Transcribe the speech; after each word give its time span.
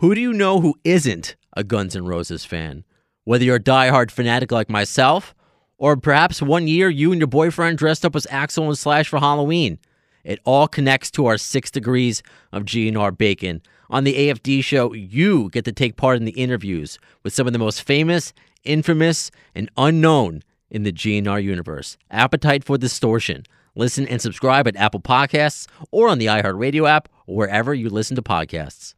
Who 0.00 0.14
do 0.14 0.20
you 0.22 0.32
know 0.32 0.62
who 0.62 0.76
isn't 0.82 1.36
a 1.54 1.62
Guns 1.62 1.94
N' 1.94 2.06
Roses 2.06 2.46
fan? 2.46 2.84
Whether 3.24 3.44
you're 3.44 3.56
a 3.56 3.62
diehard 3.62 4.10
fanatic 4.10 4.50
like 4.50 4.70
myself, 4.70 5.34
or 5.76 5.94
perhaps 5.94 6.40
one 6.40 6.66
year 6.66 6.88
you 6.88 7.12
and 7.12 7.20
your 7.20 7.28
boyfriend 7.28 7.76
dressed 7.76 8.06
up 8.06 8.16
as 8.16 8.26
Axel 8.30 8.68
and 8.68 8.78
Slash 8.78 9.10
for 9.10 9.18
Halloween. 9.18 9.78
It 10.24 10.40
all 10.46 10.68
connects 10.68 11.10
to 11.10 11.26
our 11.26 11.36
six 11.36 11.70
degrees 11.70 12.22
of 12.50 12.64
GNR 12.64 13.18
bacon. 13.18 13.60
On 13.90 14.04
the 14.04 14.14
AFD 14.14 14.64
show, 14.64 14.94
you 14.94 15.50
get 15.50 15.66
to 15.66 15.72
take 15.72 15.96
part 15.96 16.16
in 16.16 16.24
the 16.24 16.32
interviews 16.32 16.98
with 17.22 17.34
some 17.34 17.46
of 17.46 17.52
the 17.52 17.58
most 17.58 17.82
famous, 17.82 18.32
infamous, 18.64 19.30
and 19.54 19.68
unknown 19.76 20.42
in 20.70 20.82
the 20.82 20.94
GNR 20.94 21.42
universe. 21.42 21.98
Appetite 22.10 22.64
for 22.64 22.78
Distortion. 22.78 23.44
Listen 23.74 24.08
and 24.08 24.22
subscribe 24.22 24.66
at 24.66 24.76
Apple 24.76 25.00
Podcasts 25.00 25.66
or 25.90 26.08
on 26.08 26.18
the 26.18 26.24
iHeartRadio 26.24 26.88
app 26.88 27.10
or 27.26 27.36
wherever 27.36 27.74
you 27.74 27.90
listen 27.90 28.16
to 28.16 28.22
podcasts. 28.22 28.94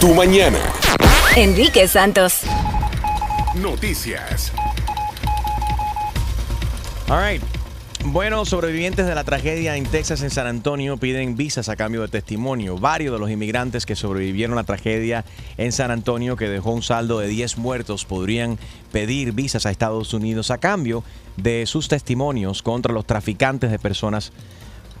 Tu 0.00 0.14
mañana. 0.14 0.58
Enrique 1.36 1.88
Santos. 1.88 2.42
Noticias. 3.54 4.52
All 7.08 7.18
right. 7.18 7.42
Bueno, 8.04 8.44
sobrevivientes 8.44 9.06
de 9.06 9.14
la 9.14 9.24
tragedia 9.24 9.76
en 9.76 9.84
Texas, 9.84 10.22
en 10.22 10.30
San 10.30 10.46
Antonio, 10.46 10.96
piden 10.96 11.34
visas 11.34 11.68
a 11.68 11.76
cambio 11.76 12.02
de 12.02 12.08
testimonio. 12.08 12.78
Varios 12.78 13.12
de 13.12 13.18
los 13.18 13.30
inmigrantes 13.30 13.86
que 13.86 13.96
sobrevivieron 13.96 14.52
a 14.52 14.62
la 14.62 14.64
tragedia 14.64 15.24
en 15.56 15.72
San 15.72 15.90
Antonio, 15.90 16.36
que 16.36 16.48
dejó 16.48 16.72
un 16.72 16.82
saldo 16.82 17.18
de 17.18 17.28
10 17.28 17.58
muertos, 17.58 18.04
podrían 18.04 18.58
pedir 18.92 19.32
visas 19.32 19.66
a 19.66 19.70
Estados 19.70 20.14
Unidos 20.14 20.50
a 20.50 20.58
cambio 20.58 21.02
de 21.36 21.66
sus 21.66 21.88
testimonios 21.88 22.62
contra 22.62 22.92
los 22.92 23.06
traficantes 23.06 23.70
de 23.70 23.78
personas 23.78 24.32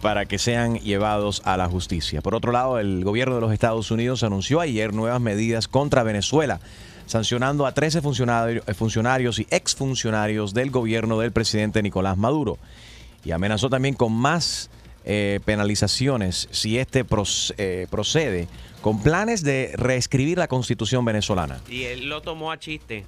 para 0.02 0.26
que 0.26 0.38
sean 0.38 0.78
llevados 0.78 1.42
a 1.44 1.56
la 1.56 1.68
justicia. 1.68 2.20
Por 2.20 2.34
otro 2.34 2.52
lado, 2.52 2.78
el 2.78 3.04
gobierno 3.04 3.34
de 3.36 3.40
los 3.40 3.52
Estados 3.52 3.90
Unidos 3.90 4.22
anunció 4.22 4.60
ayer 4.60 4.92
nuevas 4.92 5.20
medidas 5.20 5.68
contra 5.68 6.02
Venezuela 6.02 6.60
sancionando 7.06 7.66
a 7.66 7.72
13 7.72 8.02
funcionarios 8.02 9.38
y 9.38 9.46
exfuncionarios 9.50 10.52
del 10.52 10.70
gobierno 10.70 11.18
del 11.18 11.32
presidente 11.32 11.82
Nicolás 11.82 12.16
Maduro. 12.16 12.58
Y 13.24 13.30
amenazó 13.30 13.70
también 13.70 13.94
con 13.94 14.12
más 14.12 14.70
eh, 15.04 15.40
penalizaciones 15.44 16.48
si 16.50 16.78
este 16.78 17.04
eh, 17.58 17.86
procede 17.90 18.48
con 18.82 19.02
planes 19.02 19.42
de 19.42 19.72
reescribir 19.76 20.38
la 20.38 20.48
constitución 20.48 21.04
venezolana. 21.04 21.60
Y 21.68 21.84
él 21.84 22.08
lo 22.08 22.22
tomó 22.22 22.52
a 22.52 22.58
chiste. 22.58 23.04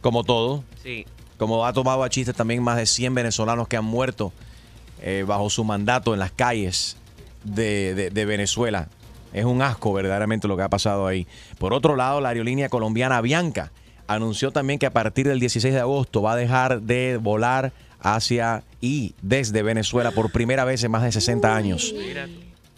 Como 0.00 0.24
todo. 0.24 0.64
Sí. 0.82 1.06
Como 1.38 1.66
ha 1.66 1.72
tomado 1.72 2.04
a 2.04 2.10
chiste 2.10 2.32
también 2.32 2.62
más 2.62 2.76
de 2.76 2.86
100 2.86 3.14
venezolanos 3.14 3.68
que 3.68 3.76
han 3.76 3.84
muerto 3.84 4.32
eh, 5.06 5.22
bajo 5.26 5.50
su 5.50 5.64
mandato 5.64 6.14
en 6.14 6.18
las 6.18 6.32
calles 6.32 6.96
de, 7.44 8.10
de 8.10 8.24
Venezuela. 8.24 8.88
Es 9.34 9.44
un 9.44 9.60
asco 9.60 9.92
verdaderamente 9.92 10.48
lo 10.48 10.56
que 10.56 10.62
ha 10.62 10.70
pasado 10.70 11.06
ahí. 11.06 11.26
Por 11.58 11.74
otro 11.74 11.94
lado, 11.94 12.22
la 12.22 12.30
aerolínea 12.30 12.70
colombiana 12.70 13.20
Bianca 13.20 13.70
anunció 14.06 14.50
también 14.50 14.78
que 14.78 14.86
a 14.86 14.92
partir 14.92 15.28
del 15.28 15.40
16 15.40 15.74
de 15.74 15.80
agosto 15.80 16.22
va 16.22 16.32
a 16.32 16.36
dejar 16.36 16.80
de 16.80 17.18
volar 17.20 17.72
hacia 18.00 18.62
y 18.80 19.14
desde 19.20 19.62
Venezuela 19.62 20.10
por 20.10 20.32
primera 20.32 20.64
vez 20.64 20.82
en 20.84 20.90
más 20.90 21.02
de 21.02 21.12
60 21.12 21.54
años, 21.54 21.94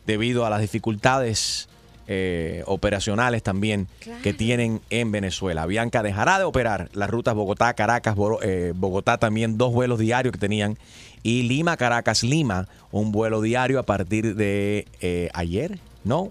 debido 0.06 0.46
a 0.46 0.50
las 0.50 0.60
dificultades 0.60 1.68
eh, 2.08 2.62
operacionales 2.66 3.42
también 3.42 3.88
que 4.22 4.32
tienen 4.32 4.80
en 4.90 5.10
Venezuela. 5.10 5.66
Bianca 5.66 6.04
dejará 6.04 6.38
de 6.38 6.44
operar 6.44 6.88
las 6.92 7.10
rutas 7.10 7.34
Bogotá, 7.34 7.74
Caracas, 7.74 8.16
eh, 8.42 8.72
Bogotá 8.76 9.18
también 9.18 9.58
dos 9.58 9.72
vuelos 9.72 9.98
diarios 9.98 10.32
que 10.32 10.38
tenían 10.38 10.78
y 11.26 11.42
Lima, 11.42 11.76
Caracas, 11.76 12.22
Lima, 12.22 12.68
un 12.92 13.10
vuelo 13.10 13.40
diario 13.40 13.80
a 13.80 13.82
partir 13.82 14.36
de 14.36 14.86
eh, 15.00 15.28
ayer, 15.34 15.80
¿no? 16.04 16.30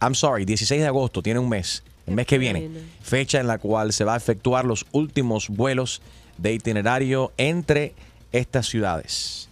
I'm 0.00 0.16
sorry, 0.16 0.44
16 0.44 0.80
de 0.80 0.86
agosto, 0.88 1.22
tiene 1.22 1.38
un 1.38 1.48
mes, 1.48 1.84
el 2.08 2.14
mes 2.14 2.26
que 2.26 2.36
viene, 2.36 2.68
fecha 3.02 3.38
en 3.38 3.46
la 3.46 3.58
cual 3.58 3.92
se 3.92 4.02
va 4.02 4.14
a 4.14 4.16
efectuar 4.16 4.64
los 4.64 4.84
últimos 4.90 5.48
vuelos 5.48 6.02
de 6.38 6.52
itinerario 6.54 7.32
entre 7.36 7.94
estas 8.32 8.66
ciudades. 8.66 9.48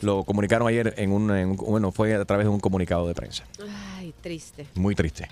Lo 0.00 0.24
comunicaron 0.24 0.66
ayer 0.66 0.94
en 0.96 1.12
un, 1.12 1.56
bueno, 1.56 1.92
fue 1.92 2.16
a 2.16 2.24
través 2.24 2.46
de 2.46 2.50
un 2.50 2.58
comunicado 2.58 3.06
de 3.06 3.14
prensa. 3.14 3.44
Ay, 3.96 4.12
triste. 4.20 4.66
Muy 4.74 4.96
triste. 4.96 5.28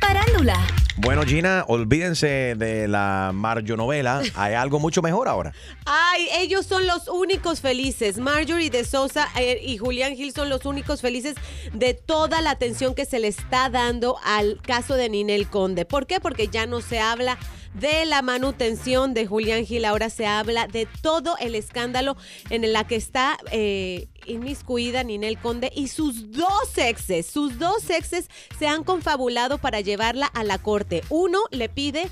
Parándula. 0.00 0.58
Bueno, 1.00 1.22
Gina, 1.22 1.64
olvídense 1.68 2.54
de 2.56 2.88
la 2.88 3.30
Marjo-novela. 3.32 4.22
Hay 4.34 4.54
algo 4.54 4.80
mucho 4.80 5.00
mejor 5.00 5.28
ahora. 5.28 5.52
Ay, 5.84 6.28
ellos 6.38 6.66
son 6.66 6.86
los 6.88 7.06
únicos 7.08 7.60
felices. 7.60 8.18
Marjorie 8.18 8.68
de 8.68 8.84
Sosa 8.84 9.28
eh, 9.38 9.60
y 9.64 9.78
Julián 9.78 10.16
Gil 10.16 10.32
son 10.32 10.48
los 10.48 10.66
únicos 10.66 11.00
felices 11.00 11.36
de 11.72 11.94
toda 11.94 12.40
la 12.40 12.50
atención 12.50 12.94
que 12.96 13.04
se 13.04 13.20
le 13.20 13.28
está 13.28 13.70
dando 13.70 14.16
al 14.24 14.60
caso 14.60 14.94
de 14.94 15.08
Ninel 15.08 15.48
Conde. 15.48 15.84
¿Por 15.84 16.06
qué? 16.06 16.18
Porque 16.18 16.48
ya 16.48 16.66
no 16.66 16.80
se 16.80 16.98
habla 16.98 17.38
de 17.74 18.04
la 18.06 18.22
manutención 18.22 19.14
de 19.14 19.26
Julián 19.26 19.64
Gil. 19.66 19.84
Ahora 19.84 20.10
se 20.10 20.26
habla 20.26 20.66
de 20.66 20.86
todo 21.02 21.36
el 21.38 21.54
escándalo 21.54 22.16
en 22.50 22.64
el 22.64 22.76
que 22.86 22.96
está 22.96 23.38
eh, 23.50 24.08
inmiscuida 24.26 25.02
Ninel 25.02 25.38
Conde 25.38 25.72
y 25.74 25.88
sus 25.88 26.30
dos 26.30 26.76
exes. 26.76 27.26
Sus 27.26 27.58
dos 27.58 27.90
exes 27.90 28.28
se 28.58 28.68
han 28.68 28.84
confabulado 28.84 29.58
para 29.58 29.80
llevarla 29.80 30.26
a 30.26 30.44
la 30.44 30.58
corte. 30.58 31.02
Uno 31.08 31.40
le 31.50 31.68
pide 31.68 32.08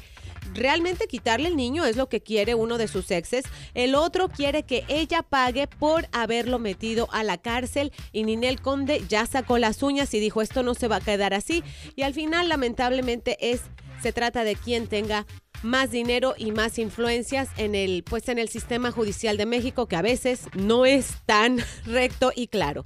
realmente 0.54 1.06
quitarle 1.06 1.48
el 1.48 1.56
niño 1.56 1.84
es 1.84 1.96
lo 1.96 2.08
que 2.08 2.20
quiere 2.20 2.54
uno 2.54 2.78
de 2.78 2.88
sus 2.88 3.10
exes. 3.10 3.44
El 3.74 3.94
otro 3.94 4.28
quiere 4.28 4.62
que 4.62 4.84
ella 4.88 5.22
pague 5.22 5.66
por 5.66 6.08
haberlo 6.12 6.58
metido 6.58 7.08
a 7.12 7.22
la 7.22 7.38
cárcel 7.38 7.92
y 8.12 8.24
Ninel 8.24 8.60
Conde 8.60 9.02
ya 9.08 9.26
sacó 9.26 9.58
las 9.58 9.82
uñas 9.82 10.12
y 10.14 10.20
dijo 10.20 10.42
esto 10.42 10.62
no 10.62 10.74
se 10.74 10.88
va 10.88 10.96
a 10.96 11.00
quedar 11.00 11.34
así. 11.34 11.62
Y 11.94 12.02
al 12.02 12.14
final 12.14 12.48
lamentablemente 12.48 13.36
es 13.52 13.62
se 14.06 14.12
trata 14.12 14.44
de 14.44 14.54
quien 14.54 14.86
tenga 14.86 15.26
más 15.64 15.90
dinero 15.90 16.36
y 16.38 16.52
más 16.52 16.78
influencias 16.78 17.48
en 17.56 17.74
el, 17.74 18.04
pues 18.04 18.28
en 18.28 18.38
el 18.38 18.48
sistema 18.48 18.92
judicial 18.92 19.36
de 19.36 19.46
México, 19.46 19.88
que 19.88 19.96
a 19.96 20.02
veces 20.02 20.42
no 20.54 20.86
es 20.86 21.16
tan 21.26 21.58
recto 21.86 22.30
y 22.32 22.46
claro. 22.46 22.84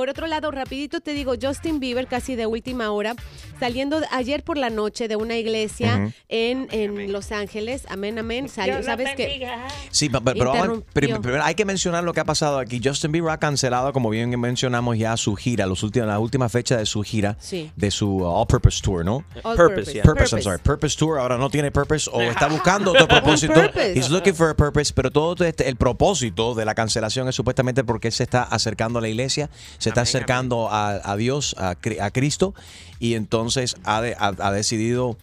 Por 0.00 0.08
otro 0.08 0.26
lado, 0.26 0.50
rapidito 0.50 1.02
te 1.02 1.12
digo, 1.12 1.34
Justin 1.38 1.78
Bieber 1.78 2.06
casi 2.06 2.34
de 2.34 2.46
última 2.46 2.90
hora, 2.90 3.14
saliendo 3.58 4.00
ayer 4.10 4.42
por 4.42 4.56
la 4.56 4.70
noche 4.70 5.08
de 5.08 5.16
una 5.16 5.36
iglesia 5.36 6.14
en, 6.30 6.68
en 6.70 7.12
Los 7.12 7.32
Ángeles, 7.32 7.84
amén, 7.90 8.18
amén, 8.18 8.48
salió, 8.48 8.82
¿sabes 8.82 9.10
qué? 9.14 9.46
Sí, 9.90 10.08
pero, 10.08 10.82
pero, 10.94 11.44
hay 11.44 11.54
que 11.54 11.66
mencionar 11.66 12.02
lo 12.02 12.14
que 12.14 12.20
ha 12.20 12.24
pasado 12.24 12.58
aquí. 12.58 12.80
Justin 12.82 13.12
Bieber 13.12 13.30
ha 13.30 13.36
cancelado, 13.36 13.92
como 13.92 14.08
bien 14.08 14.40
mencionamos 14.40 14.96
ya, 14.96 15.14
su 15.18 15.36
gira, 15.36 15.66
los 15.66 15.82
últimos, 15.82 16.08
la 16.08 16.18
última 16.18 16.48
fecha 16.48 16.78
de 16.78 16.86
su 16.86 17.02
gira, 17.02 17.36
de 17.76 17.90
su 17.90 18.08
uh, 18.08 18.24
All 18.24 18.46
Purpose 18.46 18.80
Tour, 18.82 19.04
¿no? 19.04 19.22
All 19.42 19.54
purpose, 19.54 20.00
purpose, 20.00 20.34
I'm 20.34 20.42
sorry. 20.42 20.62
Purpose 20.62 20.96
Tour, 20.96 21.18
ahora 21.18 21.36
no 21.36 21.50
tiene 21.50 21.70
purpose 21.70 22.08
o 22.10 22.22
está 22.22 22.46
buscando 22.48 22.92
otro 22.92 23.06
propósito. 23.06 23.70
He's 23.94 24.08
looking 24.08 24.34
for 24.34 24.48
a 24.48 24.54
purpose, 24.54 24.94
pero 24.94 25.10
todo 25.10 25.44
este, 25.44 25.68
el 25.68 25.76
propósito 25.76 26.54
de 26.54 26.64
la 26.64 26.74
cancelación 26.74 27.28
es 27.28 27.34
supuestamente 27.34 27.84
porque 27.84 28.10
se 28.10 28.22
está 28.22 28.44
acercando 28.44 28.98
a 28.98 29.02
la 29.02 29.08
iglesia, 29.10 29.50
se 29.76 29.89
está 29.90 30.02
acercando 30.02 30.68
a, 30.70 31.16
Dios, 31.16 31.54
a, 31.58 31.70
a, 31.70 32.10
Cristo, 32.10 32.54
y 32.98 33.14
entonces 33.14 33.76
ha, 33.84 33.98
ha, 34.18 34.52
decidido 34.52 35.16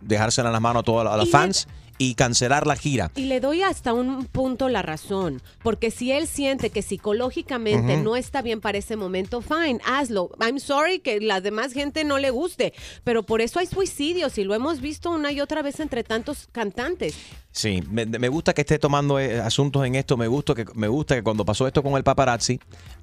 dejársela 0.00 0.48
en 0.48 0.52
las 0.52 0.62
manos 0.62 0.80
a 0.80 0.84
todos 0.84 1.16
los 1.16 1.30
fans 1.30 1.68
y 1.98 2.14
cancelar 2.14 2.66
la 2.66 2.74
gira. 2.74 3.12
Y 3.14 3.26
le 3.26 3.38
doy 3.38 3.62
hasta 3.62 3.92
un 3.92 4.24
punto 4.26 4.68
la 4.68 4.82
razón, 4.82 5.40
porque 5.62 5.90
si 5.90 6.10
él 6.10 6.26
siente 6.26 6.70
que 6.70 6.82
psicológicamente 6.82 7.96
no 7.96 8.16
está 8.16 8.42
bien 8.42 8.60
para 8.60 8.78
ese 8.78 8.96
momento, 8.96 9.40
fine, 9.40 9.78
hazlo. 9.84 10.30
I'm 10.40 10.58
sorry 10.58 10.98
que 10.98 11.20
la 11.20 11.40
demás 11.40 11.72
gente 11.72 12.02
no 12.02 12.18
le 12.18 12.30
guste, 12.30 12.72
pero 13.04 13.22
por 13.22 13.40
eso 13.40 13.60
hay 13.60 13.66
suicidios 13.66 14.36
y 14.38 14.44
lo 14.44 14.54
hemos 14.54 14.80
visto 14.80 15.10
una 15.10 15.30
y 15.30 15.40
otra 15.40 15.62
vez 15.62 15.78
entre 15.80 16.02
tantos 16.02 16.48
cantantes. 16.50 17.14
Sí, 17.52 17.84
me, 17.90 18.28
gusta 18.28 18.54
que 18.54 18.62
esté 18.62 18.78
tomando 18.78 19.20
eh, 19.20 19.38
asuntos 19.38 19.84
en 19.84 19.94
esto. 19.94 20.16
Me 20.16 20.26
gusta 20.26 20.54
que 20.54 20.64
me 20.74 20.88
gusta 20.88 21.14
que 21.14 21.22
cuando 21.22 21.44
pasó 21.44 21.66
esto 21.66 21.82
con 21.82 21.96
el 21.96 22.02
paparazzi 22.02 22.58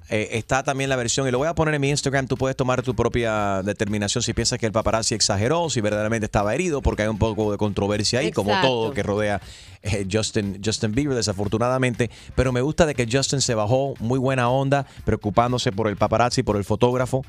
eh, 0.08 0.30
está 0.32 0.64
también 0.64 0.90
la 0.90 0.96
versión 0.96 1.28
y 1.28 1.30
lo 1.30 1.38
voy 1.38 1.46
a 1.46 1.54
poner 1.54 1.72
en 1.74 1.80
mi 1.80 1.88
Instagram. 1.88 2.26
Tú 2.26 2.36
puedes 2.36 2.56
tomar 2.56 2.82
tu 2.82 2.96
propia 2.96 3.62
determinación 3.62 4.22
si 4.22 4.34
piensas 4.34 4.58
que 4.58 4.66
el 4.66 4.72
paparazzi 4.72 5.14
exageró, 5.14 5.70
si 5.70 5.80
verdaderamente 5.80 6.24
estaba 6.24 6.52
herido, 6.52 6.82
porque 6.82 7.02
hay 7.02 7.08
un 7.08 7.18
poco 7.18 7.52
de 7.52 7.58
controversia 7.58 8.18
ahí, 8.18 8.32
como 8.32 8.60
todo 8.60 8.92
que 8.92 9.04
rodea 9.04 9.40
eh, 9.82 10.06
Justin 10.10 10.60
Justin 10.64 10.92
Bieber, 10.92 11.16
desafortunadamente. 11.16 12.10
Pero 12.34 12.52
me 12.52 12.60
gusta 12.60 12.86
de 12.86 12.94
que 12.94 13.08
Justin 13.10 13.40
se 13.40 13.54
bajó 13.54 13.94
muy 13.98 14.18
buena 14.18 14.48
onda, 14.48 14.86
preocupándose 15.04 15.72
por 15.72 15.88
el 15.88 15.96
paparazzi, 15.96 16.42
por 16.42 16.56
el 16.56 16.64
fotógrafo. 16.64 17.24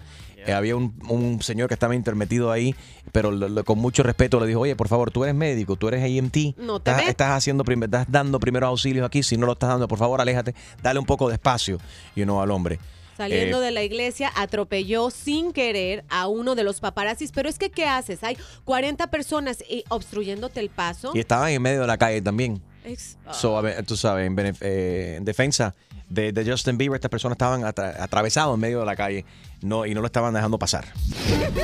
Eh, 0.45 0.53
había 0.53 0.75
un, 0.75 1.39
señor 1.41 1.67
que 1.67 1.75
estaba 1.75 1.95
intermetido 1.95 2.51
ahí, 2.51 2.75
pero 3.11 3.31
con 3.63 3.77
mucho 3.77 4.01
respeto 4.01 4.39
le 4.39 4.47
dijo, 4.47 4.61
oye, 4.61 4.75
por 4.75 4.87
favor, 4.87 5.11
tú 5.11 5.23
eres 5.23 5.35
médico, 5.35 5.75
tú 5.75 5.87
eres 5.87 6.03
EMT, 6.03 6.57
no 6.57 6.79
te 6.79 6.89
estás, 6.89 7.07
estás, 7.07 7.31
haciendo, 7.31 7.63
estás 7.63 8.07
dando 8.09 8.39
primeros 8.39 8.67
auxilios 8.69 9.05
aquí, 9.05 9.21
si 9.21 9.37
no 9.37 9.45
lo 9.45 9.53
estás 9.53 9.69
dando, 9.69 9.87
por 9.87 9.99
favor, 9.99 10.19
aléjate, 10.19 10.55
dale 10.81 10.99
un 10.99 11.05
poco 11.05 11.27
de 11.27 11.35
espacio, 11.35 11.77
you 12.15 12.23
know, 12.23 12.41
al 12.41 12.49
hombre. 12.49 12.79
Saliendo 13.21 13.61
Eh, 13.61 13.65
de 13.65 13.71
la 13.71 13.83
iglesia, 13.83 14.31
atropelló 14.35 15.11
sin 15.11 15.53
querer 15.53 16.03
a 16.09 16.27
uno 16.27 16.55
de 16.55 16.63
los 16.63 16.79
paparazzis. 16.79 17.31
Pero 17.31 17.47
es 17.49 17.59
que, 17.59 17.69
¿qué 17.69 17.85
haces? 17.85 18.23
Hay 18.23 18.35
40 18.65 19.07
personas 19.11 19.63
eh, 19.69 19.83
obstruyéndote 19.89 20.59
el 20.59 20.69
paso. 20.69 21.11
y 21.13 21.19
estaban 21.19 21.51
en 21.51 21.61
medio 21.61 21.81
de 21.81 21.87
la 21.87 21.97
calle 21.99 22.19
también. 22.21 22.61
Ex- 22.83 23.17
So, 23.31 23.57
a 23.59 23.61
ver, 23.61 23.85
tú 23.85 23.95
sabes, 23.95 24.25
en, 24.25 24.35
benef- 24.35 24.57
eh, 24.61 25.15
en 25.17 25.23
defensa, 25.25 25.75
de, 26.09 26.31
de 26.33 26.49
Justin 26.49 26.77
Bieber, 26.79 26.95
estas 26.95 27.11
personas 27.11 27.35
estaban 27.35 27.61
atra- 27.61 27.95
atravesados 28.01 28.55
en 28.55 28.59
medio 28.59 28.79
de 28.79 28.85
la 28.87 28.95
calle 28.95 29.23
no, 29.61 29.85
y 29.85 29.93
no 29.93 30.01
lo 30.01 30.07
estaban 30.07 30.33
dejando 30.33 30.57
pasar. 30.57 30.85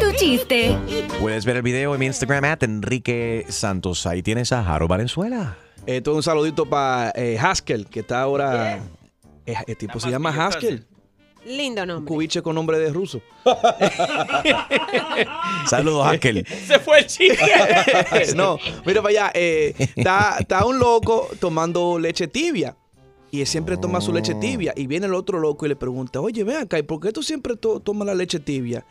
Tu 0.00 0.12
chiste. 0.16 0.76
Puedes 1.20 1.44
ver 1.44 1.56
el 1.56 1.62
video 1.62 1.92
en 1.94 2.00
mi 2.00 2.06
Instagram, 2.06 2.44
at 2.44 2.62
Enrique 2.62 3.44
Santos. 3.48 4.06
Ahí 4.06 4.22
tienes 4.22 4.52
a 4.52 4.62
Jaro 4.62 4.88
Valenzuela. 4.88 5.56
Esto 5.86 6.12
es 6.12 6.16
un 6.16 6.22
saludito 6.22 6.66
para 6.66 7.12
Haskell, 7.40 7.86
que 7.86 8.00
está 8.00 8.20
ahora. 8.22 8.76
eh, 8.76 8.80
El 9.46 9.76
tipo 9.76 10.00
se 10.00 10.10
llama 10.10 10.30
Haskell. 10.30 10.84
Lindo 11.46 11.82
Un 11.82 11.88
nombre. 11.88 12.08
cubiche 12.08 12.42
con 12.42 12.56
nombre 12.56 12.76
de 12.78 12.92
ruso. 12.92 13.20
Saludos, 15.68 16.06
Ángel. 16.08 16.44
Se 16.66 16.80
fue 16.80 16.98
el 17.00 17.06
chiste. 17.06 17.38
no, 18.34 18.58
mira 18.84 19.00
para 19.00 19.26
allá. 19.26 19.30
eh, 19.34 19.72
está, 19.94 20.38
está 20.40 20.66
un 20.66 20.78
loco 20.80 21.28
tomando 21.38 21.98
leche 22.00 22.26
tibia. 22.26 22.76
Y 23.30 23.42
él 23.42 23.46
siempre 23.46 23.76
toma 23.76 24.00
su 24.00 24.12
leche 24.12 24.34
tibia. 24.34 24.72
Y 24.76 24.86
viene 24.88 25.06
el 25.06 25.14
otro 25.14 25.38
loco 25.38 25.66
y 25.66 25.68
le 25.68 25.76
pregunta, 25.76 26.20
oye, 26.20 26.42
ven 26.42 26.56
acá, 26.56 26.78
¿y 26.78 26.82
por 26.82 26.98
qué 27.00 27.12
tú 27.12 27.22
siempre 27.22 27.56
to- 27.56 27.78
tomas 27.80 28.06
la 28.06 28.14
leche 28.14 28.40
tibia? 28.40 28.84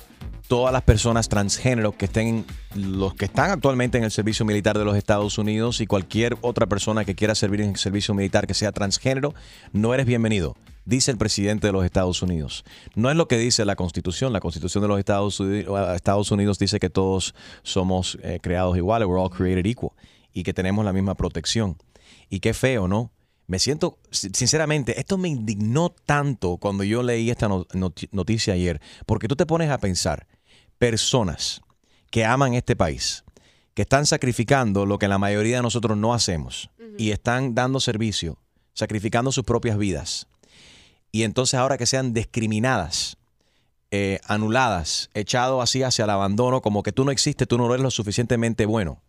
todas 0.52 0.74
las 0.74 0.82
personas 0.82 1.30
transgénero 1.30 1.94
que 1.94 2.04
estén, 2.06 2.46
los 2.76 3.14
que 3.14 3.24
están 3.24 3.52
actualmente 3.52 3.98
en 3.98 4.04
el 4.04 4.12
servicio 4.12 4.46
militar 4.46 4.78
de 4.78 4.84
los 4.84 4.98
Estados 4.98 5.38
Unidos 5.38 5.80
y 5.80 5.88
cualquier 5.88 6.38
otra 6.42 6.68
persona 6.68 7.06
que 7.06 7.16
quiera 7.16 7.36
servir 7.36 7.62
en 7.62 7.70
el 7.70 7.78
servicio 7.78 8.14
militar 8.14 8.48
que 8.48 8.54
sea 8.54 8.74
transgénero, 8.74 9.34
no 9.72 9.94
eres 9.94 10.06
bienvenido, 10.06 10.58
dice 10.84 11.10
el 11.10 11.18
presidente 11.18 11.68
de 11.68 11.72
los 11.72 11.86
Estados 11.86 12.22
Unidos. 12.22 12.66
No 12.96 13.10
es 13.10 13.16
lo 13.16 13.30
que 13.30 13.38
dice 13.38 13.64
la 13.64 13.78
Constitución. 13.78 14.34
La 14.34 14.42
Constitución 14.42 14.82
de 14.82 14.90
los 14.90 15.00
Estados 15.00 15.40
Unidos, 15.40 15.96
Estados 15.96 16.32
Unidos 16.32 16.60
dice 16.60 16.82
que 16.82 16.90
todos 16.90 17.34
somos 17.64 18.18
eh, 18.22 18.40
creados 18.42 18.76
iguales, 18.76 19.08
we're 19.08 19.22
all 19.22 19.30
created 19.30 19.66
equal, 19.66 19.94
y 20.34 20.44
que 20.44 20.54
tenemos 20.54 20.84
la 20.84 20.92
misma 20.92 21.16
protección. 21.16 21.78
Y 22.30 22.42
qué 22.42 22.54
feo, 22.54 22.90
¿no? 22.90 23.10
Me 23.48 23.60
siento, 23.60 23.98
si- 24.12 24.30
sinceramente, 24.34 25.00
esto 25.00 25.18
me 25.18 25.28
indignó 25.30 25.90
tanto 26.06 26.58
cuando 26.58 26.84
yo 26.84 27.04
leí 27.04 27.30
esta 27.30 27.48
no- 27.50 27.66
noti- 27.74 28.08
noticia 28.12 28.54
ayer, 28.54 28.80
porque 29.06 29.28
tú 29.28 29.36
te 29.36 29.46
pones 29.46 29.70
a 29.70 29.78
pensar, 29.78 30.28
personas 30.78 31.62
que 32.10 32.26
aman 32.26 32.54
este 32.54 32.76
país, 32.76 33.24
que 33.74 33.82
están 33.84 34.06
sacrificando 34.06 34.86
lo 34.86 34.98
que 35.00 35.08
la 35.08 35.18
mayoría 35.18 35.58
de 35.58 35.62
nosotros 35.64 35.98
no 35.98 36.14
hacemos 36.14 36.70
y 36.98 37.12
están 37.12 37.56
dando 37.56 37.80
servicio, 37.80 38.38
sacrificando 38.74 39.32
sus 39.32 39.44
propias 39.44 39.78
vidas, 39.78 40.28
y 41.12 41.24
entonces 41.24 41.56
ahora 41.56 41.78
que 41.78 41.86
sean 41.86 42.14
discriminadas, 42.14 43.18
eh, 43.92 44.20
anuladas, 44.26 45.10
echado 45.14 45.62
así 45.62 45.84
hacia 45.84 46.06
el 46.06 46.10
abandono, 46.12 46.62
como 46.62 46.84
que 46.84 46.94
tú 46.94 47.04
no 47.04 47.12
existes, 47.12 47.48
tú 47.48 47.58
no 47.58 47.68
eres 47.74 47.82
lo 47.84 47.92
suficientemente 47.92 48.66
bueno 48.66 49.02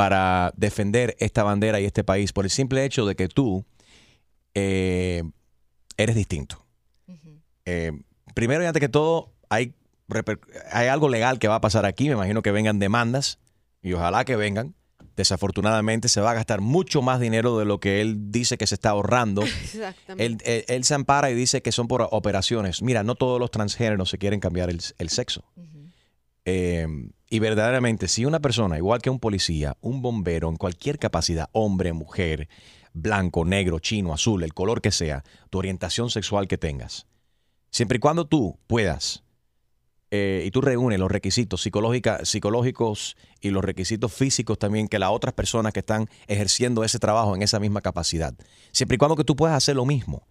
para 0.00 0.52
defender 0.56 1.14
esta 1.20 1.42
bandera 1.42 1.78
y 1.78 1.84
este 1.84 2.04
país 2.04 2.32
por 2.32 2.46
el 2.46 2.50
simple 2.50 2.84
hecho 2.86 3.04
de 3.04 3.14
que 3.16 3.28
tú 3.28 3.66
eh, 4.54 5.22
eres 5.96 6.16
distinto. 6.16 6.64
Eh, 7.66 7.92
primero 8.34 8.62
y 8.62 8.66
antes 8.66 8.80
que 8.80 8.88
todo, 8.88 9.32
hay, 9.50 9.74
hay 10.72 10.88
algo 10.88 11.08
legal 11.10 11.38
que 11.38 11.48
va 11.48 11.56
a 11.56 11.60
pasar 11.60 11.84
aquí. 11.84 12.06
Me 12.08 12.14
imagino 12.14 12.40
que 12.42 12.50
vengan 12.50 12.78
demandas 12.78 13.38
y 13.82 13.92
ojalá 13.92 14.24
que 14.24 14.36
vengan. 14.36 14.74
Desafortunadamente 15.16 16.08
se 16.08 16.22
va 16.22 16.30
a 16.30 16.34
gastar 16.34 16.62
mucho 16.62 17.02
más 17.02 17.20
dinero 17.20 17.58
de 17.58 17.66
lo 17.66 17.78
que 17.78 18.00
él 18.00 18.30
dice 18.32 18.56
que 18.56 18.66
se 18.66 18.74
está 18.76 18.90
ahorrando. 18.90 19.42
Exactamente. 19.64 20.24
Él, 20.24 20.38
él- 20.44 20.64
él 20.68 20.84
se 20.84 20.94
ampara 20.94 21.30
y 21.30 21.34
dice 21.34 21.60
que 21.60 21.72
son 21.72 21.88
por 21.88 22.08
operaciones. 22.10 22.80
Mira, 22.80 23.02
no 23.02 23.16
todos 23.16 23.38
los 23.38 23.50
transgéneros 23.50 24.08
se 24.08 24.16
quieren 24.16 24.40
cambiar 24.40 24.70
el, 24.70 24.80
el 24.98 25.10
sexo. 25.10 25.44
Eh, 26.44 26.86
y 27.28 27.38
verdaderamente, 27.38 28.08
si 28.08 28.24
una 28.24 28.40
persona, 28.40 28.76
igual 28.76 29.00
que 29.00 29.10
un 29.10 29.20
policía, 29.20 29.76
un 29.80 30.02
bombero, 30.02 30.48
en 30.48 30.56
cualquier 30.56 30.98
capacidad, 30.98 31.48
hombre, 31.52 31.92
mujer, 31.92 32.48
blanco, 32.92 33.44
negro, 33.44 33.78
chino, 33.78 34.12
azul, 34.12 34.42
el 34.42 34.52
color 34.52 34.80
que 34.80 34.90
sea, 34.90 35.22
tu 35.48 35.58
orientación 35.58 36.10
sexual 36.10 36.48
que 36.48 36.58
tengas, 36.58 37.06
siempre 37.70 37.96
y 37.96 38.00
cuando 38.00 38.26
tú 38.26 38.58
puedas 38.66 39.22
eh, 40.10 40.42
y 40.44 40.50
tú 40.50 40.60
reúnes 40.60 40.98
los 40.98 41.10
requisitos 41.10 41.62
psicológicos 41.62 43.16
y 43.40 43.50
los 43.50 43.64
requisitos 43.64 44.12
físicos 44.12 44.58
también 44.58 44.88
que 44.88 44.98
las 44.98 45.10
otras 45.10 45.34
personas 45.34 45.72
que 45.72 45.80
están 45.80 46.08
ejerciendo 46.26 46.82
ese 46.82 46.98
trabajo 46.98 47.36
en 47.36 47.42
esa 47.42 47.60
misma 47.60 47.80
capacidad, 47.80 48.34
siempre 48.72 48.96
y 48.96 48.98
cuando 48.98 49.14
que 49.14 49.24
tú 49.24 49.36
puedas 49.36 49.56
hacer 49.56 49.76
lo 49.76 49.86
mismo, 49.86 50.26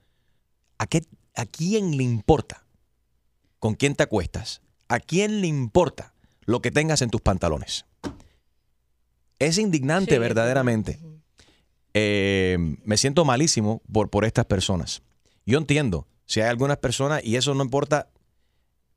¿a, 0.78 0.86
qué, 0.86 1.06
¿a 1.36 1.46
quién 1.46 1.96
le 1.96 2.04
importa 2.04 2.66
con 3.58 3.74
quién 3.76 3.96
te 3.96 4.04
acuestas? 4.04 4.62
¿A 4.90 5.00
quién 5.00 5.40
le 5.42 5.48
importa 5.48 6.14
lo 6.46 6.62
que 6.62 6.72
tengas 6.72 7.02
en 7.02 7.10
tus 7.10 7.22
pantalones? 7.22 7.86
Es 9.40 9.58
indignante 9.58 10.16
Sí, 10.16 10.20
verdaderamente. 10.20 11.00
Eh, 11.94 12.58
me 12.84 12.98
siento 12.98 13.24
malísimo 13.26 13.82
por, 13.92 14.10
por 14.10 14.26
estas 14.26 14.46
personas. 14.46 15.02
Yo 15.46 15.58
entiendo, 15.58 16.08
si 16.26 16.42
hay 16.42 16.50
algunas 16.50 16.78
personas, 16.78 17.24
y 17.24 17.36
eso 17.36 17.54
no 17.54 17.64
importa, 17.64 18.10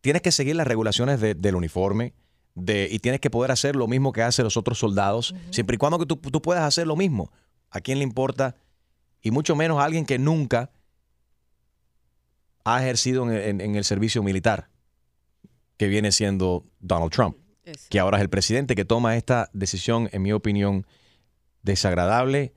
tienes 0.00 0.23
que 0.23 0.33
seguir 0.33 0.56
las 0.56 0.67
regulaciones 0.67 1.21
de- 1.21 1.35
del 1.35 1.55
uniforme 1.55 2.12
de, 2.55 2.88
y 2.91 2.99
tienes 2.99 3.21
que 3.21 3.31
poder 3.31 3.50
hacer 3.50 3.77
lo 3.77 3.87
mismo 3.87 4.12
que 4.12 4.23
hacen 4.23 4.45
los 4.45 4.56
otros 4.56 4.79
soldados, 4.79 5.35
siempre 5.50 5.77
y 5.77 5.79
cuando 5.79 5.99
que 5.99 6.06
tú, 6.06 6.17
tú 6.17 6.43
puedas 6.43 6.65
hacer 6.65 6.87
lo 6.87 6.97
mismo. 6.97 7.31
¿A 7.71 7.81
quién 7.81 7.99
le 7.99 8.05
importa? 8.05 8.56
Y 9.23 9.31
mucho 9.31 9.56
menos 9.56 9.79
a 9.79 9.85
alguien 9.85 10.05
que 10.05 10.19
nunca 10.19 10.71
ha 12.65 12.83
ejercido 12.83 13.31
en, 13.31 13.37
en- 13.37 13.61
en 13.61 13.75
el 13.77 13.85
servicio 13.85 14.23
militar, 14.23 14.69
que 15.82 15.88
viene 15.88 16.12
siendo 16.12 16.64
Donald 16.79 17.11
Trump, 17.11 17.37
Eso. 17.64 17.88
que 17.90 17.99
ahora 17.99 18.19
es 18.19 18.23
el 18.23 18.31
presidente 18.31 18.76
que 18.76 18.84
toma 18.84 19.17
esta 19.17 19.50
decisión, 19.52 20.08
en 20.12 20.23
mi 20.23 20.31
opinión, 20.31 20.87
desagradable, 21.62 22.52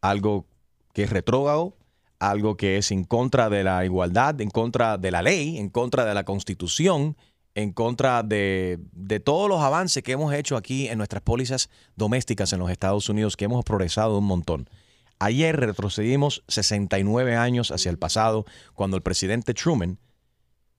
algo 0.00 0.46
que 0.94 1.02
es 1.02 1.10
retrógrado, 1.10 1.76
algo 2.20 2.56
que 2.56 2.78
es 2.78 2.90
en 2.90 3.04
contra 3.04 3.50
de 3.50 3.64
la 3.64 3.84
igualdad, 3.84 4.40
en 4.40 4.48
contra 4.48 4.96
de 4.96 5.10
la 5.10 5.20
ley, 5.20 5.58
en 5.58 5.68
contra 5.68 6.06
de 6.06 6.14
la 6.14 6.24
constitución, 6.24 7.18
en 7.54 7.74
contra 7.74 8.22
de, 8.22 8.78
de 8.92 9.20
todos 9.20 9.46
los 9.50 9.60
avances 9.60 10.02
que 10.02 10.12
hemos 10.12 10.32
hecho 10.32 10.56
aquí 10.56 10.88
en 10.88 10.96
nuestras 10.96 11.20
pólizas 11.20 11.68
domésticas 11.96 12.50
en 12.54 12.60
los 12.60 12.70
Estados 12.70 13.10
Unidos, 13.10 13.36
que 13.36 13.44
hemos 13.44 13.62
progresado 13.62 14.16
un 14.16 14.24
montón. 14.24 14.70
Ayer 15.18 15.54
retrocedimos 15.54 16.44
69 16.48 17.36
años 17.36 17.72
hacia 17.72 17.90
el 17.90 17.98
pasado, 17.98 18.46
cuando 18.72 18.96
el 18.96 19.02
presidente 19.02 19.52
Truman, 19.52 19.98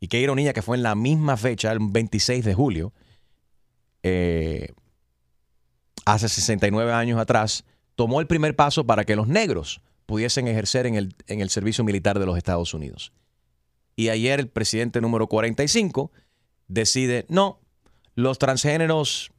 y 0.02 0.08
qué 0.08 0.20
ironía 0.20 0.52
que 0.52 0.64
fue 0.64 0.76
en 0.76 0.84
la 0.84 0.96
misma 0.96 1.38
fecha, 1.38 1.72
el 1.72 1.78
26 1.80 2.44
de 2.44 2.54
julio, 2.56 2.92
eh, 4.02 4.74
hace 6.06 6.28
69 6.28 6.92
años 6.92 7.20
atrás, 7.20 7.64
tomó 7.96 8.20
el 8.20 8.26
primer 8.26 8.56
paso 8.56 8.84
para 8.84 9.06
que 9.06 9.16
los 9.16 9.28
negros 9.28 9.80
pudiesen 10.08 10.48
ejercer 10.48 10.88
en 10.88 10.96
el, 10.96 11.16
en 11.28 11.40
el 11.40 11.52
servicio 11.52 11.84
militar 11.84 12.18
de 12.18 12.26
los 12.26 12.36
Estados 12.36 12.74
Unidos. 12.74 13.14
Y 13.96 14.10
ayer 14.10 14.40
el 14.40 14.50
presidente 14.50 15.02
número 15.02 15.28
45 15.28 16.12
decide, 16.68 17.26
no, 17.30 17.60
los 18.16 18.40
transgéneros, 18.40 19.32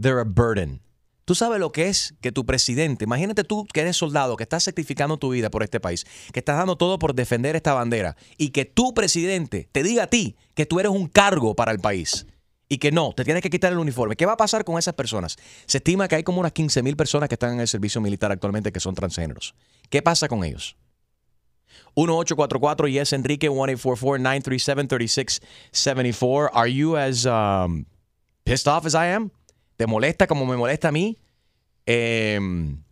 they're 0.00 0.20
a 0.20 0.24
burden. 0.24 0.80
Tú 1.24 1.34
sabes 1.34 1.58
lo 1.58 1.72
que 1.72 1.88
es 1.88 2.14
que 2.20 2.32
tu 2.32 2.44
presidente, 2.44 3.04
imagínate 3.04 3.44
tú 3.44 3.66
que 3.72 3.80
eres 3.80 3.96
soldado, 3.96 4.36
que 4.36 4.42
estás 4.42 4.64
sacrificando 4.64 5.16
tu 5.16 5.30
vida 5.30 5.50
por 5.50 5.62
este 5.62 5.80
país, 5.80 6.04
que 6.32 6.40
estás 6.40 6.58
dando 6.58 6.76
todo 6.76 6.98
por 6.98 7.14
defender 7.14 7.56
esta 7.56 7.72
bandera, 7.72 8.14
y 8.36 8.50
que 8.50 8.66
tu 8.66 8.92
presidente 8.92 9.70
te 9.72 9.82
diga 9.82 10.02
a 10.04 10.08
ti 10.08 10.36
que 10.54 10.66
tú 10.66 10.80
eres 10.80 10.92
un 10.92 11.08
cargo 11.08 11.56
para 11.56 11.72
el 11.72 11.80
país 11.80 12.26
y 12.68 12.78
que 12.78 12.92
no, 12.92 13.12
te 13.12 13.24
tienes 13.24 13.42
que 13.42 13.50
quitar 13.50 13.72
el 13.72 13.78
uniforme. 13.78 14.16
¿Qué 14.16 14.24
va 14.26 14.32
a 14.32 14.36
pasar 14.36 14.64
con 14.64 14.78
esas 14.78 14.94
personas? 14.94 15.36
Se 15.66 15.78
estima 15.78 16.08
que 16.08 16.16
hay 16.16 16.24
como 16.24 16.40
unas 16.40 16.52
15 16.52 16.82
mil 16.82 16.96
personas 16.96 17.28
que 17.28 17.36
están 17.36 17.54
en 17.54 17.60
el 17.60 17.68
servicio 17.68 18.00
militar 18.00 18.32
actualmente 18.32 18.72
que 18.72 18.80
son 18.80 18.94
transgéneros. 18.94 19.54
¿Qué 19.90 20.00
pasa 20.02 20.28
con 20.28 20.44
ellos? 20.44 20.76
1844 21.96 22.88
yes 22.88 23.12
Enrique 23.12 23.50
1-844-937-3674. 23.50 26.50
Are 26.52 26.70
you 26.70 26.96
as 26.96 27.26
um, 27.26 27.84
pissed 28.44 28.66
off 28.66 28.86
as 28.86 28.94
I 28.94 29.06
am? 29.06 29.30
¿Te 29.76 29.86
molesta 29.86 30.26
como 30.26 30.46
me 30.46 30.56
molesta 30.56 30.88
a 30.88 30.92
mí? 30.92 31.18
Em, 31.86 32.82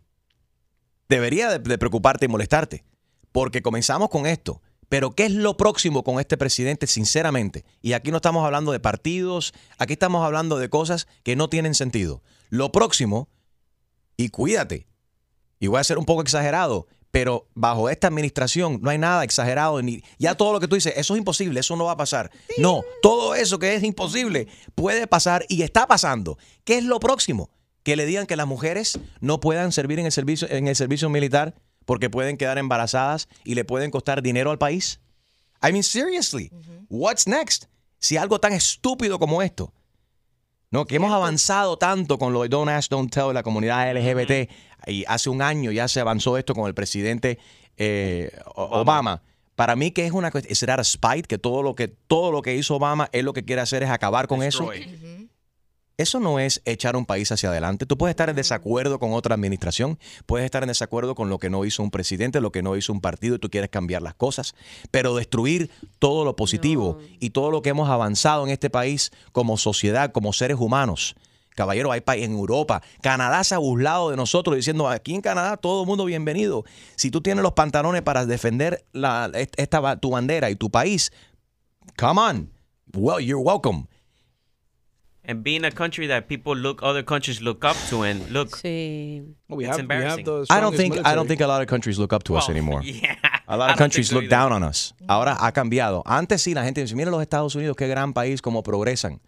debería 1.09 1.49
de, 1.49 1.59
de 1.59 1.77
preocuparte 1.77 2.25
y 2.25 2.29
molestarte. 2.29 2.83
Porque 3.31 3.61
comenzamos 3.61 4.09
con 4.09 4.25
esto. 4.25 4.61
Pero 4.93 5.15
¿qué 5.15 5.25
es 5.25 5.31
lo 5.31 5.57
próximo 5.57 6.03
con 6.03 6.19
este 6.19 6.37
presidente, 6.37 6.85
sinceramente? 6.85 7.65
Y 7.81 7.93
aquí 7.93 8.11
no 8.11 8.17
estamos 8.17 8.45
hablando 8.45 8.71
de 8.71 8.79
partidos, 8.79 9.53
aquí 9.79 9.93
estamos 9.93 10.23
hablando 10.23 10.59
de 10.59 10.69
cosas 10.69 11.07
que 11.23 11.35
no 11.35 11.49
tienen 11.49 11.73
sentido. 11.73 12.21
Lo 12.49 12.71
próximo, 12.71 13.27
y 14.17 14.29
cuídate, 14.29 14.85
y 15.59 15.65
voy 15.65 15.79
a 15.79 15.83
ser 15.83 15.97
un 15.97 16.05
poco 16.05 16.21
exagerado, 16.21 16.85
pero 17.13 17.47
bajo 17.53 17.91
esta 17.91 18.07
administración 18.07 18.79
no 18.81 18.89
hay 18.89 18.97
nada 18.97 19.23
exagerado. 19.23 19.79
Ni, 19.83 20.01
ya 20.17 20.33
todo 20.33 20.51
lo 20.51 20.59
que 20.59 20.67
tú 20.67 20.73
dices, 20.73 20.95
eso 20.97 21.13
es 21.13 21.19
imposible, 21.19 21.59
eso 21.59 21.75
no 21.75 21.85
va 21.85 21.91
a 21.91 21.97
pasar. 21.97 22.31
No, 22.57 22.81
todo 23.03 23.35
eso 23.35 23.59
que 23.59 23.75
es 23.75 23.83
imposible 23.83 24.47
puede 24.73 25.05
pasar 25.05 25.45
y 25.47 25.61
está 25.61 25.85
pasando. 25.85 26.39
¿Qué 26.63 26.79
es 26.79 26.83
lo 26.83 26.99
próximo? 26.99 27.51
Que 27.83 27.95
le 27.95 28.07
digan 28.07 28.25
que 28.25 28.35
las 28.35 28.47
mujeres 28.47 28.97
no 29.19 29.39
puedan 29.39 29.71
servir 29.71 29.99
en 29.99 30.07
el 30.07 30.11
servicio, 30.11 30.49
en 30.49 30.67
el 30.67 30.75
servicio 30.75 31.07
militar 31.07 31.53
porque 31.85 32.09
pueden 32.09 32.35
quedar 32.35 32.57
embarazadas 32.57 33.29
y 33.43 33.53
le 33.53 33.63
pueden 33.63 33.91
costar 33.91 34.23
dinero 34.23 34.49
al 34.49 34.57
país. 34.57 34.99
I 35.61 35.71
mean, 35.71 35.83
seriously, 35.83 36.51
what's 36.89 37.27
next? 37.27 37.65
Si 37.99 38.17
algo 38.17 38.39
tan 38.39 38.53
estúpido 38.53 39.19
como 39.19 39.43
esto. 39.43 39.71
No, 40.73 40.87
que 40.87 40.95
hemos 40.95 41.13
avanzado 41.13 41.77
tanto 41.77 42.17
con 42.17 42.33
lo 42.33 42.41
de 42.41 42.49
Don't 42.49 42.67
Ask, 42.67 42.89
Don't 42.89 43.13
Tell 43.13 43.27
de 43.27 43.35
la 43.35 43.43
comunidad 43.43 43.95
LGBT. 43.95 44.49
Y 44.87 45.05
hace 45.07 45.29
un 45.29 45.43
año 45.43 45.71
ya 45.71 45.87
se 45.87 45.99
avanzó 45.99 46.35
esto 46.35 46.55
con 46.55 46.65
el 46.65 46.73
presidente 46.73 47.37
eh, 47.77 48.31
Obama. 48.55 49.21
Para 49.55 49.75
mí 49.75 49.91
que 49.91 50.07
es 50.07 50.13
una 50.13 50.31
cuestión, 50.31 50.55
será 50.55 50.83
spite, 50.83 51.27
que 51.27 51.37
todo 51.37 51.61
lo 51.61 51.75
que 51.75 51.89
todo 51.89 52.31
lo 52.31 52.41
que 52.41 52.55
hizo 52.55 52.77
Obama 52.77 53.07
es 53.11 53.23
lo 53.23 53.33
que 53.33 53.45
quiere 53.45 53.61
hacer 53.61 53.83
es 53.83 53.91
acabar 53.91 54.27
con 54.27 54.41
eso. 54.41 54.71
Eso 55.95 56.19
no 56.19 56.39
es 56.39 56.61
echar 56.65 56.95
un 56.95 57.05
país 57.05 57.31
hacia 57.31 57.49
adelante. 57.49 57.85
Tú 57.85 57.97
puedes 57.97 58.13
estar 58.13 58.27
en 58.27 58.35
desacuerdo 58.35 58.97
con 58.97 59.13
otra 59.13 59.35
administración, 59.35 59.99
puedes 60.25 60.45
estar 60.45 60.63
en 60.63 60.69
desacuerdo 60.69 61.13
con 61.13 61.29
lo 61.29 61.37
que 61.37 61.51
no 61.51 61.65
hizo 61.65 61.83
un 61.83 61.91
presidente, 61.91 62.41
lo 62.41 62.51
que 62.51 62.63
no 62.63 62.75
hizo 62.75 62.91
un 62.91 62.99
partido 62.99 63.35
y 63.35 63.39
tú 63.39 63.51
quieres 63.51 63.69
cambiar 63.69 64.01
las 64.01 64.15
cosas, 64.15 64.55
pero 64.89 65.15
destruir 65.15 65.69
todo 65.99 66.25
lo 66.25 66.35
positivo 66.35 66.97
y 67.19 67.29
todo 67.29 67.51
lo 67.51 67.61
que 67.61 67.69
hemos 67.69 67.89
avanzado 67.89 68.43
en 68.43 68.49
este 68.49 68.71
país 68.71 69.11
como 69.31 69.55
sociedad, 69.57 70.11
como 70.11 70.33
seres 70.33 70.57
humanos. 70.59 71.15
Caballero, 71.55 71.91
hay 71.91 72.01
países 72.01 72.29
en 72.29 72.35
Europa. 72.35 72.81
Canadá 73.03 73.43
se 73.43 73.53
ha 73.53 73.59
burlado 73.59 74.09
de 74.09 74.17
nosotros 74.17 74.55
diciendo 74.55 74.89
aquí 74.89 75.13
en 75.13 75.21
Canadá 75.21 75.57
todo 75.57 75.83
el 75.83 75.87
mundo 75.87 76.05
bienvenido. 76.05 76.63
Si 76.95 77.11
tú 77.11 77.21
tienes 77.21 77.43
los 77.43 77.53
pantalones 77.53 78.01
para 78.01 78.25
defender 78.25 78.83
la, 78.93 79.31
esta, 79.35 79.97
tu 79.97 80.09
bandera 80.09 80.49
y 80.49 80.55
tu 80.55 80.71
país, 80.71 81.11
come 81.97 82.19
on. 82.19 82.49
Well, 82.95 83.23
you're 83.23 83.43
welcome. 83.43 83.87
And 85.25 85.41
being 85.41 85.63
a 85.63 85.71
country 85.71 86.07
that 86.07 86.23
people 86.27 86.53
look, 86.53 86.81
other 86.83 87.03
countries 87.05 87.39
look 87.41 87.63
up 87.63 87.77
to, 87.89 88.03
and 88.03 88.29
look, 88.29 88.57
Sí. 88.57 89.23
We 89.47 89.63
It's 89.65 89.77
have, 89.77 89.87
we 89.87 89.95
have 89.95 90.19
embarrassing. 90.19 90.25
the 90.25 90.45
I 90.49 90.59
don't 90.59 90.75
think 90.75 90.95
I 91.05 91.15
don't 91.15 91.27
think 91.27 91.39
a 91.41 91.47
lot 91.47 91.61
of 91.61 91.67
countries 91.67 91.97
look 91.97 92.11
up 92.11 92.23
to 92.25 92.35
us 92.35 92.49
anymore. 92.53 92.81
yeah. 92.83 93.15
A 93.47 93.55
lot 93.55 93.71
of 93.71 93.77
countries 93.77 94.07
so 94.09 94.15
look 94.15 94.25
either. 94.25 94.35
down 94.35 94.51
on 94.51 94.63
us. 94.63 94.93
Ahora 95.07 95.37
ha 95.39 95.51
cambiado. 95.53 96.03
Antes 96.05 96.41
sí 96.41 96.53
la 96.53 96.63
gente 96.65 96.81
dice, 96.81 96.95
mira 96.95 97.09
los 97.09 97.21
Estados 97.21 97.55
Unidos, 97.55 97.75
qué 97.77 97.87
gran 97.87 98.13
país, 98.13 98.41
cómo 98.41 98.63
progresan 98.63 99.21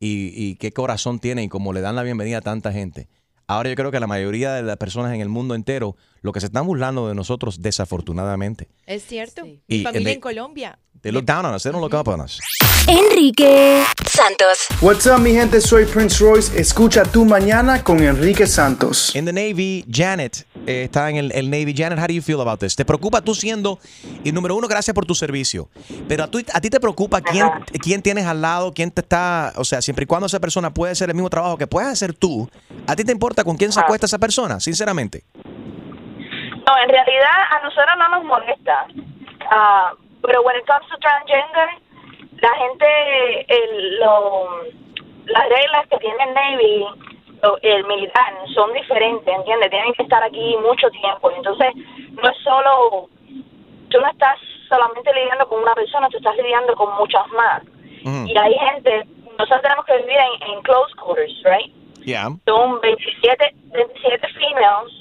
y, 0.00 0.32
y 0.34 0.56
qué 0.56 0.72
corazón 0.72 1.18
tienen 1.18 1.44
y 1.44 1.48
cómo 1.48 1.72
le 1.74 1.80
dan 1.82 1.96
la 1.96 2.02
bienvenida 2.02 2.38
a 2.38 2.42
tanta 2.42 2.72
gente. 2.72 3.08
Ahora 3.46 3.68
yo 3.68 3.76
creo 3.76 3.90
que 3.90 4.00
la 4.00 4.06
mayoría 4.06 4.54
de 4.54 4.62
las 4.62 4.76
personas 4.78 5.12
en 5.14 5.20
el 5.20 5.28
mundo 5.28 5.54
entero 5.54 5.96
lo 6.22 6.32
que 6.32 6.40
se 6.40 6.46
están 6.46 6.64
burlando 6.66 7.08
de 7.08 7.14
nosotros 7.14 7.60
desafortunadamente. 7.60 8.68
Es 8.86 9.04
cierto. 9.04 9.44
Sí. 9.44 9.60
Mi 9.68 9.82
familia 9.82 10.08
de- 10.08 10.14
en 10.14 10.20
Colombia. 10.20 10.78
They 11.02 11.10
look 11.10 11.24
down 11.26 11.44
on 11.44 11.54
us, 11.54 11.64
they 11.64 11.72
don't 11.72 11.80
look 11.80 11.94
up 11.94 12.06
on 12.06 12.20
us. 12.20 12.38
Enrique 12.86 13.82
Santos. 14.06 14.68
What's 14.80 15.06
up, 15.06 15.18
mi 15.20 15.32
gente? 15.32 15.60
Soy 15.60 15.84
Prince 15.84 16.20
Royce. 16.22 16.56
Escucha 16.56 17.02
tu 17.04 17.24
mañana 17.24 17.82
con 17.82 18.00
Enrique 18.02 18.46
Santos. 18.46 19.14
In 19.16 19.24
the 19.24 19.32
Navy, 19.32 19.84
Janet 19.88 20.46
eh, 20.66 20.84
está 20.84 21.10
en 21.10 21.16
el, 21.16 21.32
el 21.32 21.50
Navy. 21.50 21.74
Janet, 21.76 21.98
how 21.98 22.06
do 22.06 22.12
you 22.12 22.22
feel 22.22 22.40
about 22.40 22.60
this? 22.60 22.76
¿Te 22.76 22.84
preocupa 22.84 23.20
tú 23.20 23.34
siendo, 23.34 23.80
y 24.22 24.30
número 24.30 24.54
uno, 24.54 24.68
gracias 24.68 24.94
por 24.94 25.04
tu 25.04 25.14
servicio, 25.16 25.68
pero 26.06 26.22
a, 26.24 26.28
tú- 26.28 26.44
a 26.52 26.60
ti 26.60 26.70
te 26.70 26.78
preocupa 26.78 27.20
quién, 27.20 27.48
quién 27.82 28.00
tienes 28.02 28.26
al 28.26 28.40
lado, 28.40 28.72
quién 28.72 28.90
te 28.92 29.00
está, 29.00 29.52
o 29.56 29.64
sea, 29.64 29.82
siempre 29.82 30.04
y 30.04 30.06
cuando 30.06 30.26
esa 30.26 30.38
persona 30.38 30.72
puede 30.72 30.92
hacer 30.92 31.08
el 31.08 31.14
mismo 31.16 31.30
trabajo 31.30 31.56
que 31.58 31.66
puedes 31.66 31.88
hacer 31.88 32.14
tú, 32.14 32.48
¿a 32.86 32.94
ti 32.94 33.02
te 33.02 33.10
importa 33.12 33.42
con 33.42 33.56
quién 33.56 33.72
se 33.72 33.80
acuesta 33.80 34.06
esa 34.06 34.18
persona, 34.18 34.60
sinceramente? 34.60 35.24
No, 35.34 36.72
en 36.84 36.88
realidad 36.88 37.38
a 37.50 37.62
nosotros 37.64 37.94
no 37.98 38.08
nos 38.08 38.24
molesta. 38.24 38.86
Ah, 39.50 39.92
pero 40.22 40.42
when 40.42 40.56
it 40.56 40.66
comes 40.66 40.86
to 40.88 40.96
transgender, 40.98 41.68
la 42.40 42.54
gente, 42.54 42.86
el, 43.48 43.98
lo, 44.00 44.64
las 45.26 45.48
reglas 45.48 45.86
que 45.88 45.98
tiene 45.98 46.24
el 46.24 46.34
Navy, 46.34 46.86
o 47.44 47.58
el 47.62 47.84
militar, 47.86 48.32
son 48.54 48.72
diferentes, 48.72 49.26
¿entiendes? 49.26 49.70
Tienen 49.70 49.92
que 49.94 50.02
estar 50.04 50.22
aquí 50.22 50.56
mucho 50.62 50.88
tiempo. 50.90 51.30
Entonces, 51.32 51.74
no 52.12 52.28
es 52.30 52.36
solo, 52.44 53.08
tú 53.88 54.00
no 54.00 54.08
estás 54.08 54.38
solamente 54.68 55.12
lidiando 55.12 55.48
con 55.48 55.62
una 55.62 55.74
persona, 55.74 56.08
tú 56.08 56.18
estás 56.18 56.36
lidiando 56.36 56.74
con 56.76 56.94
muchas 56.96 57.26
más. 57.28 57.62
Y 58.04 58.36
hay 58.36 58.54
gente, 58.54 59.06
nosotros 59.38 59.62
tenemos 59.62 59.84
que 59.86 59.96
vivir 59.98 60.16
en, 60.16 60.50
en 60.50 60.62
close 60.62 60.94
quarters, 60.96 61.42
right? 61.44 61.72
Yeah. 62.04 62.30
son 62.46 62.80
27, 62.80 63.54
27 63.72 64.28
females, 64.34 64.92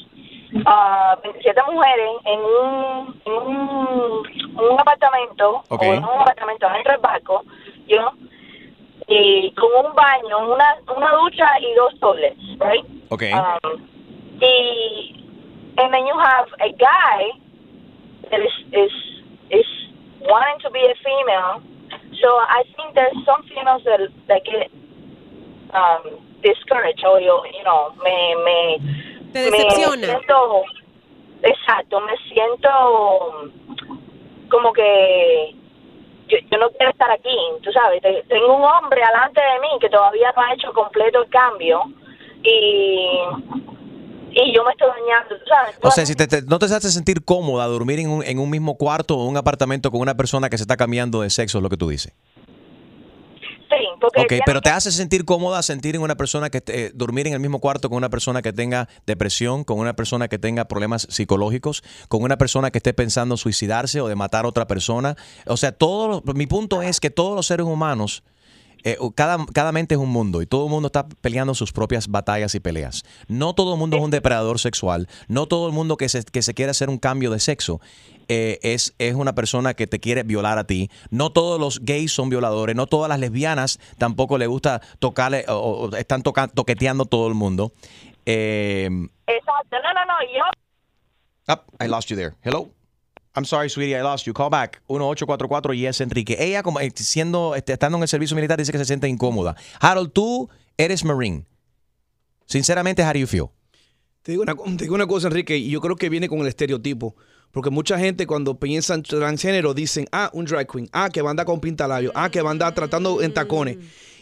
ah, 0.66 1.18
27 1.24 1.62
mujeres 1.72 2.10
en 2.26 2.40
un, 2.40 3.22
en 3.26 3.34
un, 3.34 4.64
un 4.72 4.80
apartamento, 4.80 5.64
Ok. 5.70 5.82
o 5.82 5.86
en 5.86 6.04
un 6.04 6.22
apartamento 6.22 6.70
dentro 6.70 6.92
del 6.94 7.02
barco, 7.02 7.44
yo, 7.88 8.12
y 9.08 9.52
con 9.54 9.86
un 9.86 9.94
baño, 9.96 10.54
una, 10.54 10.78
una 10.96 11.12
ducha 11.18 11.60
y 11.60 11.74
dos 11.76 12.00
toilets, 12.00 12.42
right? 12.60 12.86
Ok. 13.10 13.24
Um, 13.34 13.82
y, 14.40 15.16
and 15.78 15.94
then 15.94 16.06
you 16.08 16.18
have 16.18 16.48
a 16.60 16.70
guy 16.72 17.32
that 18.30 18.40
is, 18.40 18.54
is, 18.72 18.92
is 19.50 19.66
wanting 20.22 20.60
to 20.62 20.70
be 20.72 20.80
a 20.80 20.96
female, 21.04 21.62
so 22.22 22.28
I 22.28 22.64
think 22.76 22.94
there's 22.96 23.18
some 23.26 23.44
females 23.50 23.82
that, 23.86 24.00
that 24.28 24.44
get 24.46 24.72
um, 25.74 26.20
discouraged 26.44 27.04
or 27.06 27.20
you, 27.20 27.34
you 27.58 27.64
know 27.64 27.94
me 28.04 28.36
me 28.46 29.21
Te 29.34 29.40
me 29.50 29.58
decepciona. 29.58 30.08
siento 30.08 30.64
exacto 31.44 32.00
me 32.02 32.14
siento 32.34 32.70
como 34.50 34.72
que 34.74 35.56
yo, 36.28 36.38
yo 36.52 36.58
no 36.60 36.70
quiero 36.72 36.92
estar 36.92 37.12
aquí 37.12 37.36
tú 37.64 37.72
sabes 37.72 38.02
Te- 38.02 38.24
tengo 38.28 38.56
un 38.56 38.64
hombre 38.64 39.02
alante 39.04 39.42
de 39.42 39.60
mí 39.62 39.68
que 39.80 39.90
todavía 39.90 40.32
no 40.36 40.42
ha 40.44 40.54
hecho 40.54 40.72
completo 40.74 41.24
el 41.24 41.30
cambio 41.30 41.82
y 42.44 43.20
y 44.34 44.56
yo 44.56 44.64
me 44.64 44.72
estoy 44.72 44.88
dañando 44.88 45.38
tú 45.38 45.46
sabes 45.46 45.78
O 45.82 45.92
sea, 45.92 46.06
si 46.06 46.16
te- 46.16 46.28
te- 46.28 46.42
no 46.44 46.58
te 46.58 46.66
hace 46.66 46.90
sentir 46.90 47.26
cómoda 47.26 47.66
dormir 47.68 48.00
en 48.00 48.10
un, 48.10 48.24
en 48.24 48.40
un 48.40 48.50
mismo 48.50 48.78
cuarto 48.78 49.18
o 49.18 49.26
un 49.26 49.36
apartamento 49.36 49.92
con 49.92 50.00
una 50.00 50.16
persona 50.16 50.50
que 50.50 50.58
se 50.58 50.64
está 50.64 50.78
cambiando 50.78 51.22
de 51.22 51.30
sexo, 51.30 51.58
es 51.58 51.62
lo 51.64 51.70
que 51.70 51.76
tú 51.78 51.90
dices. 51.90 52.14
Porque 54.02 54.22
Ok, 54.38 54.44
pero 54.46 54.60
que- 54.62 54.70
te 54.70 54.70
hace 54.72 54.92
sentir 54.92 55.24
cómoda 55.26 55.62
sentir 55.64 55.96
en 55.96 56.02
una 56.02 56.16
persona 56.16 56.50
que 56.50 56.62
eh, 56.68 56.92
dormir 56.94 57.28
en 57.28 57.34
el 57.34 57.40
mismo 57.40 57.60
cuarto 57.60 57.88
con 57.90 57.98
una 57.98 58.10
persona 58.10 58.42
que 58.42 58.52
tenga 58.52 58.90
depresión, 59.06 59.64
con 59.64 59.80
una 59.80 59.96
persona 59.96 60.28
que 60.28 60.40
tenga 60.40 60.66
problemas 60.66 61.08
psicológicos, 61.10 61.84
con 62.08 62.24
una 62.24 62.38
persona 62.38 62.72
que 62.72 62.80
esté 62.80 62.94
pensando 62.94 63.36
en 63.36 63.38
suicidarse 63.38 64.02
o 64.02 64.08
de 64.08 64.16
matar 64.16 64.46
a 64.46 64.48
otra 64.50 64.68
persona. 64.68 65.16
O 65.46 65.58
sea, 65.58 65.72
todo 65.72 66.22
mi 66.34 66.48
punto 66.48 66.82
es 66.82 67.00
que 67.00 67.10
todos 67.10 67.36
los 67.36 67.48
seres 67.48 67.66
humanos 67.66 68.24
eh, 68.84 68.98
cada, 69.14 69.38
cada 69.54 69.72
mente 69.72 69.94
es 69.94 70.02
un 70.02 70.10
mundo 70.10 70.42
y 70.42 70.48
todo 70.48 70.66
el 70.66 70.72
mundo 70.72 70.88
está 70.88 71.08
peleando 71.08 71.54
sus 71.54 71.72
propias 71.72 72.08
batallas 72.08 72.56
y 72.56 72.60
peleas. 72.60 73.04
No 73.28 73.54
todo 73.54 73.74
el 73.74 73.80
mundo 73.80 73.98
es 73.98 74.02
un 74.04 74.10
depredador 74.10 74.58
sexual, 74.60 75.08
no 75.28 75.46
todo 75.46 75.68
el 75.68 75.74
mundo 75.74 75.98
que 75.98 76.10
se, 76.10 76.24
que 76.24 76.42
se 76.42 76.56
quiere 76.56 76.72
hacer 76.72 76.90
un 76.90 76.98
cambio 76.98 77.30
de 77.30 77.40
sexo 77.40 77.80
eh, 78.28 78.60
es, 78.64 78.94
es 78.98 79.16
una 79.16 79.34
persona 79.36 79.74
que 79.74 79.88
te 79.88 80.00
quiere 80.00 80.24
violar 80.24 80.58
a 80.58 80.66
ti. 80.66 80.90
No 81.10 81.32
todos 81.32 81.60
los 81.60 81.80
gays 81.84 82.12
son 82.12 82.30
violadores, 82.30 82.76
no 82.76 82.88
todas 82.88 83.10
las 83.10 83.20
lesbianas 83.20 83.80
tampoco 83.98 84.38
le 84.38 84.48
gusta 84.48 84.82
tocarle 85.00 85.46
o, 85.48 85.54
o 85.90 85.96
están 85.96 86.24
toca- 86.24 86.48
toqueteando 86.48 87.06
todo 87.06 87.28
el 87.28 87.34
mundo. 87.34 87.74
Eh, 88.26 88.88
exacto 89.28 89.78
no 89.84 89.94
no 89.94 90.06
no 90.06 90.14
yo 90.34 90.44
I 91.84 91.88
lost 91.88 92.10
you 92.10 92.16
there. 92.16 92.36
Hello. 92.44 92.70
I'm 93.36 93.46
sorry, 93.46 93.70
sweetie, 93.70 93.96
I 93.98 94.02
lost 94.04 94.26
you. 94.26 94.34
Call 94.34 94.50
back. 94.50 94.82
1844 94.90 95.74
Yes 95.74 96.02
Enrique. 96.02 96.36
Ella, 96.40 96.64
como 96.64 96.80
eh, 96.80 96.92
siendo, 96.96 97.56
este, 97.56 97.74
estando 97.74 97.98
en 97.98 98.04
el 98.04 98.08
servicio 98.10 98.36
militar, 98.36 98.58
dice 98.60 98.72
que 98.72 98.78
se 98.78 98.86
siente 98.86 99.08
incómoda. 99.08 99.56
Harold, 99.80 100.12
tú 100.12 100.50
eres 100.78 101.04
Marine. 101.04 101.46
Sinceramente, 102.46 103.04
how 103.04 103.14
do 103.14 103.20
you 103.20 103.28
feel? 103.28 103.46
Te 104.22 104.34
digo, 104.34 104.44
una, 104.44 104.54
te 104.56 104.84
digo 104.84 104.96
una 104.96 105.08
cosa, 105.08 105.28
Enrique, 105.28 105.58
y 105.58 105.70
yo 105.72 105.82
creo 105.82 105.96
que 105.96 106.10
viene 106.10 106.28
con 106.30 106.40
el 106.40 106.48
estereotipo. 106.48 107.16
Porque 107.52 107.70
mucha 107.70 108.00
gente 108.00 108.26
cuando 108.28 108.60
piensa 108.60 108.94
en 108.94 109.04
transgénero 109.04 109.74
dicen, 109.74 110.08
ah, 110.12 110.30
un 110.34 110.46
drag 110.46 110.68
queen, 110.72 110.90
ah, 110.94 111.10
que 111.12 111.22
va 111.22 111.30
a 111.30 111.32
andar 111.32 111.46
con 111.46 111.60
pintalabio, 111.60 112.12
ah, 112.16 112.30
que 112.30 112.42
va 112.42 112.50
a 112.50 112.52
andar 112.54 112.74
tratando 112.74 113.22
en 113.22 113.34
tacones. 113.34 113.78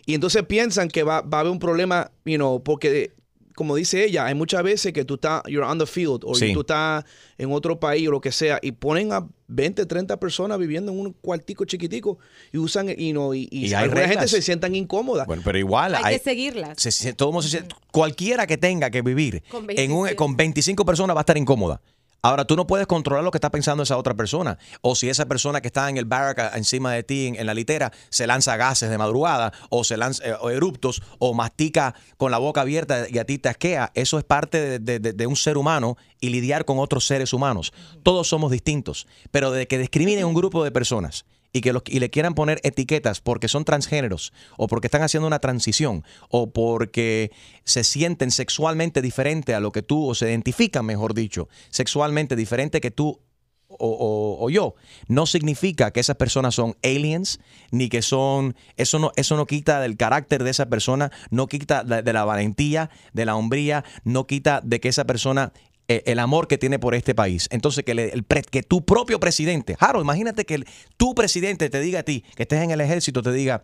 Y 0.06 0.16
entonces 0.16 0.44
piensan 0.44 0.88
que 0.90 1.04
va, 1.04 1.22
va 1.22 1.38
a 1.38 1.42
haber 1.42 1.52
un 1.52 1.60
problema, 1.60 2.12
you 2.26 2.38
know, 2.38 2.64
porque 2.64 3.12
como 3.56 3.76
dice 3.76 4.06
ella, 4.06 4.26
hay 4.26 4.36
muchas 4.36 4.64
veces 4.64 4.94
que 4.94 5.04
tú 5.04 5.16
estás, 5.16 5.42
you're 5.48 5.66
on 5.68 5.78
the 5.78 5.86
field, 5.86 6.22
o 6.24 6.34
Sí. 6.34 6.54
tú 6.54 6.62
estás 6.62 7.04
en 7.38 7.52
otro 7.52 7.78
país 7.78 8.08
o 8.08 8.12
lo 8.12 8.22
que 8.22 8.32
sea, 8.32 8.58
y 8.62 8.72
ponen 8.72 9.12
a 9.12 9.28
20, 9.48 9.86
30 9.86 10.18
personas 10.18 10.58
viviendo 10.58 10.94
en 10.94 11.00
un 11.00 11.12
cuartico 11.12 11.66
chiquitico 11.66 12.18
y 12.54 12.58
usan, 12.58 12.88
you 12.88 13.12
know, 13.12 13.34
y, 13.34 13.50
y, 13.52 13.66
Y 13.66 13.74
hay 13.74 13.84
alguna 13.84 14.08
gente 14.08 14.30
se 14.30 14.42
sientan 14.42 14.76
incómodas. 14.76 15.28
Bueno, 15.28 15.42
pero 15.44 15.58
igual. 15.58 15.94
Hay 15.96 16.18
que 16.18 16.24
seguirlas. 16.24 16.82
se- 16.82 16.92
se- 16.92 17.12
todo 17.14 17.34
mundo 17.34 17.42
se 17.44 17.50
siente- 17.58 17.76
cualquiera 17.92 18.48
que 18.48 18.58
tenga 18.58 18.90
que 18.90 19.02
vivir 19.02 19.44
Con 19.52 19.66
en 19.70 19.92
un, 19.92 20.04
27. 20.06 20.16
con 20.16 20.38
25 20.38 20.86
personas 20.86 21.14
va 21.16 21.20
a 21.20 21.24
estar 21.24 21.38
incómoda. 21.38 21.82
Ahora, 22.22 22.46
tú 22.46 22.56
no 22.56 22.68
puedes 22.68 22.86
controlar 22.88 23.24
lo 23.24 23.32
que 23.32 23.38
está 23.38 23.50
pensando 23.50 23.84
esa 23.84 23.98
otra 23.98 24.14
persona. 24.14 24.58
O 24.82 24.96
si 24.96 25.08
esa 25.10 25.26
persona 25.26 25.62
que 25.62 25.68
está 25.68 25.90
en 25.90 25.98
el 25.98 26.06
barrack 26.06 26.40
a- 26.40 26.58
encima 26.58 26.92
de 26.94 27.04
ti, 27.04 27.28
en, 27.36 27.46
la 27.46 27.54
litera, 27.54 27.92
se 28.10 28.28
lanza 28.28 28.58
gases 28.58 28.90
de 28.90 28.98
madrugada, 28.98 29.54
o 29.70 29.84
se 29.84 29.96
lanza 29.96 30.26
eh, 30.28 30.34
o 30.42 30.50
eruptos, 30.50 31.02
o 31.20 31.34
mastica 31.34 31.96
con 32.18 32.32
la 32.32 32.38
boca 32.38 32.62
abierta 32.62 33.06
y 33.10 33.18
a 33.20 33.26
ti 33.26 33.38
te 33.38 33.48
asquea. 33.50 33.92
Eso 33.94 34.18
es 34.18 34.26
parte 34.26 34.80
de- 34.80 35.00
de 35.00 35.28
un 35.28 35.36
ser 35.36 35.58
humano 35.58 35.98
y 36.20 36.30
lidiar 36.30 36.66
con 36.66 36.80
otros 36.80 37.06
seres 37.08 37.32
humanos. 37.32 37.72
Todos 38.04 38.28
somos 38.28 38.52
distintos. 38.52 39.08
Pero 39.32 39.52
de 39.52 39.68
que 39.68 39.78
discriminen 39.78 40.26
un 40.26 40.34
grupo 40.34 40.64
de 40.64 40.72
personas 40.72 41.26
y 41.52 41.62
que 41.62 41.74
los, 41.74 41.84
y 41.88 42.00
le 42.00 42.10
quieran 42.10 42.36
poner 42.36 42.60
etiquetas 42.64 43.22
porque 43.22 43.48
son 43.48 43.66
transgéneros 43.66 44.34
o 44.58 44.68
porque 44.68 44.88
están 44.88 45.02
haciendo 45.02 45.28
una 45.28 45.40
transición 45.40 46.04
o 46.30 46.52
porque 46.52 47.32
se 47.64 47.84
sienten 47.84 48.32
sexualmente 48.32 49.02
diferente 49.02 49.54
a 49.56 49.60
lo 49.60 49.72
que 49.72 49.82
tú 49.82 50.08
o 50.10 50.16
se 50.16 50.30
identifican, 50.30 50.86
mejor 50.86 51.14
dicho, 51.14 51.50
sexualmente 51.70 52.36
diferente 52.36 52.82
que 52.82 52.92
tú 52.92 53.22
o, 53.72 54.38
o- 54.42 54.50
yo, 54.50 54.74
no 55.08 55.28
significa 55.28 55.92
que 55.92 56.00
esas 56.00 56.16
personas 56.16 56.56
son 56.56 56.76
aliens, 56.84 57.40
ni 57.70 57.88
que 57.88 58.02
son, 58.02 58.56
eso 58.78 58.98
no, 58.98 59.12
eso 59.16 59.38
no 59.38 59.46
quita 59.46 59.80
del 59.80 59.96
carácter 59.96 60.44
de 60.44 60.50
esa 60.50 60.70
persona, 60.70 61.12
no 61.30 61.46
quita 61.46 61.84
de, 61.84 62.02
de 62.02 62.12
la 62.14 62.26
valentía, 62.26 62.90
de 63.14 63.26
la 63.26 63.36
hombría, 63.36 63.86
no 64.04 64.26
quita 64.26 64.62
de 64.64 64.80
que 64.80 64.90
esa 64.90 65.06
persona, 65.06 65.54
el 66.06 66.20
amor 66.20 66.48
que 66.48 66.58
tiene 66.58 66.78
por 66.80 66.94
este 66.96 67.16
país. 67.16 67.48
Entonces, 67.52 67.84
que, 67.84 67.94
le- 67.94 68.10
el 68.14 68.24
pre- 68.24 68.44
que 68.44 68.62
tu 68.64 68.86
propio 68.86 69.20
presidente, 69.20 69.76
Jaro, 69.76 70.02
imagínate 70.02 70.46
que 70.46 70.56
el- 70.56 70.68
tu 70.98 71.16
presidente 71.16 71.70
te 71.70 71.80
diga 71.82 72.00
a 72.00 72.04
ti, 72.04 72.24
que 72.36 72.44
estés 72.44 72.62
en 72.62 72.72
el 72.72 72.80
ejército, 72.82 73.22
te 73.24 73.32
diga, 73.32 73.64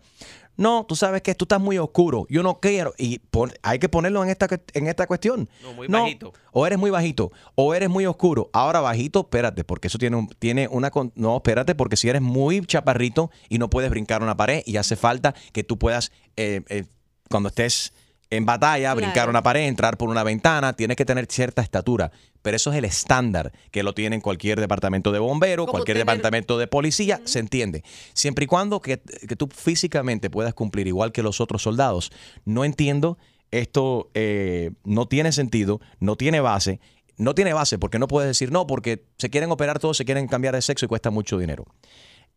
no, 0.56 0.86
tú 0.88 0.96
sabes 0.96 1.20
que 1.22 1.34
tú 1.34 1.44
estás 1.44 1.60
muy 1.60 1.76
oscuro, 1.78 2.26
yo 2.30 2.42
no 2.42 2.60
quiero, 2.60 2.94
y 2.96 3.18
pon- 3.18 3.52
hay 3.62 3.78
que 3.78 3.88
ponerlo 3.90 4.24
en 4.24 4.30
esta, 4.30 4.48
en 4.72 4.86
esta 4.88 5.06
cuestión. 5.06 5.48
No, 5.62 5.74
muy 5.74 5.86
bajito. 6.00 6.32
O 6.50 6.66
eres 6.66 6.78
muy 6.78 6.90
bajito, 6.90 7.30
o 7.54 7.74
eres 7.74 7.90
muy 7.90 8.06
oscuro. 8.06 8.48
Ahora 8.54 8.80
bajito, 8.80 9.20
espérate, 9.20 9.64
porque 9.64 9.88
eso 9.88 9.98
tiene, 9.98 10.16
un- 10.16 10.28
tiene 10.38 10.66
una... 10.68 10.90
No, 11.14 11.36
espérate, 11.36 11.74
porque 11.74 11.96
si 11.96 12.08
eres 12.08 12.22
muy 12.22 12.62
chaparrito 12.64 13.30
y 13.50 13.58
no 13.58 13.68
puedes 13.70 13.90
brincar 13.90 14.22
una 14.22 14.36
pared 14.36 14.62
y 14.66 14.78
hace 14.78 14.96
falta 14.96 15.34
que 15.52 15.62
tú 15.62 15.78
puedas, 15.78 16.10
eh, 16.36 16.62
eh, 16.70 16.84
cuando 17.28 17.50
estés 17.50 17.92
en 18.36 18.46
batalla, 18.46 18.94
brincar 18.94 19.28
una 19.28 19.42
pared, 19.42 19.66
entrar 19.66 19.96
por 19.96 20.08
una 20.08 20.22
ventana, 20.22 20.72
tienes 20.74 20.96
que 20.96 21.04
tener 21.04 21.26
cierta 21.26 21.62
estatura. 21.62 22.10
Pero 22.42 22.56
eso 22.56 22.70
es 22.70 22.76
el 22.78 22.84
estándar 22.84 23.52
que 23.72 23.82
lo 23.82 23.92
tiene 23.94 24.16
en 24.16 24.22
cualquier 24.22 24.60
departamento 24.60 25.10
de 25.10 25.18
bomberos, 25.18 25.66
Como 25.66 25.72
cualquier 25.72 25.96
tener- 25.96 26.06
departamento 26.06 26.58
de 26.58 26.66
policía, 26.68 27.20
se 27.24 27.40
entiende. 27.40 27.82
Siempre 28.14 28.44
y 28.44 28.46
cuando 28.46 28.80
que, 28.80 28.98
que 29.00 29.34
tú 29.36 29.48
físicamente 29.52 30.30
puedas 30.30 30.54
cumplir 30.54 30.86
igual 30.86 31.10
que 31.12 31.22
los 31.22 31.40
otros 31.40 31.62
soldados. 31.62 32.12
No 32.44 32.64
entiendo, 32.64 33.18
esto 33.50 34.10
eh, 34.14 34.70
no 34.84 35.06
tiene 35.08 35.32
sentido, 35.32 35.80
no 35.98 36.16
tiene 36.16 36.40
base. 36.40 36.80
No 37.18 37.34
tiene 37.34 37.54
base 37.54 37.78
porque 37.78 37.98
no 37.98 38.08
puedes 38.08 38.28
decir 38.28 38.52
no, 38.52 38.66
porque 38.66 39.06
se 39.16 39.30
quieren 39.30 39.50
operar 39.50 39.78
todos, 39.78 39.96
se 39.96 40.04
quieren 40.04 40.28
cambiar 40.28 40.54
de 40.54 40.60
sexo 40.62 40.84
y 40.84 40.88
cuesta 40.88 41.10
mucho 41.10 41.38
dinero. 41.38 41.64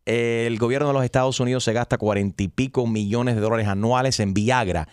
El 0.06 0.58
gobierno 0.58 0.88
de 0.88 0.94
los 0.94 1.04
Estados 1.04 1.40
Unidos 1.40 1.64
se 1.66 1.74
gasta 1.74 1.98
cuarenta 1.98 2.42
y 2.42 2.48
pico 2.48 2.88
millones 2.88 3.36
de 3.36 3.42
dólares 3.42 3.68
anuales 3.68 4.20
en 4.22 4.34
Viagra. 4.34 4.88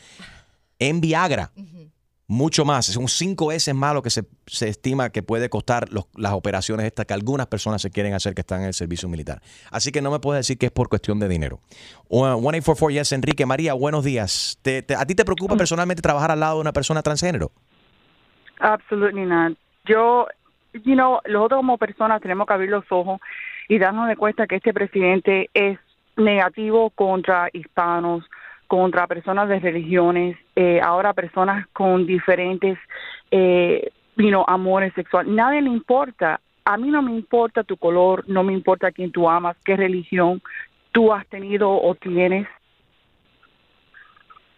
En 0.78 1.00
Viagra. 1.00 1.50
Mucho 2.28 2.64
más. 2.64 2.88
Es 2.88 2.96
un 2.96 3.06
cinco 3.06 3.46
veces 3.48 3.72
más 3.72 3.94
lo 3.94 4.02
que 4.02 4.10
se, 4.10 4.24
se 4.46 4.68
estima 4.68 5.10
que 5.10 5.22
puede 5.22 5.48
costar 5.48 5.92
los- 5.92 6.06
las 6.16 6.32
operaciones 6.32 6.84
estas 6.84 7.06
que 7.06 7.14
algunas 7.14 7.46
personas 7.46 7.80
se 7.80 7.90
quieren 7.90 8.14
hacer 8.14 8.34
que 8.34 8.40
están 8.40 8.62
en 8.62 8.66
el 8.66 8.74
servicio 8.74 9.08
militar. 9.08 9.40
Así 9.70 9.92
que 9.92 10.02
no 10.02 10.10
me 10.10 10.18
puedes 10.18 10.40
decir 10.40 10.58
que 10.58 10.66
es 10.66 10.72
por 10.72 10.88
cuestión 10.88 11.20
de 11.20 11.28
dinero. 11.28 11.60
Uh, 12.08 12.24
1844 12.40 12.90
Yes, 12.90 13.12
Enrique. 13.12 13.46
María, 13.46 13.74
buenos 13.74 14.02
días. 14.04 14.58
¿Te- 14.62 14.82
te- 14.82 14.96
¿A 14.96 15.06
ti 15.06 15.14
te 15.14 15.24
preocupa 15.24 15.56
personalmente 15.56 16.02
trabajar 16.02 16.32
al 16.32 16.40
lado 16.40 16.56
de 16.56 16.62
una 16.62 16.72
persona 16.72 17.00
transgénero? 17.00 17.52
Absolutely 18.58 19.24
not. 19.24 19.56
Yo, 19.84 20.26
you 20.72 20.94
know, 20.94 21.20
nosotros 21.28 21.58
como 21.58 21.78
personas 21.78 22.20
tenemos 22.20 22.46
que 22.48 22.54
abrir 22.54 22.70
los 22.70 22.84
ojos 22.90 23.20
y 23.68 23.78
darnos 23.78 24.08
de 24.08 24.16
cuenta 24.16 24.46
que 24.48 24.56
este 24.56 24.72
presidente 24.74 25.48
es 25.54 25.78
negativo 26.16 26.90
contra 26.90 27.50
hispanos, 27.52 28.24
contra 28.66 29.06
personas 29.06 29.48
de 29.48 29.58
religiones, 29.60 30.36
eh, 30.54 30.80
ahora 30.82 31.12
personas 31.12 31.66
con 31.72 32.06
diferentes, 32.06 32.78
eh, 33.30 33.90
you 34.16 34.28
know, 34.28 34.44
amores 34.48 34.92
sexuales. 34.94 35.32
Nadie 35.32 35.62
le 35.62 35.70
importa. 35.70 36.40
A 36.64 36.76
mí 36.76 36.88
no 36.88 37.00
me 37.02 37.12
importa 37.12 37.62
tu 37.62 37.76
color, 37.76 38.24
no 38.28 38.42
me 38.42 38.52
importa 38.52 38.90
quién 38.90 39.12
tú 39.12 39.28
amas, 39.28 39.56
qué 39.64 39.76
religión 39.76 40.42
tú 40.92 41.12
has 41.12 41.26
tenido 41.28 41.70
o 41.70 41.94
tienes. 41.94 42.46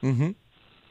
Ujú. 0.03 0.35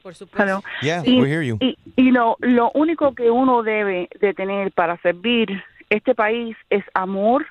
Por 0.02 0.14
supuesto. 0.14 0.62
Yeah, 0.82 1.02
y, 1.04 1.20
we 1.20 1.28
hear 1.28 1.42
you. 1.42 1.56
y- 1.60 1.76
y 1.96 2.10
lo, 2.12 2.36
lo 2.40 2.70
único 2.74 3.14
que 3.14 3.30
uno 3.30 3.62
debe 3.62 4.08
de 4.20 4.32
tener 4.34 4.70
para 4.72 4.96
servir 4.98 5.62
este 5.90 6.14
país 6.14 6.56
es 6.70 6.84
amor, 6.94 7.46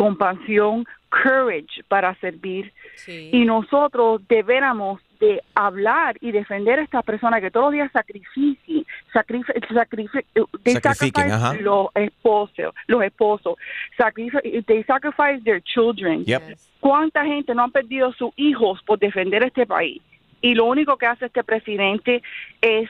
compasión, 0.00 0.86
courage 1.10 1.84
para 1.86 2.14
servir. 2.20 2.72
Sí. 2.94 3.28
Y 3.34 3.44
nosotros 3.44 4.22
deberíamos 4.28 4.98
de 5.20 5.42
hablar 5.54 6.16
y 6.22 6.32
defender 6.32 6.78
a 6.78 6.82
estas 6.84 7.04
personas 7.04 7.42
que 7.42 7.50
todos 7.50 7.66
los 7.66 7.72
días 7.74 7.92
sacrifican, 7.92 8.86
sacrific, 9.12 9.70
sacrific, 9.70 10.26
they 10.62 10.72
Sacrifiquen, 10.72 11.28
sacrifice 11.28 11.32
ajá. 11.32 11.54
los 11.60 11.88
esposos, 11.96 12.74
los 12.86 13.02
esposos, 13.02 13.58
sacrific, 13.98 14.64
they 14.64 14.82
sacrifice 14.84 15.44
their 15.44 15.62
children. 15.62 16.24
Yep. 16.24 16.56
¿Cuánta 16.80 17.22
gente 17.26 17.54
no 17.54 17.64
han 17.64 17.70
perdido 17.70 18.10
sus 18.14 18.30
hijos 18.36 18.80
por 18.86 18.98
defender 18.98 19.42
este 19.42 19.66
país? 19.66 20.00
Y 20.40 20.54
lo 20.54 20.64
único 20.64 20.96
que 20.96 21.04
hace 21.04 21.26
este 21.26 21.44
presidente 21.44 22.22
es 22.62 22.88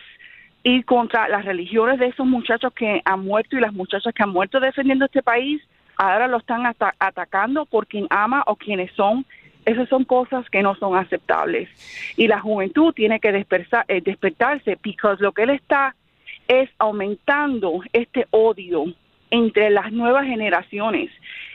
ir 0.63 0.85
contra 0.85 1.27
las 1.27 1.45
religiones 1.45 1.99
de 1.99 2.07
esos 2.07 2.25
muchachos 2.25 2.73
que 2.73 3.03
han 3.05 3.25
muerto 3.25 3.57
y 3.57 3.61
las 3.61 3.73
muchachas 3.73 4.15
que 4.15 4.23
han 4.23 4.31
muerto 4.31 4.61
defendiendo 4.61 5.07
este 5.07 5.25
país. 5.25 5.61
Ahora 6.03 6.29
lo 6.29 6.39
están 6.39 6.65
ata- 6.65 6.95
atacando 6.99 7.67
por 7.67 7.87
quien 7.87 8.07
ama 8.09 8.43
o 8.47 8.57
quienes 8.57 8.91
son. 8.93 9.27
Esas 9.67 9.87
son 9.91 10.05
cosas 10.05 10.49
que 10.49 10.63
no 10.63 10.75
son 10.77 10.97
aceptables. 10.97 11.69
Y 12.17 12.27
la 12.27 12.41
juventud 12.41 12.95
tiene 12.95 13.21
que 13.21 13.29
eh, 13.29 14.01
despertarse, 14.03 14.79
porque 14.79 15.23
lo 15.23 15.33
que 15.33 15.43
él 15.43 15.51
está 15.51 15.95
es 16.49 16.71
aumentando 16.79 17.83
este 17.93 18.27
odio 18.31 18.87
entre 19.31 19.69
las 19.69 19.93
nuevas 19.93 20.25
generaciones. 20.25 21.11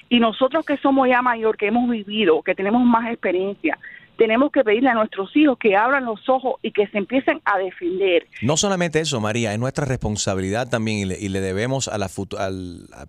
Y 0.10 0.20
nosotros 0.20 0.64
que 0.64 0.78
somos 0.78 1.10
ya 1.10 1.24
mayor, 1.24 1.58
que 1.58 1.66
hemos 1.66 1.90
vivido, 1.90 2.44
que 2.44 2.54
tenemos 2.54 2.84
más 2.84 3.10
experiencia, 3.10 3.80
tenemos 4.18 4.52
que 4.52 4.64
pedirle 4.64 4.90
a 4.90 4.94
nuestros 4.94 5.36
hijos 5.36 5.58
que 5.60 5.76
abran 5.76 6.06
los 6.06 6.28
ojos 6.30 6.56
y 6.62 6.72
que 6.72 6.88
se 6.88 6.98
empiecen 6.98 7.42
a 7.46 7.58
defender. 7.58 8.28
No 8.42 8.58
solamente 8.58 9.00
eso, 9.00 9.20
María, 9.22 9.54
es 9.54 9.60
nuestra 9.60 9.86
responsabilidad 9.86 10.68
también 10.70 10.98
y 11.00 11.06
le, 11.06 11.20
y 11.20 11.30
le 11.30 11.42
debemos 11.42 11.88
a, 11.88 11.98
las 11.98 12.12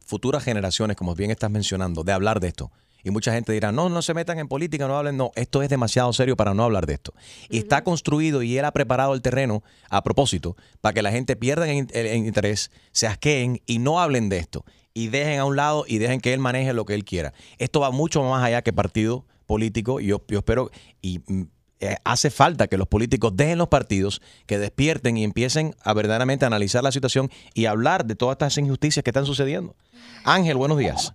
futuras 0.04 0.44
generaciones, 0.44 0.96
como 0.96 1.14
bien 1.14 1.30
estás 1.30 1.50
mencionando, 1.50 2.04
de 2.04 2.12
hablar 2.12 2.40
de 2.40 2.48
esto. 2.48 2.70
Y 3.04 3.10
mucha 3.10 3.32
gente 3.32 3.52
dirá, 3.52 3.70
no, 3.70 3.88
no 3.88 4.02
se 4.02 4.14
metan 4.14 4.40
en 4.40 4.48
política, 4.48 4.88
no 4.88 4.96
hablen, 4.98 5.16
no, 5.16 5.30
esto 5.36 5.62
es 5.62 5.68
demasiado 5.68 6.12
serio 6.12 6.34
para 6.36 6.54
no 6.54 6.64
hablar 6.64 6.86
de 6.86 6.94
esto. 6.94 7.12
Y 7.48 7.58
está 7.58 7.84
construido 7.84 8.42
y 8.42 8.58
él 8.58 8.64
ha 8.64 8.72
preparado 8.72 9.14
el 9.14 9.22
terreno 9.22 9.62
a 9.90 10.02
propósito 10.02 10.56
para 10.80 10.92
que 10.92 11.02
la 11.02 11.12
gente 11.12 11.36
pierda 11.36 11.68
en, 11.70 11.86
el- 11.92 12.06
en 12.06 12.26
interés, 12.26 12.72
se 12.90 13.06
asqueen 13.06 13.60
y 13.64 13.78
no 13.78 14.00
hablen 14.00 14.28
de 14.28 14.38
esto. 14.38 14.64
Y 14.92 15.08
dejen 15.08 15.38
a 15.38 15.44
un 15.44 15.54
lado 15.54 15.84
y 15.86 15.98
dejen 15.98 16.20
que 16.20 16.32
él 16.34 16.40
maneje 16.40 16.72
lo 16.72 16.84
que 16.84 16.94
él 16.94 17.04
quiera. 17.04 17.32
Esto 17.58 17.78
va 17.80 17.90
mucho 17.92 18.24
más 18.24 18.42
allá 18.42 18.62
que 18.62 18.72
partido 18.72 19.24
político 19.46 20.00
y 20.00 20.06
yo, 20.06 20.22
yo 20.28 20.38
espero 20.38 20.70
y 21.00 21.20
mm, 21.26 21.42
eh, 21.78 21.96
hace 22.04 22.30
falta 22.30 22.68
que 22.68 22.78
los 22.78 22.88
políticos 22.88 23.32
dejen 23.36 23.58
los 23.58 23.68
partidos, 23.68 24.22
que 24.46 24.58
despierten 24.58 25.18
y 25.18 25.24
empiecen 25.24 25.74
a 25.82 25.92
verdaderamente 25.92 26.46
analizar 26.46 26.82
la 26.82 26.90
situación 26.90 27.30
y 27.52 27.66
hablar 27.66 28.06
de 28.06 28.14
todas 28.14 28.34
estas 28.34 28.56
injusticias 28.56 29.02
que 29.02 29.10
están 29.10 29.26
sucediendo. 29.26 29.76
Ángel, 30.24 30.56
buenos 30.56 30.78
días. 30.78 31.14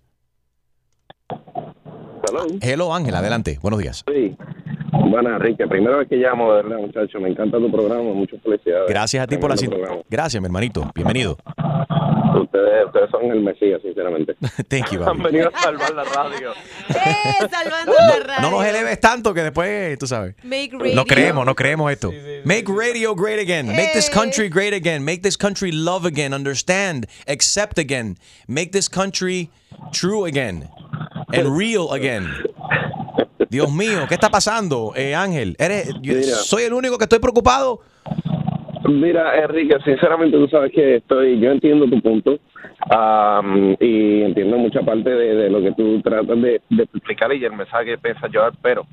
Hello. 2.31 2.45
Hello, 2.61 2.95
Ángel, 2.95 3.13
adelante. 3.15 3.59
Buenos 3.61 3.79
días. 3.79 4.05
Sí. 4.07 4.35
Bueno, 5.09 5.35
Enrique, 5.35 5.67
primera 5.67 5.97
vez 5.97 6.07
que 6.07 6.15
llamo, 6.15 6.53
de 6.53 6.63
verdad, 6.63 6.77
muchacho. 6.77 7.19
Me 7.19 7.29
encanta 7.29 7.57
tu 7.57 7.69
programa. 7.69 8.13
Muchas 8.13 8.41
felicidades. 8.41 8.89
Gracias 8.89 9.23
a 9.23 9.27
ti 9.27 9.37
por 9.37 9.49
la 9.49 9.57
cita. 9.57 9.75
Gracias, 10.09 10.41
mi 10.41 10.45
hermanito. 10.45 10.89
Bienvenido. 10.95 11.37
Ustedes, 12.41 12.85
ustedes 12.85 13.09
son 13.11 13.25
el 13.25 13.41
Mesías, 13.41 13.81
sinceramente. 13.81 14.35
Thank 14.69 14.91
you, 14.91 15.03
Han 15.03 15.21
venido 15.21 15.49
a 15.53 15.59
salvar 15.61 15.93
la 15.93 16.03
radio. 16.05 16.51
¡Eh! 16.89 17.47
Salvando 17.49 17.93
la 17.93 18.19
radio. 18.25 18.41
No 18.41 18.51
nos 18.51 18.65
eleves 18.65 18.99
tanto 19.01 19.33
que 19.33 19.43
después, 19.43 19.97
tú 19.99 20.07
sabes. 20.07 20.35
Make 20.43 20.71
radio. 20.71 20.95
No 20.95 21.05
creemos, 21.05 21.45
no 21.45 21.55
creemos 21.55 21.91
esto. 21.91 22.11
Make 22.45 22.65
radio 22.67 23.13
great 23.13 23.39
again. 23.39 23.67
Make 23.67 23.91
this 23.93 24.09
country 24.09 24.47
great 24.47 24.73
again. 24.73 25.03
Make 25.03 25.21
this 25.21 25.37
country 25.37 25.71
love 25.73 26.05
again. 26.05 26.33
Understand. 26.33 27.07
Accept 27.27 27.77
again. 27.77 28.17
Make 28.47 28.71
this 28.71 28.89
country 28.89 29.49
true 29.91 30.25
again. 30.25 30.69
And 31.33 31.57
real 31.57 31.91
again. 31.93 32.27
Dios 33.49 33.71
mío, 33.71 34.05
¿qué 34.07 34.13
está 34.13 34.29
pasando, 34.29 34.93
eh, 34.95 35.13
Ángel? 35.13 35.55
¿Eres, 35.59 35.93
yo-. 36.01 36.13
¿Soy 36.21 36.63
el 36.63 36.73
único 36.73 36.97
que 36.97 37.05
estoy 37.05 37.19
preocupado? 37.19 37.81
Mira, 38.87 39.37
Enrique, 39.37 39.77
sinceramente 39.83 40.37
tú 40.37 40.47
sabes 40.47 40.71
que 40.71 40.95
estoy, 40.95 41.39
yo 41.39 41.51
entiendo 41.51 41.85
tu 41.87 42.01
punto 42.01 42.39
am, 42.89 43.75
y 43.79 44.23
entiendo 44.23 44.57
mucha 44.57 44.81
parte 44.81 45.09
de, 45.09 45.35
de 45.35 45.49
lo 45.49 45.61
que 45.61 45.71
tú 45.73 46.01
tratas 46.01 46.41
de, 46.41 46.61
de 46.69 46.83
explicar 46.83 47.33
y 47.33 47.43
el 47.45 47.53
mensaje 47.53 47.85
que 47.85 47.97
piensas 47.97 48.31
llevar, 48.31 48.53
pero 48.61 48.87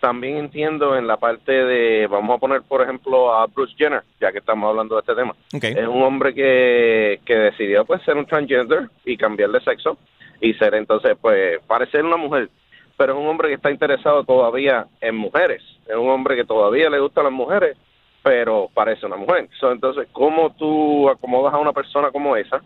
también 0.00 0.36
entiendo 0.36 0.96
en 0.96 1.06
la 1.06 1.16
parte 1.16 1.52
de, 1.52 2.06
vamos 2.06 2.36
a 2.36 2.38
poner 2.38 2.62
por 2.62 2.82
ejemplo 2.82 3.34
a 3.34 3.46
Bruce 3.46 3.74
Jenner, 3.76 4.02
ya 4.20 4.32
que 4.32 4.38
estamos 4.38 4.68
hablando 4.68 4.94
de 4.94 5.00
este 5.00 5.14
tema. 5.14 5.34
Es 5.52 5.88
un 5.88 6.02
hombre 6.02 6.32
que, 6.34 7.20
que 7.24 7.34
decidió 7.34 7.84
pues 7.84 8.02
ser 8.02 8.16
un 8.16 8.26
transgender 8.26 8.88
y 9.04 9.16
cambiar 9.16 9.50
de 9.50 9.60
sexo 9.60 9.98
y 10.40 10.54
ser 10.54 10.74
entonces 10.74 11.16
pues 11.20 11.58
parecer 11.66 12.04
una 12.04 12.16
mujer, 12.16 12.48
pero 12.96 13.14
es 13.14 13.18
un 13.18 13.26
hombre 13.26 13.48
que 13.48 13.54
está 13.54 13.70
interesado 13.70 14.24
todavía 14.24 14.86
en 15.00 15.16
mujeres, 15.16 15.62
es 15.88 15.96
un 15.96 16.08
hombre 16.08 16.36
que 16.36 16.44
todavía 16.44 16.88
le 16.90 16.98
gustan 17.00 17.24
las 17.24 17.32
mujeres, 17.32 17.76
pero 18.22 18.68
parece 18.74 19.06
una 19.06 19.16
mujer. 19.16 19.48
So, 19.60 19.70
entonces, 19.70 20.08
¿cómo 20.12 20.50
tú 20.56 21.08
acomodas 21.08 21.54
a 21.54 21.58
una 21.58 21.72
persona 21.72 22.10
como 22.10 22.36
esa? 22.36 22.60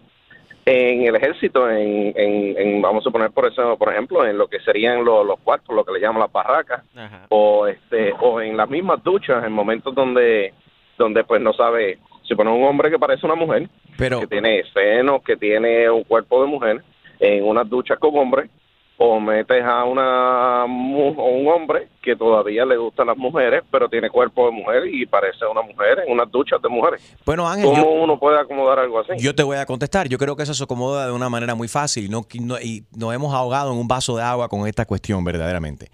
en 0.67 1.03
el 1.07 1.17
ejército, 1.17 1.69
en, 1.71 2.13
en, 2.17 2.57
en, 2.59 2.83
vamos 2.83 3.03
a 3.03 3.05
suponer 3.05 3.31
por 3.31 3.47
eso, 3.47 3.77
por 3.79 3.93
ejemplo, 3.93 4.27
en 4.27 4.37
lo 4.37 4.47
que 4.47 4.61
serían 4.61 5.05
los, 5.05 5.27
los 5.27 5.41
cuartos, 5.41 5.75
lo 5.75 5.85
que 5.85 5.93
le 5.93 6.01
llaman 6.01 6.21
las 6.21 6.31
barracas, 6.33 6.83
o 7.31 7.67
este, 7.67 8.13
o 8.21 8.41
en 8.41 8.57
las 8.57 8.69
mismas 8.69 9.03
duchas, 9.03 9.43
en 9.45 9.53
momentos 9.53 9.95
donde, 9.95 10.53
donde 10.99 11.25
pues 11.25 11.41
no 11.41 11.53
sabe, 11.55 11.99
si 12.29 12.35
pone 12.35 12.51
un 12.51 12.63
hombre 12.65 12.91
que 12.91 12.99
parece 12.99 13.25
una 13.27 13.35
mujer, 13.37 13.69
Pero- 13.97 14.21
que 14.21 14.27
tiene 14.27 14.63
senos, 14.73 15.23
que 15.23 15.37
tiene 15.37 15.89
un 15.91 16.05
cuerpo 16.05 16.43
de 16.43 16.49
mujer, 16.49 16.83
en 17.21 17.45
unas 17.45 17.69
duchas 17.69 17.99
con 17.99 18.17
hombres, 18.17 18.51
o 19.03 19.19
metes 19.19 19.65
a 19.65 19.85
una 19.85 20.63
a 20.63 20.65
un 20.67 21.49
hombre 21.49 21.89
que 22.03 22.15
todavía 22.15 22.67
le 22.67 22.77
gustan 22.77 23.07
las 23.07 23.17
mujeres, 23.17 23.63
pero 23.71 23.89
tiene 23.89 24.11
cuerpo 24.11 24.45
de 24.47 24.53
mujer 24.53 24.83
y 24.93 25.07
parece 25.07 25.47
una 25.51 25.63
mujer 25.63 26.01
en 26.07 26.13
unas 26.13 26.31
duchas 26.31 26.61
de 26.61 26.69
mujeres. 26.69 27.01
Bueno, 27.25 27.49
Ángel, 27.49 27.65
¿Cómo 27.71 27.83
yo- 27.83 27.89
uno 28.03 28.19
puede 28.19 28.39
acomodar 28.39 28.79
algo 28.79 28.99
así? 29.01 29.13
Yo 29.19 29.35
te 29.35 29.43
voy 29.43 29.57
a 29.57 29.65
contestar. 29.65 30.07
Yo 30.09 30.19
creo 30.19 30.37
que 30.37 30.43
eso 30.43 30.53
se 30.53 30.65
acomoda 30.65 31.07
de 31.07 31.13
una 31.13 31.31
manera 31.31 31.55
muy 31.55 31.67
fácil. 31.67 32.11
No, 32.11 32.27
no- 32.43 32.61
y 32.61 32.85
nos 32.95 33.15
hemos 33.15 33.33
ahogado 33.35 33.73
en 33.73 33.79
un 33.79 33.89
vaso 33.89 34.17
de 34.19 34.23
agua 34.23 34.49
con 34.51 34.67
esta 34.67 34.85
cuestión, 34.85 35.25
verdaderamente. 35.25 35.91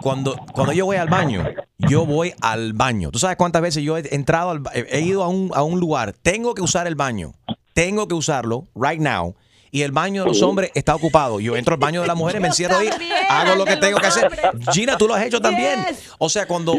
Cuando, 0.00 0.36
cuando 0.52 0.72
yo 0.72 0.86
voy 0.86 0.96
al 0.98 1.08
baño, 1.08 1.44
yo 1.78 2.06
voy 2.06 2.32
al 2.42 2.72
baño. 2.74 3.10
¿Tú 3.10 3.18
sabes 3.18 3.36
cuántas 3.36 3.62
veces 3.62 3.82
yo 3.82 3.96
he 3.98 4.14
entrado, 4.14 4.50
al 4.50 4.62
he 4.72 5.00
ido 5.00 5.24
a 5.24 5.28
un, 5.28 5.50
a 5.54 5.62
un 5.64 5.80
lugar, 5.80 6.12
tengo 6.22 6.54
que 6.54 6.62
usar 6.62 6.86
el 6.86 6.94
baño, 6.94 7.32
tengo 7.72 8.06
que 8.08 8.14
usarlo 8.14 8.64
right 8.74 9.00
now, 9.00 9.34
y 9.76 9.82
el 9.82 9.92
baño 9.92 10.22
de 10.22 10.28
los 10.28 10.40
hombres 10.40 10.70
está 10.74 10.94
ocupado. 10.94 11.38
Yo 11.38 11.54
entro 11.54 11.74
al 11.74 11.78
baño 11.78 12.00
de 12.00 12.06
las 12.06 12.16
mujeres, 12.16 12.40
me 12.40 12.48
encierro 12.48 12.78
ahí, 12.78 12.88
hago 13.28 13.56
lo 13.56 13.66
que 13.66 13.76
tengo 13.76 13.98
que 13.98 14.06
hacer. 14.06 14.30
Gina, 14.72 14.96
tú 14.96 15.06
lo 15.06 15.12
has 15.14 15.26
hecho 15.26 15.38
también. 15.38 15.84
O 16.16 16.30
sea, 16.30 16.46
cuando 16.46 16.72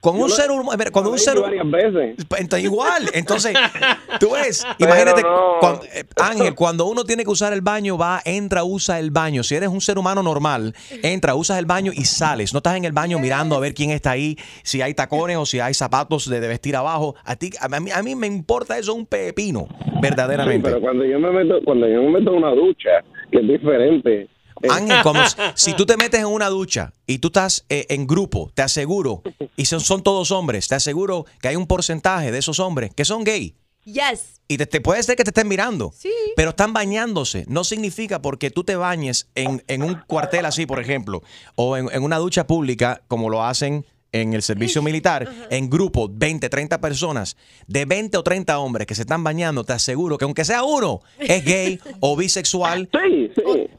con 0.00 0.20
un 0.20 0.30
ser 0.30 0.50
humano, 0.50 0.72
cuando 0.90 1.10
un 1.12 1.18
ser 1.18 1.38
varias 1.38 1.70
veces. 1.70 2.16
Entonces, 2.38 2.64
igual, 2.64 3.08
entonces, 3.12 3.54
tú 4.18 4.30
ves, 4.30 4.66
imagínate, 4.78 5.22
no. 5.22 5.80
eh, 5.94 6.04
Ángel, 6.20 6.54
cuando 6.54 6.86
uno 6.86 7.04
tiene 7.04 7.22
que 7.22 7.30
usar 7.30 7.52
el 7.52 7.60
baño, 7.60 7.98
va, 7.98 8.20
entra, 8.24 8.64
usa 8.64 8.98
el 8.98 9.10
baño. 9.10 9.42
Si 9.42 9.54
eres 9.54 9.68
un 9.68 9.80
ser 9.80 9.98
humano 9.98 10.22
normal, 10.22 10.74
entra, 11.02 11.34
usas 11.34 11.58
el 11.58 11.66
baño 11.66 11.92
y 11.94 12.04
sales. 12.06 12.52
No 12.52 12.58
estás 12.58 12.76
en 12.76 12.84
el 12.84 12.92
baño 12.92 13.18
mirando 13.18 13.54
a 13.54 13.60
ver 13.60 13.74
quién 13.74 13.90
está 13.90 14.12
ahí, 14.12 14.36
si 14.62 14.80
hay 14.80 14.94
tacones 14.94 15.36
o 15.36 15.44
si 15.44 15.60
hay 15.60 15.74
zapatos 15.74 16.28
de, 16.28 16.40
de 16.40 16.48
vestir 16.48 16.74
abajo. 16.76 17.14
A 17.24 17.36
ti, 17.36 17.50
a 17.60 17.68
mí, 17.68 17.90
a 17.90 18.02
mí 18.02 18.14
me 18.16 18.26
importa 18.26 18.78
eso 18.78 18.94
un 18.94 19.06
pepino, 19.06 19.68
verdaderamente. 20.00 20.68
Sí, 20.68 20.74
pero 20.74 20.80
cuando 20.80 21.04
yo 21.04 21.18
me 21.20 21.30
meto, 21.30 21.60
cuando 21.64 21.86
yo 21.86 22.02
me 22.02 22.18
meto 22.18 22.21
en 22.30 22.36
una 22.36 22.50
ducha, 22.50 22.90
que 23.30 23.38
es 23.38 23.48
diferente. 23.48 24.22
eh, 24.62 24.68
Ángel, 24.70 25.02
como 25.02 25.26
si- 25.26 25.36
si 25.54 25.72
tú 25.74 25.84
te 25.86 25.96
metes 25.96 26.20
en 26.20 26.26
una 26.26 26.48
ducha 26.48 26.92
y 27.06 27.18
tú 27.18 27.28
estás 27.28 27.64
eh, 27.68 27.86
en 27.88 28.06
grupo, 28.06 28.50
te 28.54 28.62
aseguro, 28.62 29.22
y 29.56 29.64
son, 29.64 29.80
son 29.80 30.02
todos 30.02 30.30
hombres, 30.30 30.68
te 30.68 30.74
aseguro 30.76 31.24
que 31.40 31.48
hay 31.48 31.56
un 31.56 31.66
porcentaje 31.66 32.30
de 32.30 32.38
esos 32.38 32.60
hombres 32.60 32.92
que 32.94 33.04
son 33.04 33.24
gay. 33.24 33.56
Yes. 33.84 34.40
Y 34.46 34.58
te, 34.58 34.66
te- 34.66 34.80
puede 34.80 35.02
ser 35.02 35.16
que 35.16 35.24
te 35.24 35.30
estén 35.30 35.48
mirando, 35.48 35.92
pero 36.36 36.50
están 36.50 36.72
bañándose. 36.72 37.44
No 37.48 37.64
significa 37.64 38.22
porque 38.22 38.50
tú 38.50 38.62
te 38.62 38.76
bañes 38.76 39.28
en, 39.34 39.64
en 39.66 39.82
un 39.82 39.94
cuartel 40.06 40.46
así, 40.46 40.66
por 40.66 40.78
ejemplo, 40.78 41.22
o 41.56 41.76
en, 41.76 41.88
en 41.92 42.04
una 42.04 42.18
ducha 42.18 42.46
pública, 42.46 43.02
como 43.08 43.28
lo 43.30 43.42
hacen 43.42 43.84
en 44.12 44.34
el 44.34 44.42
servicio 44.42 44.82
militar, 44.82 45.26
en 45.50 45.70
grupo, 45.70 46.08
20, 46.12 46.48
30 46.48 46.80
personas, 46.80 47.36
de 47.66 47.84
20 47.86 48.18
o 48.18 48.22
30 48.22 48.58
hombres 48.58 48.86
que 48.86 48.94
se 48.94 49.02
están 49.02 49.24
bañando, 49.24 49.64
te 49.64 49.72
aseguro 49.72 50.18
que 50.18 50.24
aunque 50.24 50.44
sea 50.44 50.62
uno, 50.64 51.00
es 51.18 51.44
gay 51.44 51.80
o 52.00 52.14
bisexual. 52.16 52.88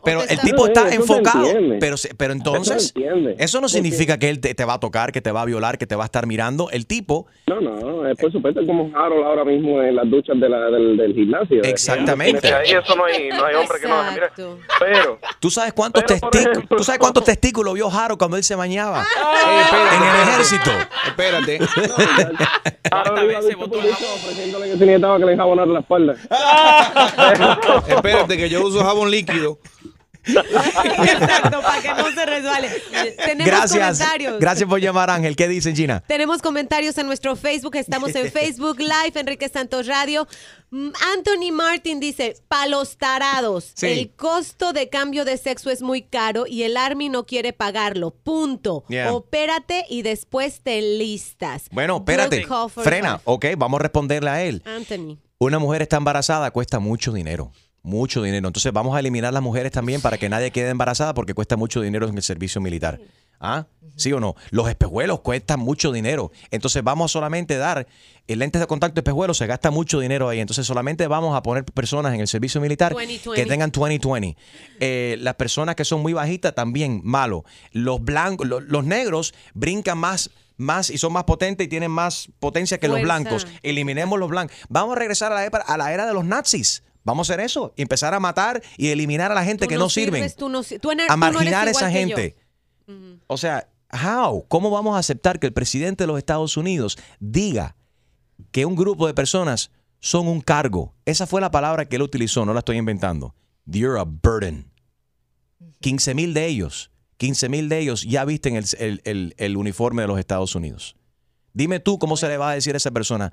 Pero 0.04 0.22
el 0.24 0.40
tipo 0.40 0.68
está 0.68 0.88
Eso 0.90 0.96
enfocado. 1.02 1.48
Pero, 1.80 1.96
se- 1.98 2.14
pero 2.16 2.34
entonces, 2.34 2.94
Eso 3.38 3.62
no 3.62 3.70
significa 3.70 4.18
que 4.18 4.30
él 4.30 4.40
te, 4.42 4.54
te 4.54 4.66
va 4.66 4.74
a 4.74 4.80
tocar, 4.80 5.12
que 5.14 5.22
te 5.22 5.32
va 5.32 5.44
a 5.44 5.46
violar, 5.46 5.78
que 5.78 5.88
te 5.88 5.96
va 5.96 6.04
a 6.04 6.06
estar 6.06 6.28
mirando. 6.28 6.70
El 6.72 6.88
tipo 6.88 7.28
No, 7.48 7.62
no, 7.62 8.08
es 8.08 8.18
por 8.18 8.32
supuesto 8.32 8.66
como 8.66 8.92
Harold 8.98 9.24
ahora 9.26 9.46
mismo 9.46 9.82
en 9.82 9.96
las 9.96 10.10
duchas 10.10 10.38
de 10.40 10.50
la, 10.50 10.58
del, 10.70 10.98
del 10.98 11.14
gimnasio. 11.14 11.64
Exactamente. 11.64 12.54
Ahí 12.54 12.72
eso 12.72 12.96
no 12.96 13.06
hay, 13.06 13.30
no 13.30 13.46
hay 13.46 13.56
hombre 13.56 13.78
que 13.82 13.88
no. 13.88 14.12
Mira, 14.12 14.32
pero 14.80 15.20
¿Tú 15.40 15.50
sabes 15.50 15.72
cuántos, 15.74 16.06
testículos, 16.06 16.64
¿Tú 16.68 16.84
sabes 16.84 17.00
cuántos 17.00 17.24
testículos 17.26 17.74
vio 17.76 17.90
Jaro 17.90 18.18
cuando 18.18 18.36
él 18.38 18.44
se 18.44 18.56
bañaba? 18.56 19.06
en 19.06 20.04
el. 20.04 20.23
Ejército. 20.24 20.72
Espérate. 21.08 21.60
Harold 22.92 23.32
iba 23.32 23.42
visto 23.42 23.58
por 23.58 23.82
visto 23.82 24.14
ofreciéndole 24.14 24.72
que 24.72 24.78
se 24.78 24.86
necesitaba 24.86 25.18
que 25.20 25.26
le 25.26 25.38
jabonara 25.38 25.72
la 25.72 25.80
espalda. 25.80 26.16
Espérate, 27.88 28.38
que 28.38 28.50
yo 28.50 28.66
uso 28.66 28.84
jabón 28.84 29.12
líquido. 29.12 29.58
Exacto, 30.28 31.62
para 31.62 31.82
que 31.82 31.90
no 31.90 32.12
se 32.12 32.26
resbale. 32.26 32.70
Tenemos 33.18 33.46
Gracias. 33.46 33.98
comentarios. 34.00 34.40
Gracias 34.40 34.70
por 34.70 34.80
llamar, 34.80 35.10
Ángel. 35.10 35.36
¿Qué 35.36 35.48
dicen, 35.48 35.76
Gina? 35.76 36.02
Tenemos 36.02 36.42
comentarios 36.42 36.98
en 36.98 37.08
nuestro 37.08 37.36
Facebook. 37.36 37.76
Estamos 37.76 38.16
en 38.16 38.32
Facebook 38.32 38.80
Live, 38.80 39.20
Enrique 39.20 39.50
Santos 39.50 39.88
Radio. 39.88 40.28
Mm, 40.70 40.90
Anthony 41.16 41.52
Martin 41.52 42.00
dice, 42.00 42.36
palos 42.48 42.98
tarados. 42.98 43.72
Sí. 43.76 43.88
El 43.88 44.12
costo 44.16 44.74
de 44.74 44.90
cambio 44.90 45.26
de 45.26 45.38
sexo 45.38 45.70
es 45.70 45.82
muy 45.82 46.02
caro 46.04 46.46
y 46.48 46.64
el 46.64 46.78
Army 46.78 47.10
no 47.10 47.26
quiere 47.26 47.54
pagarlo. 47.54 48.12
Punto. 48.12 48.86
Yeah. 48.88 49.14
Opérate 49.14 49.86
y 49.90 50.02
después 50.04 50.62
te 50.62 50.82
listas. 50.82 51.66
Bueno, 51.72 51.98
espérate. 51.98 52.46
Frena. 52.70 53.22
Ok, 53.26 53.46
vamos 53.58 53.80
a 53.80 53.84
responderle 53.84 54.30
a 54.30 54.44
él. 54.44 54.64
Anthony. 54.66 55.18
Una 55.38 55.60
mujer 55.60 55.82
está 55.82 55.98
embarazada 55.98 56.52
cuesta 56.52 56.80
mucho 56.80 57.12
dinero. 57.12 57.52
Mucho 57.84 58.24
dinero. 58.24 58.48
Entonces 58.48 58.72
vamos 58.72 58.96
a 58.96 59.00
eliminar 59.00 59.34
las 59.34 59.44
mujeres 59.44 59.72
también 59.72 60.00
para 60.02 60.18
que 60.18 60.30
nadie 60.30 60.52
quede 60.52 60.70
embarazada 60.70 61.14
porque 61.14 61.34
cuesta 61.34 61.58
mucho 61.58 61.82
dinero 61.82 62.08
en 62.08 62.16
el 62.16 62.24
servicio 62.24 62.62
militar. 62.62 63.00
¿Ah? 63.42 63.68
¿Sí 63.98 64.14
o 64.14 64.22
no? 64.22 64.36
Los 64.52 64.70
espejuelos 64.70 65.20
cuestan 65.20 65.60
mucho 65.60 65.92
dinero. 65.92 66.32
Entonces 66.50 66.82
vamos 66.82 67.12
a 67.12 67.14
solamente 67.14 67.58
dar 67.58 67.86
el 68.26 68.40
lentes 68.40 68.62
de 68.62 68.68
contacto 68.68 68.96
de 68.96 69.02
espejuelos, 69.02 69.38
se 69.38 69.48
gasta 69.48 69.70
mucho 69.70 70.00
dinero 70.00 70.30
ahí. 70.30 70.40
Entonces 70.40 70.66
solamente 70.66 71.08
vamos 71.08 71.36
a 71.36 71.44
poner 71.44 71.66
personas 71.66 72.14
en 72.14 72.22
el 72.22 72.28
servicio 72.30 72.62
militar 72.62 72.94
20-20. 72.94 73.34
que 73.36 73.46
tengan 73.46 73.70
20-20. 73.72 74.38
Eh, 74.80 75.18
las 75.20 75.36
personas 75.36 75.76
que 75.76 75.84
son 75.84 76.02
muy 76.02 76.14
bajitas 76.14 76.56
también, 76.56 77.02
malo. 77.04 77.44
Los 77.74 78.02
blancos, 78.02 78.48
los, 78.48 78.64
los 78.64 78.86
negros 78.86 79.34
brincan 79.54 79.98
más 79.98 80.30
más 80.56 80.90
y 80.92 80.98
son 81.00 81.12
más 81.12 81.26
potentes 81.26 81.66
y 81.66 81.68
tienen 81.68 81.92
más 81.92 82.30
potencia 82.40 82.78
que 82.78 82.88
los 82.88 82.98
blancos. 83.02 83.46
Eliminemos 83.64 84.18
los 84.20 84.30
blancos. 84.30 84.56
Vamos 84.70 84.96
a 84.96 85.00
regresar 85.00 85.34
a 85.34 85.36
la, 85.36 85.46
época- 85.46 85.66
a 85.68 85.76
la 85.78 85.92
era 85.94 86.06
de 86.06 86.14
los 86.14 86.24
nazis. 86.24 86.84
Vamos 87.04 87.30
a 87.30 87.34
hacer 87.34 87.44
eso. 87.46 87.74
Y 87.76 87.82
empezar 87.82 88.14
a 88.14 88.20
matar 88.20 88.62
y 88.78 88.90
eliminar 88.90 89.32
a 89.32 89.36
la 89.36 89.44
gente 89.44 89.66
Tú 89.66 89.70
que 89.70 89.78
no, 89.78 89.90
sirven. 89.90 90.22
sirves, 90.24 90.36
tú 90.36 90.50
no 90.50 90.64
si- 90.64 90.80
tú 90.80 90.92
ener- 90.92 91.08
a 91.10 91.14
no 91.14 91.18
marginar 91.18 91.68
a 91.68 91.72
esa 91.72 91.90
gente. 91.92 92.36
O 93.28 93.38
sea, 93.38 93.68
how? 93.92 94.46
¿Cómo 94.48 94.70
vamos 94.70 94.96
a 94.96 95.00
aceptar 95.00 95.40
que 95.40 95.48
el 95.48 95.54
presidente 95.54 96.04
de 96.04 96.08
los 96.08 96.18
Estados 96.18 96.58
Unidos 96.58 96.98
diga 97.20 97.76
que 98.52 98.66
un 98.66 98.76
grupo 98.76 99.08
de 99.08 99.14
personas 99.14 99.72
son 100.00 100.28
un 100.28 100.42
cargo? 100.42 100.94
Esa 101.06 101.28
fue 101.28 101.42
la 101.42 101.52
palabra 101.52 101.86
que 101.88 101.96
él 101.98 102.02
utilizó, 102.02 102.46
no 102.46 102.54
la 102.54 102.60
estoy 102.60 102.78
inventando. 102.78 103.36
You're 103.66 104.00
a 104.00 104.04
burden. 104.04 104.70
15 105.82 106.14
mil 106.14 106.34
de 106.34 106.46
ellos, 106.48 106.92
15 107.18 107.50
mil 107.50 107.70
de 107.70 107.80
ellos 107.80 108.04
ya 108.04 108.26
visten 108.26 108.56
el, 108.56 108.66
el- 108.80 109.02
el- 109.06 109.36
el 109.38 109.58
uniforme 109.58 110.02
de 110.02 110.08
los 110.08 110.20
Estados 110.20 110.56
Unidos. 110.56 110.96
Dime 111.54 111.80
tú 111.80 112.00
cómo 112.00 112.18
se 112.18 112.28
le 112.28 112.38
va 112.38 112.52
a 112.52 112.56
decir 112.56 112.74
a 112.74 112.78
esa 112.78 112.92
persona. 112.92 113.32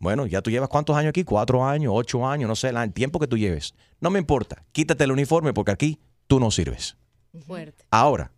Bueno, 0.00 0.26
ya 0.26 0.42
tú 0.42 0.50
llevas 0.50 0.68
cuántos 0.68 0.96
años 0.96 1.10
aquí, 1.10 1.24
cuatro 1.24 1.64
años, 1.64 1.92
ocho 1.94 2.26
años, 2.26 2.48
no 2.48 2.54
sé, 2.56 2.68
el 2.68 2.92
tiempo 2.92 3.18
que 3.18 3.26
tú 3.26 3.36
lleves. 3.36 3.74
No 4.00 4.10
me 4.10 4.18
importa, 4.18 4.64
quítate 4.72 5.04
el 5.04 5.12
uniforme 5.12 5.52
porque 5.52 5.72
aquí 5.72 5.98
tú 6.26 6.38
no 6.38 6.50
sirves. 6.50 6.96
Fuerte. 7.46 7.84
Ahora, 7.90 8.32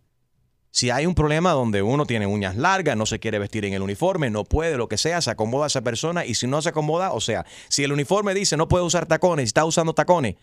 si 0.71 0.89
hay 0.89 1.05
un 1.05 1.13
problema 1.13 1.51
donde 1.51 1.81
uno 1.81 2.05
tiene 2.05 2.25
uñas 2.25 2.55
largas, 2.55 2.95
no 2.97 3.05
se 3.05 3.19
quiere 3.19 3.37
vestir 3.39 3.65
en 3.65 3.73
el 3.73 3.81
uniforme, 3.81 4.29
no 4.29 4.43
puede, 4.43 4.77
lo 4.77 4.87
que 4.87 4.97
sea, 4.97 5.21
se 5.21 5.29
acomoda 5.29 5.65
a 5.65 5.67
esa 5.67 5.81
persona 5.81 6.25
y 6.25 6.33
si 6.35 6.47
no 6.47 6.61
se 6.61 6.69
acomoda, 6.69 7.11
o 7.11 7.19
sea, 7.21 7.45
si 7.67 7.83
el 7.83 7.91
uniforme 7.91 8.33
dice 8.33 8.57
no 8.57 8.67
puede 8.67 8.83
usar 8.83 9.05
tacones 9.05 9.45
está 9.45 9.65
usando 9.65 9.93
tacones, 9.93 10.35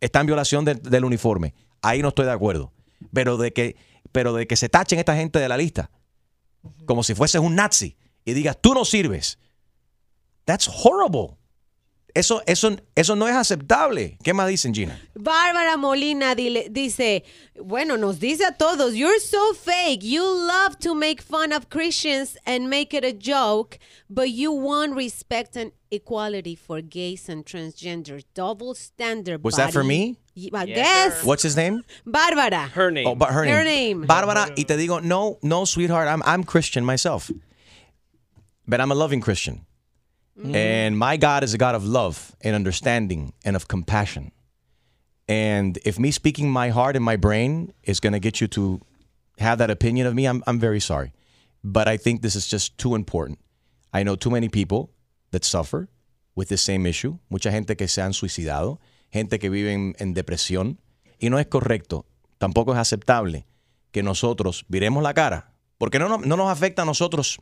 está 0.00 0.20
en 0.20 0.26
violación 0.26 0.64
del- 0.64 0.82
del 0.82 1.04
uniforme. 1.04 1.54
Ahí 1.80 2.02
no 2.02 2.08
estoy 2.08 2.26
de 2.26 2.32
acuerdo. 2.32 2.72
Pero 3.12 3.36
de 3.36 3.52
que, 3.52 3.76
pero 4.12 4.32
de 4.34 4.46
que 4.46 4.56
se 4.56 4.68
tachen 4.68 4.98
esta 4.98 5.16
gente 5.16 5.38
de 5.38 5.48
la 5.48 5.56
lista, 5.56 5.90
como 6.84 7.02
si 7.02 7.14
fueses 7.14 7.40
un 7.40 7.54
nazi 7.54 7.96
y 8.24 8.32
digas 8.34 8.58
tú 8.60 8.74
no 8.74 8.84
sirves, 8.84 9.38
that's 10.46 10.66
horrible. 10.66 11.38
Eso, 12.14 12.40
eso, 12.46 12.74
eso 12.96 13.14
no 13.14 13.26
es 13.26 13.34
aceptable. 13.34 14.16
¿Qué 14.24 14.32
más 14.32 14.48
dicen, 14.48 14.72
Gina? 14.72 14.98
Bárbara 15.14 15.76
Molina 15.76 16.34
dile- 16.34 16.70
dice, 16.72 17.24
bueno, 17.62 17.98
nos 17.98 18.18
dice 18.20 18.42
a 18.46 18.52
todos, 18.52 18.94
you're 18.94 19.18
so 19.20 19.52
fake. 19.52 20.02
You 20.02 20.22
love 20.24 20.78
to 20.78 20.94
make 20.94 21.20
fun 21.20 21.52
of 21.52 21.68
Christians 21.68 22.38
and 22.46 22.70
make 22.70 22.94
it 22.94 23.04
a 23.04 23.12
joke, 23.12 23.78
but 24.08 24.30
you 24.30 24.50
want 24.50 24.94
respect 24.96 25.56
and 25.58 25.72
equality 25.90 26.54
for 26.54 26.80
gays 26.80 27.28
and 27.28 27.44
transgender. 27.44 28.24
Double 28.32 28.74
standard. 28.74 29.44
Was 29.44 29.56
that 29.56 29.74
for 29.74 29.80
buddy. 29.82 29.88
me? 29.88 30.16
Y- 30.34 30.48
I 30.54 30.64
guess. 30.64 31.22
What's 31.22 31.42
his 31.42 31.54
name? 31.54 31.82
Bárbara. 32.06 32.70
Her 32.70 32.90
name. 32.90 33.08
Oh, 33.08 33.14
but 33.14 33.28
her 33.28 33.44
name. 33.44 33.54
Her 33.54 33.64
name. 33.64 34.06
Bárbara, 34.06 34.48
y 34.56 34.64
te 34.64 34.78
digo, 34.78 35.02
no, 35.04 35.36
no, 35.42 35.66
sweetheart, 35.66 36.08
I'm, 36.08 36.22
I'm 36.24 36.44
Christian 36.44 36.82
myself. 36.82 37.30
But 38.66 38.80
I'm 38.80 38.90
a 38.90 38.94
loving 38.94 39.20
Christian. 39.20 39.66
Mm-hmm. 40.38 40.54
And 40.54 40.98
my 40.98 41.16
God 41.16 41.42
is 41.44 41.54
a 41.54 41.58
God 41.58 41.74
of 41.74 41.84
love 41.84 42.36
and 42.42 42.54
understanding 42.54 43.32
and 43.44 43.56
of 43.56 43.68
compassion. 43.68 44.32
And 45.28 45.78
if 45.84 45.98
me 45.98 46.10
speaking 46.10 46.50
my 46.50 46.68
heart 46.68 46.94
and 46.94 47.04
my 47.04 47.16
brain 47.16 47.72
is 47.82 48.00
going 48.00 48.12
to 48.12 48.20
get 48.20 48.40
you 48.40 48.46
to 48.48 48.80
have 49.38 49.58
that 49.58 49.70
opinion 49.70 50.06
of 50.06 50.14
me, 50.14 50.26
I'm, 50.26 50.42
I'm 50.46 50.60
very 50.60 50.80
sorry. 50.80 51.12
But 51.64 51.88
I 51.88 51.96
think 51.96 52.22
this 52.22 52.36
is 52.36 52.46
just 52.46 52.78
too 52.78 52.94
important. 52.94 53.38
I 53.92 54.02
know 54.02 54.14
too 54.14 54.30
many 54.30 54.48
people 54.48 54.90
that 55.30 55.44
suffer 55.44 55.88
with 56.34 56.48
the 56.48 56.56
same 56.56 56.86
issue. 56.86 57.18
Mucha 57.30 57.50
gente 57.50 57.76
que 57.76 57.88
se 57.88 58.02
han 58.02 58.12
suicidado, 58.12 58.78
gente 59.10 59.38
que 59.38 59.50
vive 59.50 59.72
en, 59.72 59.94
en 59.98 60.14
depresión. 60.14 60.78
Y 61.18 61.30
no 61.30 61.38
es 61.38 61.46
correcto, 61.46 62.04
tampoco 62.38 62.72
es 62.72 62.78
aceptable 62.78 63.46
que 63.90 64.02
nosotros 64.02 64.66
viremos 64.68 65.02
la 65.02 65.14
cara, 65.14 65.54
porque 65.78 65.98
no, 65.98 66.10
no, 66.10 66.18
no 66.18 66.36
nos 66.36 66.50
afecta 66.50 66.82
a 66.82 66.84
nosotros 66.84 67.38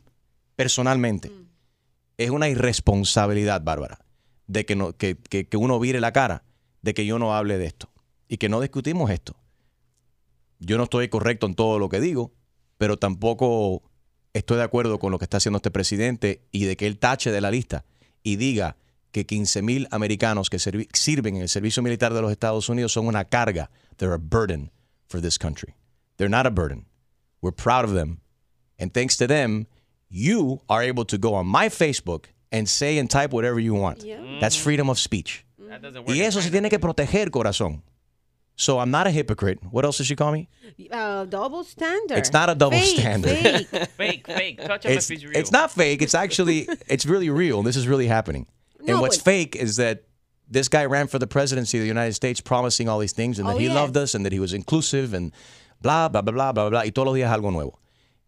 personalmente. 0.55 1.29
Mm. 1.29 1.45
Es 2.17 2.29
una 2.29 2.49
irresponsabilidad, 2.49 3.61
Bárbara, 3.63 3.99
de 4.47 4.65
que, 4.65 4.75
no, 4.75 4.93
que, 4.95 5.17
que- 5.17 5.47
que 5.47 5.57
uno 5.57 5.79
vire 5.79 5.99
la 5.99 6.11
cara, 6.13 6.43
de 6.81 6.93
que 6.93 7.05
yo 7.05 7.19
no 7.19 7.35
hable 7.35 7.57
de 7.57 7.65
esto 7.65 7.91
y 8.27 8.37
que 8.37 8.49
no 8.49 8.61
discutimos 8.61 9.09
esto. 9.11 9.37
Yo 10.59 10.77
no 10.77 10.83
estoy 10.83 11.09
correcto 11.09 11.45
en 11.47 11.55
todo 11.55 11.79
lo 11.79 11.89
que 11.89 11.99
digo, 11.99 12.33
pero 12.77 12.97
tampoco 12.97 13.83
estoy 14.33 14.57
de 14.57 14.63
acuerdo 14.63 14.99
con 14.99 15.11
lo 15.11 15.19
que 15.19 15.25
está 15.25 15.37
haciendo 15.37 15.57
este 15.57 15.71
presidente 15.71 16.47
y 16.51 16.65
de 16.65 16.77
que 16.77 16.87
él 16.87 16.97
tache 16.99 17.31
de 17.31 17.41
la 17.41 17.51
lista 17.51 17.85
y 18.23 18.37
diga 18.37 18.77
que 19.11 19.25
15 19.25 19.61
mil 19.61 19.87
americanos 19.91 20.49
que 20.49 20.59
sirven 20.59 21.35
en 21.37 21.41
el 21.41 21.49
servicio 21.49 21.81
militar 21.83 22.13
de 22.13 22.21
los 22.21 22.31
Estados 22.31 22.67
Unidos 22.69 22.91
son 22.93 23.07
una 23.07 23.25
carga. 23.25 23.69
They're 23.97 24.13
a 24.13 24.17
burden 24.17 24.71
for 25.07 25.21
this 25.21 25.37
country. 25.37 25.75
They're 26.17 26.29
not 26.29 26.45
a 26.45 26.49
burden. 26.49 26.87
We're 27.41 27.55
proud 27.55 27.85
of 27.85 27.93
them. 27.93 28.19
And 28.77 28.91
thanks 28.91 29.15
to 29.17 29.27
them, 29.27 29.67
you 30.15 30.61
are 30.69 30.81
able 30.81 31.03
to 31.05 31.17
go 31.17 31.33
on 31.33 31.45
my 31.45 31.67
Facebook 31.67 32.25
and 32.51 32.69
say 32.69 32.97
and 32.97 33.09
type 33.09 33.31
whatever 33.33 33.59
you 33.59 33.73
want. 33.73 34.03
That's 34.39 34.55
freedom 34.55 34.89
of 34.89 34.97
speech. 34.97 35.45
That 35.59 35.81
doesn't 35.81 36.05
work. 36.05 36.15
Y 36.15 36.21
eso 36.21 36.39
se 36.39 36.49
tiene 36.49 36.69
que 36.69 36.79
proteger, 36.79 37.29
corazón. 37.29 37.81
So 38.55 38.79
I'm 38.79 38.89
not 38.91 39.05
a 39.07 39.11
hypocrite. 39.11 39.59
What 39.69 39.83
else 39.83 39.97
does 39.97 40.07
she 40.07 40.15
call 40.15 40.31
me? 40.31 40.47
Uh, 40.89 41.25
double 41.25 41.65
standard. 41.65 42.17
It's 42.17 42.31
not 42.31 42.49
a 42.49 42.55
double 42.55 42.77
Fake, 42.79 42.99
standard. 42.99 43.37
fake. 43.37 43.67
fake, 43.97 44.27
fake. 44.27 44.61
Touch 44.65 44.85
him 44.85 44.93
It's, 44.93 45.09
if 45.11 45.17
he's 45.17 45.25
real. 45.27 45.37
it's 45.37 45.51
not 45.51 45.71
fake. 45.71 46.01
It's 46.01 46.15
actually, 46.15 46.69
it's 46.87 47.05
really 47.05 47.29
real. 47.29 47.63
This 47.63 47.75
is 47.75 47.85
really 47.85 48.07
happening. 48.07 48.47
No, 48.81 48.93
and 48.93 49.01
what's 49.01 49.17
but- 49.17 49.25
fake 49.25 49.55
is 49.57 49.75
that 49.75 50.03
this 50.49 50.69
guy 50.69 50.85
ran 50.85 51.07
for 51.07 51.19
the 51.19 51.27
presidency 51.27 51.77
of 51.79 51.81
the 51.81 51.87
United 51.89 52.13
States 52.13 52.39
promising 52.39 52.87
all 52.87 52.99
these 52.99 53.11
things 53.11 53.39
and 53.39 53.49
that 53.49 53.55
Oh, 53.55 53.57
he 53.57 53.67
yeah. 53.67 53.73
loved 53.73 53.97
us 53.97 54.15
and 54.15 54.23
that 54.25 54.31
he 54.31 54.39
was 54.39 54.53
inclusive 54.53 55.13
and 55.13 55.33
blah, 55.81 56.07
blah, 56.07 56.21
blah, 56.21 56.31
blah, 56.31 56.51
blah, 56.53 56.69
blah. 56.69 56.79
Y 56.83 56.91
todos 56.91 57.07
los 57.07 57.15
días 57.17 57.29
algo 57.31 57.51
nuevo. 57.51 57.77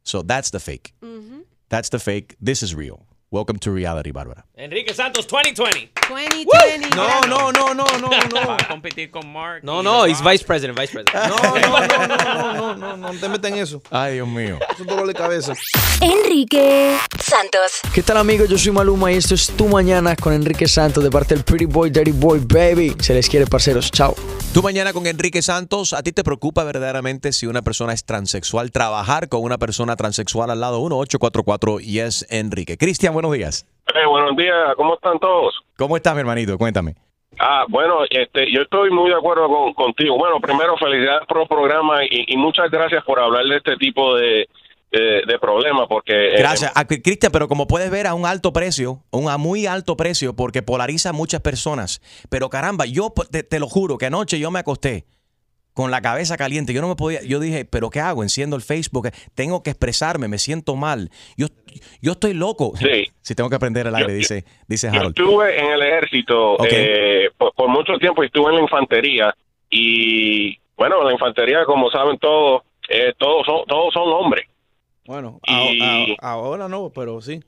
So 0.03 0.21
that's 0.23 0.49
the 0.49 0.59
fake. 0.59 0.93
Mm-hmm. 1.01 1.36
That's 1.69 1.89
the 1.89 1.99
fake. 1.99 2.35
This 2.39 2.63
is 2.63 2.73
real. 2.75 3.05
Welcome 3.29 3.59
to 3.59 3.71
reality, 3.71 4.11
Bárbara. 4.11 4.43
Enrique 4.57 4.93
Santos 4.93 5.25
2020. 5.25 5.91
2020. 6.09 6.95
No, 6.95 7.21
no, 7.21 7.51
no, 7.51 7.73
no, 7.73 7.85
no, 7.99 8.09
Va 8.09 8.43
no. 8.45 8.51
a 8.53 8.57
competir 8.67 9.11
con 9.11 9.31
Mark. 9.31 9.61
No, 9.63 9.83
no, 9.83 10.05
Rock. 10.05 10.23
vice 10.29 10.43
president, 10.45 10.79
vice 10.79 10.93
president. 10.93 11.27
No, 11.27 11.37
no, 11.37 11.57
no, 11.59 11.87
no, 11.87 12.07
no, 12.17 12.75
no, 12.75 12.97
no, 12.97 13.13
no 13.13 13.19
te 13.19 13.29
metas 13.29 13.51
en 13.51 13.57
eso. 13.57 13.81
Ay, 13.91 14.15
Dios 14.15 14.27
mío. 14.27 14.59
Es 14.73 14.79
un 14.79 14.87
dolor 14.87 15.07
de 15.07 15.13
cabeza. 15.13 15.53
Enrique 16.01 16.97
Santos. 17.19 17.71
¿Qué 17.93 18.03
tal 18.03 18.17
amigos? 18.17 18.49
Yo 18.49 18.57
soy 18.57 18.71
Maluma 18.71 19.11
y 19.11 19.15
esto 19.15 19.35
es 19.35 19.47
Tu 19.47 19.67
Mañana 19.67 20.15
con 20.15 20.33
Enrique 20.33 20.67
Santos 20.67 21.03
de 21.03 21.09
parte 21.11 21.35
del 21.35 21.43
Pretty 21.43 21.65
Boy, 21.65 21.89
Dirty 21.89 22.11
Boy, 22.11 22.39
Baby. 22.39 22.95
Se 22.99 23.13
les 23.13 23.27
quiere, 23.29 23.45
parceros. 23.47 23.91
Chao. 23.91 24.15
Tú 24.53 24.61
mañana 24.63 24.93
con 24.93 25.05
Enrique 25.07 25.41
Santos, 25.41 25.93
¿a 25.93 26.01
ti 26.03 26.11
te 26.11 26.23
preocupa 26.23 26.63
verdaderamente 26.63 27.31
si 27.33 27.45
una 27.47 27.61
persona 27.61 27.93
es 27.93 28.05
transexual? 28.05 28.71
Trabajar 28.71 29.29
con 29.29 29.41
una 29.43 29.57
persona 29.57 29.95
transexual 29.95 30.49
al 30.49 30.59
lado 30.61 30.79
1844 30.81 31.79
y 31.79 31.99
es 31.99 32.25
Enrique. 32.29 32.77
Cristian, 32.77 33.13
buenos 33.13 33.33
días. 33.33 33.65
Eh, 33.97 34.05
buenos 34.07 34.35
días, 34.35 34.75
¿cómo 34.75 34.93
están 34.95 35.17
todos? 35.19 35.55
¿Cómo 35.77 35.97
estás, 35.97 36.13
mi 36.13 36.19
hermanito? 36.21 36.57
Cuéntame. 36.57 36.93
Ah, 37.39 37.65
bueno, 37.67 37.99
este, 38.09 38.51
yo 38.51 38.61
estoy 38.61 38.89
muy 38.91 39.09
de 39.09 39.15
acuerdo 39.15 39.47
con, 39.47 39.73
contigo. 39.73 40.17
Bueno, 40.17 40.39
primero, 40.39 40.77
felicidades 40.77 41.27
por 41.27 41.41
el 41.41 41.47
programa 41.47 42.03
y, 42.03 42.25
y 42.27 42.37
muchas 42.37 42.69
gracias 42.69 43.03
por 43.03 43.19
hablar 43.19 43.45
de 43.45 43.57
este 43.57 43.75
tipo 43.77 44.15
de, 44.15 44.47
de, 44.91 45.21
de 45.27 45.39
problemas, 45.39 45.87
porque... 45.87 46.13
eh, 46.35 46.37
Gracias. 46.39 46.71
Ah, 46.75 46.85
Cristian, 46.85 47.31
pero 47.31 47.47
como 47.47 47.65
puedes 47.67 47.89
ver, 47.89 48.07
a 48.07 48.13
un 48.13 48.25
alto 48.25 48.53
precio, 48.53 48.99
un 49.11 49.29
a 49.29 49.37
muy 49.37 49.65
alto 49.65 49.97
precio, 49.97 50.35
porque 50.35 50.61
polariza 50.61 51.09
a 51.09 51.13
muchas 51.13 51.41
personas. 51.41 52.01
Pero 52.29 52.49
caramba, 52.49 52.85
yo 52.85 53.13
te 53.49 53.59
lo 53.59 53.67
juro 53.67 53.97
que 53.97 54.07
anoche 54.07 54.39
yo 54.39 54.51
me 54.51 54.59
acosté 54.59 55.05
con 55.77 55.91
la 55.91 56.01
cabeza 56.01 56.37
caliente. 56.37 56.73
Yo 56.73 56.81
no 56.81 56.87
me 56.87 56.95
podía, 56.95 57.21
yo 57.21 57.39
dije, 57.39 57.63
pero 57.63 57.91
¿qué 57.91 57.99
hago? 57.99 58.23
Enciendo 58.23 58.55
el 58.55 58.63
Facebook, 58.63 59.09
tengo 59.35 59.61
que 59.61 59.69
expresarme, 59.69 60.27
me 60.27 60.39
siento 60.39 60.75
mal. 60.75 61.11
Yo, 61.37 61.47
yo 62.01 62.13
estoy 62.13 62.33
loco. 62.33 62.73
Sí. 62.79 63.05
Si 63.21 63.35
tengo 63.35 63.47
que 63.49 63.57
aprender 63.57 63.85
el 63.85 63.93
aire, 63.93 64.11
dice, 64.13 64.43
dice 64.67 64.87
Yo 64.91 64.99
Harold. 64.99 65.15
estuve 65.15 65.59
en 65.59 65.71
el 65.73 65.81
ejército 65.83 66.57
eh, 66.65 67.29
por, 67.37 67.53
por 67.53 67.69
mucho 67.69 67.93
tiempo 67.99 68.23
y 68.23 68.25
estuve 68.25 68.49
en 68.49 68.55
la 68.55 68.61
infantería 68.61 69.35
y 69.69 70.57
bueno, 70.75 71.03
la 71.03 71.11
infantería, 71.13 71.63
como 71.65 71.91
saben 71.91 72.17
todos, 72.17 72.63
eh, 72.89 73.13
todos 73.17 73.45
son 73.45 73.65
todos 73.67 73.93
son 73.93 74.09
hombres. 74.13 74.47
Bueno, 75.05 75.39
Y- 75.45 76.15
a- 76.19 76.27
a- 76.27 76.31
ahora 76.33 76.67
no, 76.67 76.89
pero 76.89 77.21
sí. 77.21 77.39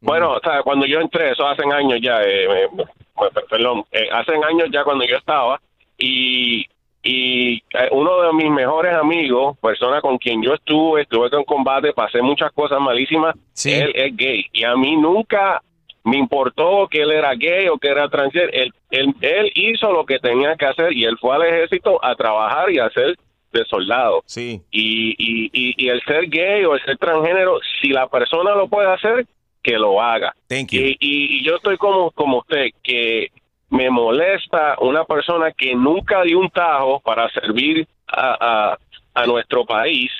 Bueno, 0.00 0.32
o 0.32 0.40
sea, 0.40 0.62
cuando 0.62 0.84
yo 0.84 0.98
entré, 1.00 1.30
eso 1.30 1.46
hace 1.46 1.62
años 1.72 1.98
ya, 2.02 2.20
eh, 2.22 2.44
eh, 2.44 2.68
eh, 2.76 3.40
perdón, 3.48 3.84
eh, 3.92 4.08
hace 4.12 4.32
años 4.32 4.68
ya 4.72 4.84
cuando 4.84 5.04
yo 5.06 5.16
estaba 5.16 5.60
y 5.96 6.66
y 7.02 7.54
eh, 7.56 7.88
uno 7.90 8.22
de 8.22 8.32
mis 8.32 8.50
mejores 8.50 8.94
amigos, 8.94 9.56
persona 9.60 10.00
con 10.00 10.18
quien 10.18 10.42
yo 10.42 10.54
estuve, 10.54 11.02
estuve 11.02 11.28
en 11.32 11.44
combate, 11.44 11.92
pasé 11.92 12.22
muchas 12.22 12.52
cosas 12.52 12.80
malísimas, 12.80 13.34
Sí. 13.52 13.72
él 13.72 13.92
es 13.94 14.16
gay 14.16 14.46
y 14.52 14.64
a 14.64 14.74
mí 14.76 14.96
nunca 14.96 15.60
me 16.04 16.16
importó 16.16 16.88
que 16.88 17.02
él 17.02 17.10
era 17.12 17.34
gay 17.34 17.68
o 17.68 17.78
que 17.78 17.88
era 17.88 18.08
transgénero, 18.08 18.50
él, 18.52 18.72
él, 18.90 19.14
él 19.20 19.52
hizo 19.54 19.92
lo 19.92 20.04
que 20.04 20.18
tenía 20.18 20.56
que 20.56 20.66
hacer 20.66 20.92
y 20.92 21.04
él 21.04 21.16
fue 21.20 21.34
al 21.36 21.42
ejército 21.44 22.04
a 22.04 22.14
trabajar 22.14 22.70
y 22.72 22.78
a 22.78 22.88
ser 22.90 23.16
de 23.52 23.64
soldado. 23.66 24.22
Sí. 24.26 24.60
Y, 24.70 25.10
y, 25.18 25.50
y, 25.52 25.74
y 25.76 25.88
el 25.90 26.00
ser 26.02 26.26
gay 26.28 26.64
o 26.64 26.74
el 26.74 26.82
ser 26.84 26.96
transgénero, 26.98 27.58
si 27.80 27.88
la 27.90 28.08
persona 28.08 28.54
lo 28.54 28.66
puede 28.68 28.90
hacer, 28.90 29.26
que 29.62 29.78
lo 29.78 30.00
haga. 30.02 30.34
Thank 30.48 30.70
you. 30.72 30.80
Y, 30.80 30.96
y- 30.98 31.36
y 31.38 31.44
yo 31.44 31.56
estoy 31.56 31.76
como, 31.76 32.10
como 32.12 32.38
usted, 32.38 32.70
que 32.82 33.28
me 33.72 33.88
molesta 33.88 34.76
una 34.80 35.04
persona 35.04 35.50
que 35.50 35.74
nunca 35.74 36.22
dio 36.22 36.38
un 36.38 36.50
tajo 36.50 37.00
para 37.00 37.28
servir 37.30 37.88
a, 38.06 38.36
a, 38.74 38.78
a 39.14 39.26
nuestro 39.26 39.64
país, 39.64 40.10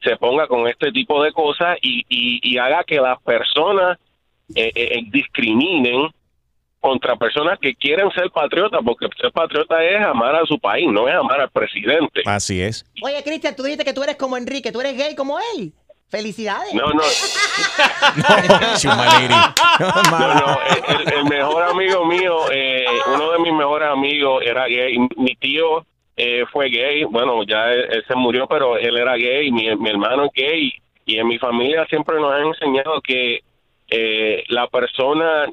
se 0.00 0.16
ponga 0.16 0.46
con 0.46 0.68
este 0.68 0.92
tipo 0.92 1.22
de 1.22 1.32
cosas 1.32 1.76
y, 1.82 2.04
y, 2.08 2.40
y 2.42 2.56
haga 2.58 2.84
que 2.84 3.00
las 3.00 3.20
personas 3.22 3.98
eh, 4.54 4.70
eh, 4.74 5.00
discriminen 5.10 6.08
contra 6.78 7.16
personas 7.16 7.58
que 7.58 7.74
quieren 7.74 8.10
ser 8.12 8.30
patriotas, 8.30 8.80
porque 8.84 9.08
ser 9.20 9.32
patriota 9.32 9.82
es 9.84 10.00
amar 10.02 10.36
a 10.36 10.46
su 10.46 10.58
país, 10.58 10.86
no 10.88 11.08
es 11.08 11.14
amar 11.14 11.40
al 11.40 11.50
presidente. 11.50 12.22
Así 12.24 12.62
es. 12.62 12.86
Oye, 13.02 13.22
Cristian, 13.24 13.54
tú 13.56 13.64
dijiste 13.64 13.84
que 13.84 13.92
tú 13.92 14.02
eres 14.04 14.16
como 14.16 14.36
Enrique, 14.36 14.70
tú 14.72 14.80
eres 14.80 14.96
gay 14.96 15.14
como 15.16 15.38
él. 15.56 15.72
Felicidades. 16.10 16.74
No, 16.74 16.86
no, 16.92 17.02
Chumaliri. 18.78 19.34
No, 20.10 20.34
no, 20.34 20.58
el, 20.66 20.96
el- 21.08 21.12
el 21.14 21.24
mejor 21.24 21.62
amigo 21.62 22.04
mío, 22.04 22.36
eh, 22.52 22.84
uno 23.14 23.32
de 23.32 23.38
mis 23.38 23.52
mejores 23.52 23.88
amigos 23.88 24.42
era 24.44 24.66
gay. 24.66 24.98
Mi 25.16 25.34
tío 25.36 25.84
eh, 26.16 26.44
fue 26.52 26.68
gay, 26.68 27.04
bueno, 27.04 27.42
ya 27.44 27.70
él, 27.72 27.86
él 27.90 28.04
se 28.06 28.14
murió, 28.16 28.46
pero 28.46 28.76
él 28.76 28.96
era 28.96 29.14
gay, 29.16 29.50
mi, 29.52 29.74
mi 29.76 29.90
hermano 29.90 30.24
es 30.26 30.30
gay. 30.34 30.72
Y 31.06 31.18
en 31.18 31.26
mi 31.28 31.38
familia 31.38 31.86
siempre 31.86 32.16
nos 32.20 32.32
han 32.32 32.46
enseñado 32.48 33.00
que 33.02 33.40
eh, 33.88 34.44
la 34.48 34.66
persona 34.68 35.46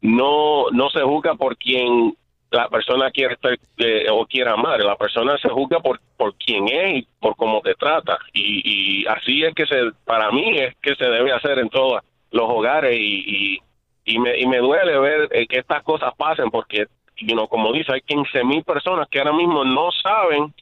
no, 0.00 0.70
no 0.70 0.90
se 0.90 1.00
juzga 1.02 1.34
por 1.34 1.56
quien 1.56 2.14
la 2.54 2.68
persona 2.68 3.10
quiere 3.10 3.34
estar 3.34 3.58
eh, 3.78 4.06
o 4.10 4.24
quiere 4.26 4.50
amar. 4.50 4.80
La 4.80 4.96
persona 4.96 5.36
se 5.38 5.48
juzga 5.48 5.80
por, 5.80 6.00
por 6.16 6.34
quién 6.36 6.68
es 6.68 6.98
y 6.98 7.08
por 7.20 7.36
cómo 7.36 7.60
te 7.60 7.74
trata. 7.74 8.18
Y, 8.32 9.04
así 9.06 9.42
es 9.42 9.54
que 9.54 9.66
se, 9.66 9.90
para 10.04 10.30
mí 10.30 10.56
es 10.58 10.74
que 10.80 10.94
se 10.94 11.04
debe 11.04 11.32
hacer 11.32 11.58
en 11.58 11.68
todos 11.68 12.00
los 12.30 12.48
hogares 12.48 12.96
y, 12.96 13.58
y, 14.04 14.18
me, 14.18 14.38
y 14.38 14.46
me 14.46 14.58
duele 14.58 14.98
ver 14.98 15.28
eh, 15.32 15.46
que 15.46 15.58
estas 15.58 15.82
cosas 15.82 16.12
pasen 16.16 16.50
porque, 16.50 16.86
you 17.16 17.34
know, 17.34 17.48
como 17.48 17.72
dice, 17.72 17.92
hay 17.92 18.00
15 18.02 18.44
mil 18.44 18.62
personas 18.62 19.08
que 19.08 19.18
ahora 19.18 19.32
mismo 19.32 19.64
no 19.64 19.90
saben 19.90 20.54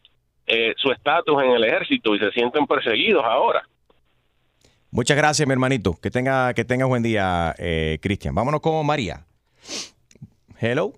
eh, 0.46 0.72
su 0.76 0.90
estatus 0.90 1.42
en 1.42 1.50
el 1.50 1.64
ejército 1.64 2.14
y 2.14 2.18
se 2.18 2.30
sienten 2.30 2.66
perseguidos 2.66 3.24
ahora. 3.24 3.62
Muchas 4.90 5.16
gracias, 5.16 5.46
mi 5.46 5.52
hermanito. 5.52 5.94
Que 6.02 6.10
tenga, 6.10 6.52
que 6.52 6.64
tenga 6.64 6.84
buen 6.84 7.02
día, 7.02 7.54
Cristian. 8.02 8.34
Vámonos 8.34 8.60
con 8.60 8.84
María. 8.84 9.24
Hello. 10.60 10.92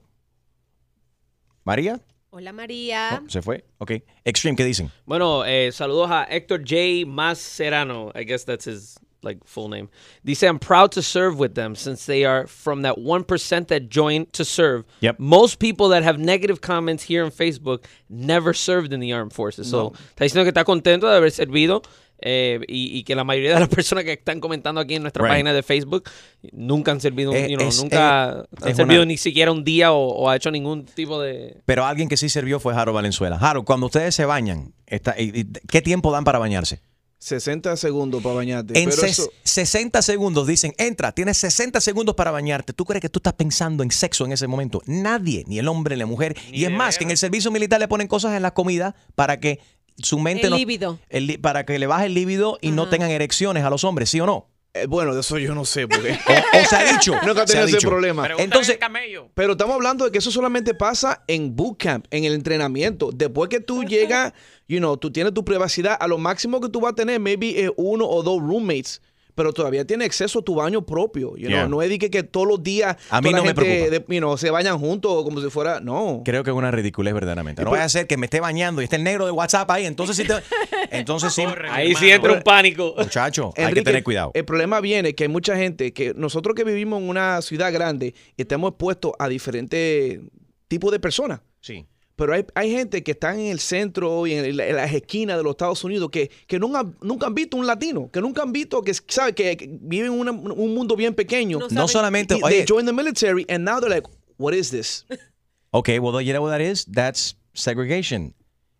María, 1.64 2.00
Hola 2.30 2.52
María. 2.52 3.22
se 3.28 3.40
fue. 3.42 3.64
Ok. 3.78 3.92
Extreme, 4.24 4.56
¿qué 4.56 4.64
dicen? 4.64 4.90
Bueno, 5.06 5.44
eh, 5.46 5.70
saludos 5.72 6.10
a 6.10 6.24
Héctor 6.24 6.60
J. 6.64 7.06
Mascherano. 7.06 8.10
I 8.14 8.24
guess 8.24 8.44
that's 8.44 8.64
his 8.66 8.98
like 9.22 9.38
full 9.46 9.68
name. 9.68 9.88
Dice, 10.24 10.42
I'm 10.42 10.58
proud 10.58 10.90
to 10.92 11.00
serve 11.02 11.38
with 11.38 11.54
them 11.54 11.74
since 11.76 12.04
they 12.06 12.24
are 12.26 12.46
from 12.46 12.82
that 12.82 12.96
1% 12.98 13.68
that 13.68 13.88
joined 13.88 14.32
to 14.34 14.44
serve. 14.44 14.84
Yep. 15.00 15.18
Most 15.18 15.58
people 15.60 15.88
that 15.90 16.02
have 16.02 16.18
negative 16.18 16.60
comments 16.60 17.04
here 17.04 17.24
on 17.24 17.30
Facebook 17.30 17.84
never 18.10 18.52
served 18.52 18.92
in 18.92 19.00
the 19.00 19.12
armed 19.14 19.32
forces. 19.32 19.70
So, 19.70 19.76
No. 19.78 19.92
está 20.14 20.24
diciendo 20.24 20.42
que 20.44 20.50
está 20.52 20.64
contento 20.64 21.08
de 21.08 21.16
haber 21.16 21.30
servido 21.30 21.82
eh, 22.26 22.58
y, 22.68 22.98
y 22.98 23.04
que 23.04 23.14
la 23.14 23.22
mayoría 23.22 23.54
de 23.54 23.60
las 23.60 23.68
personas 23.80 24.04
que 24.04 24.12
están 24.14 24.40
comentando 24.40 24.80
aquí 24.80 24.94
en 24.94 25.02
nuestra 25.02 25.22
Right. 25.22 25.32
página 25.32 25.52
de 25.52 25.62
Facebook 25.62 26.04
nunca 26.52 26.90
han 26.90 27.00
servido, 27.00 27.34
Eh, 27.34 27.48
you 27.50 27.56
know, 27.58 27.68
es- 27.68 27.80
nunca 27.82 28.30
han 28.30 28.46
es 28.66 28.76
servido 28.76 29.02
una- 29.02 29.08
ni 29.08 29.16
siquiera 29.18 29.52
un 29.52 29.62
día 29.62 29.92
o, 29.92 30.08
o 30.08 30.28
ha 30.30 30.36
hecho 30.36 30.50
ningún 30.50 30.86
tipo 30.86 31.20
de... 31.20 31.60
Pero 31.66 31.84
alguien 31.84 32.08
que 32.08 32.16
sí 32.16 32.28
sirvió 32.28 32.58
fue 32.60 32.74
Harold 32.74 32.94
Valenzuela. 32.94 33.36
Harold, 33.36 33.66
cuando 33.66 33.86
ustedes 33.86 34.14
se 34.14 34.24
bañan, 34.24 34.72
está- 34.86 35.14
y- 35.20 35.38
y- 35.40 35.44
¿qué 35.68 35.82
tiempo 35.82 36.10
dan 36.10 36.24
para 36.24 36.38
bañarse? 36.38 36.80
60 37.18 37.76
segundos 37.78 38.22
para 38.22 38.34
bañarte. 38.34 38.78
En 38.78 38.90
pero 38.90 39.02
ses- 39.02 39.10
eso- 39.12 39.30
60 39.44 40.02
segundos 40.02 40.46
dicen, 40.46 40.74
entra, 40.76 41.12
tienes 41.12 41.38
60 41.38 41.80
segundos 41.80 42.14
para 42.14 42.30
bañarte. 42.30 42.72
¿Tú 42.74 42.84
crees 42.84 43.00
que 43.00 43.08
tú 43.08 43.18
estás 43.18 43.32
pensando 43.32 43.82
en 43.82 43.90
sexo 43.90 44.26
en 44.26 44.32
ese 44.32 44.46
momento? 44.46 44.82
Nadie, 44.86 45.42
ni 45.46 45.58
el 45.58 45.68
hombre, 45.68 45.96
ni 45.96 46.00
la 46.00 46.06
mujer. 46.06 46.36
y 46.52 46.64
es 46.64 46.70
más, 46.70 46.98
que 46.98 47.04
en 47.04 47.10
el 47.10 47.16
servicio 47.16 47.50
militar 47.50 47.80
le 47.80 47.88
ponen 47.88 48.08
cosas 48.08 48.34
en 48.36 48.42
la 48.42 48.52
comida 48.52 48.94
para 49.14 49.40
que 49.40 49.58
su 49.98 50.18
mente 50.18 50.44
El 50.44 50.50
no... 50.50 50.56
líbido. 50.56 50.98
el 51.08 51.38
para 51.40 51.64
que 51.64 51.78
le 51.78 51.86
baje 51.86 52.06
el 52.06 52.14
líbido 52.14 52.58
y 52.60 52.70
no 52.70 52.88
tengan 52.88 53.10
erecciones 53.10 53.64
a 53.64 53.70
los 53.70 53.84
hombres, 53.84 54.10
¿sí 54.10 54.20
o 54.20 54.26
no? 54.26 54.48
Eh, 54.76 54.86
bueno, 54.86 55.14
de 55.14 55.20
eso 55.20 55.38
yo 55.38 55.54
no 55.54 55.64
sé. 55.64 55.86
Porque... 55.86 56.18
O, 56.28 56.58
o 56.58 56.64
se 56.64 56.76
ha 56.76 56.92
dicho. 56.92 57.12
Nunca 57.26 57.42
ha 57.42 57.46
tenido 57.46 57.66
ese 57.66 57.76
dicho. 57.76 57.88
problema. 57.88 58.28
Entonces, 58.38 58.78
Pero 59.34 59.52
estamos 59.52 59.74
hablando 59.76 60.04
de 60.04 60.10
que 60.10 60.18
eso 60.18 60.30
solamente 60.32 60.74
pasa 60.74 61.22
en 61.28 61.54
bootcamp, 61.54 62.06
en 62.10 62.24
el 62.24 62.34
entrenamiento. 62.34 63.10
Después 63.14 63.48
que 63.48 63.60
tú 63.60 63.84
llegas, 63.84 64.32
you 64.66 64.78
know, 64.78 64.96
tú 64.96 65.12
tienes 65.12 65.32
tu 65.32 65.44
privacidad, 65.44 65.96
a 66.00 66.08
lo 66.08 66.18
máximo 66.18 66.60
que 66.60 66.68
tú 66.68 66.80
vas 66.80 66.92
a 66.92 66.96
tener, 66.96 67.20
maybe 67.20 67.64
eh, 67.64 67.70
uno 67.76 68.06
o 68.08 68.22
dos 68.24 68.40
roommates. 68.40 69.00
Pero 69.34 69.52
todavía 69.52 69.84
tiene 69.84 70.04
acceso 70.04 70.38
a 70.38 70.42
tu 70.42 70.54
baño 70.54 70.86
propio. 70.86 71.30
You 71.36 71.46
know? 71.46 71.48
Yeah. 71.48 71.68
No 71.68 71.82
es 71.82 71.88
de 71.88 71.98
que, 71.98 72.08
que 72.10 72.22
todos 72.22 72.46
los 72.46 72.62
días 72.62 72.96
A 73.10 73.20
mí 73.20 73.30
no 73.30 73.38
la 73.38 73.42
me 73.42 73.48
gente, 73.48 73.60
preocupa. 73.62 73.90
de- 73.90 74.14
you 74.14 74.20
know, 74.20 74.36
se 74.38 74.50
bañan 74.50 74.78
juntos 74.78 75.24
como 75.24 75.40
si 75.40 75.50
fuera. 75.50 75.80
No. 75.80 76.22
creo 76.24 76.44
que 76.44 76.50
es 76.50 76.56
una 76.56 76.70
ridiculez 76.70 77.12
verdaderamente. 77.14 77.62
No 77.62 77.70
por- 77.70 77.78
vaya 77.78 77.86
a 77.86 77.88
ser 77.88 78.06
que 78.06 78.16
me 78.16 78.26
esté 78.26 78.40
bañando 78.40 78.80
y 78.80 78.84
esté 78.84 78.96
el 78.96 79.02
negro 79.04 79.26
de 79.26 79.32
WhatsApp 79.32 79.68
ahí. 79.72 79.86
Entonces 79.86 80.16
sí, 80.16 80.24
te- 80.24 80.34
entonces 80.96 81.32
sí. 81.32 81.42
Ahí 81.70 81.94
sí 81.96 82.10
entra 82.10 82.32
un 82.32 82.42
pánico. 82.42 82.94
Muchacho, 82.96 83.52
hay 83.56 83.72
que 83.74 83.82
tener 83.82 84.04
cuidado. 84.04 84.30
El 84.34 84.44
problema 84.44 84.80
viene 84.80 85.14
que 85.14 85.24
hay 85.24 85.28
mucha 85.28 85.56
gente 85.56 85.92
que 85.92 86.14
nosotros 86.14 86.54
que 86.54 86.62
vivimos 86.64 87.02
en 87.02 87.08
una 87.08 87.42
ciudad 87.42 87.72
grande 87.72 88.14
estamos 88.36 88.70
expuestos 88.70 89.12
a 89.18 89.28
diferentes 89.28 90.20
tipos 90.68 90.92
de 90.92 91.00
personas. 91.00 91.40
Sí. 91.60 91.86
Pero 92.16 92.32
hay, 92.32 92.44
hay 92.54 92.70
gente 92.70 93.02
que 93.02 93.10
está 93.12 93.34
en 93.34 93.40
el 93.46 93.58
centro 93.58 94.26
y 94.26 94.34
en, 94.34 94.56
la- 94.56 94.66
en 94.68 94.76
las 94.76 94.92
esquinas 94.92 95.36
de 95.36 95.42
los 95.42 95.50
Estados 95.52 95.82
Unidos 95.82 96.10
que, 96.10 96.30
que 96.46 96.58
nunca, 96.60 96.88
nunca 97.02 97.26
han 97.26 97.34
visto 97.34 97.56
un 97.56 97.66
latino, 97.66 98.08
que 98.12 98.20
nunca 98.20 98.42
han 98.42 98.52
visto, 98.52 98.82
que 98.82 98.94
sabe 99.08 99.34
que, 99.34 99.56
que 99.56 99.68
viven 99.80 100.12
en 100.12 100.20
una- 100.20 100.30
un 100.32 100.74
mundo 100.74 100.94
bien 100.96 101.14
pequeño. 101.14 101.58
No 101.70 101.88
solamente- 101.88 102.36
Y 102.36 102.42
oye. 102.42 102.56
they 102.58 102.64
join 102.68 102.86
the 102.86 102.92
military 102.92 103.44
and 103.48 103.64
now 103.64 103.80
they're 103.80 103.92
like, 103.92 104.06
what 104.38 104.54
is 104.54 104.70
this? 104.70 105.04
Okay, 105.76 105.98
well, 105.98 106.20
you 106.20 106.32
know 106.32 106.40
what 106.40 106.52
that 106.52 106.60
is? 106.60 106.84
That's 106.84 107.34
segregation. 107.52 108.32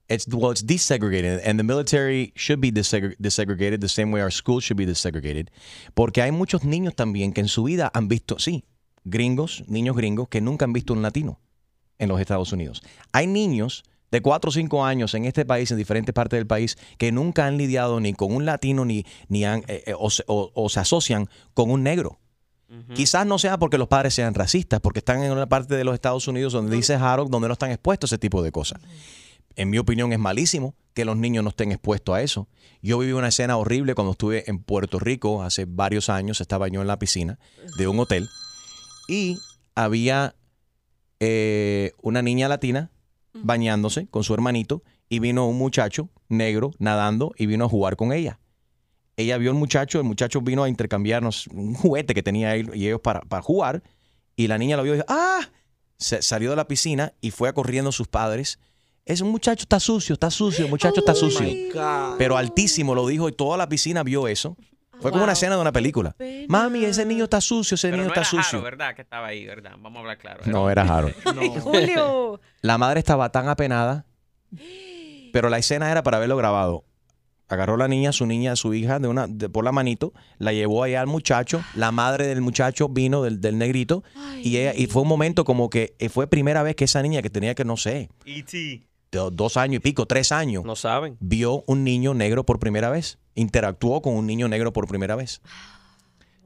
It's 0.08 0.28
well, 0.28 0.52
it's 0.52 0.62
desegregated, 0.62 1.40
and 1.44 1.58
the 1.58 1.64
military 1.64 2.32
should 2.36 2.60
be 2.60 2.70
desegre- 2.70 3.16
desegregated 3.18 3.80
the 3.80 3.88
same 3.88 4.12
way 4.12 4.20
our 4.20 4.30
schools 4.30 4.62
should 4.62 4.76
be 4.76 4.86
desegregated. 4.86 5.48
Porque 5.94 6.22
hay 6.22 6.30
muchos 6.30 6.62
niños 6.62 6.94
también 6.94 7.32
que 7.32 7.40
en 7.40 7.48
su 7.48 7.64
vida 7.64 7.90
han 7.94 8.06
visto, 8.06 8.38
sí, 8.38 8.62
gringos, 9.04 9.64
niños 9.66 9.96
gringos 9.96 10.28
que 10.28 10.40
nunca 10.40 10.66
han 10.66 10.72
visto 10.72 10.92
un 10.92 11.02
latino 11.02 11.40
en 12.04 12.08
los 12.10 12.20
Estados 12.20 12.52
Unidos. 12.52 12.82
Hay 13.12 13.26
niños 13.26 13.82
de 14.12 14.20
4 14.22 14.48
o 14.48 14.52
5 14.52 14.84
años 14.84 15.12
en 15.14 15.24
este 15.24 15.44
país, 15.44 15.70
en 15.72 15.76
diferentes 15.76 16.12
partes 16.14 16.38
del 16.38 16.46
país, 16.46 16.76
que 16.98 17.10
nunca 17.10 17.46
han 17.46 17.56
lidiado 17.56 17.98
ni 17.98 18.14
con 18.14 18.32
un 18.32 18.44
latino 18.44 18.84
ni, 18.84 19.04
ni 19.28 19.44
han, 19.44 19.64
eh, 19.66 19.82
eh, 19.86 19.94
o, 19.98 20.08
se- 20.10 20.22
o- 20.28 20.52
o 20.54 20.68
se 20.68 20.78
asocian 20.80 21.28
con 21.52 21.70
un 21.70 21.82
negro. 21.82 22.20
Quizás 22.94 23.24
no 23.26 23.38
sea 23.38 23.56
porque 23.58 23.78
los 23.78 23.86
padres 23.88 24.14
sean 24.14 24.34
racistas, 24.34 24.80
porque 24.80 24.98
están 24.98 25.22
en 25.22 25.30
una 25.32 25.46
parte 25.48 25.76
de 25.76 25.84
los 25.84 25.94
Estados 25.94 26.26
Unidos 26.28 26.52
donde 26.52 26.74
dice 26.74 26.94
Harold, 26.94 27.30
donde 27.30 27.46
no 27.48 27.52
están 27.52 27.70
expuestos 27.70 28.10
a 28.10 28.14
ese 28.14 28.18
tipo 28.18 28.42
de 28.42 28.50
cosas. 28.52 28.80
En 29.56 29.70
mi 29.70 29.78
opinión 29.78 30.12
es 30.12 30.18
malísimo 30.18 30.74
que 30.92 31.04
los 31.04 31.16
niños 31.16 31.44
no 31.44 31.50
estén 31.50 31.70
expuestos 31.70 32.14
a 32.16 32.22
eso. 32.22 32.48
Yo 32.82 32.98
viví 32.98 33.12
una 33.12 33.28
escena 33.28 33.56
horrible 33.58 33.94
cuando 33.94 34.12
estuve 34.12 34.48
en 34.50 34.58
Puerto 34.58 34.98
Rico 34.98 35.42
hace 35.44 35.66
varios 35.66 36.08
años, 36.08 36.40
estaba 36.40 36.66
yo 36.68 36.80
en 36.80 36.88
la 36.88 36.98
piscina 36.98 37.38
de 37.76 37.86
un 37.86 37.98
hotel 38.00 38.28
y 39.08 39.38
había 39.76 40.34
eh, 41.20 41.92
una 42.02 42.22
niña 42.22 42.48
latina 42.48 42.90
bañándose 43.32 44.06
con 44.06 44.22
su 44.22 44.32
hermanito 44.34 44.82
y 45.08 45.18
vino 45.18 45.46
un 45.48 45.58
muchacho 45.58 46.08
negro 46.28 46.70
nadando 46.78 47.32
y 47.36 47.46
vino 47.46 47.64
a 47.64 47.68
jugar 47.68 47.96
con 47.96 48.12
ella. 48.12 48.38
Ella 49.16 49.38
vio 49.38 49.50
al 49.50 49.56
muchacho, 49.56 49.98
el 49.98 50.04
muchacho 50.04 50.40
vino 50.40 50.64
a 50.64 50.68
intercambiarnos 50.68 51.46
un 51.48 51.74
juguete 51.74 52.14
que 52.14 52.22
tenía 52.22 52.56
él 52.56 52.70
y 52.74 52.86
ellos 52.86 53.00
para, 53.00 53.20
para 53.20 53.42
jugar 53.42 53.82
y 54.36 54.48
la 54.48 54.58
niña 54.58 54.76
lo 54.76 54.82
vio 54.82 54.94
y 54.94 54.96
dijo, 54.96 55.06
¡ah! 55.08 55.40
Se, 55.96 56.22
salió 56.22 56.50
de 56.50 56.56
la 56.56 56.66
piscina 56.66 57.12
y 57.20 57.30
fue 57.30 57.48
a 57.48 57.52
corriendo 57.52 57.90
a 57.90 57.92
sus 57.92 58.08
padres. 58.08 58.58
Ese 59.04 59.22
muchacho 59.22 59.62
está 59.62 59.78
sucio, 59.78 60.14
está 60.14 60.30
sucio, 60.30 60.64
el 60.64 60.70
muchacho 60.70 61.00
está 61.00 61.14
sucio. 61.14 61.46
Pero 62.18 62.36
altísimo 62.36 62.94
lo 62.94 63.06
dijo 63.06 63.28
y 63.28 63.32
toda 63.32 63.56
la 63.56 63.68
piscina 63.68 64.02
vio 64.02 64.26
eso. 64.26 64.56
Fue 65.00 65.10
como 65.10 65.24
una 65.24 65.32
escena 65.32 65.54
de 65.56 65.60
una 65.60 65.72
película. 65.72 66.14
Mami, 66.48 66.84
ese 66.84 67.04
niño 67.04 67.24
está 67.24 67.40
sucio, 67.40 67.74
ese 67.74 67.88
Pero 67.88 67.96
niño 67.98 68.08
no 68.08 68.14
está 68.14 68.20
era 68.20 68.28
sucio. 68.30 68.58
Jaro, 68.58 68.62
¿verdad? 68.62 68.94
Que 68.94 69.02
estaba 69.02 69.26
ahí, 69.26 69.44
¿verdad? 69.44 69.72
Vamos 69.78 69.96
a 69.96 70.00
hablar 70.00 70.18
claro. 70.18 70.40
No, 70.46 70.70
era 70.70 70.82
Harold. 70.82 71.14
Julio. 71.60 72.40
La 72.62 72.78
madre 72.78 73.00
estaba 73.00 73.30
tan 73.30 73.48
apenada, 73.48 74.06
pero 75.32 75.48
la 75.48 75.58
escena 75.58 75.90
era 75.90 76.02
para 76.02 76.16
haberlo 76.18 76.36
grabado. 76.36 76.84
Agarró 77.46 77.76
la 77.76 77.88
niña, 77.88 78.10
su 78.12 78.24
niña, 78.24 78.56
su 78.56 78.72
hija, 78.72 78.98
de 78.98 79.06
una, 79.06 79.26
de- 79.26 79.50
por 79.50 79.64
la 79.64 79.70
manito, 79.72 80.14
la 80.38 80.52
llevó 80.54 80.82
allá 80.82 81.02
al 81.02 81.06
muchacho. 81.06 81.62
La 81.74 81.92
madre 81.92 82.26
del 82.26 82.40
muchacho 82.40 82.88
vino 82.88 83.22
del, 83.22 83.40
del 83.40 83.58
negrito 83.58 84.02
y, 84.42 84.56
ella- 84.56 84.72
y 84.74 84.86
fue 84.86 85.02
un 85.02 85.08
momento 85.08 85.44
como 85.44 85.68
que 85.68 85.94
eh, 85.98 86.08
fue 86.08 86.26
primera 86.26 86.62
vez 86.62 86.74
que 86.74 86.84
esa 86.84 87.02
niña 87.02 87.20
que 87.20 87.28
tenía 87.28 87.54
que, 87.54 87.64
no 87.66 87.76
sé, 87.76 88.08
E.T. 88.24 88.82
do- 89.18 89.30
dos 89.30 89.56
años 89.56 89.76
y 89.76 89.80
pico, 89.80 90.06
tres 90.06 90.30
años, 90.32 90.64
No 90.64 90.76
saben. 90.76 91.16
vio 91.20 91.64
un 91.66 91.84
niño 91.84 92.14
negro 92.14 92.44
por 92.44 92.58
primera 92.58 92.90
vez. 92.90 93.18
Interactuó 93.34 94.00
con 94.02 94.14
un 94.14 94.26
niño 94.26 94.46
negro 94.48 94.72
por 94.72 94.86
primera 94.86 95.16
vez. 95.16 95.40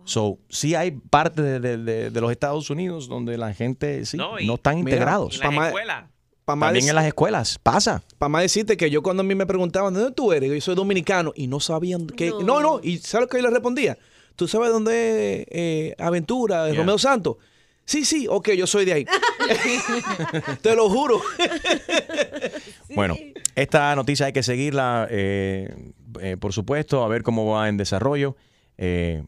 So, 0.04 0.38
sí 0.48 0.74
hay 0.74 0.92
partes 0.92 1.44
de, 1.44 1.60
de- 1.60 1.76
de- 1.76 2.10
de 2.10 2.20
los 2.20 2.30
Estados 2.30 2.70
Unidos 2.70 3.08
donde 3.08 3.36
la 3.36 3.52
gente 3.52 4.06
sí, 4.06 4.16
no, 4.16 4.38
están 4.38 4.76
Mira, 4.76 4.90
integrados. 4.90 5.40
En 5.42 5.54
las 5.54 5.66
escuelas. 5.66 6.04
También 6.46 6.88
en 6.88 6.94
las 6.94 7.04
escuelas, 7.04 7.58
pasa. 7.62 8.02
Para 8.16 8.30
más 8.30 8.40
decirte 8.40 8.78
que 8.78 8.88
yo 8.88 9.02
cuando 9.02 9.20
a 9.20 9.24
mí 9.24 9.34
me 9.34 9.44
preguntaban, 9.44 9.92
¿de 9.92 10.00
dónde 10.00 10.14
tú 10.14 10.32
eres? 10.32 10.50
Yo 10.50 10.58
soy 10.62 10.74
dominicano 10.76 11.32
y 11.36 11.46
no 11.46 11.60
sabían 11.60 12.06
que... 12.06 12.30
No, 12.42 12.60
no, 12.62 12.80
y 12.82 12.96
¿sabes 12.98 13.26
lo 13.26 13.28
que 13.28 13.36
yo 13.36 13.42
les 13.42 13.52
respondía? 13.52 13.98
¿Tú 14.34 14.48
sabes 14.48 14.70
dónde 14.70 15.42
es 15.42 15.46
eh, 15.50 15.94
Aventura, 15.98 16.64
de 16.64 16.70
Yeah. 16.70 16.80
Romeo 16.80 16.96
Santos? 16.96 17.36
Sí, 17.88 18.04
sí, 18.04 18.26
ok, 18.28 18.50
yo 18.50 18.66
soy 18.66 18.84
de 18.84 18.92
ahí. 18.92 19.06
Te 20.62 20.76
lo 20.76 20.90
juro. 20.90 21.22
Bueno, 22.94 23.16
esta 23.54 23.94
noticia 23.96 24.26
hay 24.26 24.32
que 24.34 24.42
seguirla, 24.42 25.06
eh, 25.10 25.74
eh, 26.20 26.36
por 26.38 26.52
supuesto, 26.52 27.02
a 27.02 27.08
ver 27.08 27.22
cómo 27.22 27.46
va 27.50 27.68
en 27.68 27.78
desarrollo. 27.78 28.36
Eh, 28.76 29.24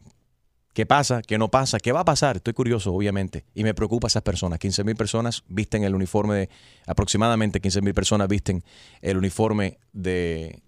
¿Qué 0.73 0.85
pasa? 0.85 1.21
¿Qué 1.21 1.37
no 1.39 1.49
pasa? 1.49 1.79
¿Qué 1.79 1.91
va 1.91 2.01
a 2.01 2.05
pasar? 2.05 2.37
Estoy 2.37 2.53
curioso, 2.53 2.93
obviamente. 2.93 3.45
Y 3.55 3.63
me 3.63 3.73
preocupa 3.73 4.07
esas 4.07 4.21
personas. 4.21 4.59
15 4.59 4.83
mil 4.83 4.95
personas 4.95 5.43
visten 5.47 5.83
el 5.83 5.95
uniforme 5.95 6.35
de... 6.35 6.49
Aproximadamente 6.85 7.59
15 7.59 7.81
mil 7.81 7.93
personas 7.95 8.27
visten 8.29 8.63
el 9.01 9.17
uniforme 9.17 9.79
de... 9.91 10.61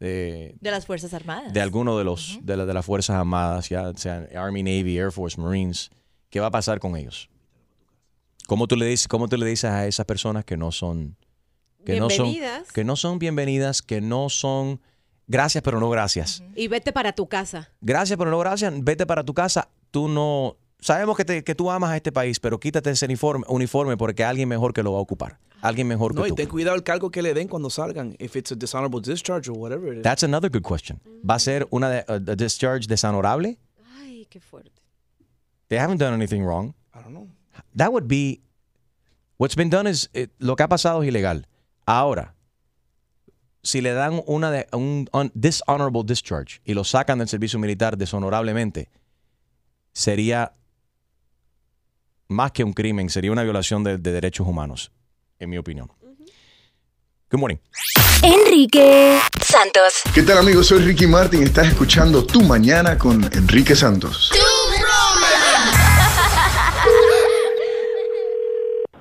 de 0.00 0.56
De 0.60 0.70
las 0.70 0.86
Fuerzas 0.86 1.12
Armadas. 1.14 1.52
de 1.52 1.60
alguno 1.60 1.96
de 1.98 2.04
los 2.04 2.38
de, 2.42 2.56
la- 2.56 2.64
de 2.66 2.74
las 2.74 2.84
fuerzas 2.86 3.16
armadas, 3.16 3.68
ya 3.68 3.92
sean 3.96 4.28
Army, 4.34 4.62
Navy, 4.62 4.98
Air 4.98 5.12
Force, 5.12 5.40
Marines, 5.40 5.90
¿qué 6.30 6.40
va 6.40 6.46
a 6.48 6.50
pasar 6.50 6.80
con 6.80 6.96
ellos? 6.96 7.28
¿Cómo 8.46 8.66
tú 8.66 8.76
le 8.76 8.86
dices, 8.86 9.08
cómo 9.08 9.28
tú 9.28 9.36
le 9.36 9.46
dices 9.46 9.70
a 9.70 9.86
esas 9.86 10.04
personas 10.06 10.44
que 10.44 10.56
no 10.56 10.70
son 10.72 11.16
que 11.84 12.00
no 12.00 12.08
son 12.08 12.30
Bienvenidas. 12.30 12.72
que 12.72 12.82
no 12.84 12.96
son 12.96 13.18
bienvenidas, 13.18 13.82
que 13.82 14.00
no 14.00 14.28
son 14.30 14.80
gracias 15.26 15.62
pero 15.62 15.80
no 15.80 15.90
gracias? 15.90 16.42
Y 16.56 16.68
vete 16.68 16.92
para 16.92 17.12
tu 17.12 17.26
casa. 17.28 17.70
Gracias 17.80 18.18
pero 18.18 18.30
no 18.30 18.38
gracias, 18.38 18.72
vete 18.82 19.04
para 19.06 19.22
tu 19.24 19.34
casa, 19.34 19.68
tú 19.90 20.08
no 20.08 20.56
sabemos 20.80 21.16
que, 21.16 21.24
te- 21.24 21.44
que 21.44 21.54
tú 21.54 21.70
amas 21.70 21.90
a 21.90 21.96
este 21.96 22.10
país, 22.12 22.40
pero 22.40 22.58
quítate 22.58 22.90
ese 22.90 23.04
uniforme, 23.06 23.44
uniforme 23.48 23.96
porque 23.96 24.24
alguien 24.24 24.48
mejor 24.48 24.72
que 24.72 24.82
lo 24.82 24.92
va 24.92 24.98
a 24.98 25.02
ocupar, 25.02 25.38
alguien 25.60 25.86
mejor 25.86 26.14
No, 26.14 26.22
que 26.22 26.28
y 26.28 26.30
tú. 26.30 26.36
ten 26.36 26.48
cuidado 26.48 26.74
el 26.76 26.82
cargo 26.82 27.10
que 27.10 27.20
le 27.22 27.34
den 27.34 27.48
cuando 27.48 27.68
salgan. 27.70 28.16
If 28.18 28.34
it's 28.36 28.52
a 28.52 28.54
dishonorable 28.54 29.00
discharge 29.02 29.48
or 29.50 29.56
whatever 29.58 29.90
it 29.92 29.98
is. 29.98 30.02
That's 30.02 30.22
another 30.24 30.50
good 30.50 30.62
question. 30.62 31.00
¿Va 31.28 31.34
a 31.34 31.38
ser 31.38 31.66
una 31.70 31.88
de- 31.90 32.04
a- 32.08 32.14
a 32.14 32.18
discharge 32.36 32.86
deshonorable? 32.86 33.58
Ay, 33.98 34.26
qué 34.30 34.40
fuerte. 34.40 34.72
They 35.68 35.78
haven't 35.78 35.98
done 36.00 36.14
anything 36.14 36.42
wrong. 36.42 36.74
I 36.94 36.98
don't 37.02 37.08
know. 37.10 37.28
That 37.76 37.90
would 37.90 38.06
be. 38.06 38.40
What's 39.36 39.56
been 39.56 39.70
done 39.70 39.88
is. 39.90 40.10
eh, 40.14 40.28
lo 40.38 40.54
que 40.56 40.62
ha 40.62 40.68
pasado 40.68 41.02
es 41.02 41.08
ilegal. 41.08 41.46
Ahora, 41.86 42.34
si 43.62 43.80
le 43.80 43.92
dan 43.92 44.22
una 44.26 44.50
de, 44.50 44.66
un 44.72 45.08
un 45.12 45.30
dishonorable 45.34 46.02
discharge 46.04 46.60
y 46.64 46.74
lo 46.74 46.84
sacan 46.84 47.18
del 47.18 47.28
servicio 47.28 47.58
militar 47.58 47.96
deshonorablemente, 47.96 48.88
sería 49.92 50.52
más 52.28 52.52
que 52.52 52.64
un 52.64 52.72
crimen, 52.72 53.10
sería 53.10 53.32
una 53.32 53.42
violación 53.42 53.84
de, 53.84 53.98
de 53.98 54.12
derechos 54.12 54.46
humanos. 54.46 54.90
en 55.38 55.50
mi 55.50 55.58
opinión. 55.58 55.90
Good 57.30 57.40
morning. 57.40 57.58
Enrique 58.22 59.18
Santos. 59.42 60.02
¿Qué 60.14 60.22
tal 60.22 60.38
amigos? 60.38 60.68
Soy 60.68 60.78
Ricky 60.80 61.06
Martin. 61.06 61.42
Estás 61.42 61.66
escuchando 61.68 62.24
Tu 62.24 62.40
Mañana 62.42 62.96
con 62.96 63.24
Enrique 63.34 63.74
Santos. 63.74 64.30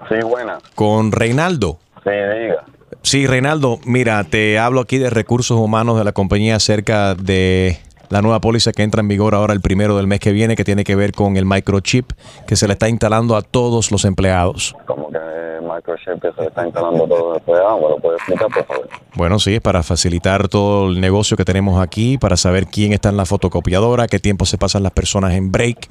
Sí, 0.10 0.16
buena. 0.24 0.60
Con 0.76 1.12
Reinaldo. 1.12 1.80
Sí, 2.04 2.10
diga. 2.10 2.64
Sí, 3.01 3.28
Reinaldo, 3.28 3.80
mira, 3.86 4.24
te 4.24 4.60
hablo 4.60 4.82
aquí 4.82 4.97
de 4.97 5.10
recursos 5.10 5.58
humanos 5.58 5.97
de 5.97 6.04
la 6.04 6.12
compañía 6.14 6.56
acerca 6.56 7.16
de 7.16 7.78
la 8.14 8.22
nueva 8.22 8.39
póliza 8.39 8.74
que 8.74 8.84
entra 8.84 9.01
en 9.01 9.07
vigor 9.07 9.34
ahora 9.34 9.55
el 9.55 9.61
primero 9.61 9.97
del 9.97 10.05
mes 10.05 10.20
que 10.20 10.32
viene, 10.32 10.55
que 10.55 10.64
tiene 10.64 10.84
que 10.84 10.95
ver 10.95 11.14
con 11.14 11.36
el 11.36 11.45
microchip 11.45 12.11
que 12.45 12.55
se 12.55 12.68
le 12.68 12.74
está 12.74 12.88
instalando 12.88 13.36
a 13.36 13.41
todos 13.41 13.91
los 13.91 14.05
empleados. 14.05 14.76
Como 14.86 15.09
que 15.09 15.18
microchip 15.64 16.22
que 16.22 16.32
se 16.34 16.41
le 16.41 16.47
está 16.47 16.66
instalando 16.66 17.07
todo 17.07 17.36
el 17.36 17.41
programa, 17.41 17.78
¿me 17.78 17.89
lo 17.89 17.97
puedes 17.97 18.20
explicar, 18.20 18.47
por 18.53 18.66
favor? 18.66 18.89
Bueno, 19.16 19.39
sí, 19.39 19.55
es 19.55 19.61
para 19.61 19.84
facilitar 19.84 20.47
todo 20.47 20.89
el 20.89 21.01
negocio 21.01 21.38
que 21.38 21.45
tenemos 21.45 21.82
aquí, 21.82 22.18
para 22.18 22.38
saber 22.38 22.68
quién 22.68 22.93
está 22.93 23.09
en 23.09 23.18
la 23.18 23.26
fotocopiadora, 23.26 24.07
qué 24.07 24.20
tiempo 24.20 24.45
se 24.45 24.57
pasan 24.57 24.84
las 24.84 24.91
personas 24.91 25.34
en 25.34 25.51
break. 25.51 25.88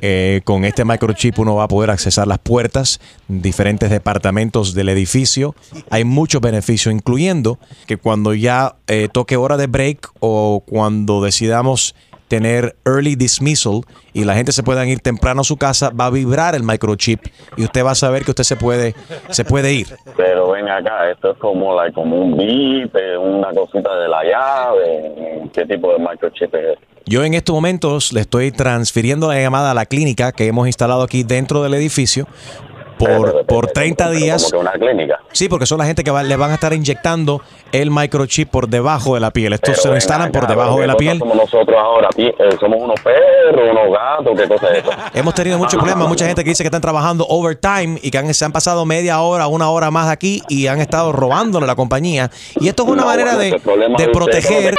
Eh, 0.00 0.40
con 0.44 0.64
este 0.64 0.84
microchip 0.84 1.38
uno 1.38 1.56
va 1.56 1.64
a 1.64 1.68
poder 1.68 1.90
accesar 1.90 2.26
las 2.26 2.38
puertas, 2.38 3.00
diferentes 3.28 3.90
departamentos 3.90 4.74
del 4.74 4.88
edificio. 4.88 5.54
Hay 5.90 6.04
muchos 6.04 6.40
beneficios, 6.40 6.94
incluyendo 6.94 7.58
que 7.86 7.96
cuando 7.96 8.34
ya 8.34 8.76
eh, 8.86 9.08
toque 9.10 9.36
hora 9.36 9.56
de 9.56 9.66
break 9.66 10.10
o 10.20 10.62
cuando 10.66 11.20
decidamos 11.54 11.94
tener 12.26 12.74
early 12.84 13.14
dismissal 13.14 13.82
y 14.12 14.24
la 14.24 14.34
gente 14.34 14.50
se 14.50 14.62
pueda 14.62 14.84
ir 14.86 14.98
temprano 15.00 15.42
a 15.42 15.44
su 15.44 15.56
casa, 15.56 15.90
va 15.90 16.06
a 16.06 16.10
vibrar 16.10 16.54
el 16.54 16.64
microchip 16.64 17.20
y 17.56 17.64
usted 17.64 17.84
va 17.84 17.92
a 17.92 17.94
saber 17.94 18.24
que 18.24 18.32
usted 18.32 18.44
se 18.44 18.56
puede, 18.56 18.94
se 19.28 19.44
puede 19.44 19.72
ir. 19.72 19.88
Pero 20.16 20.50
ven 20.50 20.68
acá, 20.68 21.10
esto 21.10 21.32
es 21.32 21.38
como, 21.38 21.76
like, 21.76 21.94
como 21.94 22.16
un 22.16 22.36
bip, 22.36 22.92
una 23.20 23.52
cosita 23.52 23.94
de 23.96 24.08
la 24.08 24.24
llave. 24.24 25.48
¿Qué 25.52 25.64
tipo 25.66 25.92
de 25.92 25.98
microchip 25.98 26.54
es 26.54 26.72
este? 26.72 26.94
Yo 27.06 27.22
en 27.22 27.34
estos 27.34 27.54
momentos 27.54 28.12
le 28.14 28.22
estoy 28.22 28.50
transfiriendo 28.50 29.28
la 29.28 29.38
llamada 29.38 29.72
a 29.72 29.74
la 29.74 29.84
clínica 29.84 30.32
que 30.32 30.46
hemos 30.46 30.66
instalado 30.66 31.02
aquí 31.02 31.22
dentro 31.22 31.62
del 31.62 31.74
edificio 31.74 32.26
por, 32.98 33.44
por 33.46 33.66
30 33.68 34.10
días. 34.10 34.42
Como 34.44 34.50
que 34.50 34.68
una 34.68 34.72
clínica. 34.72 35.18
Sí, 35.32 35.48
porque 35.48 35.66
son 35.66 35.78
la 35.78 35.84
gente 35.86 36.04
que 36.04 36.10
va- 36.10 36.22
le 36.22 36.36
van 36.36 36.50
a 36.50 36.54
estar 36.54 36.72
inyectando 36.72 37.40
el 37.72 37.90
microchip 37.90 38.50
por 38.50 38.68
debajo 38.68 39.14
de 39.14 39.20
la 39.20 39.30
piel. 39.30 39.52
Esto 39.52 39.74
se 39.74 39.88
lo 39.88 39.94
instalan 39.94 40.30
por 40.32 40.46
debajo 40.46 40.76
¿qué 40.76 40.82
de 40.82 40.86
la 40.86 40.96
piel. 40.96 41.18
Somos 41.18 41.36
nosotros 41.36 41.76
ahora, 41.78 42.08
eh, 42.16 42.32
somos 42.60 42.80
unos 42.80 43.00
perros, 43.00 43.70
unos 43.70 43.92
gatos, 43.92 44.40
¿qué 44.40 44.48
cosa 44.48 44.68
es 44.72 44.78
eso? 44.84 44.90
Hemos 45.14 45.34
tenido 45.34 45.58
muchos 45.58 45.74
problemas, 45.74 46.08
mucha 46.08 46.26
gente 46.26 46.44
que 46.44 46.50
dice 46.50 46.62
que 46.62 46.68
están 46.68 46.80
trabajando 46.82 47.26
overtime 47.28 47.98
y 48.02 48.10
que 48.10 48.18
han- 48.18 48.32
se 48.34 48.44
han 48.44 48.52
pasado 48.52 48.84
media 48.86 49.20
hora, 49.20 49.46
una 49.48 49.68
hora 49.70 49.90
más 49.90 50.08
aquí 50.08 50.42
y 50.48 50.66
han 50.66 50.80
estado 50.80 51.12
robándole 51.12 51.64
a 51.64 51.66
la 51.66 51.74
compañía. 51.76 52.30
Y 52.60 52.68
esto 52.68 52.84
es 52.84 52.88
una 52.88 53.02
No, 53.02 53.08
manera 53.08 53.34
bueno, 53.34 53.96
de, 53.98 54.08
proteger. 54.08 54.74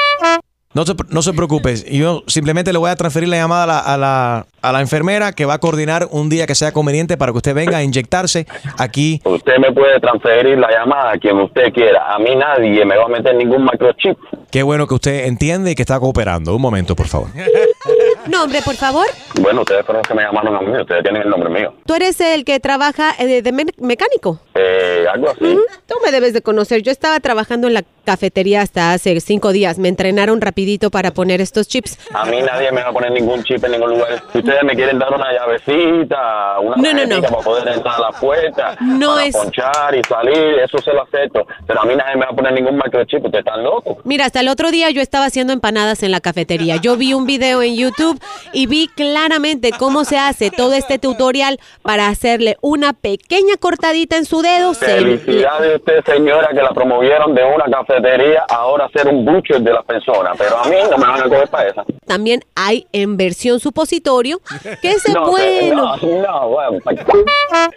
No 0.76 0.86
se, 0.86 0.94
no 1.10 1.22
se 1.22 1.32
preocupe, 1.32 1.74
yo 1.90 2.24
simplemente 2.28 2.74
le 2.74 2.80
voy 2.80 2.90
a 2.90 2.98
transferir 2.98 3.30
la 3.30 3.38
llamada 3.38 3.64
a 3.64 3.66
la, 3.66 3.80
a, 3.80 3.98
la, 3.98 4.46
a 4.62 4.72
la 4.74 4.82
enfermera 4.82 5.32
que 5.32 5.46
va 5.46 5.54
a 5.54 5.58
coordinar 5.60 6.10
un 6.12 6.28
día 6.28 6.46
que 6.48 6.54
sea 6.54 6.74
conveniente 6.74 7.16
para 7.16 7.32
que 7.32 7.38
usted 7.38 7.56
venga 7.56 7.78
a 7.78 7.84
inyectarse 7.84 8.46
aquí. 8.78 9.22
Usted 9.24 9.58
me 9.58 9.72
puede 9.72 10.02
transferir 10.02 10.58
la 10.58 10.70
llamada 10.70 11.14
a 11.14 11.18
quien 11.18 11.38
usted 11.40 11.72
quiera. 11.74 12.14
A 12.14 12.20
mí 12.20 12.36
nadie 12.36 12.84
me 12.84 12.98
va 12.98 13.06
a 13.06 13.08
meter 13.08 13.36
ningún 13.36 13.64
microchip. 13.64 14.18
Qué 14.52 14.64
bueno 14.64 14.86
que 14.86 14.96
usted 14.96 15.26
entiende 15.28 15.72
y 15.72 15.76
que 15.76 15.82
está 15.84 15.98
cooperando. 15.98 16.54
Un 16.54 16.62
momento, 16.62 16.94
por 16.94 17.08
favor. 17.08 17.30
Nombre, 18.28 18.62
por 18.64 18.76
favor. 18.76 19.06
Bueno, 19.40 19.62
ustedes 19.62 19.86
fueron 19.86 20.00
los 20.02 20.08
que 20.08 20.14
me 20.14 20.24
llamaron 20.24 20.56
a 20.56 20.62
mí, 20.62 20.82
ustedes 20.82 21.04
tienen 21.04 21.22
el 21.24 21.30
nombre 21.30 21.50
mío. 21.50 21.74
Tú 21.86 21.94
eres 21.94 22.20
el 22.22 22.46
que 22.46 22.60
trabaja 22.60 23.14
eh, 23.20 23.42
de 23.42 23.52
me- 23.52 23.66
mecánico. 23.78 24.40
Eh, 24.56 25.06
algo 25.12 25.30
así. 25.30 25.44
Mm, 25.44 25.60
Tú 25.88 25.96
me 26.04 26.12
debes 26.12 26.34
de 26.34 26.42
conocer. 26.42 26.82
Yo 26.82 26.92
estaba 26.92 27.20
trabajando 27.20 27.68
en 27.68 27.74
la 27.76 27.84
cafetería 28.06 28.62
hasta 28.62 28.94
hace 28.94 29.20
cinco 29.20 29.52
días. 29.52 29.78
Me 29.80 29.90
entrenaron 29.90 30.40
rapidito 30.42 30.90
para 30.92 31.12
poner 31.12 31.42
estos 31.42 31.68
chips. 31.68 31.98
A 32.14 32.26
mí 32.26 32.42
nadie 32.42 32.72
me 32.72 32.82
va 32.82 32.90
a 32.90 32.94
poner 32.94 33.12
ningún 33.12 33.44
chip 33.44 33.64
en 33.64 33.72
ningún 33.74 33.90
lugar. 33.92 34.22
Si 34.32 34.40
ustedes 34.40 34.64
me 34.64 34.76
quieren 34.76 34.98
dar 35.00 35.14
una 35.14 35.32
llavecita, 35.34 36.60
una 36.60 36.76
No, 36.78 36.94
no, 36.94 36.94
no. 36.94 36.98
tarjetita 37.22 37.28
para 37.30 37.42
poder 37.44 37.68
entrar 37.70 37.96
a 37.96 38.00
la 38.00 38.12
puerta, 38.12 38.78
No 38.82 39.16
para 39.16 39.26
es- 39.26 39.36
ponchar 39.36 39.96
y 39.96 40.02
salir, 40.04 40.60
eso 40.64 40.78
se 40.80 40.94
lo 40.94 41.04
acepto. 41.04 41.46
Pero 41.68 41.82
a 41.82 41.86
mí 41.86 41.96
nadie 41.96 42.16
me 42.16 42.26
va 42.26 42.32
a 42.32 42.36
poner 42.36 42.54
ningún 42.54 42.76
microchip, 42.78 43.26
ustedes 43.26 43.46
están 43.46 43.64
locos. 43.64 43.98
Mira, 44.04 44.26
hasta 44.26 44.40
el 44.40 44.48
otro 44.50 44.72
día 44.72 44.90
yo 44.92 45.02
estaba 45.02 45.26
haciendo 45.26 45.54
empanadas 45.54 46.04
en 46.04 46.12
la 46.12 46.20
cafetería. 46.22 46.78
Yo 46.78 46.96
vi 46.98 47.14
un 47.14 47.26
video 47.26 47.62
en 47.62 47.76
YouTube 47.76 48.15
y 48.54 48.68
vi 48.68 48.88
claramente 48.88 49.72
cómo 49.78 50.06
se 50.06 50.18
hace 50.18 50.52
todo 50.52 50.74
este 50.74 51.00
tutorial 51.00 51.60
para 51.82 52.08
hacerle 52.08 52.58
una 52.62 52.94
pequeña 52.94 53.56
cortadita 53.60 54.18
en 54.18 54.26
su 54.26 54.42
dedo. 54.42 54.74
Felicidades 54.74 55.74
a 55.74 55.76
usted, 55.78 56.04
señora, 56.06 56.50
que 56.50 56.62
la 56.62 56.72
promovieron 56.72 57.34
de 57.34 57.44
una 57.44 57.66
cafetería 57.66 58.46
a 58.50 58.56
ahora 58.56 58.90
ser 58.94 59.08
un 59.08 59.26
butcher 59.26 59.62
de 59.62 59.74
las 59.74 59.86
personas. 59.86 60.36
Pero 60.38 60.58
a 60.58 60.66
mí 60.66 60.76
no 60.90 60.98
me 60.98 61.06
van 61.06 61.22
a 61.22 61.24
coger 61.24 61.48
para 61.48 61.70
esa. 61.70 61.86
También 62.06 62.42
hay 62.56 62.88
en 62.92 63.18
versión 63.18 63.60
supositorio, 63.60 64.42
que 64.82 64.92
es 64.92 65.08
No, 65.10 65.30
bueno. 65.30 65.96
No, 65.98 66.22
no, 66.22 66.50
bueno, 66.50 66.80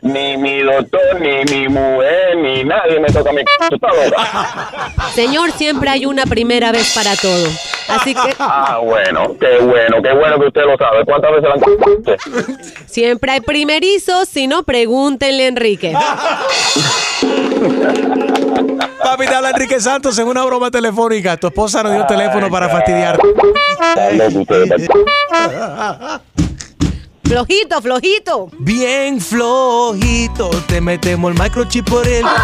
ni 0.03 0.37
mi 0.37 0.61
doctor, 0.61 1.21
ni 1.21 1.45
mi 1.45 1.69
mujer, 1.69 2.37
ni 2.37 2.65
nadie 2.65 3.01
me 3.01 3.09
toca 3.09 3.33
mi. 3.33 3.43
Señor, 5.15 5.53
siempre 5.53 5.91
hay 5.91 6.07
una 6.07 6.25
primera 6.25 6.73
vez 6.73 6.95
para 6.95 7.15
todo. 7.17 7.47
Así 7.89 8.15
que 8.15 8.35
Ah, 8.39 8.81
bueno, 8.83 9.35
qué 9.41 9.59
bueno, 9.61 10.03
qué 10.03 10.13
bueno 10.13 10.39
que 10.39 10.47
usted 10.47 10.63
lo 10.65 10.77
sabe. 10.77 11.05
¿Cuántas 11.05 11.33
veces 11.33 11.49
la 11.49 11.55
han 11.55 11.63
siempre 12.87 13.33
hay 13.33 13.41
primerizos, 13.41 14.29
si 14.29 14.47
no, 14.47 14.63
pregúntenle 14.63 15.45
a 15.45 15.49
Enrique. 15.49 15.95
Papi, 19.03 19.27
te 19.27 19.35
habla 19.35 19.51
Enrique 19.51 19.81
Santos 19.81 20.19
en 20.19 20.29
una 20.29 20.45
broma 20.45 20.71
telefónica. 20.71 21.37
Tu 21.37 21.47
esposa 21.47 21.83
nos 21.83 21.93
dio 21.93 22.03
el 22.03 22.07
teléfono 22.07 22.51
para 22.51 22.69
fastidiar. 22.69 23.19
Flojito, 27.25 27.83
flojito. 27.83 28.49
Bien 28.59 29.21
flojito, 29.21 30.51
te 30.67 30.81
metemos 30.81 31.33
el 31.33 31.39
microchip 31.41 31.89
por 31.89 32.07
él. 32.07 32.25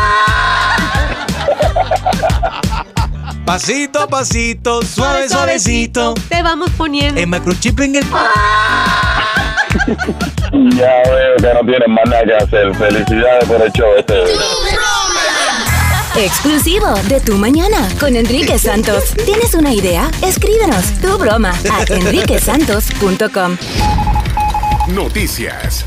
Pasito 3.45 4.01
a 4.01 4.07
pasito, 4.09 4.82
suave, 4.82 5.28
suavecito. 5.28 6.14
Te 6.28 6.42
vamos 6.42 6.70
poniendo. 6.78 7.20
El 7.20 7.26
microchip 7.26 7.78
en 7.80 7.97
el. 7.97 8.05
Ya 10.76 11.03
veo 11.11 11.36
que 11.36 11.53
no 11.53 11.61
tienen 11.66 11.90
más 11.92 12.05
nada 12.07 12.22
que 12.24 12.34
hacer. 12.36 12.74
Felicidades 12.76 13.45
por 13.47 13.61
el 13.61 13.72
show 13.72 13.88
este. 13.99 14.14
Exclusivo 16.16 16.95
de 17.09 17.20
Tu 17.20 17.36
Mañana 17.36 17.88
con 17.99 18.14
Enrique 18.14 18.57
Santos. 18.59 19.12
¿Tienes 19.26 19.53
una 19.55 19.72
idea? 19.74 20.11
Escríbenos 20.22 20.84
tu 21.03 21.18
broma 21.18 21.53
a 21.70 21.82
enriquesantos.com. 21.92 23.57
Noticias. 24.88 25.84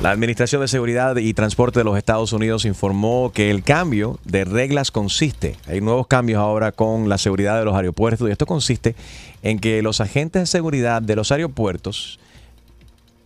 La 0.00 0.12
Administración 0.12 0.62
de 0.62 0.68
Seguridad 0.68 1.16
y 1.16 1.34
Transporte 1.34 1.80
de 1.80 1.84
los 1.84 1.98
Estados 1.98 2.32
Unidos 2.32 2.64
informó 2.64 3.32
que 3.34 3.50
el 3.50 3.64
cambio 3.64 4.20
de 4.24 4.44
reglas 4.44 4.92
consiste, 4.92 5.56
hay 5.66 5.80
nuevos 5.80 6.06
cambios 6.06 6.38
ahora 6.38 6.70
con 6.70 7.08
la 7.08 7.18
seguridad 7.18 7.58
de 7.58 7.64
los 7.64 7.74
aeropuertos 7.74 8.28
y 8.28 8.30
esto 8.30 8.46
consiste 8.46 8.94
en 9.42 9.58
que 9.58 9.82
los 9.82 10.00
agentes 10.00 10.42
de 10.42 10.46
seguridad 10.46 11.02
de 11.02 11.16
los 11.16 11.32
aeropuertos 11.32 12.20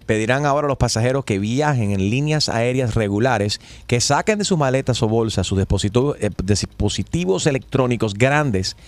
pedirán 0.07 0.47
ahora 0.47 0.67
a 0.67 0.69
los 0.69 0.79
pasajeros 0.79 1.27
que 1.27 1.39
viajen 1.39 1.91
en 1.91 2.09
líneas 2.09 2.49
aéreas 2.49 2.95
regulares 2.95 3.61
que 3.87 4.01
saquen 4.01 4.39
de 4.39 4.47
sus 4.47 4.57
maletas 4.57 5.03
o 5.03 5.09
bolsas 5.09 5.47
sus 5.47 5.59
dispositivos, 5.59 6.17
eh, 6.21 6.31
dispositivos 6.43 7.47
electrónicos 7.47 8.15
grandes 8.15 8.79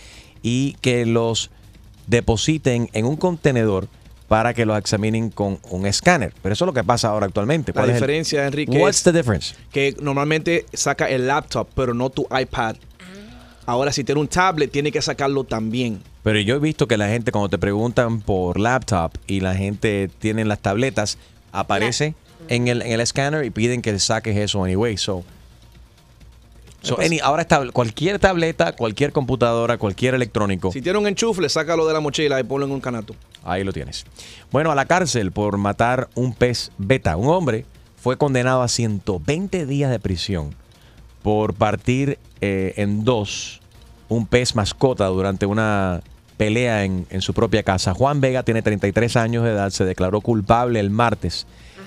y 0.42 0.72
que 0.80 1.04
los 1.04 1.50
depositen 2.06 2.88
en 2.94 3.04
un 3.04 3.16
contenedor 3.16 3.88
para 4.28 4.54
que 4.54 4.64
los 4.64 4.78
examinen 4.78 5.30
con 5.30 5.58
un 5.70 5.86
escáner. 5.86 6.32
Pero 6.42 6.52
eso 6.54 6.64
es 6.64 6.66
lo 6.66 6.72
que 6.72 6.82
pasa 6.84 7.08
ahora 7.08 7.26
actualmente. 7.26 7.72
La 7.72 7.80
¿Cuál 7.80 7.90
es 7.90 7.96
el- 7.96 8.00
diferencia, 8.00 8.46
Enrique, 8.46 8.78
What's 8.78 8.98
es 8.98 9.02
the 9.04 9.12
difference? 9.12 9.54
que 9.72 9.94
normalmente 10.00 10.64
saca 10.72 11.08
el 11.08 11.26
laptop, 11.26 11.68
pero 11.74 11.92
no 11.94 12.10
tu 12.10 12.26
iPad. 12.36 12.76
Ahora, 13.66 13.92
si 13.92 14.04
tiene 14.04 14.20
un 14.20 14.28
tablet, 14.28 14.70
tiene 14.70 14.92
que 14.92 15.00
sacarlo 15.00 15.44
también. 15.44 16.02
Pero 16.22 16.38
yo 16.40 16.56
he 16.56 16.58
visto 16.58 16.86
que 16.86 16.96
la 16.98 17.08
gente 17.08 17.32
cuando 17.32 17.48
te 17.48 17.58
preguntan 17.58 18.20
por 18.20 18.58
laptop 18.60 19.12
y 19.26 19.40
la 19.40 19.54
gente 19.54 20.10
tiene 20.18 20.44
las 20.44 20.58
tabletas, 20.60 21.16
aparece 21.52 22.14
en 22.48 22.68
el, 22.68 22.82
en 22.82 22.92
el 22.92 23.00
escáner 23.00 23.44
y 23.44 23.50
piden 23.50 23.80
que 23.80 23.98
saques 23.98 24.36
eso 24.36 24.64
anyway. 24.64 24.96
So, 24.98 25.24
so 26.84 27.00
any- 27.00 27.18
ahora 27.20 27.42
está 27.42 27.60
cualquier 27.72 28.18
tableta, 28.18 28.72
cualquier 28.72 29.12
computadora, 29.12 29.78
cualquier 29.78 30.14
electrónico. 30.14 30.70
Si 30.72 30.80
tiene 30.82 30.98
un 30.98 31.06
enchufle, 31.06 31.48
sácalo 31.48 31.86
de 31.86 31.92
la 31.92 32.00
mochila 32.00 32.38
y 32.38 32.44
ponlo 32.44 32.66
en 32.66 32.72
un 32.72 32.80
canato. 32.80 33.14
Ahí 33.42 33.64
lo 33.64 33.72
tienes. 33.72 34.04
Bueno, 34.52 34.70
a 34.70 34.74
la 34.74 34.84
cárcel 34.86 35.32
por 35.32 35.56
matar 35.58 36.08
un 36.14 36.32
pez 36.34 36.70
beta. 36.78 37.16
Un 37.16 37.28
hombre 37.28 37.66
fue 37.96 38.16
condenado 38.16 38.62
a 38.62 38.68
120 38.68 39.66
días 39.66 39.90
de 39.90 39.98
prisión 39.98 40.54
por 41.22 41.54
partir 41.54 42.18
eh, 42.40 42.74
en 42.76 43.04
dos 43.04 43.60
un 44.08 44.26
pez 44.26 44.54
mascota 44.54 45.06
durante 45.06 45.46
una 45.46 46.02
pelea 46.36 46.84
en, 46.84 47.06
en 47.10 47.22
su 47.22 47.32
propia 47.32 47.62
casa. 47.62 47.94
Juan 47.94 48.20
Vega 48.20 48.42
tiene 48.42 48.60
33 48.60 49.16
años 49.16 49.44
de 49.44 49.50
edad, 49.50 49.70
se 49.70 49.84
declaró 49.84 50.20
culpable 50.20 50.80
el 50.80 50.90
martes 50.90 51.46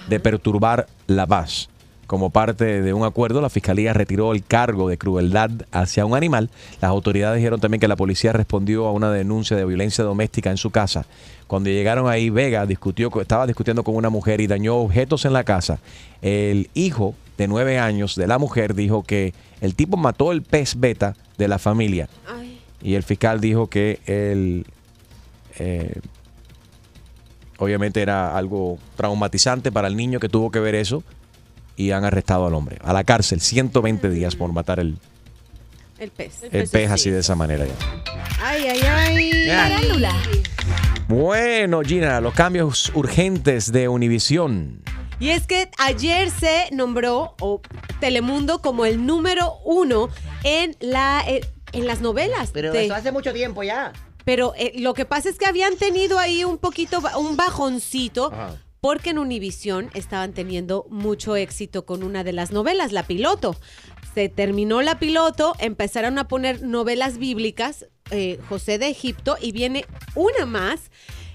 de 0.10 0.20
perturbar 0.20 0.88
la 1.06 1.28
paz. 1.28 1.70
Como 2.08 2.30
parte 2.30 2.82
de 2.82 2.93
un 2.93 3.03
acuerdo, 3.03 3.41
la 3.41 3.49
fiscalía 3.49 3.91
retiró 3.91 4.32
el 4.32 4.41
cargo 4.41 4.88
de 4.88 4.97
crueldad 4.97 5.51
hacia 5.74 6.05
un 6.05 6.16
animal. 6.16 6.49
Las 6.82 6.89
autoridades 6.89 7.38
dijeron 7.38 7.60
también 7.60 7.82
que 7.82 7.88
la 7.89 7.97
policía 7.97 8.32
respondió 8.32 8.88
a 8.88 8.93
una 8.93 9.12
denuncia 9.12 9.58
de 9.58 9.66
violencia 9.66 10.05
doméstica 10.05 10.49
en 10.49 10.55
su 10.55 10.72
casa. 10.72 11.05
Cuando 11.47 11.70
llegaron 11.70 12.08
ahí, 12.08 12.30
Vega 12.30 12.66
discutió, 12.66 13.12
estaba 13.20 13.45
discutiendo 13.45 13.84
con 13.84 13.95
una 13.95 14.10
mujer 14.10 14.39
y 14.39 14.47
dañó 14.47 14.78
objetos 14.78 15.26
en 15.26 15.34
la 15.34 15.43
casa. 15.43 15.80
El 16.22 16.70
hijo 16.74 17.14
de 17.38 17.49
nueve 17.49 17.78
años 17.78 18.16
de 18.16 18.26
la 18.26 18.38
mujer 18.38 18.74
dijo 18.74 19.03
que 19.03 19.34
el 19.60 19.76
tipo 19.76 19.97
mató 19.97 20.32
el 20.32 20.43
pez 20.43 20.80
beta 20.80 21.14
de 21.38 21.49
la 21.49 21.60
familia. 21.60 22.08
Y 22.82 22.93
el 22.93 23.03
fiscal 23.03 23.41
dijo 23.41 23.68
que 23.68 23.99
él, 24.05 24.66
eh, 25.60 25.99
obviamente 27.58 28.01
era 28.01 28.38
algo 28.38 28.78
traumatizante 28.95 29.74
para 29.74 29.89
el 29.89 29.97
niño 29.97 30.22
que 30.22 30.30
tuvo 30.30 30.51
que 30.51 30.62
ver 30.62 30.76
eso 30.76 31.03
y 31.78 31.91
han 31.91 32.03
arrestado 32.03 32.45
al 32.47 32.53
hombre. 32.55 32.78
A 32.84 32.91
la 32.91 33.05
cárcel, 33.05 33.39
120 33.39 34.09
días 34.09 34.36
por 34.36 34.51
matar 34.51 34.80
el, 34.82 34.97
El 35.99 36.11
pez. 36.11 36.43
el 36.51 36.67
pez 36.67 36.91
así 36.91 37.09
de 37.09 37.19
esa 37.19 37.36
manera. 37.36 37.65
ya. 37.65 37.73
Ay, 38.43 38.63
ay, 38.67 38.82
ay. 38.82 40.43
Bueno, 41.07 41.82
Gina, 41.84 42.19
los 42.19 42.34
cambios 42.34 42.91
urgentes 42.93 43.71
de 43.71 43.88
Univisión. 43.88 44.82
Y 45.19 45.30
es 45.30 45.47
que 45.47 45.69
ayer 45.80 46.30
se 46.30 46.65
nombró 46.71 47.36
Telemundo 47.99 48.61
como 48.61 48.86
el 48.86 49.05
número 49.05 49.53
uno 49.65 50.09
en, 50.43 50.75
la, 50.80 51.23
eh, 51.28 51.41
en 51.71 51.88
las 51.88 52.01
novelas. 52.01 52.51
Pero 52.53 52.71
de- 52.71 52.86
eso 52.86 52.93
hace 52.95 53.11
mucho 53.11 53.34
tiempo 53.34 53.63
ya. 53.63 53.93
Pero 54.25 54.53
eh, 54.57 54.73
lo 54.75 54.93
que 54.93 55.05
pasa 55.05 55.30
es 55.30 55.38
que 55.38 55.45
habían 55.45 55.75
tenido 55.78 56.19
ahí 56.19 56.43
un 56.43 56.57
poquito, 56.57 57.01
un 57.17 57.38
bajoncito. 57.38 58.32
Porque 58.82 59.09
en 59.09 59.17
Univisión 59.19 59.89
estaban 59.93 60.34
teniendo 60.34 60.86
mucho 60.89 61.36
éxito 61.36 61.86
con 61.86 62.03
una 62.03 62.23
de 62.23 62.34
las 62.34 62.51
novelas, 62.51 62.91
la 62.91 63.03
piloto. 63.03 63.55
Se 64.13 64.30
terminó 64.30 64.82
la 64.82 64.99
piloto, 64.99 65.55
empezaron 65.59 66.17
a 66.19 66.28
poner 66.28 66.61
novelas 66.63 67.17
bíblicas, 67.17 67.88
eh, 68.11 68.39
José 68.49 68.78
de 68.78 68.88
Egipto, 68.88 69.38
y 69.41 69.51
viene 69.51 69.86
una 70.15 70.45
más. 70.45 70.91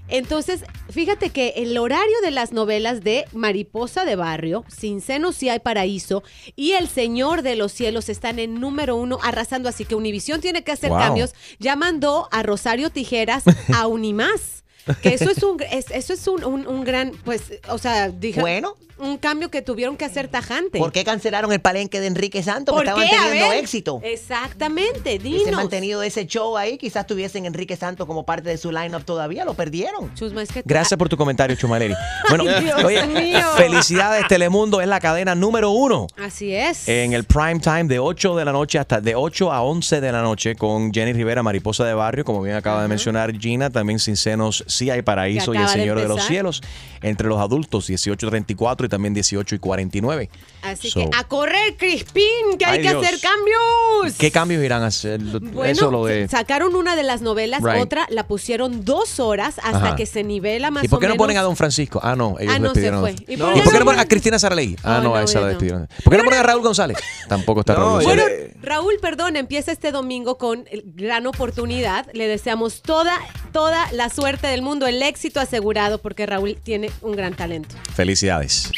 Entonces, 0.08 0.64
fíjate 0.90 1.30
que 1.30 1.54
el 1.56 1.78
horario 1.78 2.20
de 2.22 2.32
las 2.32 2.52
novelas 2.52 3.02
de 3.02 3.24
Mariposa 3.32 4.04
de 4.04 4.16
Barrio, 4.16 4.64
Sin 4.68 5.00
Seno 5.00 5.32
Si 5.32 5.48
Hay 5.48 5.60
Paraíso 5.60 6.22
y 6.54 6.72
El 6.72 6.88
Señor 6.88 7.42
de 7.42 7.56
los 7.56 7.72
Cielos 7.72 8.08
están 8.08 8.38
en 8.38 8.60
número 8.60 8.96
uno 8.96 9.18
arrasando. 9.22 9.68
Así 9.68 9.84
que 9.84 9.94
Univisión 9.94 10.40
tiene 10.40 10.64
que 10.64 10.72
hacer 10.72 10.90
Wow. 10.90 10.98
cambios. 10.98 11.34
Ya 11.60 11.76
mandó 11.76 12.28
a 12.30 12.42
Rosario 12.42 12.90
Tijeras 12.90 13.44
a 13.74 13.86
Unimás. 13.86 14.61
Que 15.02 15.10
eso 15.14 15.30
es 15.30 15.42
un, 15.42 15.56
es- 15.70 15.90
eso 15.90 16.12
es 16.12 16.26
un, 16.26 16.44
un- 16.44 16.66
un 16.66 16.84
gran, 16.84 17.12
pues, 17.24 17.42
o 17.68 17.78
sea, 17.78 18.08
dije, 18.08 18.40
Bueno. 18.40 18.74
un 18.98 19.16
cambio 19.18 19.50
que 19.50 19.62
tuvieron 19.62 19.96
que 19.96 20.04
hacer 20.04 20.28
tajante. 20.28 20.78
¿Por 20.78 20.92
qué 20.92 21.04
cancelaron 21.04 21.52
el 21.52 21.60
palenque 21.60 22.00
de 22.00 22.06
Enrique 22.06 22.42
Santos? 22.42 22.74
¿Por 22.74 22.84
Que 22.84 22.88
estaban 22.90 23.08
qué? 23.08 23.16
Teniendo 23.16 23.52
éxito. 23.54 24.00
Exactamente, 24.04 25.18
dinos. 25.18 25.52
mantenido 25.52 26.02
ese 26.02 26.26
show 26.26 26.56
ahí, 26.56 26.78
quizás 26.78 27.06
tuviesen 27.06 27.46
Enrique 27.46 27.76
Santos 27.76 28.06
como 28.06 28.24
parte 28.24 28.48
de 28.50 28.56
su 28.58 28.70
lineup 28.72 29.04
todavía, 29.04 29.44
lo 29.44 29.54
perdieron. 29.54 30.14
Chusma, 30.14 30.42
es 30.42 30.50
que 30.52 30.62
Gracias 30.64 30.96
por 30.98 31.08
tu 31.08 31.16
comentario, 31.16 31.56
Chumaleri. 31.56 31.94
Bueno, 32.28 32.44
Ay, 32.48 32.64
Dios 32.64 32.84
oye, 32.84 33.06
mío. 33.06 33.40
felicidades, 33.56 34.26
Telemundo 34.28 34.80
es 34.80 34.88
la 34.88 35.00
cadena 35.00 35.34
número 35.34 35.70
uno. 35.70 36.06
Así 36.18 36.54
es. 36.54 36.88
En 36.88 37.12
el 37.12 37.24
prime 37.24 37.60
time 37.60 37.84
de 37.84 37.98
8 37.98 38.36
de 38.36 38.44
la 38.44 38.52
noche 38.52 38.78
hasta 38.78 39.00
de 39.00 39.14
8 39.14 39.52
a 39.52 39.62
11 39.62 40.00
de 40.00 40.12
la 40.12 40.22
noche 40.22 40.54
con 40.56 40.92
Jenny 40.92 41.12
Rivera, 41.12 41.42
Mariposa 41.42 41.84
de 41.84 41.94
Barrio, 41.94 42.24
como 42.24 42.42
bien 42.42 42.56
acaba 42.56 42.82
de 42.82 42.88
mencionar 42.88 43.36
Gina, 43.38 43.70
también 43.70 43.98
Sin 43.98 44.16
Senos, 44.16 44.64
Sí 44.72 44.90
hay 44.90 45.02
Paraíso 45.02 45.54
y 45.54 45.56
El 45.56 45.62
acaba 45.62 45.76
de 45.76 45.80
Señor 45.80 46.00
de, 46.00 46.08
los. 46.08 46.22
Cielos, 46.24 46.62
entre 47.02 47.28
los 47.28 47.38
adultos 47.40 47.88
18.34 47.90 48.84
y 48.86 48.88
también 48.88 49.14
18 49.14 49.54
y 49.54 49.58
49. 49.58 50.30
Así 50.62 50.90
So, 50.90 51.00
que 51.00 51.10
a 51.16 51.24
correr, 51.24 51.76
Crispín, 51.76 52.56
que 52.58 52.64
hay 52.64 52.78
Ay, 52.78 52.82
que 52.82 52.90
Dios. 52.90 53.04
hacer 53.04 53.20
cambios. 53.20 54.14
¿Qué 54.18 54.30
cambios 54.30 54.62
irán 54.64 54.82
a 54.82 54.86
hacer? 54.86 55.20
Bueno, 55.20 55.64
Eso 55.64 55.90
lo 55.90 56.04
de... 56.06 56.28
sacaron 56.28 56.74
una 56.76 56.94
de 56.96 57.02
las 57.02 57.20
novelas, 57.22 57.62
Right. 57.62 57.82
otra 57.82 58.06
la 58.10 58.26
pusieron 58.26 58.84
dos 58.84 59.18
horas 59.20 59.56
hasta 59.62 59.78
Ajá. 59.88 59.96
que 59.96 60.06
se 60.06 60.22
nivela 60.22 60.70
más 60.70 60.84
¿Y 60.84 60.88
por 60.88 60.98
qué 61.00 61.06
o 61.06 61.08
no 61.08 61.14
menos. 61.14 61.24
ponen 61.24 61.36
a 61.38 61.42
Don 61.42 61.56
Francisco? 61.56 62.00
Ah, 62.02 62.14
no, 62.16 62.36
ellos 62.38 62.54
Ah, 62.54 62.58
no, 62.58 62.72
se 62.74 62.80
despidieron. 62.80 63.00
fue. 63.00 63.10
¿Y 63.26 63.34
¿Y 63.34 63.36
por, 63.36 63.72
qué 63.72 63.78
no 63.78 63.84
ponen 63.84 64.00
a 64.00 64.04
Cristina 64.06 64.38
Saraley? 64.38 64.76
Ah, 64.82 64.98
Oh, 64.98 65.02
no, 65.02 65.08
no, 65.10 65.14
a 65.16 65.22
esa 65.22 65.40
la 65.40 65.46
no. 65.46 65.48
despidieron. 65.50 65.88
¿Por 66.04 66.10
qué 66.12 66.18
no 66.18 66.24
ponen 66.24 66.38
a 66.40 66.42
Raúl 66.44 66.62
González? 66.62 66.98
Tampoco 67.28 67.60
está 67.60 67.74
Raúl 67.74 67.92
González. 68.04 68.24
Bueno, 68.24 68.52
Raúl, 68.62 68.94
perdón, 69.00 69.36
empieza 69.36 69.72
este 69.72 69.90
domingo 69.90 70.38
con 70.38 70.64
gran 70.84 71.26
oportunidad. 71.26 72.06
Le 72.12 72.28
deseamos 72.28 72.82
toda, 72.82 73.18
toda 73.52 73.90
la 73.92 74.08
suerte 74.10 74.46
del 74.46 74.62
mundo, 74.62 74.86
el 74.86 75.02
éxito 75.02 75.40
asegurado, 75.40 75.98
porque 75.98 76.26
Raúl 76.26 76.56
tiene 76.62 76.90
un 77.00 77.12
gran 77.12 77.34
talento. 77.34 77.74
Felicidades. 77.94 78.70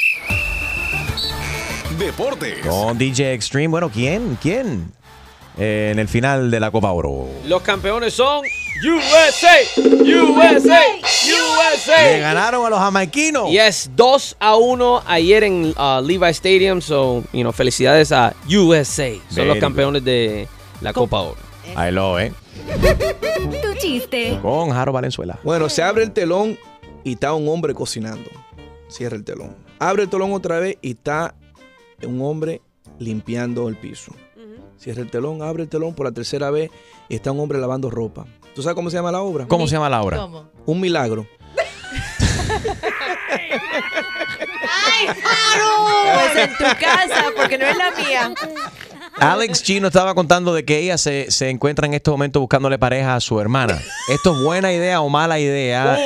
Deportes. 1.98 2.64
Con 2.66 2.98
DJ 2.98 3.34
Extreme. 3.34 3.68
Bueno, 3.68 3.90
¿quién? 3.90 4.36
¿Quién? 4.40 4.92
Eh, 5.56 5.90
en 5.92 6.00
el 6.00 6.08
final 6.08 6.50
de 6.50 6.58
la 6.58 6.70
Copa 6.72 6.90
Oro. 6.90 7.28
Los 7.46 7.62
campeones 7.62 8.12
son 8.14 8.44
USA, 8.84 9.56
USA, 9.78 10.80
USA. 11.00 12.02
Le 12.12 12.18
ganaron 12.18 12.66
a 12.66 12.70
los 12.70 12.78
jamaiquinos. 12.80 13.48
Yes, 13.50 13.90
2 13.94 14.36
a 14.40 14.56
1 14.56 15.02
ayer 15.06 15.44
en 15.44 15.72
uh, 15.78 16.00
Levi 16.02 16.28
Stadium. 16.30 16.80
So, 16.80 17.22
you 17.32 17.42
know, 17.42 17.52
felicidades 17.52 18.10
a 18.10 18.34
USA. 18.48 19.12
Son 19.28 19.36
Very 19.36 19.46
los 19.48 19.56
good. 19.56 19.60
campeones 19.60 20.04
de 20.04 20.48
la 20.80 20.92
Copa 20.92 21.20
Oro. 21.20 21.36
I 21.76 21.92
love, 21.92 22.18
¿eh? 22.20 22.32
Tu 23.62 23.74
chiste. 23.78 24.38
Con 24.42 24.70
Jaro 24.70 24.92
Valenzuela. 24.92 25.38
Bueno, 25.44 25.68
se 25.68 25.82
abre 25.82 26.02
el 26.02 26.10
telón 26.10 26.58
y 27.04 27.12
está 27.12 27.34
un 27.34 27.48
hombre 27.48 27.74
cocinando. 27.74 28.30
Cierra 28.88 29.16
el 29.16 29.24
telón. 29.24 29.54
Abre 29.78 30.04
el 30.04 30.08
telón 30.08 30.32
otra 30.32 30.58
vez 30.58 30.78
y 30.82 30.92
está 30.92 31.34
un 32.02 32.20
hombre 32.22 32.62
limpiando 32.98 33.68
el 33.68 33.76
piso. 33.76 34.12
Cierra 34.78 35.02
el 35.02 35.10
telón, 35.10 35.42
abre 35.42 35.62
el 35.62 35.68
telón 35.68 35.94
por 35.94 36.06
la 36.06 36.12
tercera 36.12 36.50
vez 36.50 36.70
y 37.08 37.14
está 37.14 37.32
un 37.32 37.40
hombre 37.40 37.58
lavando 37.58 37.90
ropa. 37.90 38.26
¿Tú 38.54 38.62
sabes 38.62 38.74
cómo 38.74 38.90
se 38.90 38.96
llama 38.96 39.12
la 39.12 39.22
obra? 39.22 39.46
¿Cómo 39.46 39.66
se 39.66 39.74
llama 39.74 39.88
la 39.88 40.02
obra? 40.02 40.18
¿Cómo? 40.18 40.50
Un 40.66 40.80
milagro. 40.80 41.26
¡Ay, 44.86 45.06
Jaro! 45.06 46.14
Pues 46.14 46.36
en 46.44 46.50
tu 46.52 46.64
casa, 46.80 47.24
porque 47.36 47.58
no 47.58 47.66
es 47.66 47.76
la 47.76 47.90
mía. 47.92 48.34
Alex 49.16 49.62
Chino 49.62 49.86
estaba 49.88 50.14
contando 50.14 50.52
de 50.52 50.64
que 50.64 50.78
ella 50.78 50.98
se, 50.98 51.30
se 51.30 51.48
encuentra 51.50 51.86
en 51.86 51.94
este 51.94 52.10
momento 52.10 52.40
buscándole 52.40 52.78
pareja 52.78 53.14
a 53.14 53.20
su 53.20 53.40
hermana. 53.40 53.80
¿Esto 54.08 54.36
es 54.36 54.42
buena 54.42 54.72
idea 54.72 55.00
o 55.00 55.08
mala 55.08 55.38
idea? 55.38 55.96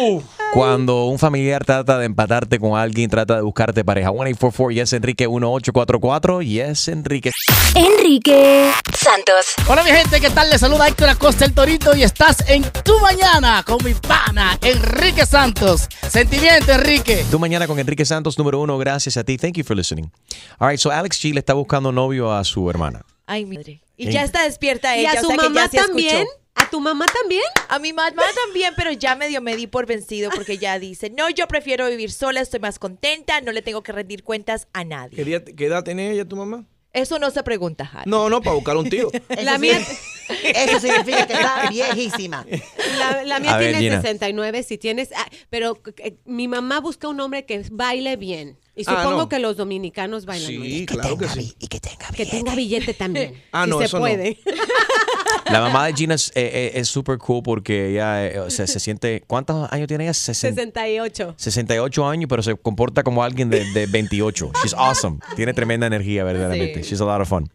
Cuando 0.52 1.04
un 1.06 1.18
familiar 1.18 1.64
trata 1.64 1.98
de 1.98 2.06
empatarte 2.06 2.58
con 2.58 2.78
alguien, 2.78 3.10
trata 3.10 3.36
de 3.36 3.42
buscarte 3.42 3.84
pareja. 3.84 4.10
1844 4.12 4.70
Yes 4.72 4.92
Enrique 4.94 5.28
1844 5.28 6.42
Yes 6.42 6.88
Enrique. 6.88 7.30
Enrique 7.74 8.70
Santos. 8.96 9.46
Hola 9.68 9.82
mi 9.84 9.90
gente, 9.90 10.20
¿qué 10.20 10.30
tal? 10.30 10.48
Les 10.50 10.60
saluda 10.60 10.88
Héctor 10.88 11.10
Acosta 11.10 11.44
el 11.44 11.52
Torito 11.52 11.94
y 11.94 12.02
estás 12.02 12.38
en 12.48 12.64
Tu 12.82 12.98
Mañana 13.00 13.62
con 13.66 13.84
mi 13.84 13.92
pana 13.94 14.58
Enrique 14.62 15.26
Santos. 15.26 15.86
Sentimiento, 16.08 16.72
Enrique. 16.72 17.24
Tú 17.30 17.38
mañana 17.38 17.66
con 17.66 17.78
Enrique 17.78 18.04
Santos, 18.06 18.38
número 18.38 18.60
uno. 18.60 18.78
Gracias 18.78 19.16
a 19.18 19.24
ti. 19.24 19.36
Thank 19.36 19.56
you 19.58 19.64
for 19.64 19.76
listening. 19.76 20.10
All 20.58 20.68
right, 20.70 20.80
so 20.80 20.90
Alex 20.90 21.20
G 21.22 21.32
le 21.34 21.40
está 21.40 21.52
buscando 21.52 21.92
novio 21.92 22.32
a 22.32 22.42
su 22.44 22.68
hermana. 22.70 23.02
Ay, 23.26 23.44
mi 23.44 23.58
madre. 23.58 23.82
Y 23.98 24.06
¿En- 24.06 24.12
ya 24.12 24.24
está 24.24 24.44
despierta 24.44 24.96
¿Y 24.96 25.00
ella. 25.00 25.10
a 25.10 25.14
o 25.14 25.20
su 25.20 25.26
sea 25.28 25.36
que 25.36 25.42
ya 25.42 25.48
mamá 25.50 25.64
escuchó. 25.66 26.24
¿A 26.60 26.70
tu 26.70 26.80
mamá 26.80 27.06
también? 27.06 27.42
A 27.68 27.78
mi 27.78 27.92
mamá 27.92 28.24
también, 28.46 28.72
pero 28.76 28.92
ya 28.92 29.14
medio 29.14 29.40
me 29.40 29.56
di 29.56 29.66
por 29.66 29.86
vencido 29.86 30.30
porque 30.34 30.58
ya 30.58 30.78
dice, 30.78 31.10
no, 31.10 31.28
yo 31.30 31.46
prefiero 31.48 31.86
vivir 31.88 32.10
sola, 32.12 32.40
estoy 32.40 32.60
más 32.60 32.78
contenta, 32.78 33.40
no 33.40 33.52
le 33.52 33.62
tengo 33.62 33.82
que 33.82 33.92
rendir 33.92 34.22
cuentas 34.24 34.68
a 34.72 34.84
nadie. 34.84 35.16
¿Qué, 35.16 35.24
día- 35.24 35.44
qué 35.44 35.66
edad 35.66 35.84
tenía 35.84 36.10
ella, 36.10 36.24
tu 36.24 36.36
mamá? 36.36 36.64
Eso 36.92 37.18
no 37.18 37.30
se 37.30 37.42
pregunta, 37.42 37.88
Harry. 37.92 38.10
No, 38.10 38.28
no, 38.30 38.40
para 38.40 38.54
buscar 38.56 38.76
un 38.76 38.88
tío. 38.88 39.10
La 39.42 39.58
mía, 39.58 39.78
Eso 40.42 40.80
significa 40.80 41.26
que 41.26 41.34
está 41.34 41.68
viejísima. 41.70 42.46
la, 42.98 43.24
la 43.24 43.40
mía 43.40 43.54
A 43.54 43.58
ver, 43.58 43.72
tiene 43.72 43.82
Gina. 43.84 44.00
69, 44.00 44.62
si 44.62 44.78
tienes... 44.78 45.10
ah, 45.14 45.26
pero 45.50 45.78
eh, 45.98 46.16
mi 46.24 46.48
mamá 46.48 46.80
busca 46.80 47.06
un 47.08 47.20
hombre 47.20 47.44
que 47.44 47.62
baile 47.70 48.16
bien. 48.16 48.58
Y 48.78 48.84
Ah, 48.86 48.96
supongo 49.02 49.22
no. 49.22 49.28
que 49.28 49.38
los 49.40 49.56
dominicanos 49.56 50.24
bailan 50.24 50.46
Sí, 50.48 50.56
bien. 50.56 50.86
claro 50.86 51.18
que 51.18 51.28
sí. 51.28 51.52
Y 51.58 51.66
que 51.66 51.80
tenga 51.80 52.06
Que 52.14 52.24
tenga 52.24 52.54
billete 52.54 52.94
también. 52.94 53.34
Ah, 53.52 53.64
si 53.64 53.70
no, 53.70 53.78
se 53.78 53.84
eso 53.86 53.96
no. 53.96 54.02
puede. 54.02 54.38
La 55.50 55.60
mamá 55.60 55.86
de 55.86 55.94
Gina 55.94 56.14
es 56.14 56.30
eh, 56.34 56.72
eh, 56.74 56.84
súper 56.84 57.18
cool 57.18 57.42
porque 57.42 57.90
ella 57.90 58.26
eh, 58.26 58.38
o 58.38 58.50
sea, 58.50 58.66
se 58.66 58.78
siente. 58.80 59.22
¿Cuántos 59.26 59.70
años 59.72 59.88
tiene 59.88 60.04
ella? 60.04 60.12
Sesen- 60.12 60.54
68. 60.54 61.34
68 61.36 62.06
años, 62.08 62.28
pero 62.28 62.42
se 62.42 62.54
comporta 62.56 63.02
como 63.02 63.22
alguien 63.24 63.48
de, 63.50 63.64
de 63.72 63.86
28. 63.86 64.52
She's 64.62 64.74
awesome. 64.74 65.18
Tiene 65.36 65.54
tremenda 65.54 65.86
energía, 65.86 66.22
verdaderamente. 66.24 66.82
Sí. 66.84 66.90
She's 66.90 67.00
a 67.00 67.04
lot 67.04 67.20
of 67.20 67.28
fun. 67.28 67.50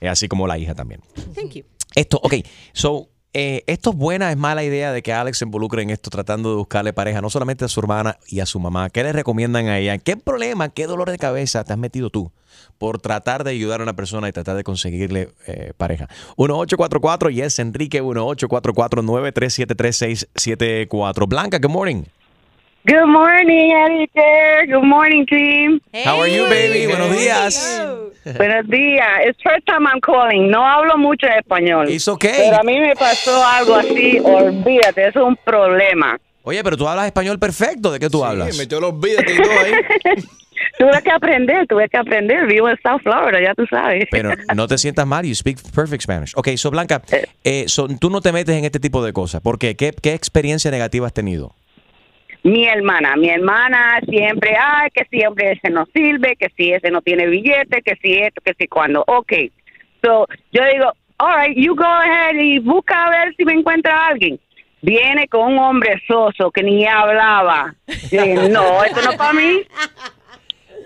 Eh, 0.00 0.08
así 0.08 0.28
como 0.28 0.46
la 0.46 0.58
hija 0.58 0.74
también. 0.74 1.00
Thank 1.34 1.52
you. 1.54 1.64
Esto, 1.94 2.20
ok, 2.22 2.34
so, 2.72 3.08
eh, 3.34 3.62
esto 3.66 3.90
es 3.90 3.96
buena, 3.96 4.30
es 4.30 4.38
mala 4.38 4.64
idea 4.64 4.90
de 4.92 5.02
que 5.02 5.12
Alex 5.12 5.36
se 5.38 5.44
involucre 5.44 5.82
en 5.82 5.90
esto 5.90 6.08
tratando 6.10 6.50
de 6.50 6.56
buscarle 6.56 6.94
pareja, 6.94 7.20
no 7.20 7.30
solamente 7.30 7.64
a 7.64 7.68
su 7.68 7.78
hermana 7.80 8.18
y 8.26 8.40
a 8.40 8.46
su 8.46 8.58
mamá. 8.58 8.90
¿Qué 8.90 9.02
le 9.02 9.12
recomiendan 9.12 9.68
a 9.68 9.78
ella? 9.78 9.98
¿Qué 9.98 10.16
problema, 10.16 10.70
qué 10.70 10.86
dolor 10.86 11.10
de 11.10 11.18
cabeza 11.18 11.62
te 11.64 11.74
has 11.74 11.78
metido 11.78 12.08
tú 12.10 12.32
por 12.78 13.00
tratar 13.00 13.44
de 13.44 13.50
ayudar 13.50 13.80
a 13.80 13.82
una 13.82 13.94
persona 13.94 14.28
y 14.28 14.32
tratar 14.32 14.56
de 14.56 14.64
conseguirle 14.64 15.28
eh, 15.46 15.74
pareja? 15.76 16.08
1844 16.38 17.28
yes 17.30 17.58
Enrique 17.58 18.00
1844 18.00 19.02
9373674 19.02 21.28
Blanca, 21.28 21.58
good 21.58 21.70
morning. 21.70 22.04
Good 22.86 23.06
morning, 23.06 23.70
Enrique. 23.72 24.66
Good 24.66 24.84
morning, 24.84 25.26
team. 25.26 25.80
How 26.04 26.20
are 26.20 26.28
you, 26.28 26.46
baby? 26.48 26.86
Buenos 26.86 27.10
días. 27.10 27.80
Buenos 28.36 28.66
días. 28.68 29.26
It's 29.26 29.38
first 29.42 29.66
time 29.66 29.86
I'm 29.86 30.00
calling. 30.00 30.50
No 30.50 30.64
hablo 30.64 30.96
mucho 30.96 31.26
español. 31.26 31.90
It's 31.90 32.08
okay. 32.08 32.48
Pero 32.48 32.60
a 32.60 32.62
mí 32.62 32.78
me 32.78 32.94
pasó 32.94 33.44
algo 33.44 33.74
así. 33.74 34.20
Olvídate, 34.22 35.08
eso 35.08 35.20
es 35.20 35.26
un 35.26 35.36
problema. 35.44 36.18
Oye, 36.44 36.62
pero 36.62 36.76
tú 36.76 36.88
hablas 36.88 37.06
español 37.06 37.38
perfecto. 37.38 37.90
¿De 37.92 37.98
qué 37.98 38.08
tú 38.08 38.24
hablas? 38.24 38.56
metió 38.56 38.80
los 38.80 38.92
olvídate 38.92 39.34
y 39.34 39.36
todo 39.36 39.52
ahí. 39.52 39.72
Tuve 40.78 41.02
que 41.02 41.10
aprender, 41.10 41.66
tuve 41.66 41.88
que 41.88 41.96
aprender. 41.96 42.46
Vivo 42.46 42.68
en 42.68 42.76
South 42.82 43.00
Florida, 43.02 43.40
ya 43.40 43.54
tú 43.54 43.64
sabes. 43.66 44.06
Pero 44.10 44.30
no 44.54 44.66
te 44.66 44.78
sientas 44.78 45.06
mal, 45.06 45.24
you 45.24 45.34
speak 45.34 45.58
perfect 45.74 46.02
Spanish. 46.02 46.32
Ok, 46.36 46.48
so 46.56 46.70
Blanca, 46.70 47.02
eh, 47.44 47.64
so, 47.68 47.88
tú 47.88 48.10
no 48.10 48.20
te 48.20 48.32
metes 48.32 48.56
en 48.56 48.64
este 48.64 48.80
tipo 48.80 49.04
de 49.04 49.12
cosas. 49.12 49.40
¿Por 49.40 49.58
qué? 49.58 49.76
¿Qué, 49.76 49.92
qué 50.00 50.14
experiencia 50.14 50.70
negativa 50.70 51.06
has 51.06 51.12
tenido? 51.12 51.54
Mi 52.42 52.66
hermana, 52.66 53.16
mi 53.16 53.28
hermana 53.28 54.00
siempre, 54.08 54.56
ay, 54.56 54.90
que 54.94 55.04
siempre 55.10 55.52
ese 55.52 55.70
no 55.70 55.86
sirve, 55.94 56.36
que 56.36 56.48
si 56.56 56.72
ese 56.72 56.90
no 56.90 57.02
tiene 57.02 57.26
billete, 57.26 57.82
que 57.82 57.96
si 58.00 58.14
esto, 58.14 58.40
que 58.44 58.54
si 58.58 58.68
cuando. 58.68 59.04
Ok, 59.06 59.32
so, 60.02 60.26
yo 60.52 60.62
digo, 60.72 60.92
all 61.18 61.36
right, 61.36 61.56
you 61.56 61.74
go 61.74 61.84
ahead 61.84 62.34
y 62.40 62.58
busca 62.60 63.06
a 63.06 63.10
ver 63.10 63.34
si 63.36 63.44
me 63.44 63.52
encuentra 63.52 64.06
alguien. 64.06 64.38
Viene 64.80 65.26
con 65.26 65.52
un 65.52 65.58
hombre 65.58 66.00
soso 66.06 66.50
que 66.52 66.62
ni 66.62 66.86
hablaba. 66.86 67.74
Yo 68.12 68.48
no, 68.48 68.84
esto 68.84 69.02
no 69.02 69.10
es 69.10 69.16
para 69.16 69.32
mí. 69.32 69.62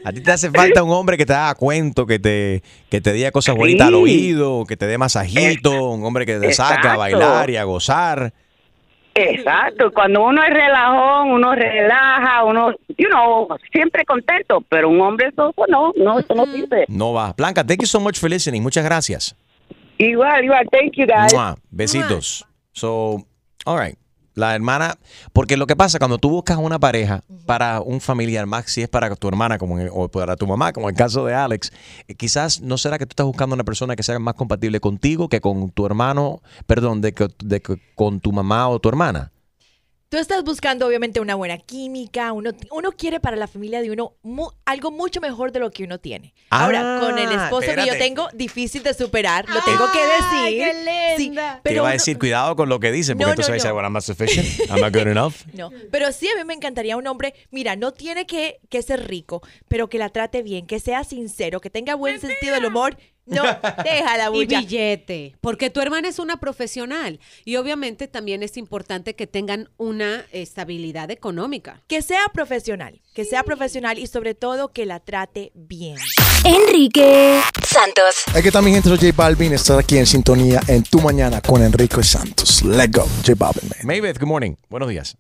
A 0.05 0.13
ti 0.13 0.21
te 0.21 0.33
hace 0.33 0.51
falta 0.51 0.83
un 0.83 0.91
hombre 0.91 1.17
que 1.17 1.27
te 1.27 1.33
haga 1.35 1.55
cuento, 1.55 2.07
que 2.07 2.19
te, 2.19 2.63
que 2.91 3.01
te 3.01 3.13
diga 3.13 3.31
cosas 3.31 3.55
bonitas 3.55 3.87
al 3.87 3.95
oído, 3.95 4.65
que 4.67 4.77
te 4.77 4.87
dé 4.87 4.99
masajito, 4.99 5.91
un 5.91 6.05
hombre 6.05 6.27
que 6.27 6.39
te 6.39 6.53
saca 6.53 6.95
a 6.95 6.97
bailar 6.97 7.51
y 7.51 7.57
a 7.57 7.65
gozar. 7.65 8.33
Exacto, 9.15 9.93
cuando 9.93 10.25
uno 10.25 10.43
es 10.43 10.51
relajón, 10.51 11.33
uno 11.33 11.55
relaja, 11.55 12.45
uno, 12.45 12.73
you 12.97 13.09
know, 13.09 13.49
siempre 13.71 14.05
contento, 14.05 14.63
pero 14.69 14.89
un 14.89 15.01
hombre 15.01 15.31
soso 15.37 15.65
no, 15.69 15.93
no, 15.97 16.19
eso 16.19 16.35
no 16.35 16.47
sirve. 16.47 16.87
No 16.89 17.13
va. 17.13 17.35
Blanca, 17.37 17.63
thank 17.65 17.81
you 17.81 17.87
so 17.87 18.01
much 18.01 18.19
for 18.19 18.31
listening. 18.31 18.63
Muchas 18.63 18.85
gracias. 18.85 19.37
Igual, 19.99 20.45
igual, 20.45 20.67
thank 20.71 20.95
you 20.97 21.07
guys. 21.07 21.33
Mua. 21.33 21.57
Besitos. 21.71 22.47
So, 22.73 23.23
all 23.67 23.79
right. 23.79 23.99
La 24.35 24.55
hermana, 24.55 24.97
porque 25.35 25.57
lo 25.59 25.67
que 25.67 25.77
pasa 25.77 25.99
cuando 25.99 26.17
tú 26.19 26.31
buscas 26.31 26.57
una 26.57 26.79
pareja 26.79 27.23
para 27.45 27.81
un 27.83 28.01
familiar, 28.01 28.47
más 28.47 28.65
si 28.67 28.81
es 28.83 28.89
para 28.89 29.15
tu 29.15 29.29
hermana 29.29 29.59
como 29.59 29.79
en- 29.79 29.91
o 29.93 30.09
para 30.09 30.37
tu 30.37 30.47
mamá, 30.47 30.73
como 30.73 30.89
en 30.89 30.95
el 30.95 30.99
caso 30.99 31.25
de 31.27 31.35
Alex, 31.35 31.71
eh, 32.09 32.15
quizás 32.15 32.61
no 32.63 32.79
será 32.79 32.99
que 32.99 33.05
tú 33.05 33.11
estás 33.13 33.27
buscando 33.27 33.55
una 33.55 33.65
persona 33.65 33.95
que 33.95 34.03
sea 34.03 34.19
más 34.19 34.35
compatible 34.35 34.81
contigo 34.81 35.29
que 35.29 35.41
con 35.43 35.71
tu 35.71 35.85
hermano, 35.85 36.41
perdón, 36.67 37.01
de 37.03 37.13
que, 37.13 37.29
de 37.45 37.61
que 37.61 37.77
con 37.95 38.21
tu 38.21 38.33
mamá 38.33 38.69
o 38.69 38.79
tu 38.79 38.89
hermana. 38.89 39.32
Tú 40.13 40.19
estás 40.19 40.45
buscando 40.45 40.87
obviamente 40.87 41.21
una 41.21 41.37
buena 41.37 41.57
química, 41.57 42.35
uno, 42.35 42.51
uno 42.71 42.93
quiere 42.93 43.19
para 43.19 43.35
la 43.35 43.47
familia 43.49 43.81
de 43.81 43.91
uno 43.91 44.13
mu- 44.23 44.51
algo 44.67 44.91
mucho 44.91 45.23
mejor 45.23 45.53
de 45.53 45.59
lo 45.61 45.71
que 45.71 45.85
uno 45.85 46.01
tiene. 46.01 46.35
Ahora, 46.51 46.99
Ah, 46.99 47.01
con 47.01 47.19
el 47.19 47.33
esposo 47.33 47.75
que 47.75 47.87
yo 47.87 47.97
tengo, 47.97 48.29
difícil 48.35 48.83
de 48.83 48.93
superar, 48.93 49.49
lo 49.49 49.59
tengo 49.65 49.87
que 49.91 50.01
decir. 50.01 51.17
Sí, 51.17 51.31
Te 51.31 51.61
pero 51.63 51.77
iba 51.77 51.89
a 51.89 51.93
decir, 51.93 52.19
cuidado 52.19 52.55
con 52.57 52.69
lo 52.69 52.79
que 52.79 52.93
dicen, 52.93 53.17
porque 53.17 53.25
No, 53.25 53.31
entonces 53.31 53.49
no, 53.49 53.53
va 53.53 53.55
a 53.55 53.57
decir, 53.57 53.69
no. 53.71 53.75
bueno, 53.75 53.87
I'm 53.89 53.93
not 53.95 54.03
sufficient, 54.03 54.71
I'm 54.71 54.81
not 54.83 54.93
good 54.93 55.07
enough. 55.07 55.35
No, 55.55 55.71
pero 55.91 56.13
sí 56.13 56.29
a 56.29 56.37
mí 56.39 56.45
me 56.45 56.53
encantaría 56.53 56.99
un 56.99 57.07
hombre, 57.07 57.33
mira, 57.51 57.75
no 57.77 57.93
tiene 57.93 58.27
que, 58.27 58.61
que 58.69 58.83
ser 58.83 59.09
rico, 59.09 59.41
pero 59.69 59.89
que 59.89 59.97
la 59.97 60.11
trate 60.11 60.43
bien, 60.43 60.67
que 60.67 60.79
sea 60.79 61.05
sincero, 61.05 61.59
que 61.63 61.71
tenga 61.71 61.95
buen 61.95 62.21
sentido 62.21 62.53
del 62.57 62.67
humor. 62.67 62.99
No, 63.25 63.43
déjala, 63.85 64.27
Y 64.27 64.31
bulla. 64.31 64.59
billete, 64.61 65.37
porque 65.41 65.71
tu 65.71 65.81
hermana 65.81 66.09
es 66.09 66.19
una 66.19 66.39
profesional 66.39 67.21
y 67.45 67.57
obviamente 67.57 68.09
también 68.09 68.43
es 68.43 68.57
importante 68.57 69.15
que 69.15 69.27
tengan 69.29 69.69
una 69.77 70.25
estabilidad 70.33 71.11
económica. 71.11 71.81
Que 71.87 72.03
sea 72.03 72.23
profesional, 72.33 73.01
que 73.15 73.25
sea 73.25 73.45
profesional 73.45 73.99
y 73.99 74.07
sobre 74.09 74.35
todo 74.35 74.73
que 74.73 74.87
la 74.87 74.99
trate 75.01 75.53
bien. 75.55 75.97
Enrique 76.45 77.41
Santos. 77.65 78.25
Aquí 78.35 78.49
está 78.49 78.61
mi 78.61 78.73
gente, 78.73 78.89
soy 78.89 78.99
J 78.99 79.13
Balvin. 79.17 79.53
Estás 79.53 79.79
aquí 79.79 79.97
en 79.99 80.07
sintonía 80.07 80.61
en 80.67 80.83
Tu 80.83 81.01
Mañana 81.01 81.41
con 81.41 81.63
Enrique 81.63 82.03
Santos. 82.03 82.63
Let's 82.63 82.91
go, 82.91 83.05
J 83.25 83.35
Balvin, 83.37 83.69
man. 83.69 83.87
Maybeth, 83.87 84.19
good 84.19 84.27
morning. 84.29 84.55
Buenos 84.69 84.89
días. 84.89 85.17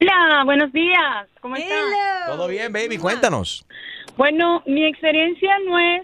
Hola, 0.00 0.42
buenos 0.44 0.70
días. 0.72 1.26
¿Cómo 1.40 1.56
estás? 1.56 1.78
Todo 2.26 2.46
bien, 2.48 2.70
baby, 2.72 2.98
cuéntanos. 2.98 3.64
Bueno, 4.18 4.62
mi 4.66 4.86
experiencia 4.86 5.50
no 5.66 5.78
es 5.78 6.02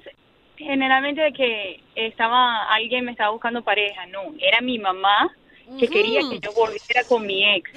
generalmente 0.63 1.21
de 1.21 1.33
que 1.33 1.81
estaba 1.95 2.65
alguien 2.73 3.05
me 3.05 3.13
estaba 3.13 3.31
buscando 3.31 3.63
pareja, 3.63 4.07
no, 4.07 4.35
era 4.39 4.61
mi 4.61 4.79
mamá 4.79 5.31
que 5.79 5.89
quería 5.89 6.21
que 6.29 6.41
yo 6.41 6.53
volviera 6.53 7.03
con 7.09 7.27
mi 7.27 7.45
ex. 7.45 7.71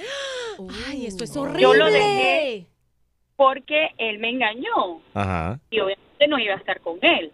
Ay, 0.88 1.06
esto 1.06 1.24
es 1.24 1.36
horrible. 1.38 1.62
Yo 1.62 1.74
lo 1.74 1.86
dejé 1.86 2.66
porque 3.36 3.90
él 3.98 4.20
me 4.20 4.30
engañó 4.30 5.02
Ajá. 5.14 5.60
y 5.70 5.80
obviamente 5.80 6.28
no 6.28 6.40
iba 6.40 6.54
a 6.54 6.58
estar 6.58 6.80
con 6.82 6.98
él. 7.02 7.32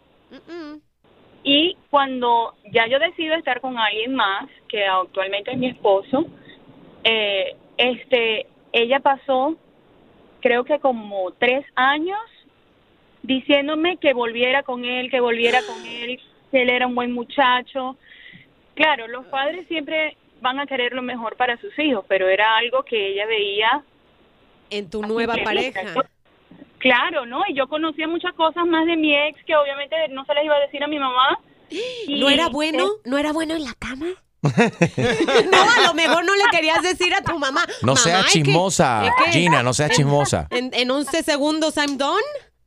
Y 1.43 1.75
cuando 1.89 2.55
ya 2.71 2.87
yo 2.87 2.99
decido 2.99 3.35
estar 3.35 3.61
con 3.61 3.77
alguien 3.77 4.15
más, 4.15 4.49
que 4.67 4.85
actualmente 4.85 5.51
es 5.51 5.57
mi 5.57 5.67
esposo, 5.67 6.25
eh, 7.03 7.55
este, 7.77 8.47
ella 8.71 8.99
pasó, 8.99 9.55
creo 10.39 10.63
que 10.63 10.79
como 10.79 11.31
tres 11.31 11.65
años, 11.75 12.19
diciéndome 13.23 13.97
que 13.97 14.13
volviera 14.13 14.63
con 14.63 14.85
él, 14.85 15.09
que 15.11 15.19
volviera 15.19 15.59
con 15.63 15.85
él, 15.85 16.19
que 16.51 16.61
él 16.63 16.69
era 16.69 16.87
un 16.87 16.95
buen 16.95 17.11
muchacho. 17.11 17.97
Claro, 18.75 19.07
los 19.07 19.25
padres 19.27 19.67
siempre 19.67 20.17
van 20.41 20.59
a 20.59 20.65
querer 20.65 20.93
lo 20.93 21.01
mejor 21.01 21.35
para 21.37 21.57
sus 21.61 21.77
hijos, 21.79 22.03
pero 22.07 22.27
era 22.27 22.57
algo 22.57 22.83
que 22.83 23.09
ella 23.13 23.25
veía 23.27 23.83
en 24.69 24.89
tu 24.89 25.01
nueva 25.03 25.35
pareja. 25.43 25.81
Claro, 26.79 27.25
¿no? 27.27 27.41
Y 27.47 27.53
yo 27.53 27.67
conocía 27.67 28.07
muchas 28.07 28.33
cosas 28.33 28.65
más 28.65 28.87
de 28.87 28.97
mi 28.97 29.15
ex 29.15 29.37
que 29.45 29.55
obviamente 29.55 29.95
no 30.09 30.25
se 30.25 30.33
les 30.33 30.45
iba 30.45 30.55
a 30.55 30.59
decir 30.61 30.83
a 30.83 30.87
mi 30.87 30.97
mamá. 30.99 31.37
Y- 32.07 32.19
¿No 32.19 32.29
era 32.29 32.49
bueno? 32.49 32.87
¿No 33.05 33.17
era 33.17 33.31
bueno 33.31 33.55
en 33.55 33.63
la 33.63 33.73
cama? 33.77 34.07
no, 34.41 34.51
a 34.51 35.87
lo 35.87 35.93
mejor 35.93 36.25
no 36.25 36.33
le 36.35 36.43
querías 36.51 36.81
decir 36.81 37.13
a 37.13 37.21
tu 37.21 37.37
mamá. 37.37 37.63
No 37.83 37.93
"Mamá, 37.93 37.97
seas 37.97 38.25
es 38.25 38.33
que- 38.33 38.41
chismosa, 38.41 39.05
es 39.05 39.11
que 39.25 39.31
Gina, 39.31 39.61
no 39.61 39.71
seas 39.73 39.91
chismosa. 39.95 40.47
En, 40.49 40.71
en 40.73 40.89
11 40.89 41.21
segundos 41.23 41.77
I'm 41.77 41.97
done. 41.97 42.23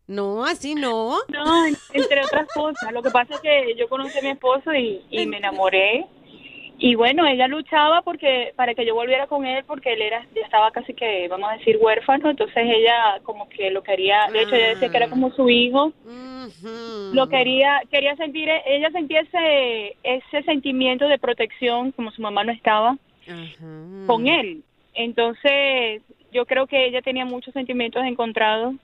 No, 0.06 0.44
así 0.44 0.74
no. 0.74 1.16
No, 1.28 1.66
entre 1.92 2.24
otras 2.24 2.46
cosas. 2.54 2.92
Lo 2.92 3.02
que 3.02 3.10
pasa 3.10 3.34
es 3.34 3.40
que 3.40 3.74
yo 3.76 3.88
conocí 3.88 4.18
a 4.18 4.22
mi 4.22 4.28
esposo 4.28 4.74
y, 4.74 5.02
y 5.10 5.26
me 5.26 5.38
enamoré. 5.38 6.06
Y 6.76 6.96
bueno, 6.96 7.26
ella 7.26 7.46
luchaba 7.46 8.02
porque 8.02 8.52
para 8.56 8.74
que 8.74 8.84
yo 8.84 8.94
volviera 8.94 9.26
con 9.26 9.46
él 9.46 9.64
porque 9.64 9.92
él 9.92 10.02
era 10.02 10.26
ya 10.34 10.42
estaba 10.42 10.70
casi 10.72 10.92
que, 10.92 11.28
vamos 11.28 11.48
a 11.50 11.56
decir, 11.56 11.78
huérfano. 11.80 12.30
Entonces 12.30 12.56
ella 12.56 13.20
como 13.22 13.48
que 13.48 13.70
lo 13.70 13.82
quería, 13.82 14.28
de 14.32 14.42
hecho 14.42 14.56
ella 14.56 14.68
decía 14.70 14.90
que 14.90 14.96
era 14.96 15.08
como 15.08 15.30
su 15.32 15.48
hijo. 15.48 15.92
Lo 17.12 17.28
quería, 17.28 17.80
quería 17.90 18.16
sentir, 18.16 18.50
ella 18.66 18.90
sentía 18.90 19.20
ese, 19.20 19.96
ese 20.02 20.42
sentimiento 20.42 21.08
de 21.08 21.18
protección 21.18 21.92
como 21.92 22.10
su 22.10 22.20
mamá 22.20 22.44
no 22.44 22.52
estaba 22.52 22.98
con 24.06 24.26
él. 24.26 24.62
Entonces 24.94 26.02
yo 26.32 26.44
creo 26.44 26.66
que 26.66 26.86
ella 26.86 27.00
tenía 27.00 27.24
muchos 27.24 27.54
sentimientos 27.54 28.04
encontrados 28.04 28.74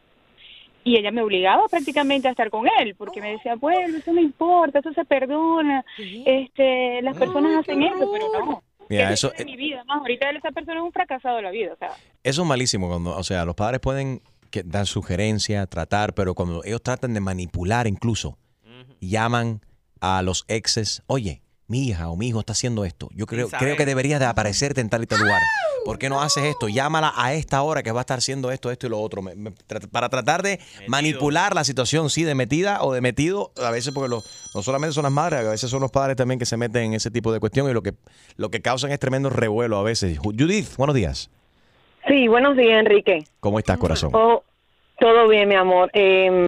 y 0.84 0.96
ella 0.96 1.10
me 1.10 1.22
obligaba 1.22 1.66
prácticamente 1.68 2.28
a 2.28 2.30
estar 2.30 2.48
con 2.50 2.66
él 2.80 2.94
porque 2.96 3.20
me 3.20 3.32
decía 3.32 3.54
bueno 3.56 3.98
eso 3.98 4.12
no 4.12 4.20
importa 4.20 4.78
eso 4.78 4.92
se 4.92 5.04
perdona 5.04 5.84
este 6.24 7.02
las 7.02 7.16
personas 7.16 7.60
hacen 7.60 7.82
eso 7.82 8.10
pero 8.12 8.26
no. 8.46 8.62
Mira, 8.88 9.12
eso, 9.12 9.32
es 9.36 9.44
mi 9.46 9.56
vida 9.56 9.84
más 9.84 10.00
ahorita 10.00 10.30
esa 10.30 10.50
persona 10.50 10.80
es 10.80 10.84
un 10.84 10.92
fracasado 10.92 11.36
de 11.36 11.42
la 11.42 11.50
vida 11.50 11.74
o 11.74 11.76
sea. 11.76 11.90
Eso 12.24 12.42
es 12.42 12.48
malísimo 12.48 12.88
cuando, 12.88 13.16
o 13.16 13.22
sea, 13.22 13.44
los 13.44 13.54
padres 13.54 13.78
pueden 13.80 14.20
que- 14.50 14.64
dar 14.64 14.86
sugerencias, 14.86 15.68
tratar, 15.68 16.12
pero 16.12 16.34
cuando 16.34 16.64
ellos 16.64 16.82
tratan 16.82 17.14
de 17.14 17.20
manipular 17.20 17.86
incluso, 17.86 18.36
llaman 19.00 19.60
a 20.00 20.22
los 20.22 20.44
exes, 20.48 21.02
oye, 21.06 21.40
mi 21.70 21.86
hija 21.88 22.08
o 22.10 22.16
mi 22.16 22.28
hijo 22.28 22.40
está 22.40 22.52
haciendo 22.52 22.84
esto. 22.84 23.08
Yo 23.14 23.26
creo, 23.26 23.48
creo 23.48 23.76
que 23.76 23.86
deberías 23.86 24.18
de 24.18 24.26
aparecerte 24.26 24.80
en 24.80 24.90
tal 24.90 25.04
y 25.04 25.06
tal 25.06 25.20
lugar. 25.20 25.40
¿Por 25.84 25.98
qué 25.98 26.08
no 26.10 26.20
haces 26.20 26.44
esto? 26.44 26.68
Llámala 26.68 27.12
a 27.16 27.32
esta 27.32 27.62
hora 27.62 27.82
que 27.82 27.92
va 27.92 28.00
a 28.00 28.02
estar 28.02 28.18
haciendo 28.18 28.50
esto, 28.50 28.70
esto 28.70 28.86
y 28.86 28.90
lo 28.90 29.00
otro. 29.00 29.22
Me- 29.22 29.34
me- 29.36 29.52
tra- 29.52 29.88
para 29.88 30.08
tratar 30.08 30.42
de 30.42 30.58
manipular 30.88 31.54
la 31.54 31.62
situación, 31.64 32.10
sí, 32.10 32.24
de 32.24 32.34
metida 32.34 32.82
o 32.82 32.92
de 32.92 33.00
metido, 33.00 33.52
a 33.56 33.70
veces 33.70 33.94
porque 33.94 34.08
lo- 34.10 34.22
no 34.54 34.62
solamente 34.62 34.92
son 34.94 35.04
las 35.04 35.12
madres, 35.12 35.46
a 35.46 35.50
veces 35.50 35.70
son 35.70 35.80
los 35.80 35.90
padres 35.90 36.16
también 36.16 36.38
que 36.38 36.44
se 36.46 36.56
meten 36.56 36.82
en 36.82 36.94
ese 36.94 37.10
tipo 37.10 37.32
de 37.32 37.40
cuestión 37.40 37.70
y 37.70 37.72
lo 37.72 37.82
que, 37.82 37.94
lo 38.36 38.50
que 38.50 38.60
causan 38.60 38.90
es 38.90 38.98
tremendo 38.98 39.30
revuelo 39.30 39.78
a 39.78 39.82
veces. 39.82 40.18
Judith, 40.18 40.76
buenos 40.76 40.94
días. 40.96 41.30
Sí, 42.08 42.28
buenos 42.28 42.56
días, 42.56 42.80
Enrique. 42.80 43.24
¿Cómo 43.40 43.58
estás, 43.58 43.78
corazón? 43.78 44.10
Oh, 44.12 44.42
todo 44.98 45.28
bien, 45.28 45.48
mi 45.48 45.54
amor. 45.54 45.88
Eh, 45.94 46.46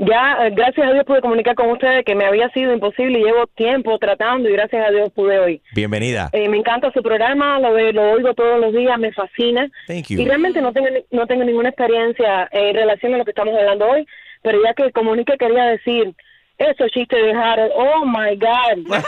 ya, 0.00 0.46
eh, 0.46 0.50
gracias 0.52 0.86
a 0.88 0.92
Dios 0.92 1.04
pude 1.04 1.20
comunicar 1.20 1.54
con 1.54 1.70
ustedes 1.70 2.04
que 2.04 2.14
me 2.14 2.24
había 2.24 2.48
sido 2.50 2.72
imposible 2.72 3.18
y 3.20 3.24
llevo 3.24 3.46
tiempo 3.54 3.98
tratando 3.98 4.48
y 4.48 4.52
gracias 4.52 4.86
a 4.86 4.90
Dios 4.90 5.10
pude 5.12 5.38
hoy. 5.38 5.60
Bienvenida. 5.74 6.30
Eh, 6.32 6.48
me 6.48 6.56
encanta 6.56 6.90
su 6.92 7.02
programa, 7.02 7.58
lo, 7.60 7.72
ve- 7.74 7.92
lo 7.92 8.12
oigo 8.12 8.32
todos 8.34 8.58
los 8.60 8.72
días, 8.72 8.98
me 8.98 9.12
fascina. 9.12 9.70
Thank 9.86 10.06
you. 10.08 10.20
Y 10.20 10.24
realmente 10.26 10.60
no 10.62 10.72
tengo, 10.72 10.88
no 11.10 11.26
tengo 11.26 11.44
ninguna 11.44 11.68
experiencia 11.68 12.48
en 12.50 12.74
relación 12.74 13.14
a 13.14 13.18
lo 13.18 13.24
que 13.24 13.32
estamos 13.32 13.54
hablando 13.54 13.86
hoy, 13.88 14.06
pero 14.42 14.58
ya 14.64 14.72
que 14.74 14.90
comunique 14.92 15.36
quería 15.36 15.64
decir, 15.66 16.14
Esos 16.60 16.90
chistes 16.90 17.18
de 17.22 17.32
Harold, 17.32 17.72
oh 17.74 18.04
my 18.04 18.36
God. 18.36 18.94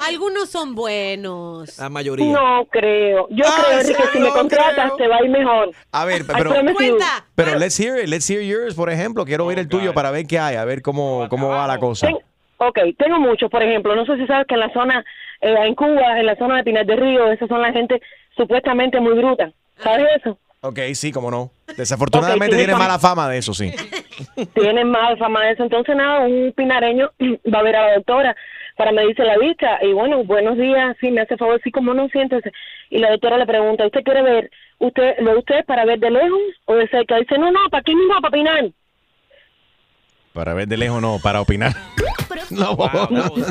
Algunos 0.00 0.50
son 0.50 0.74
buenos. 0.74 1.78
La 1.78 1.88
mayoría. 1.88 2.32
No 2.32 2.64
creo. 2.68 3.28
Yo 3.30 3.44
creo, 3.44 3.80
Enrique, 3.80 4.02
si 4.12 4.18
me 4.18 4.30
contratas, 4.30 4.96
te 4.96 5.06
va 5.06 5.18
a 5.18 5.24
ir 5.24 5.30
mejor. 5.30 5.70
A 5.92 6.04
ver, 6.04 6.22
I 6.22 6.24
pero, 6.24 6.50
pero 7.36 7.58
let's 7.58 7.78
hear 7.78 8.00
it, 8.02 8.08
let's 8.08 8.28
hear 8.28 8.42
yours, 8.42 8.74
por 8.74 8.90
ejemplo. 8.90 9.24
Quiero 9.24 9.46
oír 9.46 9.60
el 9.60 9.68
tuyo 9.68 9.94
para 9.94 10.10
ver 10.10 10.26
qué 10.26 10.40
hay, 10.40 10.56
a 10.56 10.64
ver 10.64 10.82
cómo, 10.82 11.28
cómo 11.28 11.48
va 11.48 11.68
la 11.68 11.78
cosa. 11.78 12.08
Ten- 12.08 12.18
ok, 12.56 12.78
tengo 12.98 13.20
muchos, 13.20 13.48
por 13.48 13.62
ejemplo, 13.62 13.94
no 13.94 14.04
sé 14.04 14.16
si 14.16 14.26
sabes 14.26 14.48
que 14.48 14.54
en 14.54 14.60
la 14.60 14.72
zona, 14.72 15.04
eh, 15.40 15.54
en 15.64 15.76
Cuba, 15.76 16.18
en 16.18 16.26
la 16.26 16.34
zona 16.34 16.56
de 16.56 16.64
Pinar 16.64 16.86
del 16.86 16.98
Río, 16.98 17.30
esas 17.30 17.48
son 17.48 17.62
la 17.62 17.72
gente 17.72 18.02
supuestamente 18.36 18.98
muy 18.98 19.14
bruta. 19.14 19.52
¿Sabes 19.80 20.06
eso? 20.16 20.36
Ok, 20.60 20.78
sí, 20.94 21.12
cómo 21.12 21.30
no. 21.30 21.52
Desafortunadamente 21.76 22.46
tiene 22.56 22.64
tiene 22.64 22.72
fama. 22.72 22.84
mala 22.86 22.98
fama 22.98 23.28
de 23.28 23.38
eso, 23.38 23.54
sí. 23.54 23.72
Tienen 24.54 24.90
mal 24.90 25.16
fama 25.18 25.44
de 25.44 25.52
eso. 25.52 25.62
Entonces, 25.62 25.94
nada, 25.94 26.20
un 26.20 26.52
pinareño 26.56 27.10
va 27.54 27.60
a 27.60 27.62
ver 27.62 27.76
a 27.76 27.86
la 27.88 27.94
doctora 27.96 28.36
para 28.76 28.90
medirse 28.92 29.22
la 29.24 29.38
vista. 29.38 29.78
Y 29.82 29.92
bueno, 29.92 30.24
buenos 30.24 30.56
días, 30.56 30.96
sí, 31.00 31.10
me 31.12 31.20
hace 31.20 31.36
favor, 31.36 31.60
sí, 31.62 31.70
como 31.70 31.94
no, 31.94 32.08
siéntese. 32.08 32.50
Y 32.90 32.98
la 32.98 33.10
doctora 33.10 33.38
le 33.38 33.46
pregunta, 33.46 33.86
¿usted 33.86 34.02
quiere 34.02 34.22
ver, 34.22 34.50
usted 34.78 35.14
lo 35.20 35.32
de 35.32 35.38
usted 35.38 35.64
para 35.64 35.84
ver 35.84 36.00
de 36.00 36.10
lejos 36.10 36.40
o 36.64 36.74
de 36.74 36.88
cerca? 36.88 37.16
Dice, 37.18 37.38
no, 37.38 37.52
no, 37.52 37.68
para 37.70 37.80
aquí 37.82 37.94
mismo, 37.94 38.20
para 38.20 38.32
pinar. 38.32 38.70
Para 40.32 40.54
ver 40.54 40.66
de 40.66 40.76
lejos, 40.76 41.00
no, 41.00 41.18
para 41.22 41.40
opinar. 41.40 41.72
No, 42.50 42.74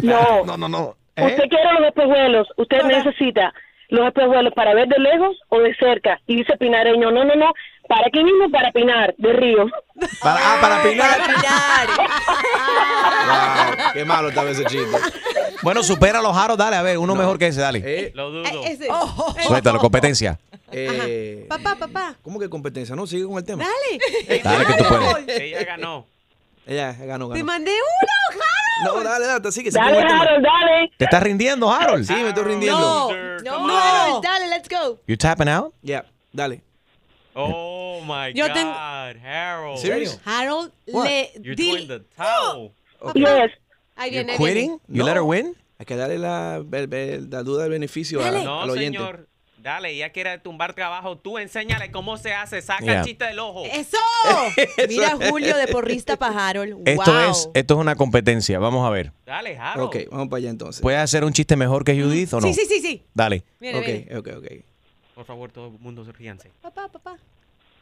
No, 0.01 0.43
no, 0.43 0.57
no, 0.57 0.67
no. 0.67 0.95
Usted 1.17 1.49
quiere 1.49 1.73
los 1.73 1.87
espejuelos, 1.87 2.47
usted 2.57 2.83
necesita 2.83 3.53
los 3.89 4.07
espejuelos 4.07 4.53
para 4.53 4.73
ver 4.73 4.87
de 4.87 4.99
lejos 4.99 5.37
o 5.49 5.59
de 5.59 5.75
cerca. 5.75 6.19
Y 6.27 6.37
dice 6.37 6.57
pinareño, 6.57 7.11
no, 7.11 7.23
no, 7.23 7.35
no, 7.35 7.53
para 7.87 8.07
aquí 8.07 8.23
mismo, 8.23 8.49
para 8.51 8.71
pinar, 8.71 9.15
de 9.17 9.33
río. 9.33 9.65
Para, 10.21 10.39
ah, 10.39 10.57
para 10.61 10.83
pinar. 10.83 11.21
Wow, 13.27 13.93
qué 13.93 14.05
malo 14.05 14.29
estaba 14.29 14.49
ese 14.49 14.65
chiste. 14.65 14.97
Bueno, 15.61 15.83
supera 15.83 16.21
los 16.21 16.35
aros, 16.35 16.57
dale, 16.57 16.75
a 16.75 16.81
ver, 16.81 16.97
uno 16.97 17.15
mejor 17.15 17.39
que 17.39 17.47
ese, 17.47 17.61
dale. 17.61 18.11
Lo 18.13 18.31
dudo. 18.31 18.63
Ese. 18.65 18.87
Suéltalo, 19.47 19.79
competencia. 19.79 20.39
Eh, 20.71 21.45
Papá, 21.47 21.75
papá. 21.75 22.15
¿Cómo 22.21 22.39
que 22.39 22.49
competencia? 22.49 22.95
No, 22.95 23.07
sigue 23.07 23.25
con 23.25 23.37
el 23.37 23.45
tema. 23.45 23.63
Dale. 23.63 24.41
Dale 24.43 24.65
que 24.65 24.73
tú 24.73 24.83
puedes. 24.83 25.39
Ella 25.39 25.63
ganó. 25.63 26.05
Ella 26.67 26.91
ganó, 26.93 27.29
Te 27.29 27.43
mandé 27.43 27.71
uno, 27.71 28.41
Harold. 28.83 29.03
No, 29.03 29.09
dale, 29.09 29.25
dale, 29.25 29.51
sigue, 29.51 29.71
sigue 29.71 29.83
Dale. 29.83 29.99
Harold, 30.01 30.43
dale. 30.43 30.91
¿Te 30.97 31.05
estás 31.05 31.23
rindiendo, 31.23 31.71
Harold? 31.71 32.05
Sí, 32.05 32.13
me 32.13 32.29
estoy 32.29 32.43
rindiendo. 32.43 32.79
No, 32.79 33.37
No, 33.43 33.67
no. 33.67 33.77
Harold, 33.77 34.23
dale, 34.23 34.47
let's 34.49 34.67
go. 34.69 34.99
You 35.07 35.15
tapping 35.17 35.47
out? 35.47 35.73
Ya, 35.81 36.05
dale. 36.33 36.61
Oh 37.33 38.01
my 38.03 38.33
Yo 38.33 38.47
God, 38.47 38.53
tengo- 38.53 38.73
Harold. 39.23 39.77
Serious? 39.79 40.19
Harold 40.25 40.71
What? 40.87 41.05
le 41.07 41.31
You're 41.41 41.55
di- 41.55 41.71
throwing 41.71 41.87
the 41.87 41.99
towel. 42.15 42.73
Yes. 43.15 43.51
Ahí 43.95 44.11
You're 44.11 44.25
viene, 44.25 44.37
quitting? 44.37 44.79
You 44.87 45.03
let 45.03 45.15
her 45.15 45.23
win? 45.23 45.55
Hay 45.79 45.85
que 45.85 45.95
darle 45.95 46.17
la, 46.17 46.55
el- 46.57 46.93
el- 46.93 47.29
la 47.29 47.43
duda 47.43 47.63
del 47.63 47.71
beneficio 47.71 48.19
a- 48.19 48.25
Dale. 48.25 48.43
No, 48.43 48.61
al 48.63 48.69
oyente. 48.71 48.97
señor. 48.97 49.27
Dale, 49.57 49.91
ella 49.91 50.11
quiere 50.11 50.37
tumbar 50.37 50.73
trabajo. 50.73 51.17
Tú 51.17 51.37
enséñale 51.37 51.91
cómo 51.91 52.17
se 52.17 52.33
hace. 52.33 52.61
Saca 52.61 52.85
Yeah. 52.85 52.99
el 52.99 53.05
chiste 53.05 53.25
del 53.25 53.39
ojo. 53.39 53.65
¡Eso! 53.65 53.97
Mira 54.87 55.17
Julio 55.29 55.57
de 55.57 55.67
porrista 55.67 56.15
para 56.15 56.49
Harold. 56.49 56.87
Esto 56.87 57.11
wow. 57.11 57.31
es, 57.31 57.49
esto 57.53 57.73
es 57.73 57.79
una 57.79 57.95
competencia, 57.95 58.59
vamos 58.59 58.85
a 58.85 58.89
ver. 58.91 59.11
Dale, 59.25 59.57
Harold. 59.57 59.87
Ok, 59.87 59.97
vamos 60.11 60.27
para 60.29 60.37
allá 60.37 60.49
entonces. 60.51 60.81
¿Puedes 60.81 60.99
hacer 60.99 61.23
un 61.23 61.33
chiste 61.33 61.55
mejor 61.55 61.83
que 61.83 61.99
Judith 61.99 62.33
o 62.33 62.39
no? 62.39 62.47
Sí, 62.47 62.53
sí, 62.53 62.65
sí, 62.67 62.79
sí. 62.79 63.03
Dale. 63.13 63.43
Viene. 63.59 64.07
ok, 64.11 64.19
ok, 64.19 64.37
ok. 64.37 64.47
Por 65.15 65.25
favor, 65.25 65.51
todo 65.51 65.67
el 65.67 65.79
mundo 65.79 66.05
ríanse. 66.13 66.51
Papá, 66.61 66.87
papá. 66.87 67.17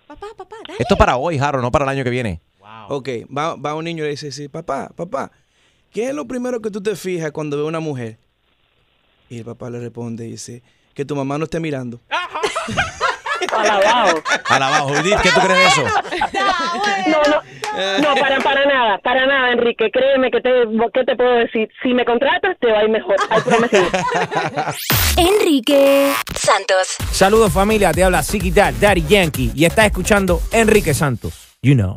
Papá, 0.07 0.28
papá, 0.38 0.55
dale. 0.67 0.78
Esto 0.80 0.93
es 0.93 0.97
para 0.97 1.17
hoy, 1.17 1.38
Harold, 1.38 1.63
no 1.63 1.71
para 1.71 1.84
el 1.84 1.89
año 1.89 2.03
que 2.03 2.09
viene. 2.09 2.39
Wow. 2.59 2.97
Ok, 2.97 3.09
va, 3.36 3.55
va 3.55 3.76
un 3.76 3.84
niño 3.86 4.03
y 4.03 4.07
le 4.07 4.11
dice, 4.11 4.32
sí, 4.32 4.47
papá, 4.47 4.91
papá, 4.95 5.32
¿qué 5.91 6.07
es 6.09 6.15
lo 6.15 6.26
primero 6.26 6.61
que 6.61 6.71
tú 6.71 6.82
te 6.82 6.95
fijas 6.95 7.32
cuando 7.32 7.57
ves 7.57 7.65
una 7.65 7.80
mujer? 7.80 8.17
Y 9.30 9.39
el 9.39 9.45
papá 9.45 9.69
le 9.69 9.80
responde 9.80 10.28
y 10.28 10.32
dice, 10.32 10.63
que 10.96 11.06
tu 11.06 11.16
mamá 11.16 11.38
no 11.38 11.43
esté 11.43 11.60
mirando. 11.60 12.00
Alabado. 13.52 14.24
Alabado. 14.46 14.88
¿qué 15.22 15.30
tú 15.30 15.41
crees 15.41 15.60
de 15.60 15.66
eso? 15.68 15.84
No, 17.08 17.22
no, 17.30 18.00
no, 18.00 18.16
para, 18.16 18.39
para 18.39 18.66
nada, 18.66 18.98
para 19.00 19.28
nada, 19.28 19.52
Enrique. 19.52 19.91
Créeme 19.91 20.32
que 20.32 20.41
te, 20.41 20.50
¿qué 20.93 21.04
te 21.04 21.16
puedo 21.16 21.34
decir? 21.34 21.70
Si 21.84 21.93
me 21.93 22.06
contratas, 22.06 22.58
te 22.60 22.72
va 22.72 22.80
a 22.80 22.84
ir 22.84 22.89
mejor. 22.89 23.16
Promise 23.43 23.78
you. 23.78 23.88
Enrique 25.18 26.14
Santos. 26.34 26.96
Saludos 27.12 27.52
familia, 27.52 27.91
te 27.91 28.04
habla 28.04 28.24
Siki 28.24 28.52
Dad, 28.52 28.74
Daddy 28.80 29.06
Yankee 29.06 29.52
y 29.54 29.66
estás 29.66 29.86
escuchando 29.86 30.39
Enrique 30.52 30.93
Santos. 30.93 31.58
You 31.62 31.76
know. 31.76 31.93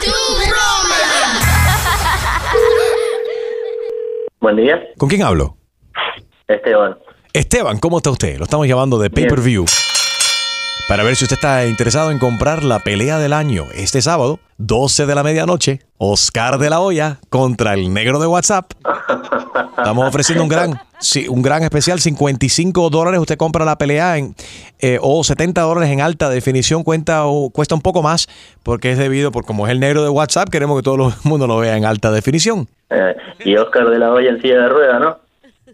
Buen 4.40 4.56
día, 4.56 4.80
¿Con 4.96 5.08
quién 5.08 5.22
hablo? 5.22 5.56
Esteban. 6.48 6.96
Esteban, 7.32 7.78
¿cómo 7.78 7.98
está 7.98 8.10
usted? 8.10 8.38
Lo 8.38 8.44
estamos 8.44 8.66
llamando 8.66 8.98
de 8.98 9.10
Pay 9.10 9.28
Per 9.28 9.40
View. 9.40 9.66
Para 10.88 11.02
ver 11.02 11.14
si 11.14 11.24
usted 11.24 11.36
está 11.36 11.66
interesado 11.66 12.10
en 12.10 12.18
comprar 12.18 12.64
la 12.64 12.78
pelea 12.78 13.18
del 13.18 13.34
año 13.34 13.66
este 13.74 14.00
sábado, 14.00 14.38
12 14.56 15.04
de 15.04 15.14
la 15.14 15.22
medianoche, 15.22 15.80
Oscar 15.98 16.56
de 16.56 16.70
la 16.70 16.80
Hoya 16.80 17.18
contra 17.28 17.74
el 17.74 17.92
negro 17.92 18.18
de 18.18 18.26
WhatsApp. 18.26 18.72
Estamos 19.76 20.08
ofreciendo 20.08 20.42
un 20.42 20.48
gran, 20.48 20.80
sí, 20.98 21.28
un 21.28 21.42
gran 21.42 21.62
especial, 21.62 22.00
55 22.00 22.88
dólares. 22.88 23.20
Usted 23.20 23.36
compra 23.36 23.66
la 23.66 23.76
pelea 23.76 24.16
en, 24.16 24.34
eh, 24.80 24.98
o 25.02 25.22
70 25.22 25.60
dólares 25.60 25.90
en 25.90 26.00
alta 26.00 26.30
definición. 26.30 26.82
Cuenta, 26.82 27.26
o, 27.26 27.50
cuesta 27.50 27.74
un 27.74 27.82
poco 27.82 28.02
más 28.02 28.26
porque 28.62 28.92
es 28.92 28.98
debido, 28.98 29.30
por 29.30 29.44
como 29.44 29.66
es 29.66 29.72
el 29.72 29.80
negro 29.80 30.02
de 30.02 30.08
WhatsApp, 30.08 30.48
queremos 30.48 30.78
que 30.78 30.82
todo 30.82 31.08
el 31.08 31.14
mundo 31.24 31.46
lo 31.46 31.58
vea 31.58 31.76
en 31.76 31.84
alta 31.84 32.10
definición. 32.10 32.66
Eh, 32.88 33.14
y 33.40 33.56
Oscar 33.56 33.90
de 33.90 33.98
la 33.98 34.10
Hoya 34.10 34.30
en 34.30 34.40
silla 34.40 34.62
de 34.62 34.68
ruedas, 34.70 35.00
¿no? 35.00 35.27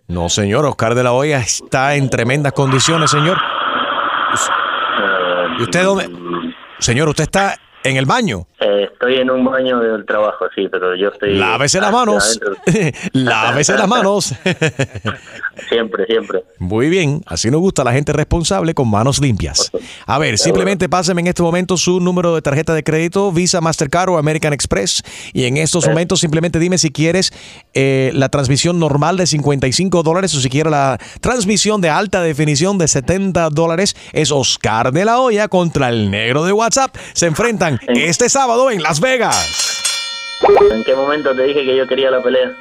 No, 0.06 0.28
señor, 0.28 0.66
Oscar 0.66 0.94
de 0.94 1.02
la 1.02 1.12
Hoya 1.12 1.38
está 1.38 1.94
en 1.94 2.10
tremendas 2.10 2.52
condiciones, 2.52 3.10
señor. 3.10 3.38
¿Y 5.58 5.62
usted 5.62 5.84
dónde? 5.84 6.10
Señor, 6.78 7.08
usted 7.08 7.24
está 7.24 7.56
en 7.84 7.96
el 7.98 8.06
baño. 8.06 8.46
Eh, 8.58 8.88
estoy 8.90 9.16
en 9.16 9.30
un 9.30 9.44
baño 9.44 9.78
del 9.78 10.06
trabajo, 10.06 10.46
sí, 10.54 10.68
pero 10.70 10.96
yo 10.96 11.08
estoy... 11.08 11.34
Lávese 11.34 11.80
las 11.80 11.92
manos. 11.92 12.40
Lávese 13.12 13.74
las 13.74 13.86
manos. 13.86 14.34
Siempre, 15.68 16.04
siempre. 16.06 16.42
Muy 16.58 16.88
bien, 16.88 17.22
así 17.26 17.50
nos 17.50 17.60
gusta 17.60 17.84
la 17.84 17.92
gente 17.92 18.12
responsable 18.12 18.74
con 18.74 18.90
manos 18.90 19.20
limpias. 19.20 19.70
A 20.04 20.18
ver, 20.18 20.36
simplemente 20.36 20.88
páseme 20.88 21.20
en 21.20 21.28
este 21.28 21.42
momento 21.42 21.76
su 21.76 22.00
número 22.00 22.34
de 22.34 22.42
tarjeta 22.42 22.74
de 22.74 22.82
crédito, 22.82 23.30
Visa, 23.30 23.60
Mastercard 23.60 24.10
o 24.10 24.18
American 24.18 24.52
Express. 24.52 25.02
Y 25.32 25.44
en 25.44 25.56
estos 25.56 25.86
momentos 25.86 26.20
simplemente 26.20 26.58
dime 26.58 26.76
si 26.76 26.90
quieres 26.90 27.32
eh, 27.72 28.10
la 28.14 28.28
transmisión 28.28 28.78
normal 28.78 29.16
de 29.16 29.26
55 29.26 30.02
dólares 30.02 30.34
o 30.34 30.40
si 30.40 30.48
quieres 30.50 30.70
la 30.70 30.98
transmisión 31.20 31.80
de 31.80 31.88
alta 31.88 32.20
definición 32.20 32.76
de 32.76 32.88
70 32.88 33.50
dólares. 33.50 33.96
Es 34.12 34.32
Oscar 34.32 34.92
de 34.92 35.04
la 35.04 35.20
Hoya 35.20 35.48
contra 35.48 35.88
el 35.88 36.10
negro 36.10 36.44
de 36.44 36.52
WhatsApp. 36.52 36.96
Se 37.12 37.26
enfrentan 37.26 37.73
este 37.88 38.28
sábado 38.28 38.70
en 38.70 38.82
Las 38.82 39.00
Vegas. 39.00 39.82
¿En 40.70 40.84
qué 40.84 40.94
momento 40.94 41.34
te 41.34 41.42
dije 41.44 41.64
que 41.64 41.76
yo 41.76 41.86
quería 41.86 42.10
la 42.10 42.22
pelea? 42.22 42.52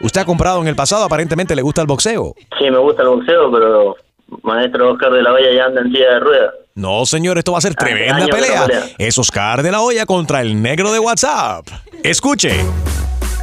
Usted 0.00 0.20
ha 0.20 0.24
comprado 0.24 0.60
en 0.60 0.68
el 0.68 0.76
pasado, 0.76 1.04
aparentemente 1.04 1.56
le 1.56 1.62
gusta 1.62 1.80
el 1.80 1.86
boxeo. 1.86 2.34
Sí, 2.58 2.70
me 2.70 2.78
gusta 2.78 3.02
el 3.02 3.08
boxeo, 3.08 3.50
pero 3.50 3.96
maestro 4.42 4.92
Oscar 4.92 5.12
de 5.12 5.22
la 5.22 5.32
Hoya 5.32 5.52
ya 5.54 5.64
anda 5.64 5.80
en 5.80 5.92
silla 5.92 6.14
de 6.14 6.20
ruedas. 6.20 6.54
No, 6.74 7.04
señor, 7.04 7.38
esto 7.38 7.52
va 7.52 7.58
a 7.58 7.62
ser 7.62 7.74
tremenda 7.74 8.16
que 8.16 8.30
no 8.30 8.36
pelea. 8.36 8.66
pelea. 8.66 8.84
Es 8.98 9.18
Oscar 9.18 9.62
de 9.62 9.70
la 9.70 9.80
Hoya 9.80 10.06
contra 10.06 10.40
el 10.40 10.62
negro 10.62 10.92
de 10.92 10.98
WhatsApp. 10.98 11.66
Escuche. 12.02 12.52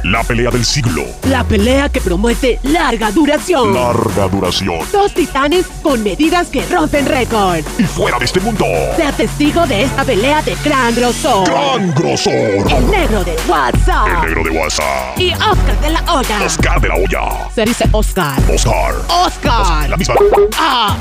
La 0.04 0.22
pelea 0.22 0.50
del 0.50 0.64
siglo. 0.64 1.02
La 1.28 1.44
pelea 1.44 1.90
que 1.90 2.00
promete 2.00 2.58
larga 2.62 3.10
duración. 3.10 3.74
Larga 3.74 4.28
duración. 4.28 4.78
Dos 4.90 5.12
titanes 5.12 5.66
con 5.82 6.02
medidas 6.02 6.48
que 6.48 6.64
rompen 6.64 7.04
récord. 7.04 7.58
Y 7.78 7.82
fuera 7.82 8.18
de 8.18 8.24
este 8.24 8.40
mundo. 8.40 8.64
Sea 8.96 9.12
testigo 9.12 9.66
de 9.66 9.82
esta 9.82 10.02
pelea 10.02 10.40
de 10.40 10.56
gran 10.64 10.94
grosor. 10.94 11.46
Gran 11.46 11.94
grosor. 11.94 12.32
El 12.32 12.90
negro 12.90 13.22
de 13.24 13.36
WhatsApp. 13.46 14.06
El 14.06 14.34
negro 14.34 14.44
de 14.44 14.58
WhatsApp. 14.58 15.18
Y 15.18 15.34
Oscar 15.34 15.80
de 15.82 15.90
la 15.90 16.14
Hoya. 16.14 16.44
Oscar 16.46 16.80
de 16.80 16.88
la 16.88 16.94
Hoya. 16.94 17.50
Se 17.54 17.64
dice 17.66 17.84
Oscar. 17.92 18.40
Oscar. 18.50 18.94
Oscar. 19.06 19.90
La 19.90 19.96
misma. 19.98 20.14
Ah. 20.56 20.96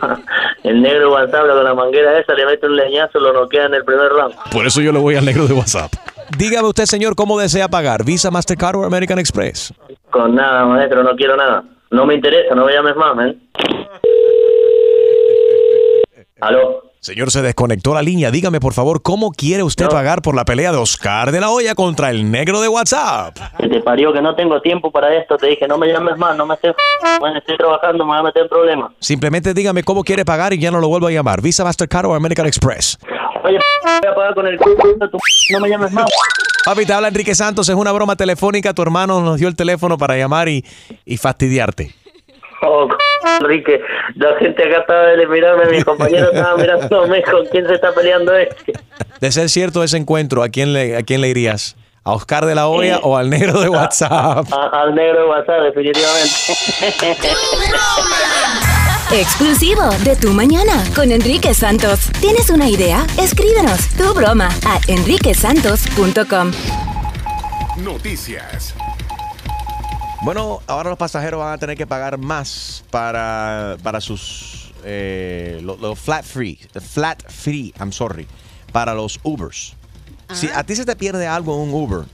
El 0.62 0.80
negro 0.80 1.12
WhatsApp 1.12 1.46
con 1.46 1.62
la 1.62 1.74
manguera 1.74 2.18
esa 2.18 2.32
le 2.32 2.46
mete 2.46 2.66
un 2.66 2.76
leñazo, 2.76 3.18
lo 3.18 3.34
noquea 3.34 3.66
en 3.66 3.74
el 3.74 3.84
primer 3.84 4.08
round. 4.08 4.34
Por 4.50 4.66
eso 4.66 4.80
yo 4.80 4.92
le 4.92 4.98
voy 4.98 5.14
al 5.14 5.26
negro 5.26 5.46
de 5.46 5.52
WhatsApp. 5.52 5.92
Dígame 6.38 6.68
usted, 6.68 6.86
señor, 6.86 7.14
cómo 7.14 7.38
desea 7.38 7.68
pagar. 7.68 8.04
Visa, 8.04 8.30
Mastercard 8.30 8.76
o 8.76 8.84
American 8.84 9.18
Express. 9.18 9.74
Con 10.10 10.34
nada, 10.34 10.64
maestro, 10.64 11.02
no 11.02 11.14
quiero 11.16 11.36
nada. 11.36 11.64
No 11.90 12.06
me 12.06 12.14
interesa, 12.14 12.54
no 12.54 12.64
me 12.64 12.72
llames 12.72 12.96
más, 12.96 13.14
man. 13.14 13.42
¿Aló? 16.40 16.84
Señor, 17.04 17.30
se 17.30 17.42
desconectó 17.42 17.92
la 17.92 18.00
línea. 18.00 18.30
Dígame, 18.30 18.60
por 18.60 18.72
favor, 18.72 19.02
¿cómo 19.02 19.30
quiere 19.30 19.62
usted 19.62 19.88
pagar 19.88 20.22
por 20.22 20.34
la 20.34 20.46
pelea 20.46 20.72
de 20.72 20.78
Oscar 20.78 21.32
de 21.32 21.40
la 21.40 21.50
Hoya 21.50 21.74
contra 21.74 22.08
el 22.08 22.30
negro 22.30 22.62
de 22.62 22.68
WhatsApp? 22.68 23.36
Que 23.58 23.68
te 23.68 23.82
parió 23.82 24.10
que 24.10 24.22
no 24.22 24.34
tengo 24.34 24.62
tiempo 24.62 24.90
para 24.90 25.14
esto. 25.14 25.36
Te 25.36 25.48
dije, 25.48 25.68
no 25.68 25.76
me 25.76 25.88
llames 25.88 26.16
más, 26.16 26.34
no 26.34 26.46
me 26.46 26.54
estés... 26.54 26.74
Bueno, 27.20 27.38
estoy 27.38 27.58
trabajando, 27.58 28.06
me 28.06 28.12
voy 28.12 28.20
a 28.20 28.22
meter 28.22 28.44
en 28.44 28.48
problemas. 28.48 28.92
Simplemente 29.00 29.52
dígame 29.52 29.82
cómo 29.82 30.02
quiere 30.02 30.24
pagar 30.24 30.54
y 30.54 30.58
ya 30.58 30.70
no 30.70 30.80
lo 30.80 30.88
vuelvo 30.88 31.08
a 31.08 31.10
llamar. 31.10 31.42
Visa, 31.42 31.62
Mastercard 31.62 32.06
o 32.06 32.14
American 32.14 32.46
Express. 32.46 32.96
Oye, 33.44 33.58
voy 33.84 34.10
a 34.10 34.14
pagar 34.14 34.34
con 34.34 34.46
el... 34.46 34.58
No 35.50 35.60
me 35.60 35.68
llames 35.68 35.92
más. 35.92 36.06
Papi, 36.64 36.86
te 36.86 36.92
habla 36.92 37.08
Enrique 37.08 37.34
Santos, 37.34 37.68
es 37.68 37.74
una 37.74 37.92
broma 37.92 38.16
telefónica. 38.16 38.72
Tu 38.72 38.82
hermano 38.82 39.20
nos 39.20 39.38
dio 39.38 39.48
el 39.48 39.54
teléfono 39.56 39.98
para 39.98 40.16
llamar 40.16 40.48
y, 40.48 40.64
y 41.04 41.16
fastidiarte. 41.18 41.94
Oh, 42.62 42.88
Enrique, 43.40 43.78
la 44.14 44.36
gente 44.38 44.64
acá 44.66 44.78
estaba 44.80 45.02
de 45.08 45.26
mirarme, 45.26 45.66
mi 45.66 45.82
compañero 45.82 46.32
estaba 46.32 46.56
mirándome 46.56 47.22
con 47.22 47.44
quién 47.46 47.66
se 47.66 47.74
está 47.74 47.92
peleando 47.92 48.34
este. 48.34 48.72
De 49.20 49.30
ser 49.32 49.50
cierto 49.50 49.82
ese 49.82 49.98
encuentro, 49.98 50.42
¿a 50.42 50.48
quién 50.48 50.72
le, 50.72 50.96
a 50.96 51.02
quién 51.02 51.20
le 51.20 51.28
irías? 51.28 51.76
¿A 52.04 52.12
Oscar 52.12 52.46
de 52.46 52.54
la 52.54 52.68
Hoya 52.68 53.00
o 53.02 53.16
al 53.18 53.28
negro 53.28 53.60
de 53.60 53.68
WhatsApp? 53.70 54.46
A- 54.50 54.82
al 54.82 54.94
negro 54.94 55.20
de 55.20 55.26
WhatsApp, 55.26 55.60
definitivamente. 55.64 56.34
Exclusivo 59.12 59.82
de 60.02 60.16
Tu 60.16 60.32
Mañana 60.32 60.82
con 60.94 61.12
Enrique 61.12 61.54
Santos. 61.54 62.10
¿Tienes 62.20 62.50
una 62.50 62.68
idea? 62.68 63.06
Escríbenos 63.18 63.88
tu 63.90 64.12
broma 64.14 64.48
a 64.66 64.80
enriquesantos.com. 64.88 66.50
Noticias. 67.76 68.74
Bueno, 70.22 70.60
ahora 70.66 70.90
los 70.90 70.98
pasajeros 70.98 71.38
van 71.38 71.52
a 71.52 71.58
tener 71.58 71.76
que 71.76 71.86
pagar 71.86 72.18
más 72.18 72.82
para, 72.90 73.76
para 73.82 74.00
sus 74.00 74.72
eh, 74.84 75.60
los 75.62 75.78
los 75.80 75.98
flat 75.98 76.24
free, 76.24 76.58
flat 76.80 77.22
free, 77.30 77.72
I'm 77.78 77.92
sorry, 77.92 78.26
para 78.72 78.94
los 78.94 79.20
Ubers. 79.22 79.74
Si 80.32 80.48
a 80.48 80.64
ti 80.64 80.74
se 80.74 80.84
te 80.84 80.96
pierde 80.96 81.26
algo 81.26 81.54
en 81.54 81.68
un 81.68 81.74
Uber, 81.74 82.06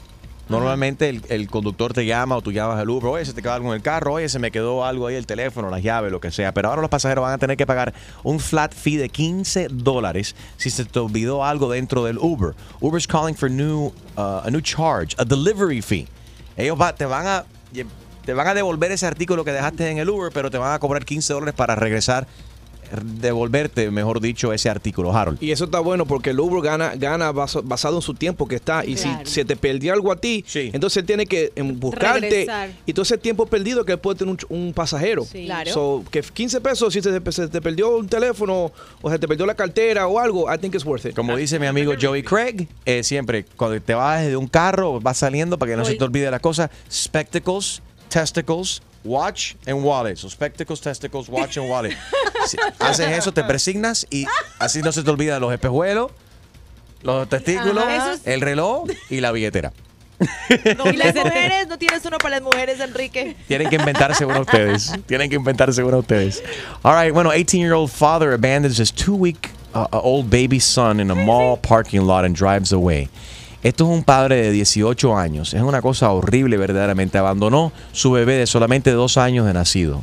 normalmente 0.50 1.08
el, 1.08 1.22
el 1.28 1.48
conductor 1.48 1.92
te 1.92 2.04
llama 2.04 2.36
o 2.36 2.42
tú 2.42 2.52
llamas 2.52 2.78
al 2.78 2.90
Uber, 2.90 3.06
oye, 3.06 3.24
se 3.24 3.32
te 3.32 3.40
quedó 3.42 3.52
algo 3.52 3.68
en 3.70 3.76
el 3.76 3.82
carro, 3.82 4.14
oye, 4.14 4.28
se 4.28 4.38
me 4.38 4.50
quedó 4.50 4.84
algo 4.84 5.06
ahí, 5.06 5.14
el 5.14 5.26
teléfono, 5.26 5.70
las 5.70 5.82
llaves, 5.82 6.10
lo 6.12 6.20
que 6.20 6.30
sea. 6.30 6.52
Pero 6.52 6.68
ahora 6.68 6.80
los 6.82 6.90
pasajeros 6.90 7.22
van 7.22 7.32
a 7.34 7.38
tener 7.38 7.56
que 7.56 7.66
pagar 7.66 7.94
un 8.22 8.40
flat 8.40 8.74
fee 8.74 8.96
de 8.96 9.08
15 9.08 9.68
dólares 9.70 10.34
si 10.56 10.70
se 10.70 10.84
te 10.84 10.98
olvidó 10.98 11.44
algo 11.44 11.70
dentro 11.70 12.04
del 12.04 12.18
Uber. 12.18 12.54
Uber's 12.80 13.06
calling 13.06 13.34
for 13.34 13.50
new, 13.50 13.92
uh, 14.16 14.42
a 14.44 14.50
new 14.50 14.60
charge, 14.60 15.14
a 15.18 15.24
delivery 15.24 15.80
fee. 15.82 16.06
Ellos 16.56 16.78
va- 16.80 16.94
te 16.94 17.04
van 17.06 17.26
a 17.26 17.44
te 18.24 18.34
van 18.34 18.46
a 18.46 18.54
devolver 18.54 18.92
ese 18.92 19.06
artículo 19.06 19.44
que 19.44 19.50
dejaste 19.52 19.88
en 19.90 19.98
el 19.98 20.08
Uber, 20.10 20.30
pero 20.32 20.50
te 20.50 20.58
van 20.58 20.74
a 20.74 20.78
cobrar 20.78 21.04
15 21.06 21.32
dólares 21.32 21.54
para 21.54 21.74
regresar, 21.74 22.26
devolverte, 23.02 23.90
mejor 23.90 24.20
dicho, 24.20 24.52
ese 24.52 24.68
artículo, 24.68 25.12
Harold. 25.16 25.42
Y 25.42 25.50
eso 25.52 25.64
está 25.64 25.80
bueno 25.80 26.06
porque 26.06 26.30
el 26.30 26.40
Uber 26.40 26.62
gana, 26.62 26.94
gana 26.96 27.32
baso- 27.32 27.62
basado 27.62 27.96
en 27.96 28.02
su 28.02 28.14
tiempo 28.14 28.46
que 28.48 28.56
está. 28.56 28.84
Y 28.84 28.94
Claro. 28.94 29.20
si 29.24 29.32
se 29.32 29.44
te 29.44 29.56
perdió 29.56 29.92
algo 29.92 30.12
a 30.12 30.16
ti, 30.16 30.44
entonces 30.54 30.98
él 30.98 31.04
tiene 31.06 31.26
que 31.26 31.52
em, 31.56 31.78
buscarte. 31.78 32.20
Regresar. 32.20 32.70
Y 32.86 32.92
todo 32.92 33.02
ese 33.02 33.18
tiempo 33.18 33.46
perdido 33.46 33.84
que 33.84 33.92
él 33.92 33.98
puede 33.98 34.18
tener 34.18 34.36
un, 34.48 34.56
un 34.66 34.72
pasajero. 34.72 35.24
Claro. 35.24 35.72
So, 35.72 36.04
que 36.10 36.20
15 36.22 36.60
pesos 36.60 36.92
si 36.92 37.00
se, 37.02 37.20
se 37.32 37.48
te 37.48 37.60
perdió 37.60 37.96
un 37.96 38.08
teléfono 38.08 38.72
o 39.02 39.10
se 39.10 39.18
te 39.18 39.26
perdió 39.28 39.46
la 39.46 39.54
cartera 39.54 40.06
o 40.06 40.18
algo, 40.18 40.52
I 40.52 40.58
think 40.58 40.74
it's 40.74 40.84
worth 40.84 41.06
it. 41.06 41.14
Como 41.14 41.36
dice 41.36 41.58
mi 41.58 41.66
amigo 41.66 41.92
Joey 42.00 42.22
Craig, 42.22 42.66
eh, 42.84 43.02
siempre 43.02 43.44
cuando 43.56 43.80
te 43.80 43.94
vas 43.94 44.24
de 44.26 44.36
un 44.36 44.48
carro, 44.48 45.00
vas 45.00 45.18
saliendo 45.18 45.58
para 45.58 45.72
que 45.72 45.76
no 45.76 45.84
se 45.84 45.94
te 45.94 46.04
olvide 46.04 46.30
las 46.30 46.40
cosas, 46.40 46.70
spectacles, 46.90 47.82
testicles, 48.08 48.82
watch 49.04 49.56
and 49.66 49.82
wallet. 49.84 50.16
So 50.18 50.28
spectacles, 50.28 50.80
testicles, 50.80 51.28
watch 51.28 51.56
and 51.56 51.68
wallet. 51.68 51.96
Si 52.46 52.56
haces 52.78 53.06
eso, 53.18 53.32
te 53.32 53.44
persignas 53.44 54.06
y 54.10 54.24
así 54.58 54.80
no 54.82 54.92
se 54.92 55.02
te 55.02 55.10
olvidan 55.10 55.42
los 55.42 55.52
espejuelos, 55.52 56.10
los 57.02 57.28
testículos, 57.28 57.84
Ajá. 57.84 58.14
Es- 58.14 58.26
el 58.26 58.40
reloj 58.40 58.88
y 59.10 59.20
la 59.20 59.30
billetera. 59.30 59.72
¿Y 60.48 60.96
las 60.96 61.14
mujeres? 61.14 61.68
¿No 61.68 61.78
tienes 61.78 62.04
uno 62.04 62.18
para 62.18 62.36
las 62.36 62.42
mujeres, 62.42 62.80
Enrique? 62.80 63.36
Tienen 63.48 63.68
que 63.70 63.76
inventarse 63.76 64.24
uno 64.24 64.40
ustedes. 64.40 64.92
Tienen 65.06 65.28
que 65.30 65.36
inventarse 65.36 65.82
uno 65.84 65.98
ustedes. 65.98 66.42
All 66.82 66.94
right, 66.94 67.12
bueno, 67.12 67.30
18-year-old 67.30 67.90
father 67.90 68.32
abandons 68.32 68.78
his 68.78 68.90
two-week 68.90 69.50
uh, 69.74 69.86
old 69.92 70.28
baby 70.30 70.58
son 70.60 70.98
in 71.00 71.10
a 71.10 71.14
mall 71.14 71.56
parking 71.56 72.02
lot 72.06 72.24
and 72.24 72.34
drives 72.36 72.72
away. 72.72 73.08
Esto 73.62 73.84
es 73.84 73.90
un 73.90 74.04
padre 74.04 74.36
de 74.36 74.52
18 74.52 75.16
años. 75.16 75.52
Es 75.52 75.60
una 75.62 75.82
cosa 75.82 76.10
horrible, 76.10 76.56
verdaderamente. 76.56 77.18
Abandonó 77.18 77.72
su 77.92 78.10
bebé 78.12 78.34
de 78.34 78.46
solamente 78.46 78.90
dos 78.92 79.18
años 79.18 79.46
de 79.46 79.52
nacido. 79.52 80.02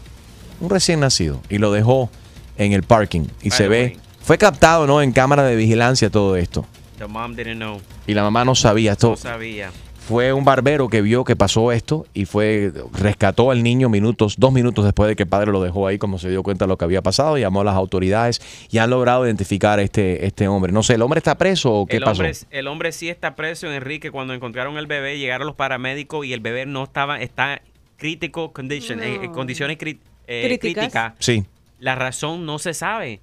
Un 0.59 0.69
recién 0.69 0.99
nacido. 0.99 1.41
Y 1.49 1.57
lo 1.57 1.71
dejó 1.71 2.09
en 2.57 2.73
el 2.73 2.83
parking. 2.83 3.27
Y 3.41 3.51
se 3.51 3.67
ve. 3.67 3.97
Fue 4.21 4.37
captado, 4.37 4.85
¿no? 4.85 5.01
En 5.01 5.11
cámara 5.11 5.43
de 5.43 5.55
vigilancia 5.55 6.09
todo 6.09 6.35
esto. 6.35 6.65
The 6.99 7.07
mom 7.07 7.35
didn't 7.35 7.57
know. 7.57 7.79
Y 8.05 8.13
la 8.13 8.23
mamá 8.23 8.45
no 8.45 8.55
sabía. 8.55 8.91
Esto, 8.93 9.11
No 9.11 9.15
sabía. 9.15 9.71
Fue 10.07 10.31
un 10.31 10.45
barbero 10.45 10.87
que 10.87 11.01
vio 11.01 11.23
que 11.23 11.35
pasó 11.35 11.71
esto 11.71 12.05
y 12.13 12.25
fue 12.25 12.71
rescató 12.93 13.51
al 13.51 13.61
niño 13.61 13.89
minutos, 13.89 14.35
dos 14.37 14.53
minutos 14.53 14.85
después 14.85 15.09
de 15.09 15.15
que 15.15 15.23
el 15.23 15.29
padre 15.29 15.51
lo 15.51 15.61
dejó 15.61 15.85
ahí, 15.85 15.97
como 15.97 16.17
se 16.17 16.29
dio 16.29 16.43
cuenta 16.43 16.65
de 16.65 16.69
lo 16.69 16.77
que 16.77 16.85
había 16.85 17.01
pasado, 17.01 17.37
llamó 17.37 17.61
a 17.61 17.63
las 17.65 17.75
autoridades 17.75 18.41
y 18.71 18.77
han 18.77 18.89
logrado 18.89 19.25
identificar 19.25 19.79
a 19.79 19.81
este, 19.81 20.25
este 20.25 20.47
hombre. 20.47 20.71
No 20.71 20.81
sé, 20.83 20.93
¿el 20.95 21.01
hombre 21.01 21.17
está 21.17 21.35
preso 21.37 21.73
o 21.73 21.85
qué 21.85 21.97
el, 21.97 22.03
pasó? 22.03 22.21
hombre, 22.23 22.37
el 22.51 22.67
hombre 22.67 22.91
sí 22.93 23.09
está 23.09 23.35
preso, 23.35 23.71
Enrique. 23.71 24.09
Cuando 24.11 24.33
encontraron 24.33 24.77
el 24.77 24.87
bebé, 24.87 25.19
llegaron 25.19 25.45
los 25.47 25.55
paramédicos 25.55 26.25
y 26.25 26.31
el 26.33 26.39
bebé 26.39 26.65
no 26.65 26.85
estaba, 26.85 27.19
está 27.21 27.61
crítico 27.97 28.53
condition, 28.53 29.03
en- 29.03 29.23
en 29.25 29.31
condiciones 29.33 29.77
cri- 29.77 29.97
eh, 30.27 30.43
Críticas. 30.47 30.83
críticas. 30.85 31.13
Sí. 31.19 31.43
La 31.79 31.95
razón 31.95 32.45
no 32.45 32.59
se 32.59 32.73
sabe. 32.73 33.19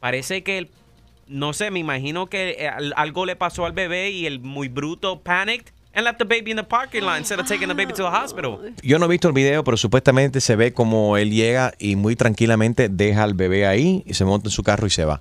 Parece 0.00 0.42
que 0.42 0.58
el, 0.58 0.68
no 1.26 1.52
sé, 1.52 1.70
me 1.70 1.78
imagino 1.80 2.26
que 2.28 2.50
eh, 2.60 2.68
al- 2.68 2.94
algo 2.96 3.26
le 3.26 3.36
pasó 3.36 3.66
al 3.66 3.72
bebé 3.72 4.10
y 4.10 4.26
el 4.26 4.38
muy 4.40 4.68
bruto 4.68 5.18
panicked 5.20 5.72
and 5.98 6.04
left 6.04 6.18
the 6.18 6.24
baby 6.24 6.52
in 6.52 6.56
the 6.56 6.62
parking 6.62 7.02
lot 7.02 7.18
instead 7.18 7.40
of 7.40 7.46
taking 7.46 7.66
the 7.66 7.74
baby 7.74 7.92
to 7.92 8.04
the 8.04 8.08
hospital. 8.08 8.60
Yo 8.82 8.98
no 9.00 9.06
he 9.06 9.08
visto 9.08 9.26
el 9.26 9.34
video, 9.34 9.64
pero 9.64 9.76
supuestamente 9.76 10.40
se 10.40 10.54
ve 10.54 10.72
como 10.72 11.16
él 11.16 11.32
llega 11.32 11.74
y 11.78 11.96
muy 11.96 12.14
tranquilamente 12.14 12.88
deja 12.88 13.24
al 13.24 13.34
bebé 13.34 13.66
ahí 13.66 14.04
y 14.06 14.14
se 14.14 14.24
monta 14.24 14.46
en 14.46 14.52
su 14.52 14.62
carro 14.62 14.86
y 14.86 14.90
se 14.90 15.04
va. 15.04 15.20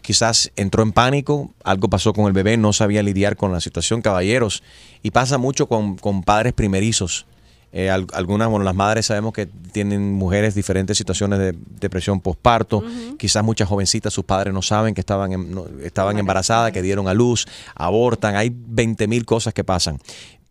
Quizás 0.00 0.52
entró 0.54 0.84
en 0.84 0.92
pánico, 0.92 1.52
algo 1.64 1.88
pasó 1.88 2.12
con 2.12 2.26
el 2.26 2.32
bebé, 2.32 2.56
no 2.56 2.72
sabía 2.72 3.02
lidiar 3.02 3.36
con 3.36 3.52
la 3.52 3.60
situación, 3.60 4.00
caballeros. 4.00 4.62
Y 5.02 5.10
pasa 5.10 5.38
mucho 5.38 5.66
con, 5.66 5.96
con 5.96 6.22
padres 6.22 6.52
primerizos. 6.52 7.26
Eh, 7.74 7.88
al- 7.90 8.06
algunas, 8.12 8.48
bueno, 8.48 8.64
las 8.64 8.74
madres 8.74 9.06
sabemos 9.06 9.32
que 9.32 9.46
tienen 9.46 10.12
mujeres 10.12 10.54
diferentes 10.54 10.98
situaciones 10.98 11.38
de 11.38 11.54
depresión 11.80 12.20
postparto. 12.20 12.82
Quizás 13.18 13.42
muchas 13.42 13.66
jovencitas, 13.68 14.12
sus 14.12 14.24
padres 14.24 14.52
no 14.52 14.60
saben 14.60 14.94
que 14.94 15.00
estaban, 15.00 15.32
em- 15.32 15.50
no- 15.54 15.64
estaban 15.82 16.18
embarazadas, 16.18 16.70
que 16.72 16.82
dieron 16.82 17.08
a 17.08 17.14
luz, 17.14 17.46
abortan. 17.74 18.36
Hay 18.36 18.52
20 18.54 19.08
mil 19.08 19.24
cosas 19.24 19.54
que 19.54 19.64
pasan. 19.64 19.98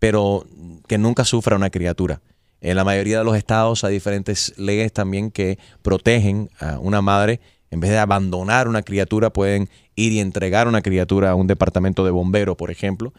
Pero 0.00 0.44
que 0.88 0.98
nunca 0.98 1.24
sufra 1.24 1.54
una 1.56 1.70
criatura. 1.70 2.20
En 2.60 2.76
la 2.76 2.84
mayoría 2.84 3.18
de 3.18 3.24
los 3.24 3.36
estados 3.36 3.84
hay 3.84 3.92
diferentes 3.94 4.52
leyes 4.56 4.92
también 4.92 5.30
que 5.30 5.58
protegen 5.82 6.50
a 6.60 6.78
una 6.80 7.02
madre. 7.02 7.40
En 7.70 7.80
vez 7.80 7.90
de 7.90 7.98
abandonar 7.98 8.68
una 8.68 8.82
criatura, 8.82 9.30
pueden 9.30 9.68
ir 9.94 10.12
y 10.12 10.20
entregar 10.20 10.68
una 10.68 10.82
criatura 10.82 11.30
a 11.30 11.34
un 11.34 11.46
departamento 11.46 12.04
de 12.04 12.10
bomberos, 12.10 12.56
por 12.56 12.70
ejemplo. 12.70 13.12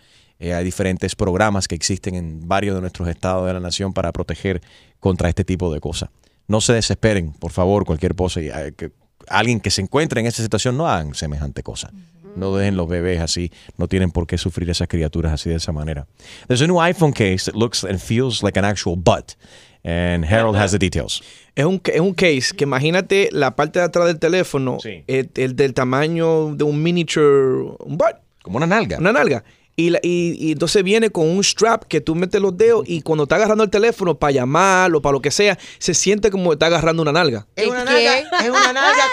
Eh, 0.43 0.53
hay 0.53 0.65
diferentes 0.65 1.15
programas 1.15 1.69
que 1.69 1.75
existen 1.75 2.15
en 2.15 2.45
varios 2.45 2.75
de 2.75 2.81
nuestros 2.81 3.07
estados 3.07 3.47
de 3.47 3.53
la 3.53 3.61
nación 3.61 3.93
para 3.93 4.11
proteger 4.11 4.61
contra 4.99 5.29
este 5.29 5.45
tipo 5.45 5.73
de 5.73 5.79
cosas. 5.79 6.09
No 6.49 6.59
se 6.59 6.73
desesperen, 6.73 7.31
por 7.31 7.53
favor, 7.53 7.85
cualquier 7.85 8.13
cosa. 8.13 8.41
y, 8.41 8.49
eh, 8.49 8.73
que 8.75 8.91
alguien 9.29 9.61
que 9.61 9.71
se 9.71 9.81
encuentre 9.81 10.19
en 10.19 10.27
esa 10.27 10.43
situación 10.43 10.75
no 10.75 10.85
hagan 10.85 11.15
semejante 11.15 11.63
cosa. 11.63 11.93
No 12.35 12.53
dejen 12.57 12.75
los 12.75 12.89
bebés 12.89 13.21
así. 13.21 13.53
No 13.77 13.87
tienen 13.87 14.11
por 14.11 14.27
qué 14.27 14.37
sufrir 14.37 14.69
esas 14.69 14.89
criaturas 14.89 15.31
así 15.31 15.49
de 15.49 15.55
esa 15.55 15.71
manera. 15.71 16.07
There's 16.47 16.61
a 16.61 16.67
new 16.67 16.81
iPhone 16.81 17.13
case 17.13 17.49
that 17.49 17.55
looks 17.55 17.85
and 17.85 17.97
feels 17.97 18.43
like 18.43 18.59
an 18.59 18.65
actual 18.65 18.97
butt. 18.97 19.37
And 19.85 20.25
Harold 20.25 20.57
has 20.57 20.71
the 20.71 20.77
details. 20.77 21.23
Es 21.55 21.63
un, 21.63 21.81
es 21.85 22.01
un 22.01 22.13
case 22.13 22.53
que 22.53 22.65
imagínate 22.65 23.29
la 23.31 23.55
parte 23.55 23.79
de 23.79 23.85
atrás 23.85 24.07
del 24.07 24.19
teléfono, 24.19 24.77
el, 24.83 25.29
el 25.35 25.55
del 25.55 25.73
tamaño 25.73 26.53
de 26.53 26.65
un 26.65 26.83
miniature, 26.83 27.77
un 27.79 27.97
butt. 27.97 28.17
Como 28.41 28.57
una 28.57 28.67
nalga. 28.67 28.97
Una 28.97 29.13
nalga. 29.13 29.43
Y, 29.75 29.89
la- 29.89 29.99
y, 30.03 30.35
y 30.39 30.51
entonces 30.51 30.83
viene 30.83 31.09
con 31.09 31.27
un 31.27 31.43
strap 31.43 31.85
que 31.85 31.99
tú 31.99 32.13
metes 32.15 32.39
los 32.39 32.55
dedos 32.57 32.83
y 32.87 33.01
cuando 33.01 33.23
está 33.23 33.35
agarrando 33.37 33.63
el 33.63 33.69
teléfono 33.71 34.15
para 34.15 34.31
llamar 34.31 34.93
o 34.93 35.01
para 35.01 35.13
lo 35.13 35.21
que 35.21 35.31
sea, 35.31 35.57
se 35.79 35.93
siente 35.95 36.29
como 36.29 36.51
que 36.51 36.53
está 36.55 36.67
agarrando 36.67 37.01
una 37.01 37.11
nalga. 37.11 37.47
Es 37.55 37.67
una 37.67 37.83
nalga, 37.83 38.19
es 38.19 38.49
una 38.49 38.73
nalga, 38.73 39.03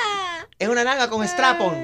es 0.59 0.69
una 0.69 0.85
nalga 0.85 1.09
con 1.09 1.25
strap-on. 1.27 1.75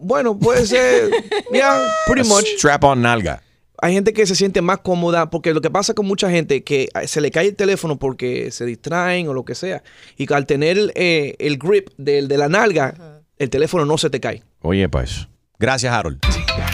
Bueno, 0.00 0.38
puede 0.38 0.66
ser, 0.66 1.10
yeah, 1.52 1.80
pretty 2.06 2.28
much. 2.28 2.44
Strap 2.58 2.84
on 2.84 3.02
nalga. 3.02 3.42
Hay 3.80 3.94
gente 3.94 4.12
que 4.12 4.26
se 4.26 4.34
siente 4.34 4.60
más 4.60 4.78
cómoda 4.78 5.30
porque 5.30 5.54
lo 5.54 5.60
que 5.60 5.70
pasa 5.70 5.94
con 5.94 6.04
mucha 6.04 6.28
gente 6.30 6.64
que 6.64 6.88
se 7.06 7.20
le 7.20 7.30
cae 7.30 7.46
el 7.48 7.56
teléfono 7.56 7.96
porque 7.98 8.50
se 8.50 8.64
distraen 8.66 9.28
o 9.28 9.34
lo 9.34 9.44
que 9.44 9.54
sea. 9.54 9.82
Y 10.16 10.30
al 10.32 10.46
tener 10.46 10.92
eh, 10.96 11.36
el 11.38 11.58
grip 11.58 11.88
del 11.96 12.26
de 12.28 12.38
la 12.38 12.48
nalga, 12.48 13.22
el 13.38 13.50
teléfono 13.50 13.84
no 13.84 13.96
se 13.96 14.10
te 14.10 14.18
cae. 14.20 14.42
Oye, 14.62 14.88
pues. 14.88 15.28
Gracias, 15.60 15.92
Harold. 15.92 16.18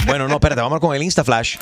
Bueno, 0.06 0.28
no, 0.28 0.34
espérate, 0.34 0.60
vamos 0.60 0.80
con 0.80 0.94
el 0.94 1.02
InstaFlash. 1.02 1.56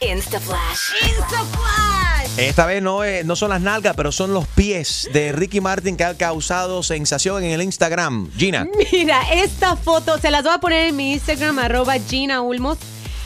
Instaflash. 0.00 0.78
Instaflash. 1.16 2.38
Esta 2.38 2.66
vez 2.66 2.82
no, 2.82 3.04
es- 3.04 3.24
no 3.24 3.36
son 3.36 3.50
las 3.50 3.60
nalgas, 3.60 3.94
pero 3.96 4.10
son 4.10 4.32
los 4.34 4.46
pies 4.48 5.08
de 5.12 5.32
Ricky 5.32 5.60
Martin 5.60 5.96
que 5.96 6.04
ha 6.04 6.16
causado 6.16 6.82
sensación 6.82 7.44
en 7.44 7.52
el 7.52 7.62
Instagram. 7.62 8.30
Gina. 8.36 8.66
Mira, 8.92 9.22
esta 9.32 9.76
foto 9.76 10.18
se 10.18 10.30
las 10.30 10.42
voy 10.42 10.52
a 10.54 10.58
poner 10.58 10.88
en 10.88 10.96
mi 10.96 11.12
Instagram, 11.12 11.58
arroba 11.58 11.94
Gina 11.98 12.40
Ulmos. 12.42 12.78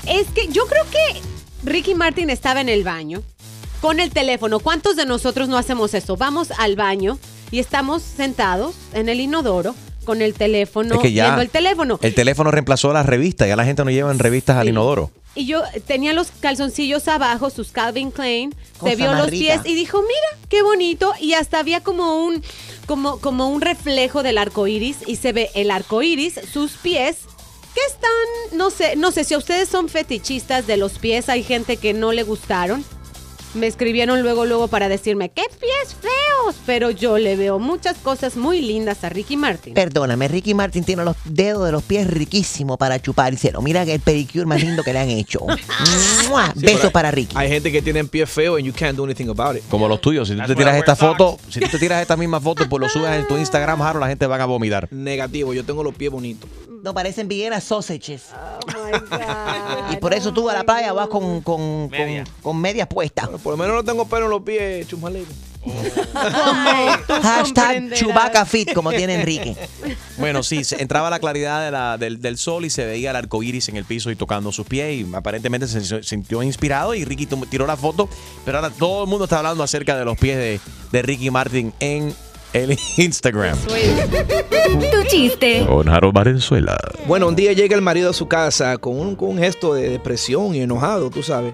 Es 0.07 0.27
que 0.29 0.49
yo 0.49 0.67
creo 0.67 0.85
que 0.91 1.21
Ricky 1.65 1.95
Martin 1.95 2.31
estaba 2.31 2.61
en 2.61 2.69
el 2.69 2.85
baño 2.85 3.23
con 3.81 4.01
el 4.01 4.11
teléfono. 4.11 4.59
¿Cuántos 4.61 4.97
de 4.97 5.07
nosotros 5.07 5.49
no 5.49 5.57
hacemos 5.57 5.95
eso? 5.95 6.17
Vamos 6.17 6.51
al 6.59 6.77
baño 6.77 7.19
y 7.51 7.59
estamos 7.61 8.03
sentados 8.03 8.75
en 8.93 9.09
el 9.09 9.21
inodoro 9.21 9.75
con 10.07 10.23
el 10.23 10.33
teléfono, 10.33 10.95
Es 10.95 11.01
que 11.03 11.13
ya- 11.13 11.25
viendo 11.25 11.43
el 11.43 11.51
teléfono. 11.51 11.99
El 12.01 12.15
teléfono 12.15 12.51
reemplazó 12.51 12.91
a 12.91 12.95
las 12.95 13.05
revistas. 13.05 13.47
Ya 13.49 13.57
la 13.57 13.67
gente 13.67 13.85
no 13.85 13.91
lleva 13.91 14.11
en 14.11 14.19
revistas 14.19 14.57
al 14.57 14.69
inodoro. 14.69 15.11
y 15.35 15.45
yo 15.45 15.63
tenía 15.87 16.15
los 16.15 16.29
calzoncillos 16.41 17.09
abajo, 17.09 17.51
sus 17.51 17.71
Calvin 17.71 18.11
Klein, 18.11 18.55
Cosa 18.79 18.93
se 18.93 18.97
vio 18.97 19.13
los 19.13 19.29
rica. 19.29 19.61
pies 19.61 19.61
y 19.71 19.75
dijo, 19.75 20.01
mira, 20.01 20.47
qué 20.49 20.63
bonito. 20.63 21.13
Y 21.21 21.35
hasta 21.35 21.59
había 21.59 21.83
como 21.83 22.25
un, 22.25 22.43
como, 22.87 23.19
como 23.21 23.51
un 23.51 23.61
reflejo 23.61 24.23
del 24.23 24.39
arco 24.39 24.67
iris 24.67 24.97
y 25.07 25.17
se 25.17 25.33
ve 25.35 25.51
el 25.55 25.71
arco 25.71 26.01
iris, 26.03 26.41
sus 26.51 26.73
pies. 26.79 27.17
Que 27.75 27.83
están, 27.93 28.57
no 28.59 28.71
sé, 28.71 28.97
no 28.97 29.11
sé 29.13 29.25
si 29.25 29.35
a 29.35 29.39
ustedes 29.39 29.69
son 29.69 29.91
fetichistas 29.91 30.67
de 30.67 30.79
los 30.79 30.99
pies, 30.99 31.29
hay 31.29 31.43
gente 31.43 31.77
que 31.77 31.93
no 31.93 32.13
le 32.13 32.23
gustaron. 32.23 32.83
Me 33.53 33.67
escribieron 33.67 34.23
luego, 34.23 34.47
luego 34.47 34.69
para 34.69 34.89
decirme, 34.89 35.29
qué 35.31 35.43
pies 35.61 35.95
feos, 36.01 36.13
pero 36.65 36.91
yo 36.91 37.19
le 37.19 37.37
veo 37.37 37.59
muchas 37.59 37.97
cosas 37.99 38.37
muy 38.37 38.61
lindas 38.61 39.05
a 39.05 39.09
Ricky 39.09 39.37
Martin. 39.37 39.75
Perdóname, 39.75 40.29
Ricky 40.29 40.55
Martin 40.55 40.85
tiene 40.85 41.05
los 41.05 41.17
dedos 41.25 41.67
de 41.67 41.73
los 41.73 41.83
pies 41.83 42.07
riquísimos 42.07 42.77
para 42.79 43.01
chupárselo. 43.01 43.63
Mira 43.63 43.85
que 43.85 43.95
el 43.95 44.01
pedicure 44.01 44.47
más 44.47 44.63
lindo 44.63 44.83
que 44.83 44.93
le 44.93 44.99
han 44.99 45.11
hecho. 45.11 45.41
¡Mua! 46.29 46.53
Sí, 46.55 46.65
Besos 46.65 46.93
para 46.93 47.11
Ricky. 47.11 47.35
Hay 47.37 47.49
gente 47.49 47.73
que 47.73 47.83
tiene 47.83 48.05
pie 48.05 48.27
feo 48.27 48.57
and 48.57 48.65
you 48.65 48.73
can't 48.73 48.97
do 48.97 49.05
anything 49.05 49.29
about 49.29 49.57
it. 49.57 49.63
Como 49.69 49.89
los 49.89 50.01
tuyos. 50.01 50.29
Si 50.29 50.37
tú 50.37 50.43
te 50.47 50.55
tiras 50.55 50.77
esta 50.77 50.97
foto, 50.97 51.39
si 51.49 51.61
tú 51.61 51.69
te 51.69 51.79
tiras 51.79 52.03
esta 52.03 52.17
misma 52.17 52.41
foto 52.41 52.65
y 52.65 52.69
pues 52.69 52.81
lo 52.81 52.89
subes 52.89 53.11
en 53.11 53.27
tu 53.27 53.37
Instagram, 53.37 53.81
Harold, 53.83 54.03
la 54.03 54.09
gente 54.09 54.27
van 54.27 54.41
a 54.41 54.47
vomitar. 54.47 54.89
Negativo, 54.93 55.55
yo 55.55 55.65
tengo 55.65 55.83
los 55.83 55.95
pies 55.95 56.11
bonitos. 56.11 56.49
No 56.83 56.95
parecen 56.95 57.27
Vienna 57.27 57.61
sausages. 57.61 58.27
y 59.93 59.97
por 59.97 60.15
eso 60.15 60.33
tú 60.33 60.49
a 60.49 60.55
la 60.55 60.65
playa 60.65 60.93
vas 60.93 61.09
con, 61.09 61.41
con, 61.41 61.89
con, 61.89 62.25
con 62.43 62.61
medias 62.61 62.87
puestas. 62.87 63.29
Por 63.43 63.53
lo 63.53 63.57
menos 63.57 63.75
no 63.75 63.85
tengo 63.85 64.07
pelo 64.07 64.27
en 64.27 64.31
los 64.31 64.43
pies, 64.43 64.87
chumaleco. 64.87 65.33
Hashtag 67.23 67.93
Chewbacca 67.95 68.45
Fit, 68.47 68.73
como 68.73 68.91
tiene 68.91 69.15
Enrique. 69.21 69.57
Bueno, 70.19 70.43
sí, 70.43 70.65
se- 70.65 70.81
entraba 70.81 71.11
la 71.11 71.19
claridad 71.19 71.63
de 71.63 71.71
la- 71.71 71.99
del, 71.99 72.23
del 72.23 72.39
sol 72.39 72.65
y 72.65 72.71
se 72.71 72.87
veía 72.87 73.11
el 73.11 73.17
arco 73.17 73.43
iris 73.43 73.69
en 73.69 73.77
el 73.77 73.85
piso 73.85 74.11
y 74.11 74.17
tocando 74.17 74.51
sus 74.51 74.67
pies. 74.67 74.95
Y 75.07 75.15
aparentemente 75.15 75.69
se 75.69 75.83
se 75.85 76.03
sintió 76.03 76.43
inspirado 76.43 76.95
y 76.95 77.05
Ricky 77.05 77.27
tom- 77.27 77.45
tiró 77.51 77.67
la 77.67 77.77
foto. 77.77 78.09
Pero 78.47 78.57
ahora 78.59 78.71
todo 78.71 79.05
el 79.05 79.11
mundo 79.11 79.25
está 79.25 79.39
hablando 79.39 79.63
acerca 79.63 79.95
de 79.95 80.07
los 80.07 80.17
pies 80.19 80.39
de, 80.39 80.61
de 80.91 81.03
Ricky 81.03 81.31
Martin 81.31 81.75
en 81.81 82.15
el 82.55 82.79
Instagram. 82.97 83.59
Tu 83.59 85.03
chiste. 85.09 85.67
Con 85.67 85.87
Harold 85.91 86.15
Valenzuela. 86.15 86.79
Bueno, 87.07 87.29
un 87.29 87.37
día 87.37 87.53
llega 87.53 87.77
el 87.77 87.83
marido 87.83 88.09
a 88.09 88.13
su 88.15 88.27
casa 88.27 88.79
con 88.79 88.99
un, 88.99 89.17
con 89.17 89.29
un 89.29 89.39
gesto 89.39 89.75
de 89.75 89.91
depresión 89.91 90.55
y 90.55 90.63
enojado, 90.63 91.11
tú 91.11 91.23
sabes. 91.23 91.53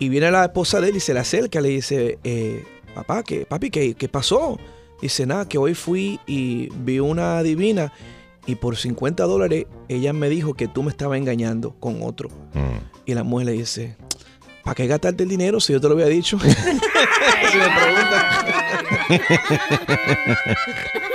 Y 0.00 0.08
viene 0.08 0.28
la 0.32 0.44
esposa 0.46 0.80
de 0.80 0.88
él 0.88 0.96
y 0.96 1.00
se 1.00 1.14
le 1.14 1.20
acerca 1.20 1.60
y 1.60 1.62
le 1.62 1.68
dice, 1.68 2.18
eh, 2.24 2.64
papá, 2.94 3.22
¿qué, 3.22 3.46
papi, 3.46 3.70
¿qué, 3.70 3.94
qué 3.94 4.08
pasó? 4.08 4.58
Dice, 5.00 5.26
nada, 5.26 5.48
que 5.48 5.58
hoy 5.58 5.74
fui 5.74 6.20
y 6.26 6.68
vi 6.76 7.00
una 7.00 7.42
divina 7.42 7.92
y 8.46 8.56
por 8.56 8.76
50 8.76 9.24
dólares 9.24 9.66
ella 9.88 10.12
me 10.12 10.28
dijo 10.28 10.54
que 10.54 10.68
tú 10.68 10.82
me 10.82 10.90
estabas 10.90 11.18
engañando 11.18 11.74
con 11.78 12.02
otro. 12.02 12.28
Y 13.04 13.14
la 13.14 13.24
mujer 13.24 13.46
le 13.46 13.52
dice, 13.52 13.96
¿para 14.62 14.74
qué 14.74 14.86
gastarte 14.86 15.24
el 15.24 15.28
dinero 15.28 15.60
si 15.60 15.72
yo 15.72 15.80
te 15.80 15.88
lo 15.88 15.94
había 15.94 16.06
dicho? 16.06 16.38
si 17.50 17.58
me 17.58 17.64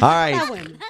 All 0.00 0.32
right. 0.32 0.40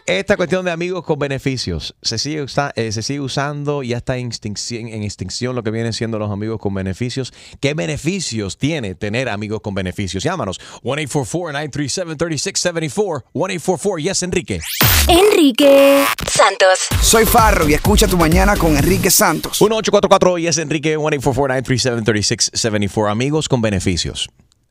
Esta 0.06 0.36
cuestión 0.36 0.64
de 0.64 0.70
amigos 0.70 1.04
con 1.04 1.18
beneficios 1.18 1.94
se 2.02 2.18
sigue, 2.18 2.42
usa- 2.42 2.72
eh, 2.76 2.92
se 2.92 3.02
sigue 3.02 3.20
usando, 3.20 3.82
ya 3.82 3.98
está 3.98 4.16
en 4.16 4.26
extinción, 4.28 4.88
en 4.88 5.02
extinción 5.02 5.54
lo 5.54 5.62
que 5.62 5.70
vienen 5.70 5.92
siendo 5.92 6.18
los 6.18 6.30
amigos 6.30 6.58
con 6.60 6.72
beneficios. 6.74 7.32
¿Qué 7.60 7.74
beneficios 7.74 8.56
tiene 8.58 8.94
tener 8.94 9.28
amigos 9.28 9.60
con 9.60 9.74
beneficios? 9.74 10.22
Llámanos 10.24 10.60
1-844-937-3674. 10.82 13.24
1-844, 13.32 13.98
yes, 14.02 14.22
Enrique. 14.22 14.60
Enrique 15.08 16.04
Santos. 16.30 16.78
Soy 17.02 17.24
Farro 17.26 17.68
y 17.68 17.74
escucha 17.74 18.06
tu 18.08 18.16
mañana 18.16 18.56
con 18.56 18.76
Enrique 18.76 19.10
Santos. 19.10 19.60
1-844, 19.60 20.38
yes, 20.40 20.58
Enrique. 20.58 20.96
1-844-937-3674. 20.98 23.10
Amigos 23.10 23.48
con 23.48 23.60
beneficios. 23.60 24.28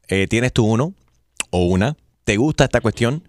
Eh, 0.07 0.27
¿Tienes 0.27 0.53
tú 0.53 0.65
uno 0.65 0.93
o 1.51 1.65
una? 1.65 1.95
¿Te 2.23 2.38
gusta 2.38 2.63
esta 2.65 2.81
cuestión? 2.81 3.27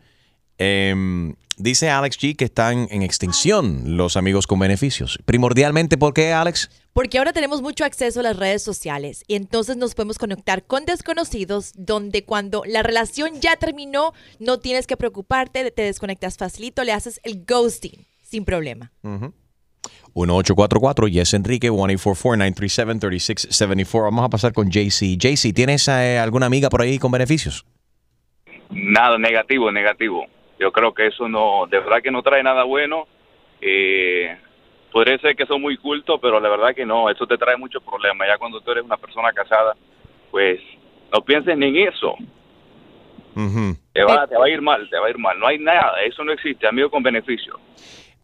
Em, 0.58 1.34
dice 1.56 1.88
Alex 1.88 2.18
G 2.18 2.36
que 2.36 2.44
están 2.44 2.88
en 2.90 3.02
extinción 3.02 3.96
los 3.96 4.16
amigos 4.16 4.46
con 4.46 4.58
beneficios. 4.58 5.18
Primordialmente, 5.24 5.96
¿por 5.96 6.12
qué, 6.12 6.32
Alex? 6.32 6.70
Porque 6.92 7.18
ahora 7.18 7.32
tenemos 7.32 7.62
mucho 7.62 7.84
acceso 7.84 8.20
a 8.20 8.24
las 8.24 8.36
redes 8.36 8.62
sociales 8.62 9.24
y 9.28 9.36
entonces 9.36 9.76
nos 9.76 9.94
podemos 9.94 10.18
conectar 10.18 10.64
con 10.64 10.84
desconocidos 10.84 11.72
donde 11.76 12.24
cuando 12.24 12.64
la 12.66 12.82
relación 12.82 13.40
ya 13.40 13.56
terminó 13.56 14.12
no 14.40 14.58
tienes 14.58 14.88
que 14.88 14.96
preocuparte, 14.96 15.70
te 15.70 15.82
desconectas 15.82 16.36
facilito, 16.36 16.82
le 16.82 16.92
haces 16.92 17.20
el 17.22 17.44
ghosting 17.44 18.04
sin 18.20 18.44
problema. 18.44 18.90
1844 20.14 21.08
Yes 21.08 21.34
Enrique 21.34 21.70
1-844-937-3674. 21.70 24.02
Vamos 24.02 24.24
a 24.24 24.28
pasar 24.28 24.52
con 24.52 24.70
JC. 24.70 25.16
JC, 25.16 25.54
¿tienes 25.54 25.86
eh, 25.86 26.18
alguna 26.18 26.46
amiga 26.46 26.68
por 26.68 26.82
ahí 26.82 26.98
con 26.98 27.12
beneficios? 27.12 27.64
Nada, 28.70 29.18
negativo, 29.18 29.72
negativo. 29.72 30.26
Yo 30.58 30.72
creo 30.72 30.92
que 30.92 31.06
eso 31.06 31.28
no, 31.28 31.66
de 31.66 31.78
verdad 31.78 32.02
que 32.02 32.10
no 32.10 32.22
trae 32.22 32.42
nada 32.42 32.64
bueno. 32.64 33.06
Eh, 33.60 34.36
podría 34.92 35.18
ser 35.18 35.36
que 35.36 35.46
son 35.46 35.60
muy 35.60 35.76
cultos, 35.76 36.18
pero 36.20 36.40
la 36.40 36.48
verdad 36.48 36.74
que 36.74 36.86
no, 36.86 37.08
eso 37.10 37.26
te 37.26 37.38
trae 37.38 37.56
muchos 37.56 37.82
problemas. 37.82 38.28
Ya 38.28 38.38
cuando 38.38 38.60
tú 38.60 38.72
eres 38.72 38.84
una 38.84 38.96
persona 38.96 39.32
casada, 39.32 39.76
pues 40.30 40.60
no 41.12 41.20
pienses 41.22 41.56
ni 41.56 41.68
en 41.68 41.88
eso. 41.88 42.16
Te 43.92 44.02
va, 44.02 44.26
te 44.26 44.36
va 44.36 44.46
a 44.46 44.50
ir 44.50 44.60
mal, 44.60 44.88
te 44.90 44.98
va 44.98 45.06
a 45.06 45.10
ir 45.10 45.18
mal. 45.18 45.38
No 45.38 45.46
hay 45.46 45.58
nada, 45.58 46.02
eso 46.02 46.24
no 46.24 46.32
existe, 46.32 46.66
amigo 46.66 46.90
con 46.90 47.02
beneficio. 47.02 47.58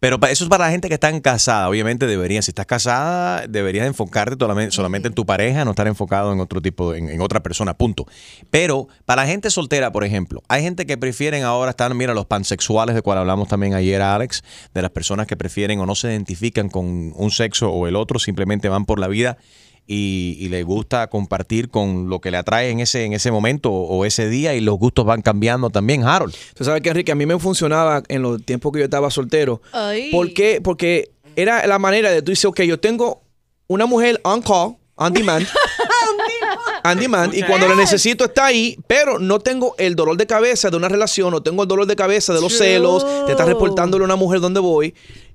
Pero 0.05 0.18
eso 0.28 0.44
es 0.44 0.50
para 0.50 0.66
la 0.66 0.70
gente 0.70 0.88
que 0.88 0.94
está 0.96 1.18
casada. 1.22 1.66
Obviamente 1.66 2.07
deberían, 2.07 2.42
si 2.42 2.50
estás 2.50 2.66
casada, 2.66 3.46
deberías 3.46 3.86
enfocarte 3.86 4.36
solamente, 4.38 4.70
solamente 4.70 5.09
en 5.09 5.14
tu 5.14 5.24
pareja, 5.24 5.64
no 5.64 5.70
estar 5.70 5.86
enfocado 5.86 6.30
en 6.30 6.40
otro 6.40 6.61
tipo, 6.61 6.92
en, 6.92 7.09
en 7.09 7.22
otra 7.22 7.42
persona, 7.42 7.72
punto. 7.72 8.05
Pero 8.50 8.86
para 9.07 9.22
la 9.22 9.28
gente 9.28 9.48
soltera, 9.48 9.92
por 9.92 10.05
ejemplo, 10.05 10.42
hay 10.46 10.62
gente 10.62 10.84
que 10.84 10.98
prefieren 10.98 11.42
ahora 11.42 11.70
estar, 11.70 11.94
mira, 11.94 12.12
los 12.12 12.26
pansexuales, 12.26 12.94
de 12.94 13.00
cual 13.00 13.16
hablamos 13.16 13.48
también 13.48 13.72
ayer, 13.72 14.02
Alex, 14.02 14.44
de 14.74 14.82
las 14.82 14.90
personas 14.90 15.26
que 15.26 15.38
prefieren 15.38 15.80
o 15.80 15.86
no 15.86 15.94
se 15.94 16.09
identifican 16.09 16.68
con 16.68 17.14
un 17.16 17.30
sexo 17.30 17.70
o 17.70 17.86
el 17.86 17.96
otro, 17.96 18.18
simplemente 18.18 18.68
van 18.68 18.84
por 18.84 18.98
la 18.98 19.09
vida 19.09 19.38
y, 19.87 20.37
y 20.41 20.49
les 20.49 20.64
gusta 20.64 21.09
compartir 21.09 21.68
con 21.68 22.09
lo 22.09 22.20
que 22.20 22.30
le 22.30 22.39
atrae 22.39 22.70
en 22.70 22.80
ese, 22.80 23.05
en 23.05 23.12
ese 23.12 23.30
momento 23.30 23.70
o, 23.70 23.99
o 23.99 24.05
ese 24.05 24.28
día 24.28 24.55
y 24.55 24.61
los 24.61 24.78
gustos 24.78 25.05
van 25.05 25.22
cambiando 25.22 25.70
también, 25.70 26.05
Harold. 26.05 26.35
Tú 26.55 26.64
sabes 26.64 26.80
que 26.82 26.89
Enrique, 26.89 27.12
a 27.12 27.14
mí 27.14 27.26
me 27.26 27.39
funcionaba 27.39 28.03
en 28.09 28.22
los 28.22 28.43
tiempos 28.45 28.72
que 28.72 28.78
yo 28.78 28.85
estaba 28.85 29.11
soltero. 29.11 29.61
Ay. 29.72 30.11
¿Por 30.11 30.32
qué? 30.32 30.61
Porque 30.62 31.11
era 31.37 31.66
la 31.66 31.78
manera 31.78 32.11
de 32.11 32.22
tú 32.22 32.30
dices, 32.30 32.47
ok, 32.47 32.62
yo 32.62 32.78
tengo 32.80 33.22
una 33.66 33.87
mujer 33.87 34.20
on 34.24 34.43
call, 34.43 34.76
on 34.95 35.12
demand. 35.12 35.47
on 36.85 36.99
demand, 36.99 37.35
y 37.35 37.43
cuando 37.43 37.66
la 37.66 37.74
necesito 37.74 38.24
está 38.26 38.47
ahí, 38.47 38.78
pero 38.87 39.18
no 39.18 39.41
tengo 39.41 39.74
el 39.78 39.97
dolor 39.97 40.16
de 40.16 40.26
cabeza 40.26 40.70
de 40.70 40.76
una 40.76 40.89
relación, 40.89 41.30
no 41.30 41.43
tengo 41.43 41.62
el 41.62 41.68
dolor 41.68 41.87
de 41.87 41.97
cabeza 41.97 42.35
de 42.35 42.41
los 42.41 42.57
True. 42.57 42.66
celos, 42.66 43.07
de 43.26 43.32
estar 43.32 43.47
reportándole 43.47 44.05
a 44.05 44.07
una 44.07 44.16
mujer 44.16 44.41
donde 44.41 44.61
voy. 44.61 44.95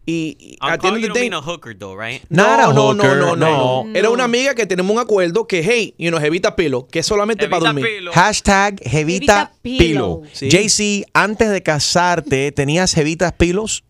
Y, 0.09 0.37
y 0.39 0.57
On 0.61 0.71
at 0.71 0.79
the 0.79 0.87
call, 0.87 0.95
end 0.95 1.01
you 1.03 1.07
of 1.09 1.13
the 1.13 1.13
don't 1.13 1.13
day- 1.15 1.29
mean 1.29 1.33
a 1.33 1.41
hooker, 1.41 1.77
though, 1.77 1.95
right? 1.95 2.23
no, 2.29 2.57
no, 2.57 2.73
no, 2.73 2.93
hooker, 2.93 3.17
no, 3.17 3.35
no, 3.35 3.35
no. 3.35 3.83
no. 3.85 3.95
Era 3.99 4.09
una 4.09 4.23
amiga 4.23 4.55
que 4.55 4.65
tenemos 4.65 4.91
un 4.91 4.99
acuerdo 4.99 5.45
que, 5.45 5.61
hey, 5.63 5.93
y 5.97 6.09
nos 6.09 6.23
evita 6.23 6.55
pilo, 6.55 6.87
que 6.87 6.99
es 6.99 7.05
solamente 7.05 7.47
para 7.47 7.65
dormir. 7.65 7.85
Hashtag 8.13 8.79
Jevita 8.81 8.89
Jevita 8.89 9.51
Pilo. 9.61 10.21
Pilo. 10.21 10.21
Sí. 10.33 10.49
JC, 10.49 11.05
antes 11.13 11.49
de 11.51 11.61
casarte, 11.61 12.51
¿tenías 12.51 12.93
Jevitas 12.93 13.33
Pilos? 13.33 13.83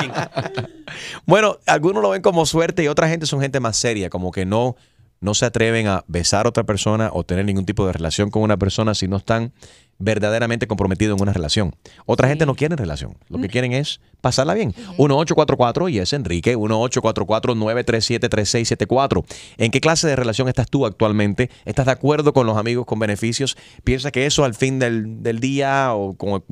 que 0.00 0.08
no. 0.08 0.66
Bueno, 1.26 1.58
algunos 1.66 2.02
lo 2.02 2.10
ven 2.10 2.22
como 2.22 2.46
suerte 2.46 2.82
y 2.84 2.88
otra 2.88 3.08
gente 3.08 3.26
son 3.26 3.40
gente 3.40 3.60
más 3.60 3.76
seria, 3.76 4.08
como 4.10 4.30
que 4.30 4.46
no, 4.46 4.76
no 5.20 5.34
se 5.34 5.46
atreven 5.46 5.86
a 5.88 6.04
besar 6.08 6.46
a 6.46 6.50
otra 6.50 6.64
persona 6.64 7.10
o 7.12 7.24
tener 7.24 7.44
ningún 7.44 7.64
tipo 7.64 7.86
de 7.86 7.92
relación 7.92 8.30
con 8.30 8.42
una 8.42 8.56
persona 8.58 8.94
si 8.94 9.08
no 9.08 9.16
están 9.16 9.52
verdaderamente 9.98 10.66
comprometidos 10.66 11.16
en 11.16 11.22
una 11.22 11.32
relación. 11.32 11.74
Otra 12.04 12.28
gente 12.28 12.44
no 12.44 12.54
quiere 12.54 12.76
relación, 12.76 13.16
lo 13.28 13.40
que 13.40 13.48
quieren 13.48 13.72
es 13.72 14.00
pasarla 14.20 14.52
bien. 14.52 14.74
1844 14.98 15.88
y 15.88 15.98
es 16.00 16.12
Enrique, 16.12 16.54
1844-937-3674. 16.58 19.24
¿En 19.56 19.70
qué 19.70 19.80
clase 19.80 20.06
de 20.06 20.16
relación 20.16 20.48
estás 20.48 20.68
tú 20.68 20.86
actualmente? 20.86 21.50
¿Estás 21.64 21.86
de 21.86 21.92
acuerdo 21.92 22.32
con 22.32 22.46
los 22.46 22.56
amigos 22.58 22.86
con 22.86 22.98
beneficios? 22.98 23.56
¿Piensas 23.84 24.12
que 24.12 24.26
eso 24.26 24.44
al 24.44 24.54
fin 24.54 24.78
del, 24.78 25.22
del 25.22 25.40
día 25.40 25.94
o 25.94 26.14
cu- 26.14 26.42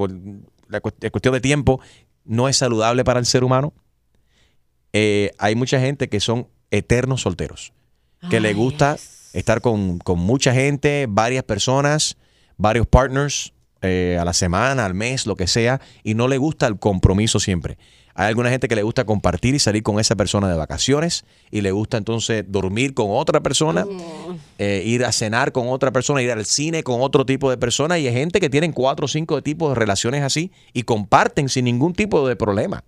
la 0.68 0.80
cuestión 0.80 1.34
de 1.34 1.40
tiempo 1.40 1.80
no 2.24 2.48
es 2.48 2.56
saludable 2.56 3.04
para 3.04 3.20
el 3.20 3.26
ser 3.26 3.44
humano? 3.44 3.72
eh, 4.96 5.32
hay 5.38 5.56
mucha 5.56 5.80
gente 5.80 6.08
que 6.08 6.20
son 6.20 6.46
eternos 6.70 7.22
solteros, 7.22 7.72
que 8.31 8.41
le 8.41 8.55
gusta 8.55 8.97
estar 9.33 9.61
con, 9.61 9.99
con 9.99 10.18
mucha 10.18 10.53
gente, 10.53 11.07
varias 11.09 11.45
personas, 11.45 12.16
varios 12.57 12.87
partners 12.87 13.53
eh, 13.83 14.16
a 14.18 14.25
la 14.25 14.33
semana, 14.33 14.87
al 14.87 14.95
mes, 14.95 15.27
lo 15.27 15.37
que 15.37 15.47
sea, 15.47 15.81
y 16.03 16.14
no 16.14 16.27
le 16.27 16.39
gusta 16.39 16.66
el 16.66 16.79
compromiso 16.79 17.39
siempre. 17.39 17.77
Hay 18.14 18.29
alguna 18.29 18.49
gente 18.49 18.68
que 18.68 18.77
le 18.77 18.83
gusta 18.83 19.05
compartir 19.05 19.55
y 19.55 19.59
salir 19.59 19.83
con 19.83 19.99
esa 19.99 20.14
persona 20.14 20.49
de 20.49 20.57
vacaciones 20.57 21.25
y 21.51 21.61
le 21.61 21.72
gusta 21.72 21.97
entonces 21.97 22.45
dormir 22.49 22.95
con 22.95 23.09
otra 23.11 23.41
persona, 23.41 23.85
eh, 24.59 24.83
ir 24.87 25.05
a 25.05 25.11
cenar 25.11 25.51
con 25.53 25.68
otra 25.68 25.91
persona, 25.91 26.22
ir 26.22 26.31
al 26.31 26.47
cine 26.47 26.85
con 26.85 27.03
otro 27.03 27.27
tipo 27.27 27.51
de 27.51 27.59
persona 27.59 27.99
y 27.99 28.07
hay 28.07 28.14
gente 28.14 28.41
que 28.41 28.49
tienen 28.49 28.72
cuatro 28.72 29.07
o 29.07 29.09
cinco 29.09 29.43
tipos 29.43 29.70
de 29.70 29.75
relaciones 29.75 30.22
así 30.22 30.53
y 30.72 30.85
comparten 30.85 31.49
sin 31.49 31.64
ningún 31.64 31.93
tipo 31.93 32.27
de 32.27 32.37
problema. 32.37 32.85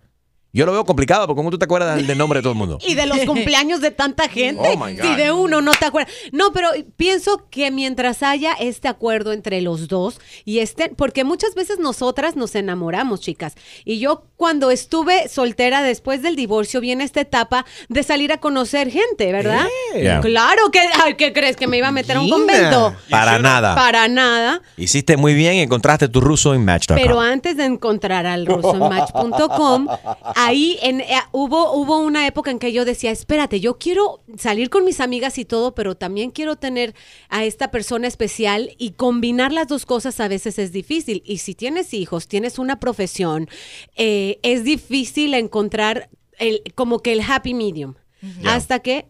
Yo 0.57 0.65
lo 0.65 0.73
veo 0.73 0.87
complicado 0.87 1.27
porque 1.27 1.37
¿cómo 1.39 1.51
tú 1.51 1.59
te 1.59 1.67
acuerdas 1.67 2.07
del, 2.07 2.17
nombre 2.17 2.39
de 2.39 2.43
todo 2.43 2.53
el 2.53 2.59
mundo? 2.59 2.79
Y 2.87 2.95
de 2.95 3.05
los 3.05 3.19
cumpleaños 3.21 3.81
de 3.81 3.91
tanta 3.91 4.27
gente. 4.31 4.63
Oh, 4.63 4.77
my 4.77 4.95
God. 4.95 5.03
Si 5.03 5.15
de 5.15 5.31
uno 5.31 5.61
no 5.61 5.73
te 5.73 5.85
acuerdas. 5.85 6.13
No, 6.33 6.53
pero 6.53 6.71
pienso 6.97 7.47
que 7.51 7.71
mientras 7.71 8.23
haya 8.23 8.55
este 8.55 8.89
acuerdo 8.89 9.33
entre 9.33 9.61
los 9.61 9.89
dos 9.89 10.19
y 10.45 10.61
este, 10.61 10.89
porque 10.89 11.25
muchas 11.25 11.55
veces 11.55 11.79
nosotras 11.79 12.37
nos 12.37 12.55
enamoramos, 12.55 13.21
chicas. 13.21 13.55
Y 13.85 13.99
yo 13.99 14.25
cuando 14.37 14.71
estuve 14.71 15.29
soltera 15.29 15.83
después 15.83 16.23
del 16.23 16.37
divorcio 16.37 16.81
viene 16.81 17.05
esta 17.05 17.21
etapa 17.21 17.67
de 17.89 18.03
salir 18.03 18.33
a 18.33 18.39
conocer 18.39 18.91
gente, 18.91 19.33
¿verdad? 19.33 19.67
Yeah. 19.95 20.21
Claro 20.21 20.71
que, 20.71 20.81
ay, 21.03 21.15
¿qué 21.17 21.35
crees? 21.35 21.57
¿Que 21.57 21.67
me 21.67 21.77
iba 21.77 21.89
a 21.89 21.93
meter 21.93 22.17
a 22.17 22.21
un 22.21 22.31
convento? 22.31 22.95
Para 23.11 23.39
nada. 23.39 23.75
Para 23.75 24.09
nada. 24.09 24.63
Hiciste 24.77 25.17
muy 25.17 25.35
bien 25.35 25.57
encontraste 25.57 26.09
tu 26.09 26.21
ruso 26.21 26.55
en 26.55 26.65
Match.com. 26.65 26.97
Pero 26.97 27.21
antes 27.21 27.57
de 27.57 27.65
encontrar 27.65 28.27
al 28.27 28.47
ruso 28.47 28.73
en 28.73 28.79
match.com, 28.79 29.89
ahí 30.47 30.79
en, 30.83 31.01
eh, 31.01 31.07
hubo, 31.33 31.73
hubo 31.73 31.99
una 31.99 32.27
época 32.27 32.51
en 32.51 32.59
que 32.59 32.73
yo 32.73 32.85
decía, 32.85 33.11
espérate, 33.11 33.61
yo 33.61 33.79
quiero 33.79 34.23
salir 34.39 34.71
con 34.71 34.85
mis 34.85 35.01
amigas 35.01 35.39
y 35.39 35.45
todo, 35.45 35.75
pero 35.75 35.97
también 35.97 36.31
quiero 36.31 36.57
tener 36.57 36.95
a 37.29 37.45
esta 37.45 37.71
persona 37.71 38.09
especial 38.09 38.71
y 38.79 38.93
combinar 38.93 39.53
las 39.53 39.69
dos 39.69 39.87
cosas 39.87 40.21
a 40.21 40.29
veces 40.29 40.59
es 40.59 40.73
difícil. 40.73 41.23
Y 41.25 41.39
si 41.39 41.55
tienes 41.55 41.95
hijos, 41.95 42.29
tienes 42.29 42.59
una 42.59 42.81
profesión, 42.81 43.49
eh, 43.97 44.39
es 44.43 44.65
difícil 44.65 45.35
encontrar 45.35 46.09
el, 46.39 46.63
como 46.75 47.01
que 47.01 47.13
el 47.13 47.21
happy 47.21 47.55
medium. 47.55 47.95
Hasta 48.45 48.81
que 48.81 49.07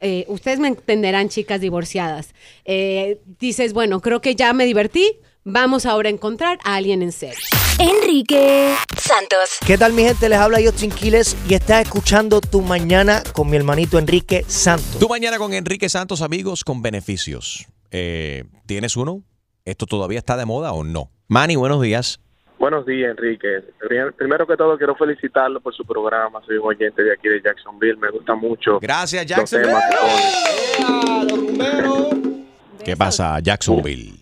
eh, 0.00 0.24
ustedes 0.28 0.58
me 0.58 0.68
entenderán, 0.68 1.28
chicas 1.28 1.60
divorciadas. 1.60 2.34
Eh, 2.64 3.20
dices, 3.38 3.72
bueno, 3.72 4.00
creo 4.00 4.20
que 4.20 4.34
ya 4.34 4.52
me 4.52 4.64
divertí. 4.64 5.18
Vamos 5.52 5.84
ahora 5.84 6.08
a 6.08 6.12
encontrar 6.12 6.58
a 6.64 6.76
alguien 6.76 7.02
en 7.02 7.10
serio. 7.10 7.34
Enrique 7.80 8.72
Santos. 8.96 9.58
¿Qué 9.66 9.76
tal 9.76 9.92
mi 9.94 10.04
gente? 10.04 10.28
Les 10.28 10.38
habla 10.38 10.58
Justin 10.64 10.92
Quiles 10.92 11.36
y 11.48 11.54
estás 11.54 11.82
escuchando 11.82 12.40
Tu 12.40 12.60
Mañana 12.60 13.20
con 13.34 13.50
mi 13.50 13.56
hermanito 13.56 13.98
Enrique 13.98 14.44
Santos. 14.46 15.00
Tu 15.00 15.08
mañana 15.08 15.38
con 15.38 15.52
Enrique 15.52 15.88
Santos, 15.88 16.22
amigos, 16.22 16.62
con 16.62 16.82
beneficios. 16.82 17.66
Eh, 17.90 18.44
¿Tienes 18.66 18.96
uno? 18.96 19.24
¿Esto 19.64 19.86
todavía 19.86 20.20
está 20.20 20.36
de 20.36 20.44
moda 20.46 20.72
o 20.72 20.84
no? 20.84 21.10
Manny, 21.26 21.56
buenos 21.56 21.82
días. 21.82 22.20
Buenos 22.60 22.86
días, 22.86 23.10
Enrique. 23.10 23.48
Pri- 23.80 24.12
Primero 24.16 24.46
que 24.46 24.56
todo, 24.56 24.78
quiero 24.78 24.94
felicitarlo 24.94 25.60
por 25.60 25.74
su 25.74 25.84
programa. 25.84 26.40
Soy 26.46 26.58
un 26.58 26.68
oyente 26.68 27.02
de 27.02 27.12
aquí 27.12 27.26
de 27.28 27.42
Jacksonville. 27.42 27.96
Me 27.96 28.10
gusta 28.10 28.36
mucho. 28.36 28.78
Gracias, 28.80 29.28
los 29.36 29.50
temas 29.50 29.82
que 32.78 32.84
¿Qué 32.84 32.96
pasa, 32.96 33.40
Jacksonville? 33.40 34.19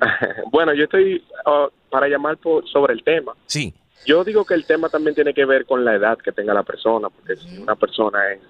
bueno, 0.50 0.74
yo 0.74 0.84
estoy 0.84 1.24
ah, 1.44 1.68
para 1.90 2.08
llamar 2.08 2.36
por, 2.38 2.66
sobre 2.68 2.94
el 2.94 3.02
tema. 3.02 3.32
Sí. 3.46 3.72
Yo 4.04 4.22
digo 4.24 4.44
que 4.44 4.54
el 4.54 4.66
tema 4.66 4.88
también 4.88 5.14
tiene 5.14 5.34
que 5.34 5.44
ver 5.44 5.66
con 5.66 5.84
la 5.84 5.94
edad 5.94 6.18
que 6.18 6.32
tenga 6.32 6.54
la 6.54 6.62
persona, 6.62 7.08
porque 7.10 7.36
si 7.36 7.58
una 7.58 7.74
persona 7.74 8.32
es 8.32 8.40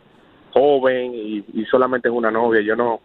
joven 0.53 1.13
y, 1.15 1.45
y 1.55 1.65
solamente 1.67 2.09
es 2.09 2.15
una 2.15 2.31
novia, 2.31 2.61
yo 2.61 2.77
no, 2.77 3.01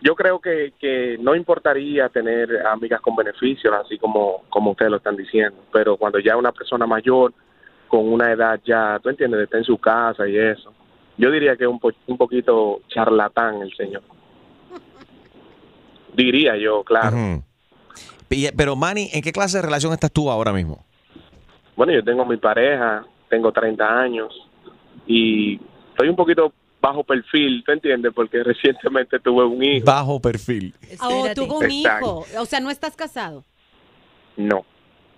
yo 0.00 0.14
creo 0.14 0.38
que, 0.40 0.72
que 0.78 1.18
no 1.20 1.34
importaría 1.34 2.08
tener 2.08 2.66
amigas 2.66 3.00
con 3.00 3.16
beneficios, 3.16 3.74
así 3.74 3.98
como, 3.98 4.44
como 4.48 4.70
ustedes 4.70 4.90
lo 4.90 4.96
están 4.98 5.16
diciendo, 5.16 5.58
pero 5.72 5.96
cuando 5.96 6.18
ya 6.18 6.36
una 6.36 6.52
persona 6.52 6.86
mayor, 6.86 7.32
con 7.88 8.08
una 8.10 8.32
edad 8.32 8.60
ya, 8.64 8.98
tú 9.02 9.08
entiendes, 9.10 9.42
está 9.42 9.58
en 9.58 9.64
su 9.64 9.78
casa 9.78 10.26
y 10.28 10.36
eso, 10.36 10.72
yo 11.18 11.30
diría 11.30 11.56
que 11.56 11.64
es 11.64 11.70
un, 11.70 11.78
po- 11.80 11.92
un 12.06 12.16
poquito 12.18 12.80
charlatán 12.88 13.62
el 13.62 13.74
señor. 13.74 14.02
Diría 16.14 16.56
yo, 16.56 16.82
claro. 16.84 17.16
Y- 17.16 17.42
Pero 18.28 18.76
Manny, 18.76 19.10
¿en 19.12 19.22
qué 19.22 19.32
clase 19.32 19.58
de 19.58 19.62
relación 19.62 19.92
estás 19.92 20.12
tú 20.12 20.30
ahora 20.30 20.52
mismo? 20.52 20.84
Bueno, 21.76 21.92
yo 21.92 22.02
tengo 22.02 22.24
mi 22.24 22.36
pareja, 22.36 23.04
tengo 23.28 23.52
30 23.52 23.84
años 23.84 24.32
y 25.06 25.60
estoy 25.90 26.08
un 26.08 26.16
poquito 26.16 26.52
bajo 26.80 27.04
perfil, 27.04 27.62
¿tú 27.64 27.72
entiendes? 27.72 28.12
Porque 28.14 28.42
recientemente 28.44 29.18
tuve 29.20 29.44
un 29.44 29.62
hijo. 29.62 29.84
Bajo 29.84 30.20
perfil. 30.20 30.74
Oh, 31.00 31.26
tuvo 31.34 31.58
un 31.58 31.70
hijo. 31.70 32.24
O 32.38 32.46
sea, 32.46 32.60
no 32.60 32.70
estás 32.70 32.96
casado. 32.96 33.44
No. 34.36 34.64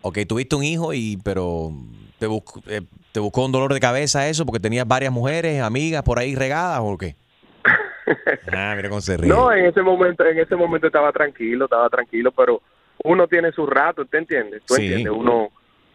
Ok, 0.03 0.19
tuviste 0.29 0.55
un 0.57 0.63
hijo 0.63 0.93
y 0.95 1.19
pero 1.25 1.71
te, 2.19 2.27
buscó, 2.27 2.61
eh, 2.69 2.83
te 3.13 3.21
buscó 3.21 3.45
un 3.45 3.53
dolor 3.53 3.75
de 3.75 3.81
cabeza 3.81 4.29
eso 4.29 4.47
porque 4.47 4.61
tenías 4.61 4.87
varias 4.87 5.13
mujeres, 5.13 5.61
amigas 5.61 6.03
por 6.03 6.19
ahí 6.19 6.35
regadas 6.35 6.81
o 6.83 6.97
qué? 6.97 7.17
Ah, 8.51 8.73
mira 8.75 8.89
cómo 8.89 9.03
se 9.03 9.19
ríe. 9.19 9.29
No, 9.29 9.53
en 9.53 9.67
ese 9.67 9.83
momento, 9.83 10.25
en 10.25 10.39
ese 10.39 10.57
momento 10.57 10.87
estaba 10.87 11.13
tranquilo, 11.13 11.67
estaba 11.67 11.91
tranquilo, 11.91 12.33
pero 12.33 12.63
uno 13.05 13.27
tiene 13.29 13.53
su 13.53 13.67
rato, 13.67 14.05
¿te 14.07 14.19
entiendes? 14.19 14.63
¿Tú 14.67 14.75
Sí. 14.75 14.83
entiendes? 14.83 15.13
Uno, 15.17 15.49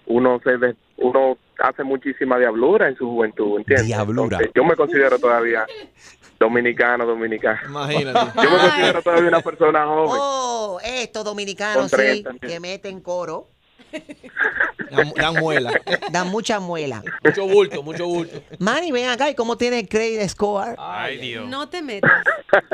uno 0.08 0.40
se 0.44 0.76
uno 0.98 1.38
hace 1.60 1.84
muchísima 1.84 2.38
diablura 2.38 2.88
en 2.88 2.96
su 2.96 3.08
juventud, 3.10 3.58
¿entiendes? 3.58 3.88
Diablura. 3.88 4.38
Entonces, 4.38 4.52
yo 4.56 4.64
me 4.64 4.76
considero 4.76 5.18
todavía 5.20 5.66
dominicano, 6.40 7.06
dominicano. 7.06 7.60
Imagínate. 7.68 8.20
Yo 8.42 8.50
me 8.52 8.58
considero 8.58 9.02
todavía 9.02 9.28
una 9.30 9.42
persona 9.42 9.86
joven. 9.86 10.20
Oh, 10.20 10.80
estos 10.84 11.24
dominicanos, 11.24 11.90
sí, 11.90 11.96
30. 11.96 12.48
que 12.48 12.60
meten 12.60 13.02
coro. 13.02 13.48
Dan, 14.90 15.12
dan 15.16 15.34
muela. 15.40 15.72
Dan 16.12 16.30
mucha 16.30 16.60
muela. 16.60 17.04
Mucho 17.24 17.48
bulto, 17.48 17.84
mucho 17.84 18.06
bulto. 18.08 18.42
Manny, 18.60 18.92
ven 18.92 19.10
acá. 19.10 19.30
¿Y 19.30 19.36
cómo 19.36 19.58
tiene 19.58 19.80
el 19.80 19.88
credit 19.90 20.28
score? 20.30 20.76
Ay, 20.78 21.18
Dios. 21.18 21.48
No 21.48 21.70
te 21.70 21.82
metas. 21.82 22.12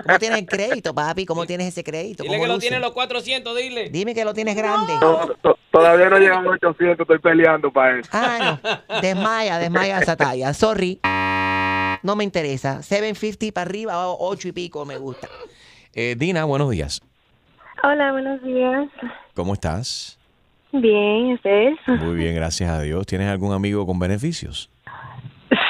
¿Cómo 0.06 0.20
tienes 0.20 0.40
el 0.40 0.46
crédito, 0.46 0.94
papi? 0.94 1.26
¿Cómo 1.26 1.46
tienes 1.46 1.68
ese 1.68 1.84
crédito? 1.84 2.24
Dile 2.24 2.36
¿Cómo 2.36 2.44
que 2.44 2.48
lo 2.50 2.54
luce? 2.56 2.68
tiene 2.68 2.82
los 2.82 2.92
400, 2.92 3.56
dile. 3.58 3.90
Dime 3.90 4.14
que 4.14 4.26
lo 4.26 4.34
tienes 4.34 4.56
grande. 4.56 4.94
To- 5.00 5.36
to- 5.42 5.58
Todavía 5.72 6.10
no 6.10 6.18
llegamos 6.18 6.48
a 6.48 6.68
800, 6.68 7.00
estoy 7.02 7.20
peleando 7.20 7.72
para 7.72 8.00
eso. 8.00 8.10
Ah, 8.12 8.60
no. 8.90 9.02
Desmaya, 9.02 9.60
desmaya 9.60 10.00
esa 10.00 10.18
talla. 10.18 10.54
Sorry. 10.54 11.00
No 12.02 12.16
me 12.16 12.24
interesa. 12.24 12.82
750 12.82 13.54
para 13.54 13.70
arriba 13.70 14.08
o 14.08 14.30
8 14.30 14.48
y 14.48 14.52
pico 14.52 14.86
me 14.86 14.98
gusta. 14.98 15.28
Eh, 15.94 16.16
Dina, 16.18 16.44
buenos 16.46 16.70
días. 16.72 17.02
Hola, 17.84 18.12
buenos 18.12 18.42
días. 18.44 18.90
¿Cómo 19.36 19.54
estás? 19.54 20.19
Bien, 20.72 21.34
¿ustedes? 21.34 21.78
Muy 21.88 22.16
bien, 22.16 22.36
gracias 22.36 22.70
a 22.70 22.82
Dios. 22.82 23.06
¿Tienes 23.06 23.28
algún 23.28 23.54
amigo 23.54 23.86
con 23.86 23.98
beneficios? 23.98 24.70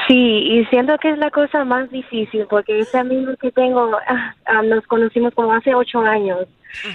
Sí, 0.06 0.14
y 0.14 0.64
siento 0.66 0.98
que 0.98 1.10
es 1.10 1.18
la 1.18 1.30
cosa 1.30 1.64
más 1.64 1.90
difícil 1.90 2.46
porque 2.50 2.80
ese 2.80 2.98
amigo 2.98 3.34
que 3.40 3.50
tengo, 3.52 3.96
ah, 4.06 4.34
ah, 4.46 4.62
nos 4.62 4.86
conocimos 4.86 5.32
como 5.34 5.52
hace 5.52 5.74
ocho 5.74 6.00
años 6.00 6.46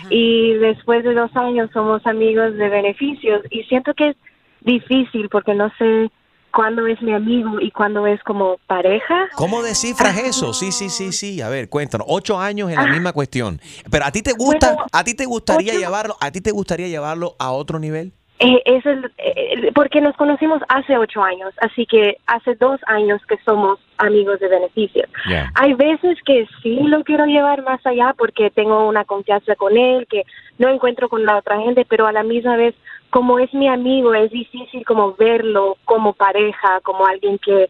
y 0.10 0.54
después 0.54 1.04
de 1.04 1.14
dos 1.14 1.36
años 1.36 1.70
somos 1.74 2.06
amigos 2.06 2.56
de 2.56 2.70
beneficios 2.70 3.42
y 3.50 3.64
siento 3.64 3.94
que 3.94 4.10
es 4.10 4.18
difícil 4.62 5.30
porque 5.30 5.54
no 5.54 5.72
sé 5.78 6.12
cuándo 6.56 6.88
es 6.88 7.02
mi 7.02 7.14
amigo 7.14 7.60
y 7.60 7.70
cuándo 7.72 8.08
es 8.08 8.22
como 8.24 8.58
pareja. 8.68 9.28
¿Cómo 9.36 9.62
descifras 9.62 10.18
eso? 10.18 10.54
Sí, 10.54 10.72
sí, 10.72 10.90
sí, 10.90 11.12
sí. 11.12 11.42
A 11.42 11.50
ver, 11.50 11.70
cuéntanos. 11.70 12.08
Ocho 12.10 12.40
años 12.40 12.70
en 12.72 12.78
la 12.78 12.88
misma 12.88 13.12
cuestión. 13.14 13.60
Pero 13.92 14.06
a 14.06 14.12
ti 14.12 14.22
te 14.22 14.32
gusta, 14.34 14.76
a 14.92 15.04
ti 15.04 15.14
te 15.14 15.26
gustaría 15.26 15.74
ocho- 15.74 15.80
llevarlo, 15.80 16.16
a 16.20 16.32
ti 16.32 16.42
te 16.42 16.52
gustaría 16.52 16.88
llevarlo 16.88 17.36
a 17.40 17.52
otro 17.52 17.78
nivel. 17.80 18.14
Eh, 18.40 18.62
es 18.66 18.84
eh, 19.18 19.72
porque 19.74 20.02
nos 20.02 20.14
conocimos 20.18 20.62
hace 20.68 20.98
ocho 20.98 21.24
años, 21.24 21.54
así 21.62 21.86
que 21.86 22.18
hace 22.28 22.56
dos 22.56 22.82
años 22.88 23.22
que 23.30 23.38
somos 23.46 23.80
amigos 23.98 24.42
de 24.42 24.50
beneficios. 24.50 25.08
Hay 25.56 25.74
veces 25.74 26.18
que 26.26 26.46
sí 26.62 26.78
lo 26.84 27.04
quiero 27.06 27.26
llevar 27.26 27.64
más 27.64 27.80
allá 27.86 28.14
porque 28.18 28.50
tengo 28.50 28.90
una 28.90 29.06
confianza 29.06 29.56
con 29.56 29.78
él, 29.78 30.06
que 30.10 30.24
no 30.58 30.68
encuentro 30.68 31.08
con 31.08 31.24
la 31.26 31.38
otra 31.38 31.60
gente, 31.62 31.86
pero 31.88 32.08
a 32.08 32.12
la 32.12 32.24
misma 32.24 32.58
vez, 32.58 32.76
como 33.10 33.40
es 33.40 33.54
mi 33.54 33.70
amigo, 33.70 34.14
es 34.14 34.30
difícil 34.32 34.84
como 34.86 35.14
verlo 35.16 35.78
como 35.86 36.12
pareja, 36.12 36.82
como 36.84 37.06
alguien 37.06 37.38
que 37.40 37.70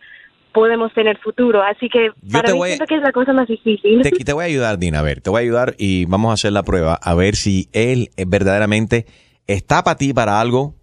podemos 0.52 0.92
tener 0.94 1.18
futuro. 1.20 1.62
Así 1.62 1.90
que 1.90 2.10
para 2.32 2.46
te 2.48 2.54
mí 2.54 2.58
voy- 2.58 2.70
siento 2.70 2.88
que 2.88 2.96
es 2.96 3.02
la 3.04 3.12
cosa 3.12 3.34
más 3.34 3.48
difícil. 3.48 4.02
Te, 4.02 4.10
te 4.10 4.34
voy 4.34 4.44
a 4.46 4.48
ayudar, 4.48 4.80
Dina. 4.80 5.00
A 5.00 5.04
ver, 5.04 5.22
te 5.22 5.30
voy 5.30 5.42
a 5.42 5.44
ayudar 5.44 5.76
y 5.78 6.06
vamos 6.06 6.32
a 6.32 6.34
hacer 6.34 6.54
la 6.54 6.64
prueba 6.64 6.98
a 7.00 7.14
ver 7.14 7.36
si 7.36 7.68
él 7.74 8.10
eh, 8.18 8.24
verdaderamente 8.26 9.06
está 9.48 9.84
para 9.84 9.98
ti 9.98 10.14
para 10.14 10.40
algo 10.40 10.76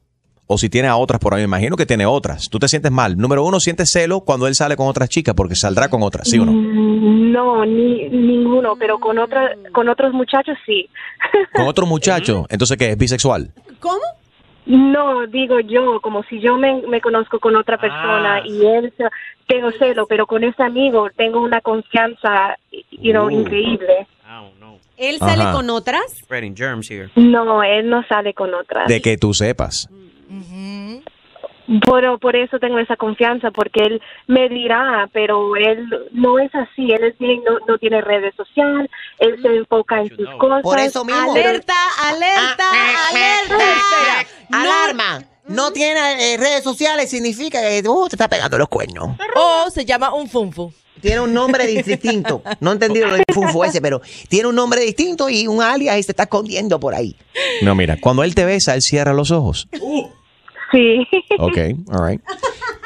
o 0.46 0.58
si 0.58 0.68
tiene 0.68 0.88
a 0.88 0.96
otras 0.96 1.18
por 1.20 1.32
ahí. 1.34 1.40
Me 1.40 1.44
imagino 1.46 1.76
que 1.76 1.86
tiene 1.86 2.04
otras. 2.06 2.48
Tú 2.50 2.58
te 2.58 2.68
sientes 2.68 2.92
mal. 2.92 3.16
Número 3.16 3.44
uno, 3.44 3.58
sientes 3.60 3.90
celo 3.90 4.20
cuando 4.20 4.46
él 4.46 4.54
sale 4.54 4.76
con 4.76 4.86
otras 4.88 5.08
chicas 5.08 5.34
porque 5.34 5.54
saldrá 5.54 5.88
con 5.88 6.02
otras, 6.02 6.28
¿sí 6.28 6.38
o 6.38 6.44
no? 6.44 6.52
Mm, 6.52 7.32
No, 7.32 7.64
ni 7.64 8.08
ninguno, 8.10 8.76
pero 8.78 8.98
con 8.98 9.18
otra, 9.18 9.56
con 9.72 9.88
otros 9.88 10.12
muchachos 10.12 10.56
sí. 10.66 10.88
Con 11.54 11.66
otro 11.66 11.86
muchacho. 11.86 12.44
Entonces, 12.50 12.76
¿qué? 12.76 12.90
¿Es 12.90 12.98
bisexual? 12.98 13.50
¿Cómo? 13.80 14.00
No, 14.66 15.26
digo 15.26 15.58
yo, 15.60 16.00
como 16.00 16.22
si 16.24 16.38
yo 16.40 16.56
me, 16.56 16.82
me 16.82 17.00
conozco 17.00 17.40
con 17.40 17.56
otra 17.56 17.78
persona 17.78 18.36
Ah. 18.36 18.46
y 18.46 18.64
él 18.64 18.92
se- 18.96 19.04
tengo 19.48 19.70
celo, 19.72 20.06
pero 20.06 20.26
con 20.26 20.44
ese 20.44 20.62
amigo 20.62 21.08
tengo 21.16 21.40
una 21.42 21.60
confianza, 21.60 22.56
you 22.92 23.10
know, 23.12 23.26
Uh. 23.26 23.30
increíble. 23.30 24.06
¿Él 24.96 25.18
sale 25.18 25.42
Ajá. 25.42 25.52
con 25.52 25.70
otras? 25.70 26.02
Spreading 26.24 26.56
germs 26.56 26.90
here. 26.90 27.10
No, 27.16 27.62
él 27.62 27.88
no 27.88 28.04
sale 28.06 28.34
con 28.34 28.54
otras. 28.54 28.88
De 28.88 29.00
que 29.00 29.16
tú 29.16 29.34
sepas. 29.34 29.88
Pero 31.86 32.18
por 32.18 32.36
eso 32.36 32.58
tengo 32.58 32.78
esa 32.78 32.96
confianza, 32.96 33.50
porque 33.50 33.82
él 33.84 34.02
me 34.26 34.48
dirá, 34.48 35.08
pero 35.12 35.56
él 35.56 35.88
no 36.12 36.38
es 36.38 36.52
así, 36.54 36.90
él 36.90 37.04
es 37.04 37.18
bien, 37.18 37.42
no, 37.44 37.58
no 37.66 37.78
tiene 37.78 38.00
redes 38.00 38.34
sociales, 38.36 38.90
él 39.18 39.40
se 39.40 39.48
enfoca 39.56 40.00
en 40.00 40.08
sus 40.08 40.28
cosas. 40.38 40.62
Por 40.62 40.78
eso 40.78 41.04
mismo. 41.04 41.32
Alerta, 41.32 41.74
alerta, 42.00 42.64
alerta. 43.10 44.28
Alarma. 44.50 45.24
No 45.46 45.72
tiene 45.72 46.34
eh, 46.34 46.36
redes 46.36 46.62
sociales 46.62 47.10
significa 47.10 47.60
que 47.60 47.82
uh, 47.86 48.08
te 48.08 48.14
está 48.14 48.28
pegando 48.28 48.58
los 48.58 48.68
cuernos. 48.68 49.16
O 49.34 49.70
se 49.70 49.84
llama 49.84 50.14
un 50.14 50.28
funfu. 50.28 50.72
Tiene 51.00 51.20
un 51.20 51.32
nombre 51.34 51.66
distinto. 51.66 52.42
No 52.60 52.70
he 52.70 52.74
entendido 52.74 53.08
lo 53.08 53.14
del 53.14 53.24
funfu 53.32 53.64
ese, 53.64 53.80
pero 53.80 54.00
tiene 54.28 54.48
un 54.48 54.54
nombre 54.54 54.82
distinto 54.82 55.28
y 55.28 55.46
un 55.46 55.60
alias 55.62 55.98
y 55.98 56.02
se 56.02 56.12
está 56.12 56.24
escondiendo 56.24 56.78
por 56.78 56.94
ahí. 56.94 57.16
No, 57.62 57.74
mira, 57.74 57.96
cuando 58.00 58.22
él 58.22 58.34
te 58.34 58.44
besa, 58.44 58.74
él 58.74 58.82
cierra 58.82 59.12
los 59.12 59.30
ojos. 59.30 59.68
Sí. 60.70 61.06
Ok, 61.38 61.58
all 61.90 62.08
right. 62.10 62.20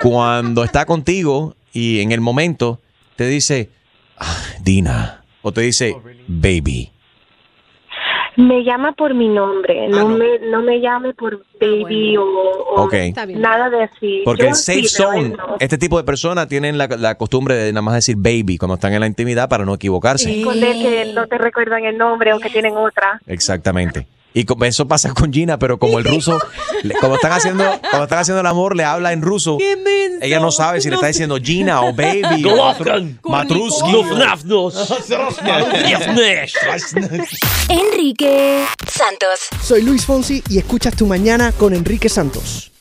Cuando 0.03 0.65
está 0.65 0.87
contigo 0.87 1.55
y 1.73 2.01
en 2.01 2.13
el 2.13 2.21
momento 2.21 2.81
te 3.17 3.27
dice, 3.27 3.71
"Ah, 4.19 4.37
Dina, 4.63 5.25
o 5.43 5.53
te 5.53 5.61
dice, 5.63 5.95
baby. 6.27 6.91
Me 8.37 8.65
llama 8.65 8.93
por 8.93 9.15
mi 9.15 9.29
nombre, 9.29 9.89
no, 9.89 10.09
me 10.09 10.39
no 10.41 10.61
me 10.63 10.79
llame 10.81 11.15
por 11.15 11.43
baby 11.61 12.19
o, 12.19 12.23
o 12.25 12.83
Ok. 12.85 12.93
Está 12.93 13.25
nada 13.27 13.71
de 13.71 13.85
así. 13.85 14.23
Porque 14.25 14.43
Yo 14.43 14.49
el 14.51 14.55
sí, 14.55 14.63
safe 14.65 14.79
él 14.81 14.89
zone, 14.89 15.29
no. 15.31 15.57
este 15.59 15.79
tipo 15.79 15.97
de 15.97 16.05
personas 16.05 16.47
tienen 16.47 16.77
la, 16.77 16.87
la 16.87 17.15
costumbre 17.17 17.55
de 17.55 17.73
nada 17.73 17.83
más 17.83 17.95
decir 17.95 18.17
baby 18.19 18.59
cuando 18.59 18.75
están 18.75 18.93
en 18.93 19.01
la 19.01 19.07
intimidad 19.07 19.49
para 19.49 19.65
no 19.65 19.75
equivocarse. 19.75 20.39
Esconder 20.41 20.73
que 20.73 21.13
no 21.15 21.27
te 21.27 21.39
recuerdan 21.39 21.85
el 21.87 21.97
nombre 21.97 22.35
o 22.35 22.39
que 22.39 22.51
tienen 22.51 22.77
otra. 22.77 23.21
Exactamente. 23.27 24.07
Y 24.37 24.45
eso 24.67 24.87
pasa 24.87 25.15
con 25.15 25.33
Gina, 25.33 25.59
pero 25.59 25.79
como 25.79 25.99
el 25.99 26.05
ruso, 26.15 26.39
como 27.01 27.15
están 27.15 27.33
haciendo, 27.33 27.65
como 27.91 28.03
están 28.03 28.19
haciendo 28.19 28.43
el 28.43 28.47
amor, 28.47 28.77
le 28.77 28.85
habla 28.85 29.15
en 29.15 29.23
ruso. 29.23 29.57
Ella 30.21 30.41
no 30.41 30.53
sabe 30.53 30.83
si 30.83 30.91
le 30.91 30.97
está 30.97 31.07
diciendo 31.07 31.39
Gina 31.43 31.81
o 31.81 31.95
baby 31.95 32.45
o 32.45 32.75
Matruski. 33.25 33.93
Enrique 37.71 38.67
Santos. 38.87 39.41
Soy 39.63 39.81
Luis 39.81 40.05
Fonsi 40.05 40.43
y 40.51 40.59
escuchas 40.59 40.95
Tu 40.95 41.07
Mañana 41.07 41.53
con 41.53 41.73
Enrique 41.75 42.11
Santos. 42.11 42.73